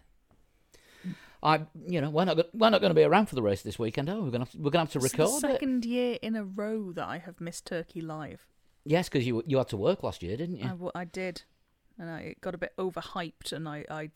I, 1.44 1.60
you 1.86 2.00
know, 2.00 2.08
we're 2.08 2.24
not 2.24 2.38
we're 2.54 2.70
not 2.70 2.80
going 2.80 2.90
to 2.90 2.94
be 2.94 3.02
around 3.02 3.26
for 3.26 3.34
the 3.34 3.42
race 3.42 3.60
this 3.60 3.78
weekend. 3.78 4.08
Oh, 4.08 4.22
we're 4.22 4.30
gonna 4.30 4.48
we're 4.56 4.70
gonna 4.70 4.86
have 4.86 4.92
to 4.92 5.00
record. 5.00 5.26
record 5.26 5.42
the 5.42 5.48
it. 5.48 5.52
second 5.52 5.84
year 5.84 6.18
in 6.22 6.36
a 6.36 6.44
row 6.44 6.90
that 6.92 7.06
I 7.06 7.18
have 7.18 7.40
missed 7.40 7.66
Turkey 7.66 8.00
live. 8.00 8.46
Yes, 8.84 9.10
because 9.10 9.26
you 9.26 9.42
you 9.46 9.58
had 9.58 9.68
to 9.68 9.76
work 9.76 10.02
last 10.02 10.22
year, 10.22 10.36
didn't 10.38 10.64
I, 10.64 10.68
you? 10.68 10.90
I 10.94 11.04
did. 11.04 11.42
And 11.98 12.10
I 12.10 12.20
it 12.20 12.40
got 12.40 12.54
a 12.54 12.58
bit 12.58 12.72
overhyped 12.78 13.52
and 13.52 13.68
I, 13.68 13.84
I 13.90 14.10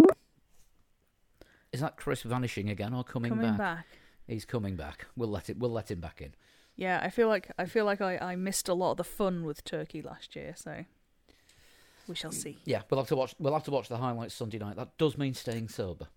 Is 1.73 1.81
that 1.81 1.97
Chris 1.97 2.23
vanishing 2.23 2.71
again 2.71 2.95
or 2.95 3.05
coming, 3.05 3.31
coming 3.31 3.51
back? 3.51 3.59
back. 3.59 3.87
He's 4.27 4.45
coming 4.45 4.75
back. 4.77 5.07
We'll 5.15 5.29
let 5.29 5.51
it. 5.51 5.59
We'll 5.59 5.71
let 5.71 5.91
him 5.91 6.01
back 6.01 6.21
in. 6.23 6.35
Yeah, 6.77 7.01
I 7.03 7.11
feel 7.11 7.29
like 7.29 7.51
I 7.59 7.67
feel 7.67 7.85
like 7.85 8.01
I, 8.01 8.17
I 8.19 8.37
missed 8.37 8.69
a 8.69 8.75
lot 8.75 8.93
of 8.93 8.97
the 8.97 9.05
fun 9.05 9.45
with 9.45 9.65
Turkey 9.65 10.01
last 10.01 10.35
year, 10.35 10.55
so 10.57 10.85
we 12.07 12.15
shall 12.15 12.31
mm, 12.31 12.43
see. 12.43 12.59
Yeah, 12.65 12.83
we'll 12.91 13.01
have 13.01 13.09
to 13.09 13.17
watch. 13.17 13.35
We'll 13.39 13.53
have 13.53 13.65
to 13.65 13.71
watch 13.71 13.89
the 13.89 13.99
highlights 13.99 14.35
Sunday 14.35 14.59
night. 14.59 14.77
That 14.77 14.97
does 14.97 15.19
mean 15.19 15.35
staying 15.35 15.69
sober. 15.69 16.09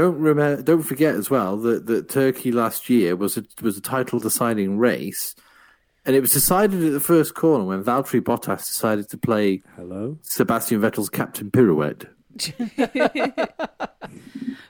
Don't 0.00 0.18
remember. 0.20 0.62
Don't 0.62 0.82
forget 0.82 1.14
as 1.14 1.28
well 1.30 1.56
that, 1.58 1.86
that 1.86 2.08
Turkey 2.08 2.52
last 2.52 2.88
year 2.88 3.16
was 3.16 3.36
a, 3.36 3.44
was 3.62 3.76
a 3.76 3.80
title 3.80 4.18
deciding 4.20 4.78
race, 4.78 5.34
and 6.04 6.14
it 6.14 6.20
was 6.20 6.32
decided 6.32 6.84
at 6.84 6.92
the 6.92 7.00
first 7.00 7.34
corner 7.34 7.64
when 7.64 7.82
Valtteri 7.82 8.20
Bottas 8.20 8.58
decided 8.66 9.08
to 9.10 9.18
play 9.18 9.62
Hello. 9.76 10.18
Sebastian 10.22 10.80
Vettel's 10.80 11.10
captain 11.10 11.50
pirouette. 11.50 12.04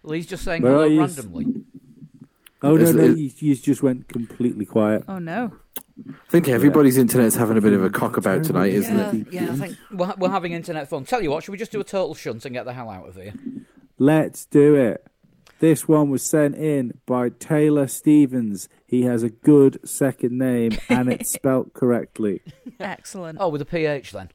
Well, 0.02 0.14
he's 0.14 0.26
just 0.26 0.42
saying 0.44 0.62
hello 0.62 0.84
are 0.84 0.88
randomly. 1.00 1.46
Oh 2.62 2.76
no, 2.76 2.82
Is 2.82 2.94
no, 2.94 3.02
it- 3.04 3.18
you, 3.18 3.30
you 3.38 3.54
just 3.56 3.82
went 3.82 4.08
completely 4.08 4.64
quiet. 4.64 5.04
Oh 5.06 5.18
no. 5.18 5.52
I 6.08 6.12
think 6.30 6.48
everybody's 6.48 6.96
internet's 6.96 7.34
having 7.36 7.58
a 7.58 7.60
bit 7.60 7.72
of 7.74 7.84
a 7.84 7.90
cock 7.90 8.16
about 8.16 8.44
tonight, 8.44 8.72
isn't 8.72 8.96
Yeah, 8.96 9.12
it? 9.12 9.26
yeah. 9.32 9.52
I 9.52 9.56
think 9.56 9.76
we're, 9.92 10.14
we're 10.16 10.30
having 10.30 10.52
internet 10.52 10.88
fun. 10.88 11.04
Tell 11.04 11.20
you 11.22 11.30
what, 11.30 11.44
should 11.44 11.52
we 11.52 11.58
just 11.58 11.72
do 11.72 11.80
a 11.80 11.84
total 11.84 12.14
shunt 12.14 12.44
and 12.46 12.54
get 12.54 12.64
the 12.64 12.72
hell 12.72 12.88
out 12.88 13.06
of 13.08 13.16
here? 13.16 13.34
Let's 13.98 14.46
do 14.46 14.74
it. 14.76 15.06
This 15.60 15.88
one 15.88 16.08
was 16.10 16.22
sent 16.22 16.54
in 16.54 16.92
by 17.06 17.30
Taylor 17.30 17.88
Stevens. 17.88 18.68
He 18.86 19.02
has 19.02 19.22
a 19.24 19.28
good 19.30 19.80
second 19.88 20.38
name 20.38 20.78
and 20.88 21.12
it's 21.12 21.32
spelt 21.32 21.72
correctly. 21.74 22.42
Excellent. 22.80 23.38
Oh, 23.40 23.48
with 23.48 23.62
a 23.62 23.64
PH 23.64 24.12
then. 24.12 24.30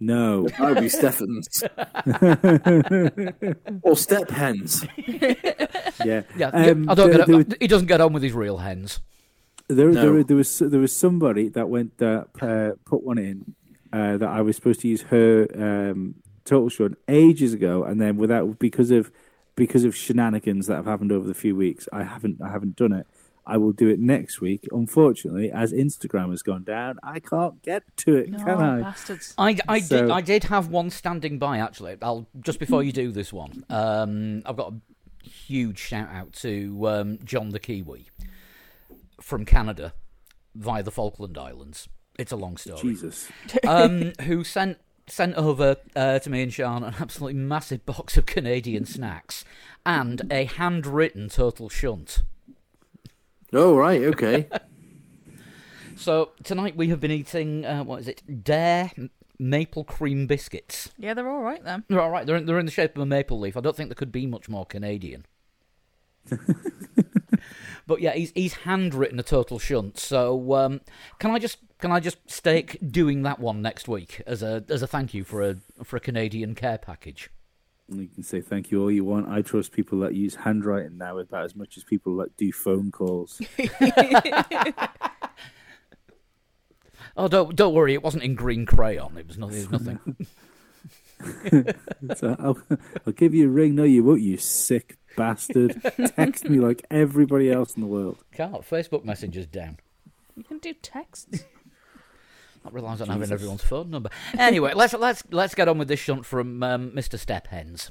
No. 0.00 0.46
That 0.48 0.60
would 0.60 0.80
be 0.80 0.88
Stephens. 0.88 1.62
or 3.82 3.96
Step 3.96 4.30
Hens. 4.30 4.86
Yeah. 6.04 6.22
Yeah, 6.36 6.48
Um, 6.48 6.88
I 6.88 6.94
don't 6.94 7.10
there- 7.10 7.18
get. 7.18 7.26
there 7.26 7.40
it. 7.40 7.54
He 7.60 7.66
doesn't 7.66 7.88
get 7.88 8.00
on 8.00 8.12
with 8.12 8.22
his 8.22 8.32
real 8.32 8.58
hens. 8.58 9.00
There, 9.68 9.90
No. 9.90 10.14
there, 10.14 10.24
there 10.24 10.36
was 10.36 10.58
there 10.60 10.78
was 10.80 10.94
somebody 10.94 11.48
that 11.48 11.68
went 11.68 12.00
uh, 12.00 12.24
uh, 12.40 12.72
put 12.84 13.02
one 13.02 13.18
in 13.18 13.54
uh, 13.92 14.16
that 14.18 14.28
I 14.28 14.40
was 14.42 14.54
supposed 14.56 14.80
to 14.82 14.88
use 14.88 15.02
her 15.02 15.48
um, 15.56 16.14
total 16.44 16.68
shunt 16.68 16.98
ages 17.08 17.52
ago, 17.52 17.82
and 17.82 18.00
then 18.00 18.16
without 18.16 18.60
because 18.60 18.92
of 18.92 19.10
because 19.56 19.84
of 19.84 19.96
shenanigans 19.96 20.66
that 20.68 20.76
have 20.76 20.86
happened 20.86 21.10
over 21.10 21.26
the 21.26 21.34
few 21.34 21.56
weeks, 21.56 21.88
I 21.92 22.04
haven't 22.04 22.40
I 22.40 22.50
haven't 22.50 22.76
done 22.76 22.92
it. 22.92 23.06
I 23.48 23.58
will 23.58 23.72
do 23.72 23.88
it 23.88 24.00
next 24.00 24.40
week. 24.40 24.66
Unfortunately, 24.72 25.52
as 25.52 25.72
Instagram 25.72 26.30
has 26.30 26.42
gone 26.42 26.64
down, 26.64 26.98
I 27.02 27.20
can't 27.20 27.62
get 27.62 27.84
to 27.98 28.16
it, 28.16 28.30
no, 28.30 28.38
can 28.38 28.60
I? 28.60 28.80
bastards. 28.80 29.34
I, 29.38 29.56
I 29.68 29.78
did. 29.78 30.10
I 30.10 30.20
did 30.20 30.44
have 30.44 30.68
one 30.68 30.90
standing 30.90 31.38
by 31.38 31.58
actually. 31.58 31.96
I'll 32.02 32.26
just 32.40 32.58
before 32.58 32.82
you 32.82 32.92
do 32.92 33.12
this 33.12 33.32
one. 33.32 33.64
Um, 33.70 34.42
I've 34.44 34.56
got 34.56 34.72
a 34.72 35.28
huge 35.28 35.78
shout 35.78 36.08
out 36.10 36.32
to 36.34 36.88
um, 36.88 37.18
John 37.24 37.50
the 37.50 37.60
Kiwi 37.60 38.08
from 39.20 39.44
Canada 39.44 39.94
via 40.54 40.82
the 40.82 40.90
Falkland 40.90 41.38
Islands. 41.38 41.88
It's 42.18 42.32
a 42.32 42.36
long 42.36 42.56
story. 42.56 42.80
Jesus. 42.80 43.28
um, 43.66 44.12
who 44.22 44.42
sent 44.42 44.78
sent 45.08 45.34
over 45.36 45.76
uh, 45.94 46.18
to 46.18 46.30
me 46.30 46.42
and 46.42 46.52
Sean 46.52 46.82
an 46.82 46.94
absolutely 47.00 47.38
massive 47.40 47.86
box 47.86 48.16
of 48.16 48.26
Canadian 48.26 48.84
snacks 48.84 49.44
and 49.84 50.22
a 50.32 50.44
handwritten 50.44 51.28
total 51.28 51.68
shunt. 51.68 52.22
Oh, 53.52 53.76
right, 53.76 54.02
okay. 54.02 54.48
So 55.98 56.32
tonight 56.44 56.76
we 56.76 56.88
have 56.88 57.00
been 57.00 57.10
eating 57.10 57.64
uh, 57.64 57.82
what 57.82 58.00
is 58.00 58.06
it? 58.06 58.44
Dare 58.44 58.92
maple 59.38 59.82
cream 59.82 60.26
biscuits. 60.26 60.90
Yeah, 60.98 61.14
they're 61.14 61.28
all 61.28 61.42
right 61.42 61.64
then. 61.64 61.84
They're 61.88 62.00
all 62.00 62.10
right. 62.10 62.26
They're 62.26 62.36
in, 62.36 62.46
they're 62.46 62.58
in 62.58 62.66
the 62.66 62.72
shape 62.72 62.96
of 62.96 63.02
a 63.02 63.06
maple 63.06 63.40
leaf. 63.40 63.56
I 63.56 63.60
don't 63.60 63.74
think 63.74 63.88
there 63.88 63.94
could 63.94 64.12
be 64.12 64.26
much 64.26 64.48
more 64.48 64.66
Canadian. 64.66 65.24
but 67.86 68.00
yeah, 68.00 68.12
he's 68.12 68.32
he's 68.34 68.54
handwritten 68.54 69.18
a 69.18 69.22
total 69.22 69.58
shunt. 69.58 69.98
So 69.98 70.54
um, 70.54 70.80
can 71.18 71.30
I 71.30 71.38
just 71.38 71.58
can 71.78 71.92
I 71.92 72.00
just 72.00 72.18
stake 72.30 72.78
doing 72.90 73.22
that 73.22 73.38
one 73.38 73.62
next 73.62 73.88
week 73.88 74.22
as 74.26 74.42
a 74.42 74.64
as 74.68 74.82
a 74.82 74.86
thank 74.86 75.14
you 75.14 75.24
for 75.24 75.42
a 75.42 75.56
for 75.84 75.96
a 75.96 76.00
Canadian 76.00 76.54
care 76.54 76.78
package? 76.78 77.30
You 77.88 78.08
can 78.08 78.24
say 78.24 78.40
thank 78.40 78.72
you 78.72 78.82
all 78.82 78.90
you 78.90 79.04
want. 79.04 79.28
I 79.28 79.42
trust 79.42 79.70
people 79.70 80.00
that 80.00 80.14
use 80.14 80.34
handwriting 80.34 80.98
now 80.98 81.18
about 81.18 81.44
as 81.44 81.54
much 81.54 81.76
as 81.76 81.84
people 81.84 82.16
that 82.16 82.36
do 82.36 82.52
phone 82.52 82.90
calls. 82.90 83.40
Oh, 87.18 87.28
don't 87.28 87.56
don't 87.56 87.72
worry. 87.72 87.94
It 87.94 88.02
wasn't 88.02 88.24
in 88.24 88.34
green 88.34 88.66
crayon. 88.66 89.16
It 89.16 89.26
was 89.26 89.38
nothing. 89.38 89.62
It 89.62 89.70
was 89.70 89.80
nothing. 89.80 90.16
So 92.16 92.36
I'll, 92.38 92.58
I'll 93.06 93.12
give 93.14 93.32
you 93.32 93.46
a 93.46 93.50
ring. 93.50 93.74
No, 93.74 93.84
you 93.84 94.04
won't, 94.04 94.20
you 94.20 94.36
sick 94.36 94.98
bastard. 95.16 95.80
Text 96.16 96.48
me 96.48 96.58
like 96.58 96.84
everybody 96.90 97.50
else 97.50 97.74
in 97.74 97.80
the 97.82 97.88
world. 97.88 98.18
Can't. 98.32 98.62
Facebook 98.62 99.04
Messenger's 99.04 99.46
down. 99.46 99.78
You 100.36 100.44
can 100.44 100.58
do 100.58 100.74
texts. 100.74 101.44
That 102.64 102.72
relies 102.72 103.00
on 103.00 103.08
having 103.08 103.30
everyone's 103.32 103.62
phone 103.62 103.90
number. 103.90 104.10
Anyway, 104.38 104.72
let's 104.74 104.92
let's 104.94 105.22
let's 105.30 105.54
get 105.54 105.68
on 105.68 105.78
with 105.78 105.88
this 105.88 106.00
shunt 106.00 106.24
from 106.26 106.62
um, 106.62 106.90
Mr. 106.92 107.18
Stephens. 107.18 107.90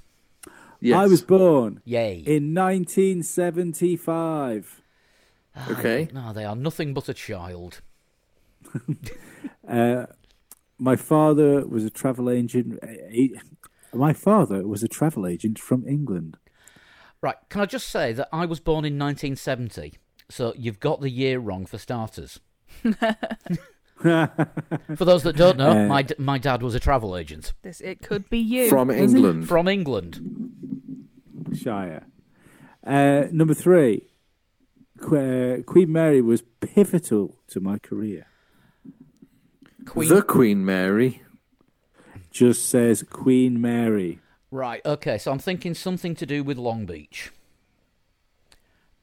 Yes. 0.82 0.98
I 0.98 1.06
was 1.08 1.22
born 1.22 1.82
Yay! 1.86 2.18
in 2.26 2.54
1975. 2.54 4.82
Okay. 5.72 6.10
No, 6.14 6.34
they 6.34 6.44
are 6.44 6.56
nothing 6.56 6.94
but 6.94 7.08
a 7.10 7.14
child. 7.14 7.82
Uh, 9.68 10.06
my 10.78 10.96
father 10.96 11.66
was 11.66 11.84
a 11.84 11.90
travel 11.90 12.30
agent. 12.30 12.78
eh, 12.84 13.30
My 13.94 14.14
father 14.14 14.68
was 14.68 14.84
a 14.84 14.88
travel 14.88 15.26
agent 15.26 15.58
from 15.58 15.88
England. 15.88 16.38
Right, 17.26 17.38
can 17.50 17.60
I 17.62 17.66
just 17.66 17.90
say 17.90 18.14
that 18.14 18.30
I 18.32 18.46
was 18.46 18.60
born 18.60 18.86
in 18.86 19.00
1970, 19.00 19.94
so 20.30 20.54
you've 20.56 20.80
got 20.80 21.02
the 21.02 21.10
year 21.10 21.40
wrong 21.40 21.66
for 21.66 21.80
starters. 21.80 22.40
For 23.98 25.06
those 25.06 25.24
that 25.24 25.36
don't 25.36 25.58
know, 25.58 25.72
Uh, 25.86 25.88
my 25.88 26.02
d- 26.04 26.14
my 26.20 26.38
dad 26.38 26.62
was 26.62 26.76
a 26.76 26.80
travel 26.80 27.18
agent 27.18 27.54
This 27.64 27.82
it 27.82 28.02
could 28.04 28.30
be 28.30 28.38
you. 28.38 28.70
From 28.70 28.92
England. 28.92 29.48
from 29.48 29.68
England. 29.68 30.20
Shire. 31.56 32.06
Uh, 32.86 33.24
number 33.32 33.56
three, 33.56 34.08
Que- 35.00 35.56
uh, 35.60 35.64
Queen 35.64 35.92
Mary 35.92 36.22
was 36.22 36.44
pivotal 36.60 37.40
to 37.48 37.60
my 37.60 37.80
career. 37.80 38.28
Queen. 39.88 40.10
The 40.10 40.22
Queen 40.22 40.64
Mary. 40.64 41.24
Just 42.30 42.70
says 42.70 43.02
Queen 43.02 43.60
Mary. 43.60 44.20
Right, 44.56 44.82
okay, 44.86 45.18
so 45.18 45.34
I'm 45.34 45.40
thinking 45.40 45.74
something 45.74 46.16
to 46.16 46.26
do 46.26 46.42
with 46.42 46.58
Long 46.58 46.86
Beach. 46.86 47.30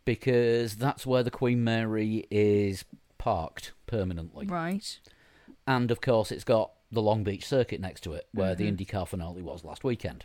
Because 0.07 0.77
that's 0.77 1.07
where 1.07 1.23
the 1.23 1.31
Queen 1.31 1.63
Mary 1.63 2.27
is 2.31 2.87
parked 3.19 3.73
permanently. 3.87 4.47
Right. 4.47 4.99
And 5.67 5.91
of 5.91 6.01
course, 6.01 6.33
it's 6.33 6.43
got 6.43 6.73
the 6.91 7.03
Long 7.03 7.23
Beach 7.23 7.47
circuit 7.47 7.83
next 7.83 8.01
to 8.05 8.15
it, 8.15 8.29
where 8.33 8.55
the 8.55 8.65
IndyCar 8.73 9.07
finale 9.07 9.43
was 9.43 9.63
last 9.63 9.85
weekend. 9.85 10.25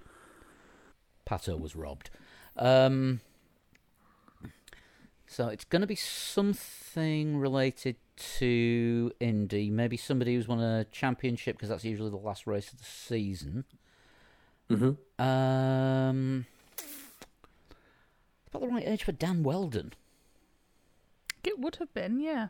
Pato 1.29 1.59
was 1.59 1.75
robbed. 1.75 2.09
Um, 2.55 3.19
so 5.27 5.49
it's 5.49 5.65
going 5.65 5.81
to 5.81 5.87
be 5.87 5.95
something 5.95 7.35
related 7.35 7.97
to 8.37 9.11
Indy. 9.19 9.69
Maybe 9.69 9.97
somebody 9.97 10.35
who's 10.35 10.47
won 10.47 10.61
a 10.61 10.85
championship, 10.85 11.57
because 11.57 11.67
that's 11.67 11.83
usually 11.83 12.11
the 12.11 12.15
last 12.15 12.47
race 12.47 12.71
of 12.71 12.77
the 12.77 12.85
season. 12.85 13.65
Mm-hmm. 14.69 15.23
Um, 15.23 16.45
about 18.49 18.61
the 18.61 18.67
right 18.67 18.83
age 18.85 19.03
for 19.03 19.11
Dan 19.11 19.43
Wheldon. 19.43 19.93
It 21.43 21.59
would 21.59 21.77
have 21.77 21.93
been, 21.93 22.19
yeah. 22.19 22.47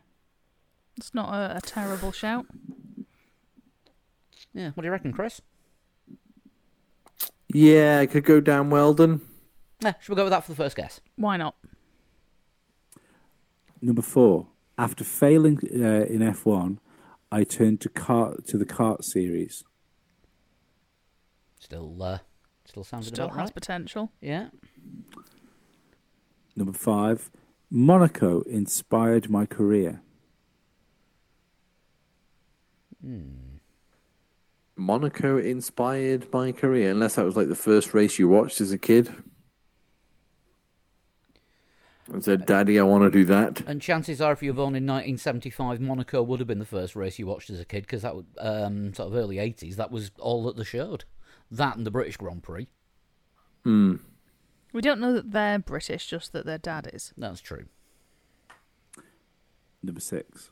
It's 0.96 1.14
not 1.14 1.32
a, 1.32 1.58
a 1.58 1.60
terrible 1.60 2.12
shout. 2.12 2.46
Yeah, 4.52 4.70
what 4.74 4.82
do 4.82 4.86
you 4.86 4.92
reckon, 4.92 5.12
Chris? 5.12 5.40
Yeah, 7.52 8.00
I 8.00 8.06
could 8.06 8.24
go 8.24 8.40
down 8.40 8.70
Wheldon. 8.70 9.20
Yeah, 9.80 9.94
should 10.00 10.10
we 10.10 10.16
go 10.16 10.24
with 10.24 10.32
that 10.32 10.44
for 10.44 10.52
the 10.52 10.56
first 10.56 10.76
guess? 10.76 11.00
Why 11.16 11.36
not? 11.36 11.54
Number 13.80 14.02
four, 14.02 14.48
after 14.76 15.04
failing 15.04 15.58
uh, 15.72 16.06
in 16.06 16.18
F1, 16.18 16.78
I 17.30 17.44
turned 17.44 17.80
to 17.82 17.88
kart 17.88 18.44
to 18.46 18.58
the 18.58 18.64
kart 18.64 19.04
series. 19.04 19.62
Still, 21.58 22.02
uh, 22.02 22.18
still 22.64 22.84
sounding 22.84 23.12
Still 23.12 23.26
about 23.26 23.38
has 23.38 23.46
right. 23.46 23.54
potential. 23.54 24.12
Yeah. 24.20 24.48
Number 26.56 26.72
five, 26.72 27.30
Monaco 27.70 28.42
inspired 28.42 29.30
my 29.30 29.46
career. 29.46 30.00
Monaco 34.76 35.38
inspired 35.38 36.32
my 36.32 36.52
career, 36.52 36.90
unless 36.90 37.16
that 37.16 37.24
was 37.24 37.36
like 37.36 37.48
the 37.48 37.54
first 37.54 37.94
race 37.94 38.18
you 38.18 38.28
watched 38.28 38.60
as 38.60 38.72
a 38.72 38.78
kid. 38.78 39.12
And 42.10 42.24
said, 42.24 42.46
Daddy, 42.46 42.80
I 42.80 42.84
want 42.84 43.04
to 43.04 43.10
do 43.10 43.24
that. 43.26 43.60
And 43.66 43.82
chances 43.82 44.20
are, 44.20 44.32
if 44.32 44.42
you 44.42 44.50
were 44.52 44.56
born 44.56 44.74
in 44.74 44.86
1975, 44.86 45.78
Monaco 45.78 46.22
would 46.22 46.40
have 46.40 46.46
been 46.46 46.58
the 46.58 46.64
first 46.64 46.96
race 46.96 47.18
you 47.18 47.26
watched 47.26 47.50
as 47.50 47.60
a 47.60 47.66
kid, 47.66 47.82
because 47.82 48.00
that 48.00 48.16
was 48.16 48.24
um, 48.38 48.94
sort 48.94 49.08
of 49.08 49.14
early 49.14 49.36
80s. 49.36 49.76
That 49.76 49.90
was 49.90 50.10
all 50.18 50.44
that 50.44 50.56
they 50.56 50.64
showed. 50.64 51.04
That 51.50 51.76
and 51.76 51.86
the 51.86 51.90
British 51.90 52.16
Grand 52.16 52.42
Prix. 52.42 52.68
Hmm. 53.64 53.96
We 54.72 54.80
don't 54.82 55.00
know 55.00 55.14
that 55.14 55.32
they're 55.32 55.58
British, 55.58 56.06
just 56.06 56.32
that 56.32 56.44
their 56.46 56.58
dad 56.58 56.90
is. 56.92 57.12
That's 57.16 57.40
true. 57.40 57.66
Number 59.82 60.00
six, 60.00 60.50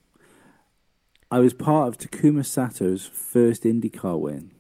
I 1.31 1.41
was 1.41 1.53
part 1.53 1.89
of 1.89 1.99
Takuma 1.99 2.47
Sato's 2.47 3.05
first 3.07 3.65
IndyCar 3.65 4.19
win. 4.19 4.53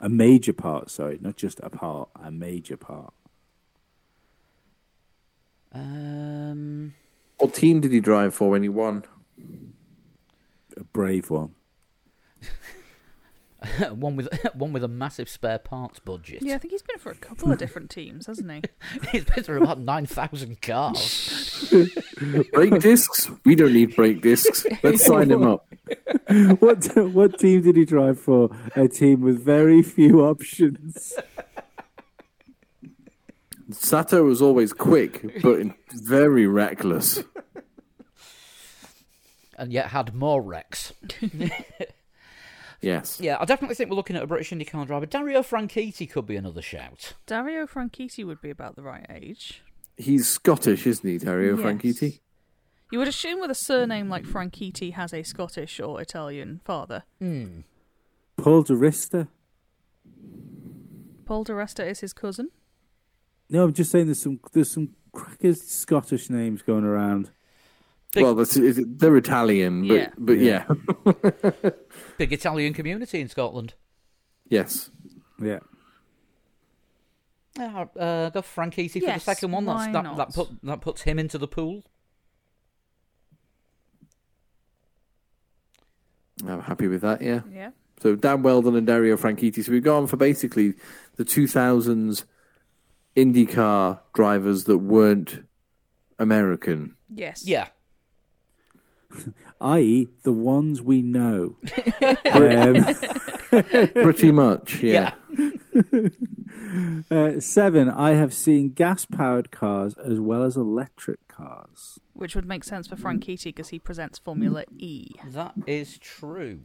A 0.00 0.08
major 0.08 0.52
part, 0.54 0.90
sorry, 0.90 1.18
not 1.20 1.36
just 1.36 1.60
a 1.62 1.68
part, 1.68 2.08
a 2.22 2.30
major 2.30 2.76
part. 2.76 3.12
Um, 5.72 6.94
What 7.38 7.52
team 7.54 7.80
did 7.80 7.92
he 7.92 8.00
drive 8.00 8.34
for 8.34 8.50
when 8.50 8.62
he 8.62 8.68
won? 8.68 9.04
A 10.76 10.84
brave 10.84 11.28
one. 11.30 11.54
one 13.90 14.16
with 14.16 14.28
one 14.54 14.72
with 14.72 14.84
a 14.84 14.88
massive 14.88 15.28
spare 15.28 15.58
parts 15.58 15.98
budget. 15.98 16.42
Yeah, 16.42 16.54
I 16.54 16.58
think 16.58 16.72
he's 16.72 16.82
been 16.82 16.98
for 16.98 17.10
a 17.10 17.16
couple 17.16 17.52
of 17.52 17.58
different 17.58 17.90
teams, 17.90 18.26
hasn't 18.26 18.50
he? 18.50 18.62
He's 19.12 19.24
been 19.24 19.44
for 19.44 19.56
about 19.56 19.78
9,000 19.80 20.62
cars. 20.62 21.72
Brake 22.52 22.80
discs? 22.80 23.30
We 23.44 23.54
don't 23.54 23.72
need 23.72 23.94
brake 23.96 24.22
discs. 24.22 24.66
Let's 24.82 25.04
sign 25.04 25.30
him 25.30 25.46
up. 25.46 25.66
what 26.60 26.86
what 26.96 27.38
team 27.38 27.62
did 27.62 27.76
he 27.76 27.84
drive 27.84 28.18
for? 28.18 28.50
A 28.76 28.88
team 28.88 29.20
with 29.20 29.44
very 29.44 29.82
few 29.82 30.20
options. 30.24 31.14
Sato 33.70 34.24
was 34.24 34.42
always 34.42 34.72
quick, 34.72 35.42
but 35.42 35.60
very 35.92 36.46
reckless. 36.46 37.22
and 39.56 39.72
yet 39.72 39.86
had 39.88 40.14
more 40.14 40.42
wrecks. 40.42 40.92
Yes. 42.80 43.20
Yeah, 43.20 43.36
I 43.38 43.44
definitely 43.44 43.74
think 43.74 43.90
we're 43.90 43.96
looking 43.96 44.16
at 44.16 44.22
a 44.22 44.26
British 44.26 44.50
IndyCar 44.50 44.86
driver. 44.86 45.04
Dario 45.06 45.42
Franchitti 45.42 46.10
could 46.10 46.26
be 46.26 46.36
another 46.36 46.62
shout. 46.62 47.12
Dario 47.26 47.66
Franchitti 47.66 48.24
would 48.24 48.40
be 48.40 48.50
about 48.50 48.74
the 48.76 48.82
right 48.82 49.04
age. 49.10 49.62
He's 49.96 50.26
Scottish, 50.28 50.86
isn't 50.86 51.08
he, 51.08 51.18
Dario 51.18 51.56
Yes. 51.56 51.64
Franchitti? 51.66 52.20
You 52.90 52.98
would 52.98 53.08
assume 53.08 53.40
with 53.40 53.50
a 53.50 53.54
surname 53.54 54.08
like 54.08 54.24
Franchitti 54.24 54.94
has 54.94 55.12
a 55.12 55.22
Scottish 55.22 55.78
or 55.78 56.00
Italian 56.00 56.60
father. 56.64 57.04
Hmm. 57.20 57.60
Paul 58.36 58.62
di 58.62 58.74
Resta. 58.74 59.28
Paul 61.26 61.44
di 61.44 61.52
Resta 61.52 61.86
is 61.86 62.00
his 62.00 62.12
cousin. 62.12 62.48
No, 63.48 63.64
I'm 63.64 63.72
just 63.72 63.90
saying 63.90 64.06
there's 64.06 64.22
some 64.22 64.40
there's 64.52 64.72
some 64.72 64.90
crackers 65.12 65.62
Scottish 65.62 66.30
names 66.30 66.62
going 66.62 66.84
around. 66.84 67.30
Big- 68.12 68.24
Well, 68.24 68.34
that's, 68.34 68.58
they're 68.60 69.16
Italian, 69.16 69.86
but 69.86 69.94
Yeah. 69.94 70.10
but 70.18 70.38
yeah. 70.38 70.64
Big 72.18 72.32
Italian 72.32 72.74
community 72.74 73.20
in 73.20 73.28
Scotland. 73.28 73.74
yes. 74.48 74.90
Yeah. 75.40 75.60
Yeah, 77.58 77.86
uh, 77.98 78.30
go 78.30 78.42
Franchitti 78.42 79.00
for 79.00 79.12
the 79.12 79.18
second 79.18 79.50
one. 79.50 79.64
That's, 79.66 79.86
that, 79.92 80.16
that, 80.16 80.32
put, 80.34 80.48
that 80.62 80.80
puts 80.80 81.02
him 81.02 81.18
into 81.18 81.36
the 81.38 81.48
pool. 81.48 81.82
I'm 86.46 86.60
happy 86.62 86.88
with 86.88 87.02
that, 87.02 87.20
yeah. 87.22 87.40
Yeah. 87.52 87.70
So 88.00 88.16
Dan 88.16 88.42
Wheldon 88.42 88.76
and 88.76 88.86
Dario 88.86 89.16
Franchitti. 89.16 89.62
So 89.64 89.72
we've 89.72 89.82
gone 89.82 90.06
for 90.06 90.16
basically 90.16 90.74
the 91.16 91.24
2000s 91.24 92.24
IndyCar 93.16 94.00
drivers 94.14 94.64
that 94.64 94.78
weren't 94.78 95.44
American. 96.18 96.96
Yes. 97.12 97.44
Yeah. 97.46 97.68
I.e., 99.60 100.08
the 100.22 100.32
ones 100.32 100.82
we 100.82 101.02
know. 101.02 101.56
um, 102.32 102.94
Pretty 103.92 104.32
much, 104.32 104.82
yeah. 104.82 105.14
uh, 107.10 107.40
seven, 107.40 107.88
I 107.90 108.10
have 108.12 108.32
seen 108.32 108.70
gas 108.70 109.04
powered 109.04 109.50
cars 109.50 109.94
as 109.94 110.20
well 110.20 110.42
as 110.42 110.56
electric 110.56 111.26
cars. 111.28 111.98
Which 112.12 112.34
would 112.34 112.46
make 112.46 112.64
sense 112.64 112.86
for 112.86 112.96
Franchitti 112.96 113.44
because 113.44 113.70
he 113.70 113.78
presents 113.78 114.18
Formula 114.18 114.64
E. 114.76 115.10
That 115.26 115.54
is 115.66 115.98
true. 115.98 116.60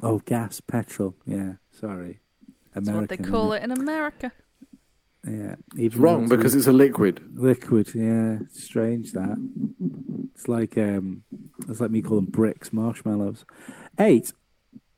Oh, 0.00 0.18
gas, 0.18 0.60
petrol. 0.60 1.14
Yeah, 1.24 1.54
sorry. 1.70 2.20
That's 2.74 2.88
what 2.88 3.08
they 3.08 3.16
call 3.16 3.52
isn't 3.52 3.70
it 3.70 3.72
in 3.72 3.82
America. 3.82 4.32
Yeah. 5.26 5.54
It's 5.74 5.78
Even 5.78 6.02
wrong 6.02 6.26
though 6.28 6.36
because 6.36 6.54
it's 6.54 6.66
a 6.66 6.72
liquid. 6.72 7.20
liquid. 7.34 7.94
Yeah, 7.94 8.38
strange 8.50 9.12
that. 9.12 9.36
It's 10.34 10.48
like 10.48 10.76
um, 10.76 11.22
it's 11.68 11.80
like 11.80 11.90
me 11.92 12.02
calling 12.02 12.26
bricks 12.26 12.72
marshmallows. 12.72 13.44
Eight. 13.98 14.32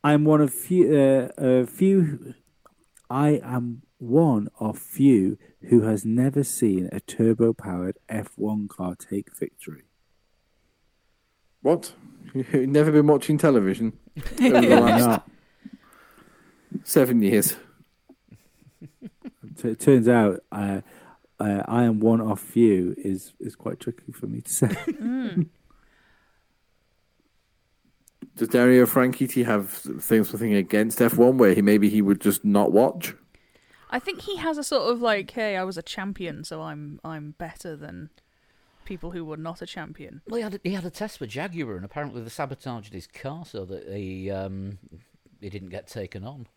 I'm 0.03 0.23
one 0.25 0.41
of 0.41 0.53
few. 0.53 0.95
Uh, 0.95 1.29
uh, 1.41 1.65
few. 1.65 2.33
I 3.09 3.39
am 3.43 3.83
one 3.99 4.47
of 4.59 4.79
few 4.79 5.37
who 5.69 5.81
has 5.81 6.03
never 6.05 6.43
seen 6.43 6.89
a 6.91 6.99
turbo-powered 6.99 7.97
F1 8.09 8.67
car 8.67 8.95
take 8.95 9.35
victory. 9.35 9.83
What? 11.61 11.93
You've 12.33 12.53
never 12.53 12.91
been 12.91 13.07
watching 13.07 13.37
television 13.37 13.93
over 14.41 14.61
the 14.61 14.67
Why 14.69 14.79
last 14.79 15.05
not? 15.07 15.29
seven 16.83 17.21
years. 17.21 17.55
So 19.55 19.69
it 19.69 19.79
turns 19.79 20.07
out 20.07 20.41
uh, 20.51 20.81
uh, 21.39 21.63
I 21.67 21.83
am 21.83 21.99
one 21.99 22.21
of 22.21 22.39
few 22.39 22.95
is 22.97 23.33
is 23.39 23.55
quite 23.55 23.79
tricky 23.79 24.11
for 24.11 24.27
me 24.27 24.41
to 24.41 24.51
say. 24.51 24.69
Does 28.35 28.49
Dario 28.49 28.85
Franchitti 28.85 29.45
have 29.45 29.69
things 29.69 30.29
something 30.29 30.53
against 30.53 30.99
F1 30.99 31.37
where 31.37 31.53
he 31.53 31.61
maybe 31.61 31.89
he 31.89 32.01
would 32.01 32.19
just 32.19 32.43
not 32.43 32.73
watch? 32.73 33.15
I 33.89 33.99
think 33.99 34.23
he 34.23 34.35
has 34.37 34.57
a 34.57 34.63
sort 34.63 34.91
of 34.91 35.01
like, 35.01 35.31
hey, 35.31 35.55
I 35.55 35.63
was 35.63 35.77
a 35.77 35.81
champion, 35.81 36.43
so 36.43 36.61
I'm 36.61 36.99
I'm 37.03 37.35
better 37.37 37.75
than 37.77 38.09
people 38.83 39.11
who 39.11 39.23
were 39.23 39.37
not 39.37 39.61
a 39.61 39.65
champion. 39.65 40.21
Well, 40.27 40.37
he 40.37 40.43
had 40.43 40.55
a, 40.55 40.59
he 40.63 40.73
had 40.73 40.85
a 40.85 40.89
test 40.89 41.17
for 41.17 41.25
Jaguar, 41.25 41.75
and 41.75 41.85
apparently 41.85 42.21
they 42.21 42.29
sabotaged 42.29 42.93
his 42.93 43.07
car 43.07 43.45
so 43.45 43.63
that 43.65 43.87
he 43.87 44.29
um, 44.31 44.79
he 45.39 45.49
didn't 45.49 45.69
get 45.69 45.87
taken 45.87 46.25
on. 46.25 46.47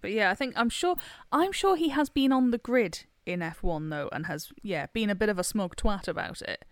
But 0.00 0.12
yeah, 0.12 0.30
I 0.30 0.34
think 0.34 0.54
I'm 0.56 0.70
sure 0.70 0.96
I'm 1.32 1.52
sure 1.52 1.76
he 1.76 1.88
has 1.90 2.08
been 2.08 2.32
on 2.32 2.50
the 2.50 2.58
grid 2.58 3.04
in 3.24 3.40
F1 3.40 3.90
though, 3.90 4.08
and 4.12 4.26
has 4.26 4.52
yeah 4.62 4.86
been 4.92 5.10
a 5.10 5.14
bit 5.14 5.28
of 5.28 5.38
a 5.38 5.44
smug 5.44 5.76
twat 5.76 6.08
about 6.08 6.42
it, 6.42 6.64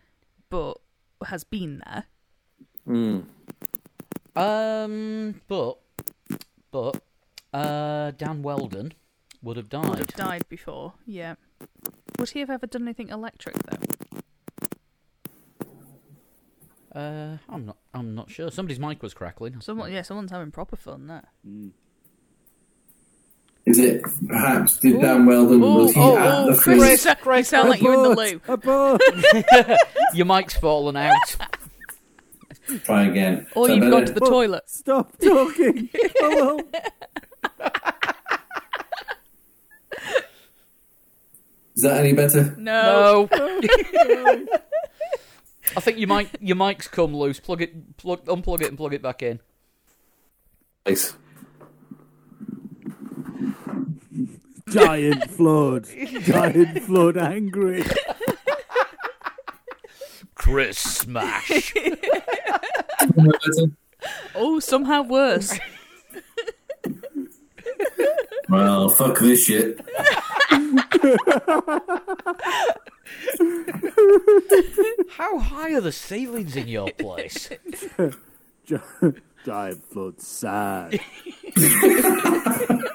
but 0.50 0.78
has 1.26 1.44
been 1.44 1.82
there. 1.86 2.04
Um, 4.36 5.40
but 5.48 5.78
but 6.70 7.00
uh, 7.52 8.10
Dan 8.12 8.42
Wheldon 8.42 8.92
would 9.42 9.56
have 9.56 9.68
died. 9.68 9.88
Would 9.88 9.98
have 9.98 10.06
died. 10.08 10.16
died 10.16 10.48
before. 10.48 10.94
Yeah. 11.06 11.34
Would 12.18 12.30
he 12.30 12.40
have 12.40 12.50
ever 12.50 12.66
done 12.66 12.82
anything 12.82 13.08
electric 13.08 13.56
though? 13.64 13.78
Uh, 16.94 17.38
I'm 17.48 17.66
not. 17.66 17.76
I'm 17.92 18.14
not 18.14 18.30
sure. 18.30 18.50
Somebody's 18.50 18.78
mic 18.78 19.02
was 19.02 19.14
crackling. 19.14 19.60
Someone, 19.60 19.92
yeah, 19.92 20.02
someone's 20.02 20.30
having 20.30 20.52
proper 20.52 20.76
fun 20.76 21.08
there. 21.08 21.24
Is 23.66 23.78
it 23.78 24.02
perhaps 24.28 24.76
did 24.76 25.00
Dan 25.00 25.24
Wheldon 25.24 25.60
was 25.60 25.92
he 25.94 26.00
oh, 26.00 26.18
at 26.18 26.26
oh, 26.26 26.52
the 26.52 26.58
Chris, 26.58 27.06
uh, 27.06 27.14
finish? 27.14 27.38
you 27.38 27.44
sound 27.44 27.70
like 27.70 27.80
you're 27.80 27.94
in 27.94 28.02
the 28.02 28.10
loo. 28.10 28.40
Abort! 28.46 29.00
Your 30.14 30.26
mic's 30.26 30.54
fallen 30.54 30.96
out. 30.96 31.36
Try 32.84 33.04
again. 33.04 33.46
Or 33.54 33.66
So 33.66 33.72
you've 33.72 33.80
better- 33.80 33.90
gone 33.90 34.04
to 34.06 34.12
the 34.12 34.20
toilet. 34.20 34.68
Stop 34.68 35.18
talking. 35.18 35.88
Hello. 35.92 36.58
Is 41.74 41.82
that 41.82 42.00
any 42.00 42.12
better? 42.12 42.54
No. 42.58 43.28
No. 43.32 43.60
I 45.76 45.80
think 45.80 45.98
your 45.98 46.06
mic 46.08 46.28
your 46.40 46.56
mic's 46.56 46.86
come 46.86 47.16
loose. 47.16 47.40
Plug 47.40 47.62
it, 47.62 47.96
plug, 47.96 48.24
unplug 48.26 48.62
it, 48.62 48.68
and 48.68 48.76
plug 48.76 48.94
it 48.94 49.02
back 49.02 49.22
in. 49.22 49.40
Nice. 50.86 51.14
Giant 54.68 55.30
flood. 55.30 55.86
Giant 56.22 56.82
flood 56.82 57.16
angry. 57.16 57.84
Chris 60.34 60.78
smash. 60.78 61.72
Oh, 64.34 64.58
somehow 64.60 65.02
worse. 65.02 65.58
well, 68.48 68.88
fuck 68.88 69.18
this 69.20 69.44
shit. 69.46 69.80
How 75.10 75.38
high 75.38 75.72
are 75.74 75.80
the 75.80 75.92
ceilings 75.92 76.56
in 76.56 76.68
your 76.68 76.90
place? 76.92 77.48
Giant 79.44 79.84
flood 79.90 80.20
sad. 80.20 81.00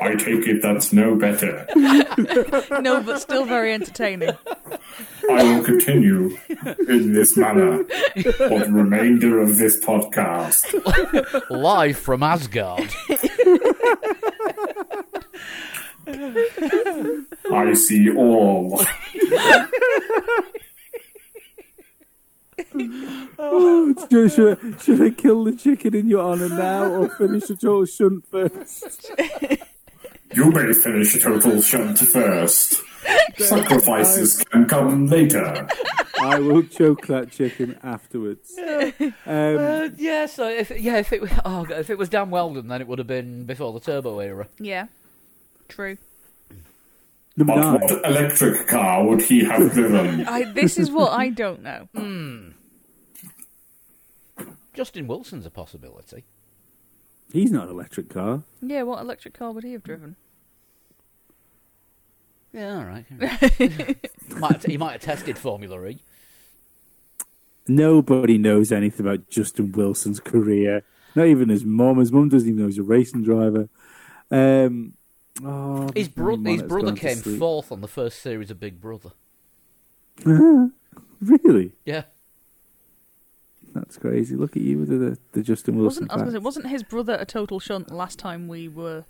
I 0.00 0.14
take 0.14 0.46
it 0.46 0.62
that's 0.62 0.92
no 0.92 1.16
better. 1.16 1.66
no, 2.80 3.02
but 3.02 3.18
still 3.18 3.44
very 3.44 3.72
entertaining. 3.74 4.30
I 5.30 5.42
will 5.42 5.64
continue 5.64 6.38
in 6.88 7.12
this 7.12 7.36
manner 7.36 7.84
for 7.84 8.60
the 8.60 8.70
remainder 8.70 9.40
of 9.40 9.58
this 9.58 9.78
podcast. 9.84 10.64
Live 11.50 11.98
from 11.98 12.22
Asgard. 12.22 12.94
I 17.50 17.74
see 17.74 18.10
all. 18.14 18.84
Should, 24.10 24.32
should, 24.32 24.58
I- 24.58 24.82
should 24.82 25.02
I 25.02 25.10
kill 25.10 25.44
the 25.44 25.52
chicken 25.56 25.94
in 25.94 26.08
your 26.08 26.22
honour 26.24 26.48
now 26.48 26.84
or 26.86 27.08
finish 27.10 27.44
the 27.46 27.56
total 27.56 27.84
shunt 27.86 28.26
first? 28.30 29.10
You 30.34 30.50
may 30.50 30.72
finish 30.72 31.12
the 31.14 31.20
total 31.20 31.62
shunt 31.62 31.98
first. 31.98 32.82
Sacrifices 33.38 34.44
can 34.44 34.66
come 34.66 35.06
later. 35.06 35.66
I 36.20 36.38
will 36.38 36.62
choke 36.64 37.06
that 37.06 37.30
chicken 37.30 37.78
afterwards. 37.82 38.52
Um, 38.58 38.92
Uh, 39.26 39.88
yeah, 39.96 40.26
so 40.26 40.48
if 40.48 40.70
yeah, 40.78 40.98
if 40.98 41.12
it 41.12 41.22
oh, 41.44 41.64
God, 41.64 41.78
if 41.78 41.90
it 41.90 41.96
was 41.98 42.08
Dan 42.08 42.30
Wheldon, 42.30 42.68
then 42.68 42.80
it 42.80 42.88
would 42.88 42.98
have 42.98 43.06
been 43.06 43.44
before 43.44 43.72
the 43.72 43.80
turbo 43.80 44.18
era. 44.18 44.48
Yeah. 44.58 44.86
True. 45.68 45.96
number 47.36 47.54
But 47.54 47.60
nine. 47.60 47.80
what 47.80 48.04
electric 48.04 48.66
car 48.66 49.04
would 49.06 49.22
he 49.22 49.44
have 49.44 49.72
driven? 49.72 50.26
I, 50.26 50.44
this 50.52 50.76
is 50.78 50.90
what 50.90 51.12
I 51.12 51.28
don't 51.30 51.62
know. 51.62 51.88
Justin 54.78 55.08
Wilson's 55.08 55.44
a 55.44 55.50
possibility. 55.50 56.22
He's 57.32 57.50
not 57.50 57.64
an 57.64 57.70
electric 57.70 58.08
car. 58.08 58.44
Yeah, 58.62 58.84
what 58.84 59.00
electric 59.00 59.34
car 59.34 59.50
would 59.50 59.64
he 59.64 59.72
have 59.72 59.82
driven? 59.82 60.14
Yeah, 62.52 62.76
all 62.76 62.84
right. 62.84 63.04
all 63.20 63.26
right. 63.26 64.10
might 64.38 64.52
have, 64.52 64.62
he 64.62 64.76
might 64.76 64.92
have 64.92 65.00
tested 65.00 65.36
Formula 65.36 65.84
E. 65.86 65.98
Nobody 67.66 68.38
knows 68.38 68.70
anything 68.70 69.04
about 69.04 69.28
Justin 69.28 69.72
Wilson's 69.72 70.20
career. 70.20 70.84
Not 71.16 71.26
even 71.26 71.48
his 71.48 71.64
mum. 71.64 71.98
His 71.98 72.12
mum 72.12 72.28
doesn't 72.28 72.48
even 72.48 72.60
know 72.60 72.66
he's 72.66 72.78
a 72.78 72.84
racing 72.84 73.24
driver. 73.24 73.68
Um, 74.30 74.92
oh, 75.44 75.90
His, 75.96 76.06
bro- 76.06 76.36
his 76.36 76.62
brother 76.62 76.94
came 76.94 77.16
fourth 77.16 77.72
on 77.72 77.80
the 77.80 77.88
first 77.88 78.20
series 78.20 78.52
of 78.52 78.60
Big 78.60 78.80
Brother. 78.80 79.10
Really? 81.20 81.72
Yeah. 81.84 82.04
That's 83.78 83.96
crazy. 83.96 84.34
Look 84.34 84.56
at 84.56 84.62
you 84.62 84.78
with 84.78 84.88
the, 84.88 85.18
the 85.32 85.42
Justin 85.42 85.76
Wilson 85.76 86.08
Wasn't 86.08 86.10
I 86.10 86.14
was 86.14 86.22
going 86.22 86.32
to 86.34 86.40
say, 86.40 86.44
wasn't 86.44 86.66
his 86.66 86.82
brother 86.82 87.16
a 87.18 87.24
total 87.24 87.60
shunt 87.60 87.90
last 87.90 88.18
time 88.18 88.48
we 88.48 88.68
were 88.68 89.04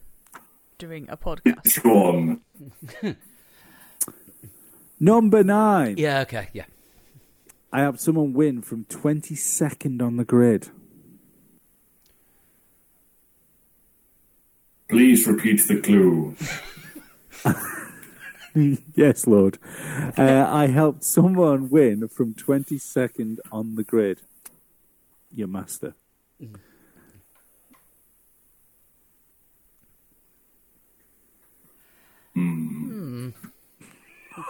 doing 0.76 1.06
a 1.08 1.16
podcast? 1.26 1.70
Sean. 1.72 2.40
Number 5.00 5.42
nine. 5.42 5.96
Yeah, 5.96 6.20
okay, 6.20 6.48
yeah. 6.52 6.64
I 7.72 7.80
have 7.80 8.00
someone 8.00 8.32
win 8.34 8.62
from 8.62 8.84
22nd 8.86 10.02
on 10.02 10.16
the 10.16 10.24
grid. 10.24 10.68
Please 14.88 15.26
repeat 15.26 15.66
the 15.68 15.80
clue. 15.80 16.34
yes, 18.94 19.26
Lord. 19.26 19.58
Uh, 20.16 20.46
I 20.48 20.66
helped 20.66 21.04
someone 21.04 21.68
win 21.68 22.08
from 22.08 22.34
22nd 22.34 23.38
on 23.52 23.76
the 23.76 23.84
grid. 23.84 24.22
Your 25.32 25.48
master. 25.48 25.94
Hmm. 32.34 33.30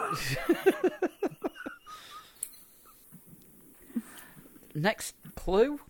Next 4.75 5.15
clue. 5.35 5.81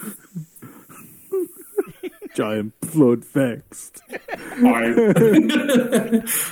Giant 2.34 2.72
flood 2.82 3.24
vexed. 3.24 4.00
I... 4.10 4.84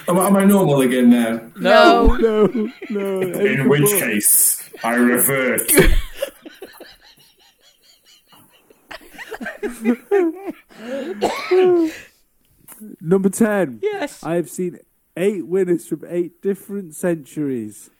am, 0.08 0.18
am 0.18 0.36
I 0.36 0.44
normal 0.44 0.80
again 0.82 1.10
now? 1.10 1.40
No. 1.56 2.16
No, 2.16 2.46
no. 2.90 3.20
In 3.22 3.68
which 3.68 3.88
case, 3.98 4.68
I 4.84 4.94
revert. 4.96 5.72
Number 13.00 13.28
10. 13.28 13.80
Yes. 13.82 14.22
I 14.22 14.34
have 14.34 14.48
seen 14.48 14.78
eight 15.16 15.46
winners 15.46 15.86
from 15.86 16.04
eight 16.08 16.40
different 16.42 16.94
centuries. 16.94 17.90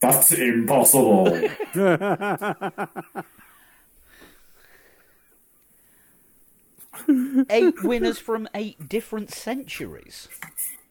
That's 0.00 0.32
impossible. 0.32 1.26
Eight 7.50 7.82
winners 7.82 8.18
from 8.18 8.48
eight 8.54 8.88
different 8.88 9.30
centuries. 9.30 10.28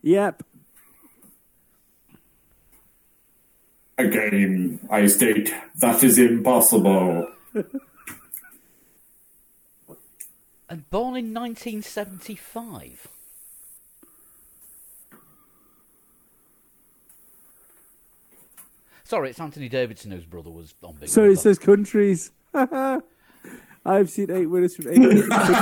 Yep. 0.01 0.43
Again, 3.97 4.79
I 4.89 5.05
state 5.07 5.53
that 5.75 6.03
is 6.03 6.17
impossible. 6.17 7.31
And 10.69 10.89
born 10.89 11.15
in 11.15 11.33
1975. 11.33 13.07
Sorry, 19.03 19.29
it's 19.29 19.39
Anthony 19.39 19.69
Davidson 19.69 20.11
whose 20.11 20.25
brother 20.25 20.49
was 20.49 20.73
on 20.83 20.95
Big 20.95 21.07
So 21.07 21.21
Brother. 21.21 21.31
it 21.33 21.39
says 21.39 21.57
countries. 21.59 22.31
I've 22.53 24.09
seen 24.09 24.29
eight 24.31 24.47
winners 24.47 24.75
from 24.75 24.89
eight 24.89 24.99
different 24.99 25.31
countries. 25.31 25.57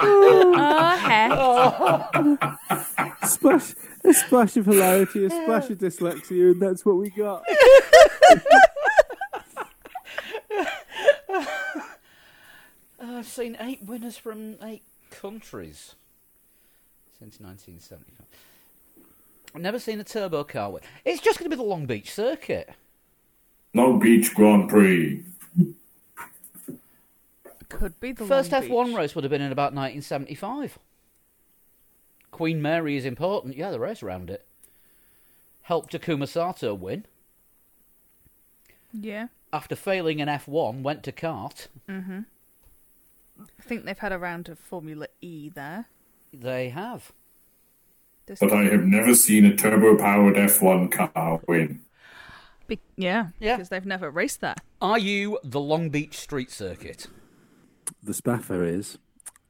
Oh, 0.00 0.96
heck. 0.98 1.32
splash, 3.28 3.74
a 4.04 4.12
splash 4.12 4.56
of 4.56 4.66
hilarity, 4.66 5.24
a 5.24 5.30
splash 5.30 5.70
of 5.70 5.78
dyslexia, 5.78 6.50
and 6.52 6.60
that's 6.60 6.84
what 6.84 6.96
we 6.96 7.10
got. 7.10 7.42
I've 13.22 13.28
seen 13.28 13.56
eight 13.60 13.84
winners 13.84 14.18
from 14.18 14.56
eight 14.64 14.82
countries 15.12 15.94
since 17.20 17.38
1975. 17.38 18.26
I've 19.54 19.60
never 19.60 19.78
seen 19.78 20.00
a 20.00 20.04
turbo 20.04 20.42
car 20.42 20.72
win. 20.72 20.82
It's 21.04 21.20
just 21.20 21.38
going 21.38 21.48
to 21.48 21.56
be 21.56 21.62
the 21.62 21.68
Long 21.68 21.86
Beach 21.86 22.12
circuit. 22.12 22.70
Long 23.74 24.00
Beach 24.00 24.34
Grand 24.34 24.68
Prix. 24.68 25.22
Could 27.68 28.00
be 28.00 28.10
the 28.10 28.24
First 28.24 28.50
Long 28.50 28.62
F1 28.64 28.86
Beach. 28.86 28.96
race 28.96 29.14
would 29.14 29.22
have 29.22 29.30
been 29.30 29.40
in 29.40 29.52
about 29.52 29.72
1975. 29.72 30.80
Queen 32.32 32.60
Mary 32.60 32.96
is 32.96 33.04
important. 33.04 33.56
Yeah, 33.56 33.70
the 33.70 33.78
race 33.78 34.02
around 34.02 34.30
it. 34.30 34.44
Helped 35.62 35.92
Takuma 35.92 36.26
Sato 36.26 36.74
win. 36.74 37.06
Yeah. 38.92 39.28
After 39.52 39.76
failing 39.76 40.18
in 40.18 40.26
F1, 40.26 40.82
went 40.82 41.04
to 41.04 41.12
kart. 41.12 41.68
Mm-hmm. 41.88 42.22
I 43.58 43.62
think 43.62 43.84
they've 43.84 43.98
had 43.98 44.12
a 44.12 44.18
round 44.18 44.48
of 44.48 44.58
Formula 44.58 45.06
E 45.20 45.48
there. 45.48 45.86
They 46.32 46.70
have. 46.70 47.12
This 48.26 48.38
But 48.40 48.52
I 48.52 48.64
have 48.64 48.84
never 48.84 49.14
seen 49.14 49.44
a 49.44 49.56
turbo 49.56 49.96
powered 49.96 50.36
F1 50.36 50.90
car 50.92 51.40
win. 51.48 51.80
Be- 52.68 52.78
yeah, 52.96 53.28
Yeah. 53.40 53.56
because 53.56 53.68
they've 53.68 53.84
never 53.84 54.10
raced 54.10 54.40
that. 54.40 54.60
Are 54.80 54.98
you 54.98 55.38
the 55.42 55.60
Long 55.60 55.90
Beach 55.90 56.16
Street 56.18 56.50
Circuit? 56.50 57.08
The 58.02 58.14
spaffer 58.14 58.64
is, 58.64 58.98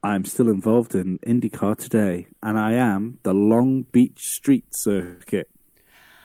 I'm 0.02 0.24
still 0.24 0.48
involved 0.48 0.94
in 0.94 1.18
IndyCar 1.20 1.76
today, 1.76 2.28
and 2.42 2.58
I 2.58 2.72
am 2.72 3.18
the 3.22 3.34
Long 3.34 3.82
Beach 3.82 4.20
Street 4.20 4.74
Circuit. 4.74 5.48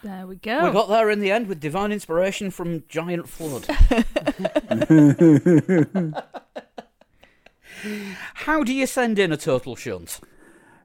There 0.03 0.25
we 0.25 0.37
go. 0.37 0.65
We 0.65 0.71
got 0.71 0.87
there 0.89 1.09
in 1.09 1.19
the 1.19 1.31
end 1.31 1.47
with 1.47 1.59
divine 1.59 1.91
inspiration 1.91 2.49
from 2.51 2.83
Giant 2.87 3.27
Flood. 3.27 3.67
How 8.33 8.63
do 8.63 8.73
you 8.73 8.85
send 8.87 9.19
in 9.19 9.31
a 9.31 9.37
total 9.37 9.75
shunt? 9.75 10.19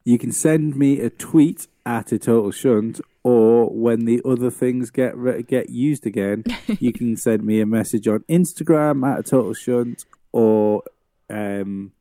You 0.04 0.18
can 0.18 0.32
send 0.32 0.76
me 0.76 1.00
a 1.00 1.10
tweet 1.10 1.68
at 1.86 2.10
a 2.12 2.18
total 2.18 2.50
shunt, 2.50 3.00
or 3.22 3.70
when 3.70 4.04
the 4.04 4.20
other 4.24 4.50
things 4.50 4.90
get 4.90 5.16
re- 5.16 5.42
get 5.42 5.70
used 5.70 6.06
again, 6.06 6.44
you 6.80 6.92
can 6.92 7.16
send 7.16 7.44
me 7.44 7.60
a 7.60 7.66
message 7.66 8.08
on 8.08 8.20
Instagram 8.28 9.06
at 9.08 9.20
a 9.20 9.22
total 9.22 9.54
shunt, 9.54 10.04
or 10.32 10.82
um, 11.30 11.92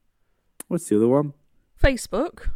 what's 0.67 0.89
the 0.89 0.97
other 0.97 1.07
one? 1.07 1.33
Facebook? 1.81 2.49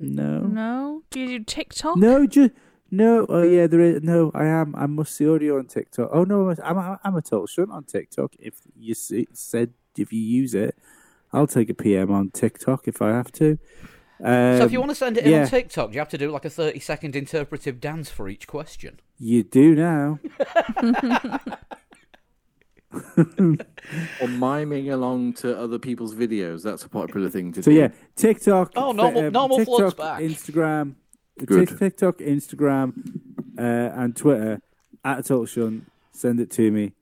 No, 0.00 0.40
No. 0.40 1.02
Do 1.10 1.20
you 1.20 1.26
do 1.38 1.44
TikTok? 1.44 1.96
no, 1.96 2.26
just 2.26 2.52
no. 2.90 3.26
Oh 3.28 3.42
yeah, 3.42 3.66
there 3.66 3.80
is 3.80 4.02
no. 4.02 4.30
I 4.34 4.44
am. 4.46 4.74
I 4.76 4.86
must 4.86 5.14
see 5.14 5.28
audio 5.28 5.58
on 5.58 5.66
TikTok. 5.66 6.08
Oh 6.12 6.24
no, 6.24 6.48
I'm 6.64 6.78
I'm, 6.78 6.98
I'm 7.04 7.16
a 7.16 7.22
total 7.22 7.46
shunt 7.46 7.70
on 7.70 7.84
TikTok. 7.84 8.34
If 8.38 8.54
you 8.78 8.94
see, 8.94 9.26
said 9.32 9.72
if 9.96 10.12
you 10.12 10.20
use 10.20 10.54
it, 10.54 10.76
I'll 11.32 11.46
take 11.46 11.68
a 11.70 11.74
PM 11.74 12.10
on 12.10 12.30
TikTok 12.30 12.88
if 12.88 13.02
I 13.02 13.08
have 13.08 13.30
to. 13.32 13.58
Um, 14.20 14.58
so 14.58 14.64
if 14.64 14.72
you 14.72 14.80
want 14.80 14.90
to 14.90 14.96
send 14.96 15.16
it 15.16 15.24
in 15.24 15.30
yeah. 15.30 15.42
on 15.42 15.48
TikTok, 15.48 15.90
do 15.90 15.94
you 15.94 16.00
have 16.00 16.08
to 16.08 16.18
do 16.18 16.30
like 16.30 16.44
a 16.44 16.50
30 16.50 16.80
second 16.80 17.14
interpretive 17.14 17.80
dance 17.80 18.10
for 18.10 18.28
each 18.28 18.46
question? 18.46 19.00
You 19.18 19.42
do 19.42 19.74
now. 19.74 20.18
Or 22.90 24.28
miming 24.28 24.90
along 24.90 25.34
to 25.34 25.58
other 25.58 25.78
people's 25.78 26.14
videos. 26.14 26.62
That's 26.62 26.84
a 26.84 26.88
popular 26.88 27.28
thing 27.28 27.52
to 27.52 27.62
So 27.62 27.70
do. 27.70 27.76
So 27.76 27.80
yeah, 27.80 27.88
TikTok. 28.16 28.72
Oh, 28.76 28.92
normal- 28.92 29.26
um, 29.26 29.32
normal 29.32 29.64
flood's 29.64 29.92
TikTok, 29.92 30.18
back. 30.18 30.22
Instagram, 30.22 30.94
Good. 31.44 31.78
TikTok, 31.78 32.18
Instagram, 32.18 32.92
uh, 33.58 33.62
and 33.62 34.16
Twitter 34.16 34.60
at 35.04 35.26
Total 35.26 35.46
Shunt. 35.46 35.90
Send 36.12 36.40
it 36.40 36.50
to 36.52 36.70
me. 36.70 36.92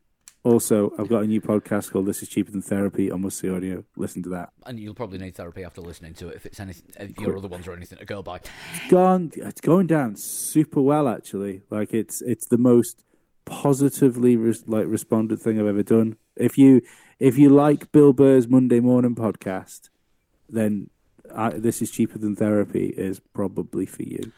Also, 0.46 0.92
I've 0.96 1.08
got 1.08 1.24
a 1.24 1.26
new 1.26 1.40
podcast 1.40 1.90
called 1.90 2.06
"This 2.06 2.22
Is 2.22 2.28
Cheaper 2.28 2.52
Than 2.52 2.62
Therapy" 2.62 3.10
on 3.10 3.22
Must 3.22 3.36
See 3.36 3.50
Audio. 3.50 3.82
Listen 3.96 4.22
to 4.22 4.28
that. 4.28 4.50
And 4.64 4.78
you'll 4.78 4.94
probably 4.94 5.18
need 5.18 5.34
therapy 5.34 5.64
after 5.64 5.80
listening 5.80 6.14
to 6.14 6.28
it 6.28 6.36
if 6.36 6.46
it's 6.46 6.60
anything, 6.60 6.84
if 7.00 7.18
your 7.18 7.36
other 7.36 7.48
ones 7.48 7.66
are 7.66 7.72
anything 7.72 7.98
to 7.98 8.04
go 8.04 8.22
by. 8.22 8.36
It's 8.36 8.88
gone. 8.88 9.32
It's 9.34 9.60
going 9.60 9.88
down 9.88 10.14
super 10.14 10.80
well, 10.80 11.08
actually. 11.08 11.62
Like 11.68 11.92
it's 11.92 12.22
it's 12.22 12.46
the 12.46 12.58
most 12.58 13.02
positively 13.44 14.36
res- 14.36 14.68
like 14.68 14.86
responded 14.86 15.40
thing 15.40 15.58
I've 15.58 15.66
ever 15.66 15.82
done. 15.82 16.16
If 16.36 16.56
you 16.56 16.80
if 17.18 17.36
you 17.36 17.48
like 17.48 17.90
Bill 17.90 18.12
Burr's 18.12 18.46
Monday 18.46 18.78
Morning 18.78 19.16
podcast, 19.16 19.90
then 20.48 20.90
I, 21.34 21.50
this 21.50 21.82
is 21.82 21.90
cheaper 21.90 22.18
than 22.18 22.36
therapy 22.36 22.94
is 22.96 23.20
probably 23.34 23.84
for 23.84 24.04
you. 24.04 24.30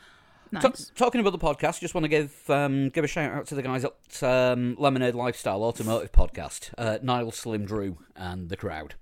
Nice. 0.52 0.62
Ta- 0.62 0.72
talking 1.04 1.20
about 1.20 1.30
the 1.30 1.38
podcast, 1.38 1.80
just 1.80 1.94
want 1.94 2.04
to 2.04 2.08
give 2.08 2.32
um, 2.50 2.88
give 2.90 3.04
a 3.04 3.06
shout 3.06 3.32
out 3.32 3.46
to 3.48 3.54
the 3.54 3.62
guys 3.62 3.84
at 3.84 4.22
um, 4.22 4.76
Lemonade 4.78 5.14
Lifestyle 5.14 5.62
Automotive 5.62 6.12
Podcast, 6.12 6.70
uh, 6.78 6.98
Niall 7.02 7.30
Slim 7.32 7.64
Drew 7.66 7.98
and 8.16 8.48
the 8.48 8.56
crowd. 8.56 8.94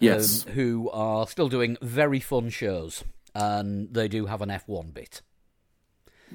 Yes. 0.00 0.44
um, 0.46 0.52
who 0.54 0.90
are 0.90 1.26
still 1.26 1.48
doing 1.48 1.76
very 1.80 2.20
fun 2.20 2.50
shows, 2.50 3.04
and 3.34 3.92
they 3.94 4.08
do 4.08 4.26
have 4.26 4.42
an 4.42 4.48
F1 4.48 4.92
bit. 4.92 5.22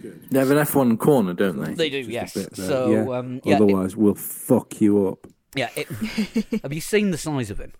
They 0.01 0.39
have 0.39 0.49
an 0.51 0.57
F1 0.57 0.97
corner, 0.97 1.33
don't 1.33 1.59
they? 1.61 1.73
They 1.73 1.89
do, 1.89 2.03
Just 2.03 2.09
yes. 2.09 2.33
bit 2.33 2.55
So, 2.55 2.89
yeah. 2.91 3.17
um, 3.17 3.41
yeah, 3.43 3.53
it- 3.57 3.61
Otherwise, 3.61 3.97
we'll 3.97 4.15
fuck 4.15 4.79
you 4.79 5.07
up. 5.09 5.27
yeah. 5.55 5.69
It, 5.75 5.87
have 6.63 6.71
you 6.71 6.79
seen 6.79 7.11
the 7.11 7.17
size 7.17 7.49
of 7.51 7.59
him? 7.59 7.73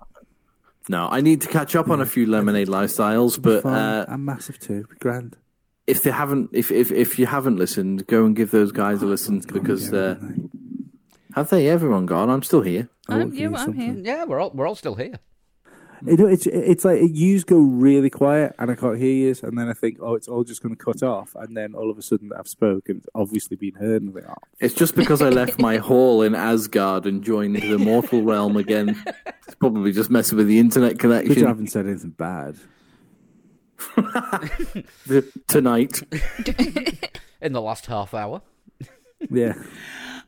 No, 0.90 1.08
I 1.08 1.22
need 1.22 1.40
to 1.42 1.48
catch 1.48 1.76
up 1.78 1.88
on 1.90 2.02
a 2.02 2.06
few 2.06 2.26
lemonade 2.26 2.68
lifestyles, 2.68 3.42
but 3.42 3.64
Fine. 3.64 3.74
uh, 3.74 4.06
I'm 4.10 4.26
massive 4.26 4.60
too. 4.60 4.86
Grand. 5.00 5.38
If 5.90 6.03
they 6.03 6.11
haven't, 6.11 6.49
if, 6.53 6.72
if 6.72 6.91
if 6.91 7.20
you 7.20 7.26
haven't 7.26 7.57
listened, 7.57 8.06
go 8.07 8.26
and 8.26 8.36
give 8.36 8.52
those 8.52 8.72
guys 8.72 9.02
a 9.02 9.06
listen 9.06 9.41
because 9.52 9.91
uh, 9.91 10.16
have 11.36 11.49
they? 11.49 11.68
Everyone 11.68 12.06
gone? 12.06 12.30
I'm 12.30 12.44
still 12.44 12.61
here. 12.61 12.90
I 13.07 13.16
I'm, 13.16 13.20
want 13.20 13.36
yeah, 13.36 13.49
to 13.49 13.56
I'm 13.57 13.74
here. 13.74 13.95
Yeah, 13.98 14.26
we're 14.26 14.40
all 14.40 14.52
we're 14.52 14.68
all 14.68 14.76
still 14.76 14.95
here. 14.95 15.20
You 16.06 16.16
know, 16.16 16.28
it's 16.28 16.48
it's 16.48 16.86
like 16.86 17.02
you 17.03 17.41
go 17.41 17.57
really 17.60 18.10
quiet 18.10 18.56
and 18.57 18.72
I 18.72 18.76
can't 18.76 18.98
hear 18.98 19.11
you, 19.11 19.36
and 19.44 19.57
then 19.57 19.68
I 19.68 19.74
think, 19.74 19.98
oh, 20.02 20.16
it's 20.16 20.28
all 20.28 20.44
just 20.44 20.64
going 20.64 20.76
to 20.76 20.82
cut 20.82 21.03
off, 21.03 21.36
and 21.36 21.57
then 21.57 21.76
all 21.76 21.91
of 21.91 21.98
a 21.98 22.02
sudden 22.02 22.32
I've 22.38 22.48
spoken, 22.48 22.98
it's 22.98 23.07
obviously 23.14 23.57
been 23.57 23.74
heard, 23.74 24.02
and 24.03 24.11
I 24.11 24.14
think, 24.14 24.26
oh, 24.30 24.44
It's 24.60 24.74
just 24.74 24.95
because 24.95 25.22
I 25.22 25.30
left 25.30 25.60
my 25.60 25.78
hall 25.78 26.22
in 26.22 26.36
Asgard 26.36 27.06
and 27.06 27.22
joined 27.22 27.57
the 27.57 27.78
mortal 27.78 28.22
realm 28.22 28.56
again. 28.57 29.02
It's 29.49 29.56
probably 29.56 29.91
just 29.91 30.11
messing 30.11 30.38
with 30.38 30.48
the 30.48 30.60
internet 30.60 30.99
but 30.99 31.26
you 31.36 31.48
haven't 31.48 31.72
said 31.72 31.88
anything 31.88 32.11
bad. 32.11 32.56
tonight. 35.48 36.02
in 37.42 37.54
the 37.54 37.62
last 37.62 37.86
half 37.88 38.14
hour. 38.14 38.42
Yeah, 39.30 39.54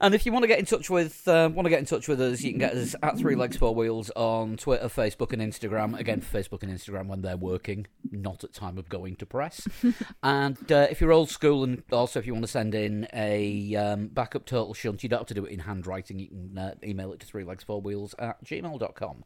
And 0.02 0.14
if 0.14 0.26
you 0.26 0.34
want 0.34 0.44
to 0.44 0.48
get 0.48 0.60
in 0.60 0.65
touch 0.65 0.90
with 0.90 1.26
uh, 1.28 1.49
want 1.53 1.65
to 1.65 1.69
get 1.69 1.80
in 1.80 1.86
touch 1.86 2.07
with 2.07 2.19
us, 2.19 2.41
you 2.41 2.52
can 2.52 2.60
get 2.60 2.73
us 2.73 2.94
at 3.02 3.18
Three 3.18 3.36
Legs 3.36 3.56
Four 3.56 3.73
Wheels 3.73 4.10
on 4.15 4.57
Twitter, 4.57 4.88
Facebook, 4.88 5.32
and 5.32 5.41
Instagram. 5.41 5.98
Again, 5.98 6.22
Facebook 6.22 6.64
and 6.64 6.72
Instagram 6.72 7.07
when 7.07 7.22
they're 7.22 7.38
working, 7.38 7.88
not 8.11 8.44
at 8.44 8.52
time 8.53 8.78
of 8.78 8.90
going 8.90 9.15
to 9.18 9.26
press. 9.26 9.68
and 10.23 10.72
uh, 10.72 10.88
if 10.90 10.99
you're 10.99 11.14
old 11.14 11.30
school, 11.30 11.64
and 11.64 11.84
also 11.91 12.19
if 12.19 12.28
you 12.28 12.34
want 12.34 12.44
to 12.44 12.52
send 12.52 12.76
in 12.76 13.07
a 13.14 13.76
um, 13.76 14.07
backup 14.07 14.45
turtle 14.45 14.73
shunt, 14.73 15.03
you 15.03 15.10
don't 15.10 15.19
have 15.19 15.28
to 15.28 15.34
do 15.34 15.45
it 15.45 15.52
in 15.52 15.60
handwriting. 15.60 16.19
You 16.19 16.28
can 16.28 16.57
uh, 16.57 16.76
email 16.84 17.14
it 17.14 17.19
to 17.22 17.26
Three 17.26 17.44
Legs 17.44 17.64
Four 17.64 17.80
Wheels 17.82 18.14
at 18.19 18.44
gmail.com. 18.44 19.23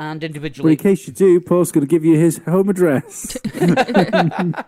And 0.00 0.20
but 0.22 0.34
in 0.64 0.76
case 0.78 1.06
you 1.06 1.12
do, 1.12 1.38
Paul's 1.42 1.70
going 1.70 1.86
to 1.86 1.86
give 1.86 2.06
you 2.06 2.16
his 2.16 2.38
home 2.38 2.70
address. 2.70 3.36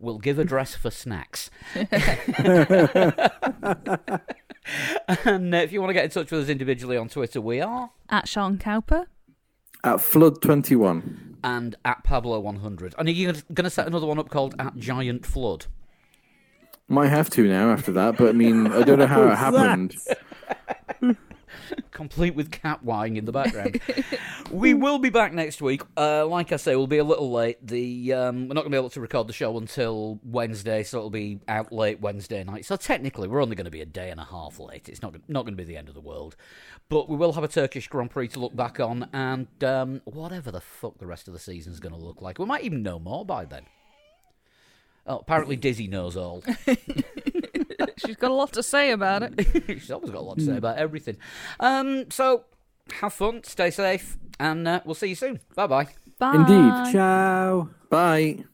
we'll 0.00 0.16
give 0.16 0.38
address 0.38 0.74
for 0.74 0.90
snacks. 0.90 1.50
and 1.74 1.92
uh, 5.54 5.58
if 5.58 5.72
you 5.72 5.82
want 5.82 5.90
to 5.90 5.92
get 5.92 6.04
in 6.04 6.10
touch 6.10 6.30
with 6.30 6.44
us 6.44 6.48
individually 6.48 6.96
on 6.96 7.10
Twitter, 7.10 7.42
we 7.42 7.60
are. 7.60 7.90
At 8.08 8.28
Sean 8.28 8.56
Cowper. 8.56 9.08
At 9.84 10.00
Flood 10.00 10.40
21. 10.40 11.36
and 11.44 11.76
at 11.84 12.02
Pablo100. 12.02 12.94
And 12.96 13.08
are 13.08 13.12
you 13.12 13.34
going 13.52 13.64
to 13.64 13.70
set 13.70 13.86
another 13.86 14.06
one 14.06 14.18
up 14.18 14.30
called 14.30 14.54
at 14.58 14.78
Giant 14.78 15.26
Flood? 15.26 15.66
Might 16.88 17.08
have 17.08 17.28
to 17.30 17.46
now 17.46 17.72
after 17.72 17.92
that, 17.92 18.16
but 18.16 18.30
I 18.30 18.32
mean, 18.32 18.68
I 18.68 18.84
don't 18.84 18.98
know 18.98 19.06
how 19.06 19.24
it 19.24 19.38
What's 19.38 19.38
happened. 19.38 19.94
Complete 21.90 22.34
with 22.34 22.50
cat 22.50 22.82
whining 22.82 23.16
in 23.16 23.24
the 23.24 23.32
background. 23.32 23.80
we 24.50 24.74
will 24.74 24.98
be 24.98 25.10
back 25.10 25.32
next 25.32 25.60
week. 25.60 25.82
Uh, 25.96 26.26
like 26.26 26.52
I 26.52 26.56
say, 26.56 26.76
we'll 26.76 26.86
be 26.86 26.98
a 26.98 27.04
little 27.04 27.30
late. 27.30 27.64
The 27.66 28.12
um, 28.12 28.48
We're 28.48 28.54
not 28.54 28.62
going 28.62 28.72
to 28.72 28.76
be 28.76 28.76
able 28.76 28.90
to 28.90 29.00
record 29.00 29.26
the 29.26 29.32
show 29.32 29.56
until 29.58 30.20
Wednesday, 30.24 30.82
so 30.82 30.98
it'll 30.98 31.10
be 31.10 31.40
out 31.48 31.72
late 31.72 32.00
Wednesday 32.00 32.44
night. 32.44 32.64
So 32.64 32.76
technically, 32.76 33.28
we're 33.28 33.42
only 33.42 33.56
going 33.56 33.64
to 33.66 33.70
be 33.70 33.80
a 33.80 33.86
day 33.86 34.10
and 34.10 34.20
a 34.20 34.24
half 34.24 34.58
late. 34.58 34.88
It's 34.88 35.02
not, 35.02 35.14
not 35.28 35.42
going 35.42 35.56
to 35.56 35.62
be 35.62 35.64
the 35.64 35.76
end 35.76 35.88
of 35.88 35.94
the 35.94 36.00
world. 36.00 36.36
But 36.88 37.08
we 37.08 37.16
will 37.16 37.32
have 37.34 37.44
a 37.44 37.48
Turkish 37.48 37.88
Grand 37.88 38.10
Prix 38.10 38.28
to 38.28 38.40
look 38.40 38.56
back 38.56 38.80
on, 38.80 39.08
and 39.12 39.48
um, 39.62 40.00
whatever 40.04 40.50
the 40.50 40.60
fuck 40.60 40.98
the 40.98 41.06
rest 41.06 41.28
of 41.28 41.34
the 41.34 41.40
season 41.40 41.72
is 41.72 41.80
going 41.80 41.94
to 41.94 42.00
look 42.00 42.22
like. 42.22 42.38
We 42.38 42.46
might 42.46 42.64
even 42.64 42.82
know 42.82 42.98
more 42.98 43.24
by 43.24 43.44
then. 43.44 43.64
Oh, 45.06 45.18
apparently 45.18 45.56
Dizzy 45.56 45.88
knows 45.88 46.16
all. 46.16 46.44
She's 47.98 48.16
got 48.16 48.30
a 48.30 48.34
lot 48.34 48.52
to 48.54 48.62
say 48.62 48.90
about 48.90 49.22
it. 49.22 49.64
She's 49.66 49.90
always 49.90 50.10
got 50.10 50.18
a 50.18 50.22
lot 50.22 50.38
to 50.38 50.44
say 50.44 50.52
mm. 50.52 50.58
about 50.58 50.78
everything. 50.78 51.16
Um, 51.60 52.10
so 52.10 52.44
have 53.00 53.12
fun, 53.12 53.44
stay 53.44 53.70
safe, 53.70 54.16
and 54.40 54.66
uh, 54.66 54.80
we'll 54.84 54.94
see 54.94 55.08
you 55.08 55.14
soon. 55.14 55.40
Bye 55.54 55.66
bye. 55.66 55.88
Bye. 56.18 56.34
Indeed. 56.34 56.92
Ciao. 56.92 57.68
Bye. 57.90 58.44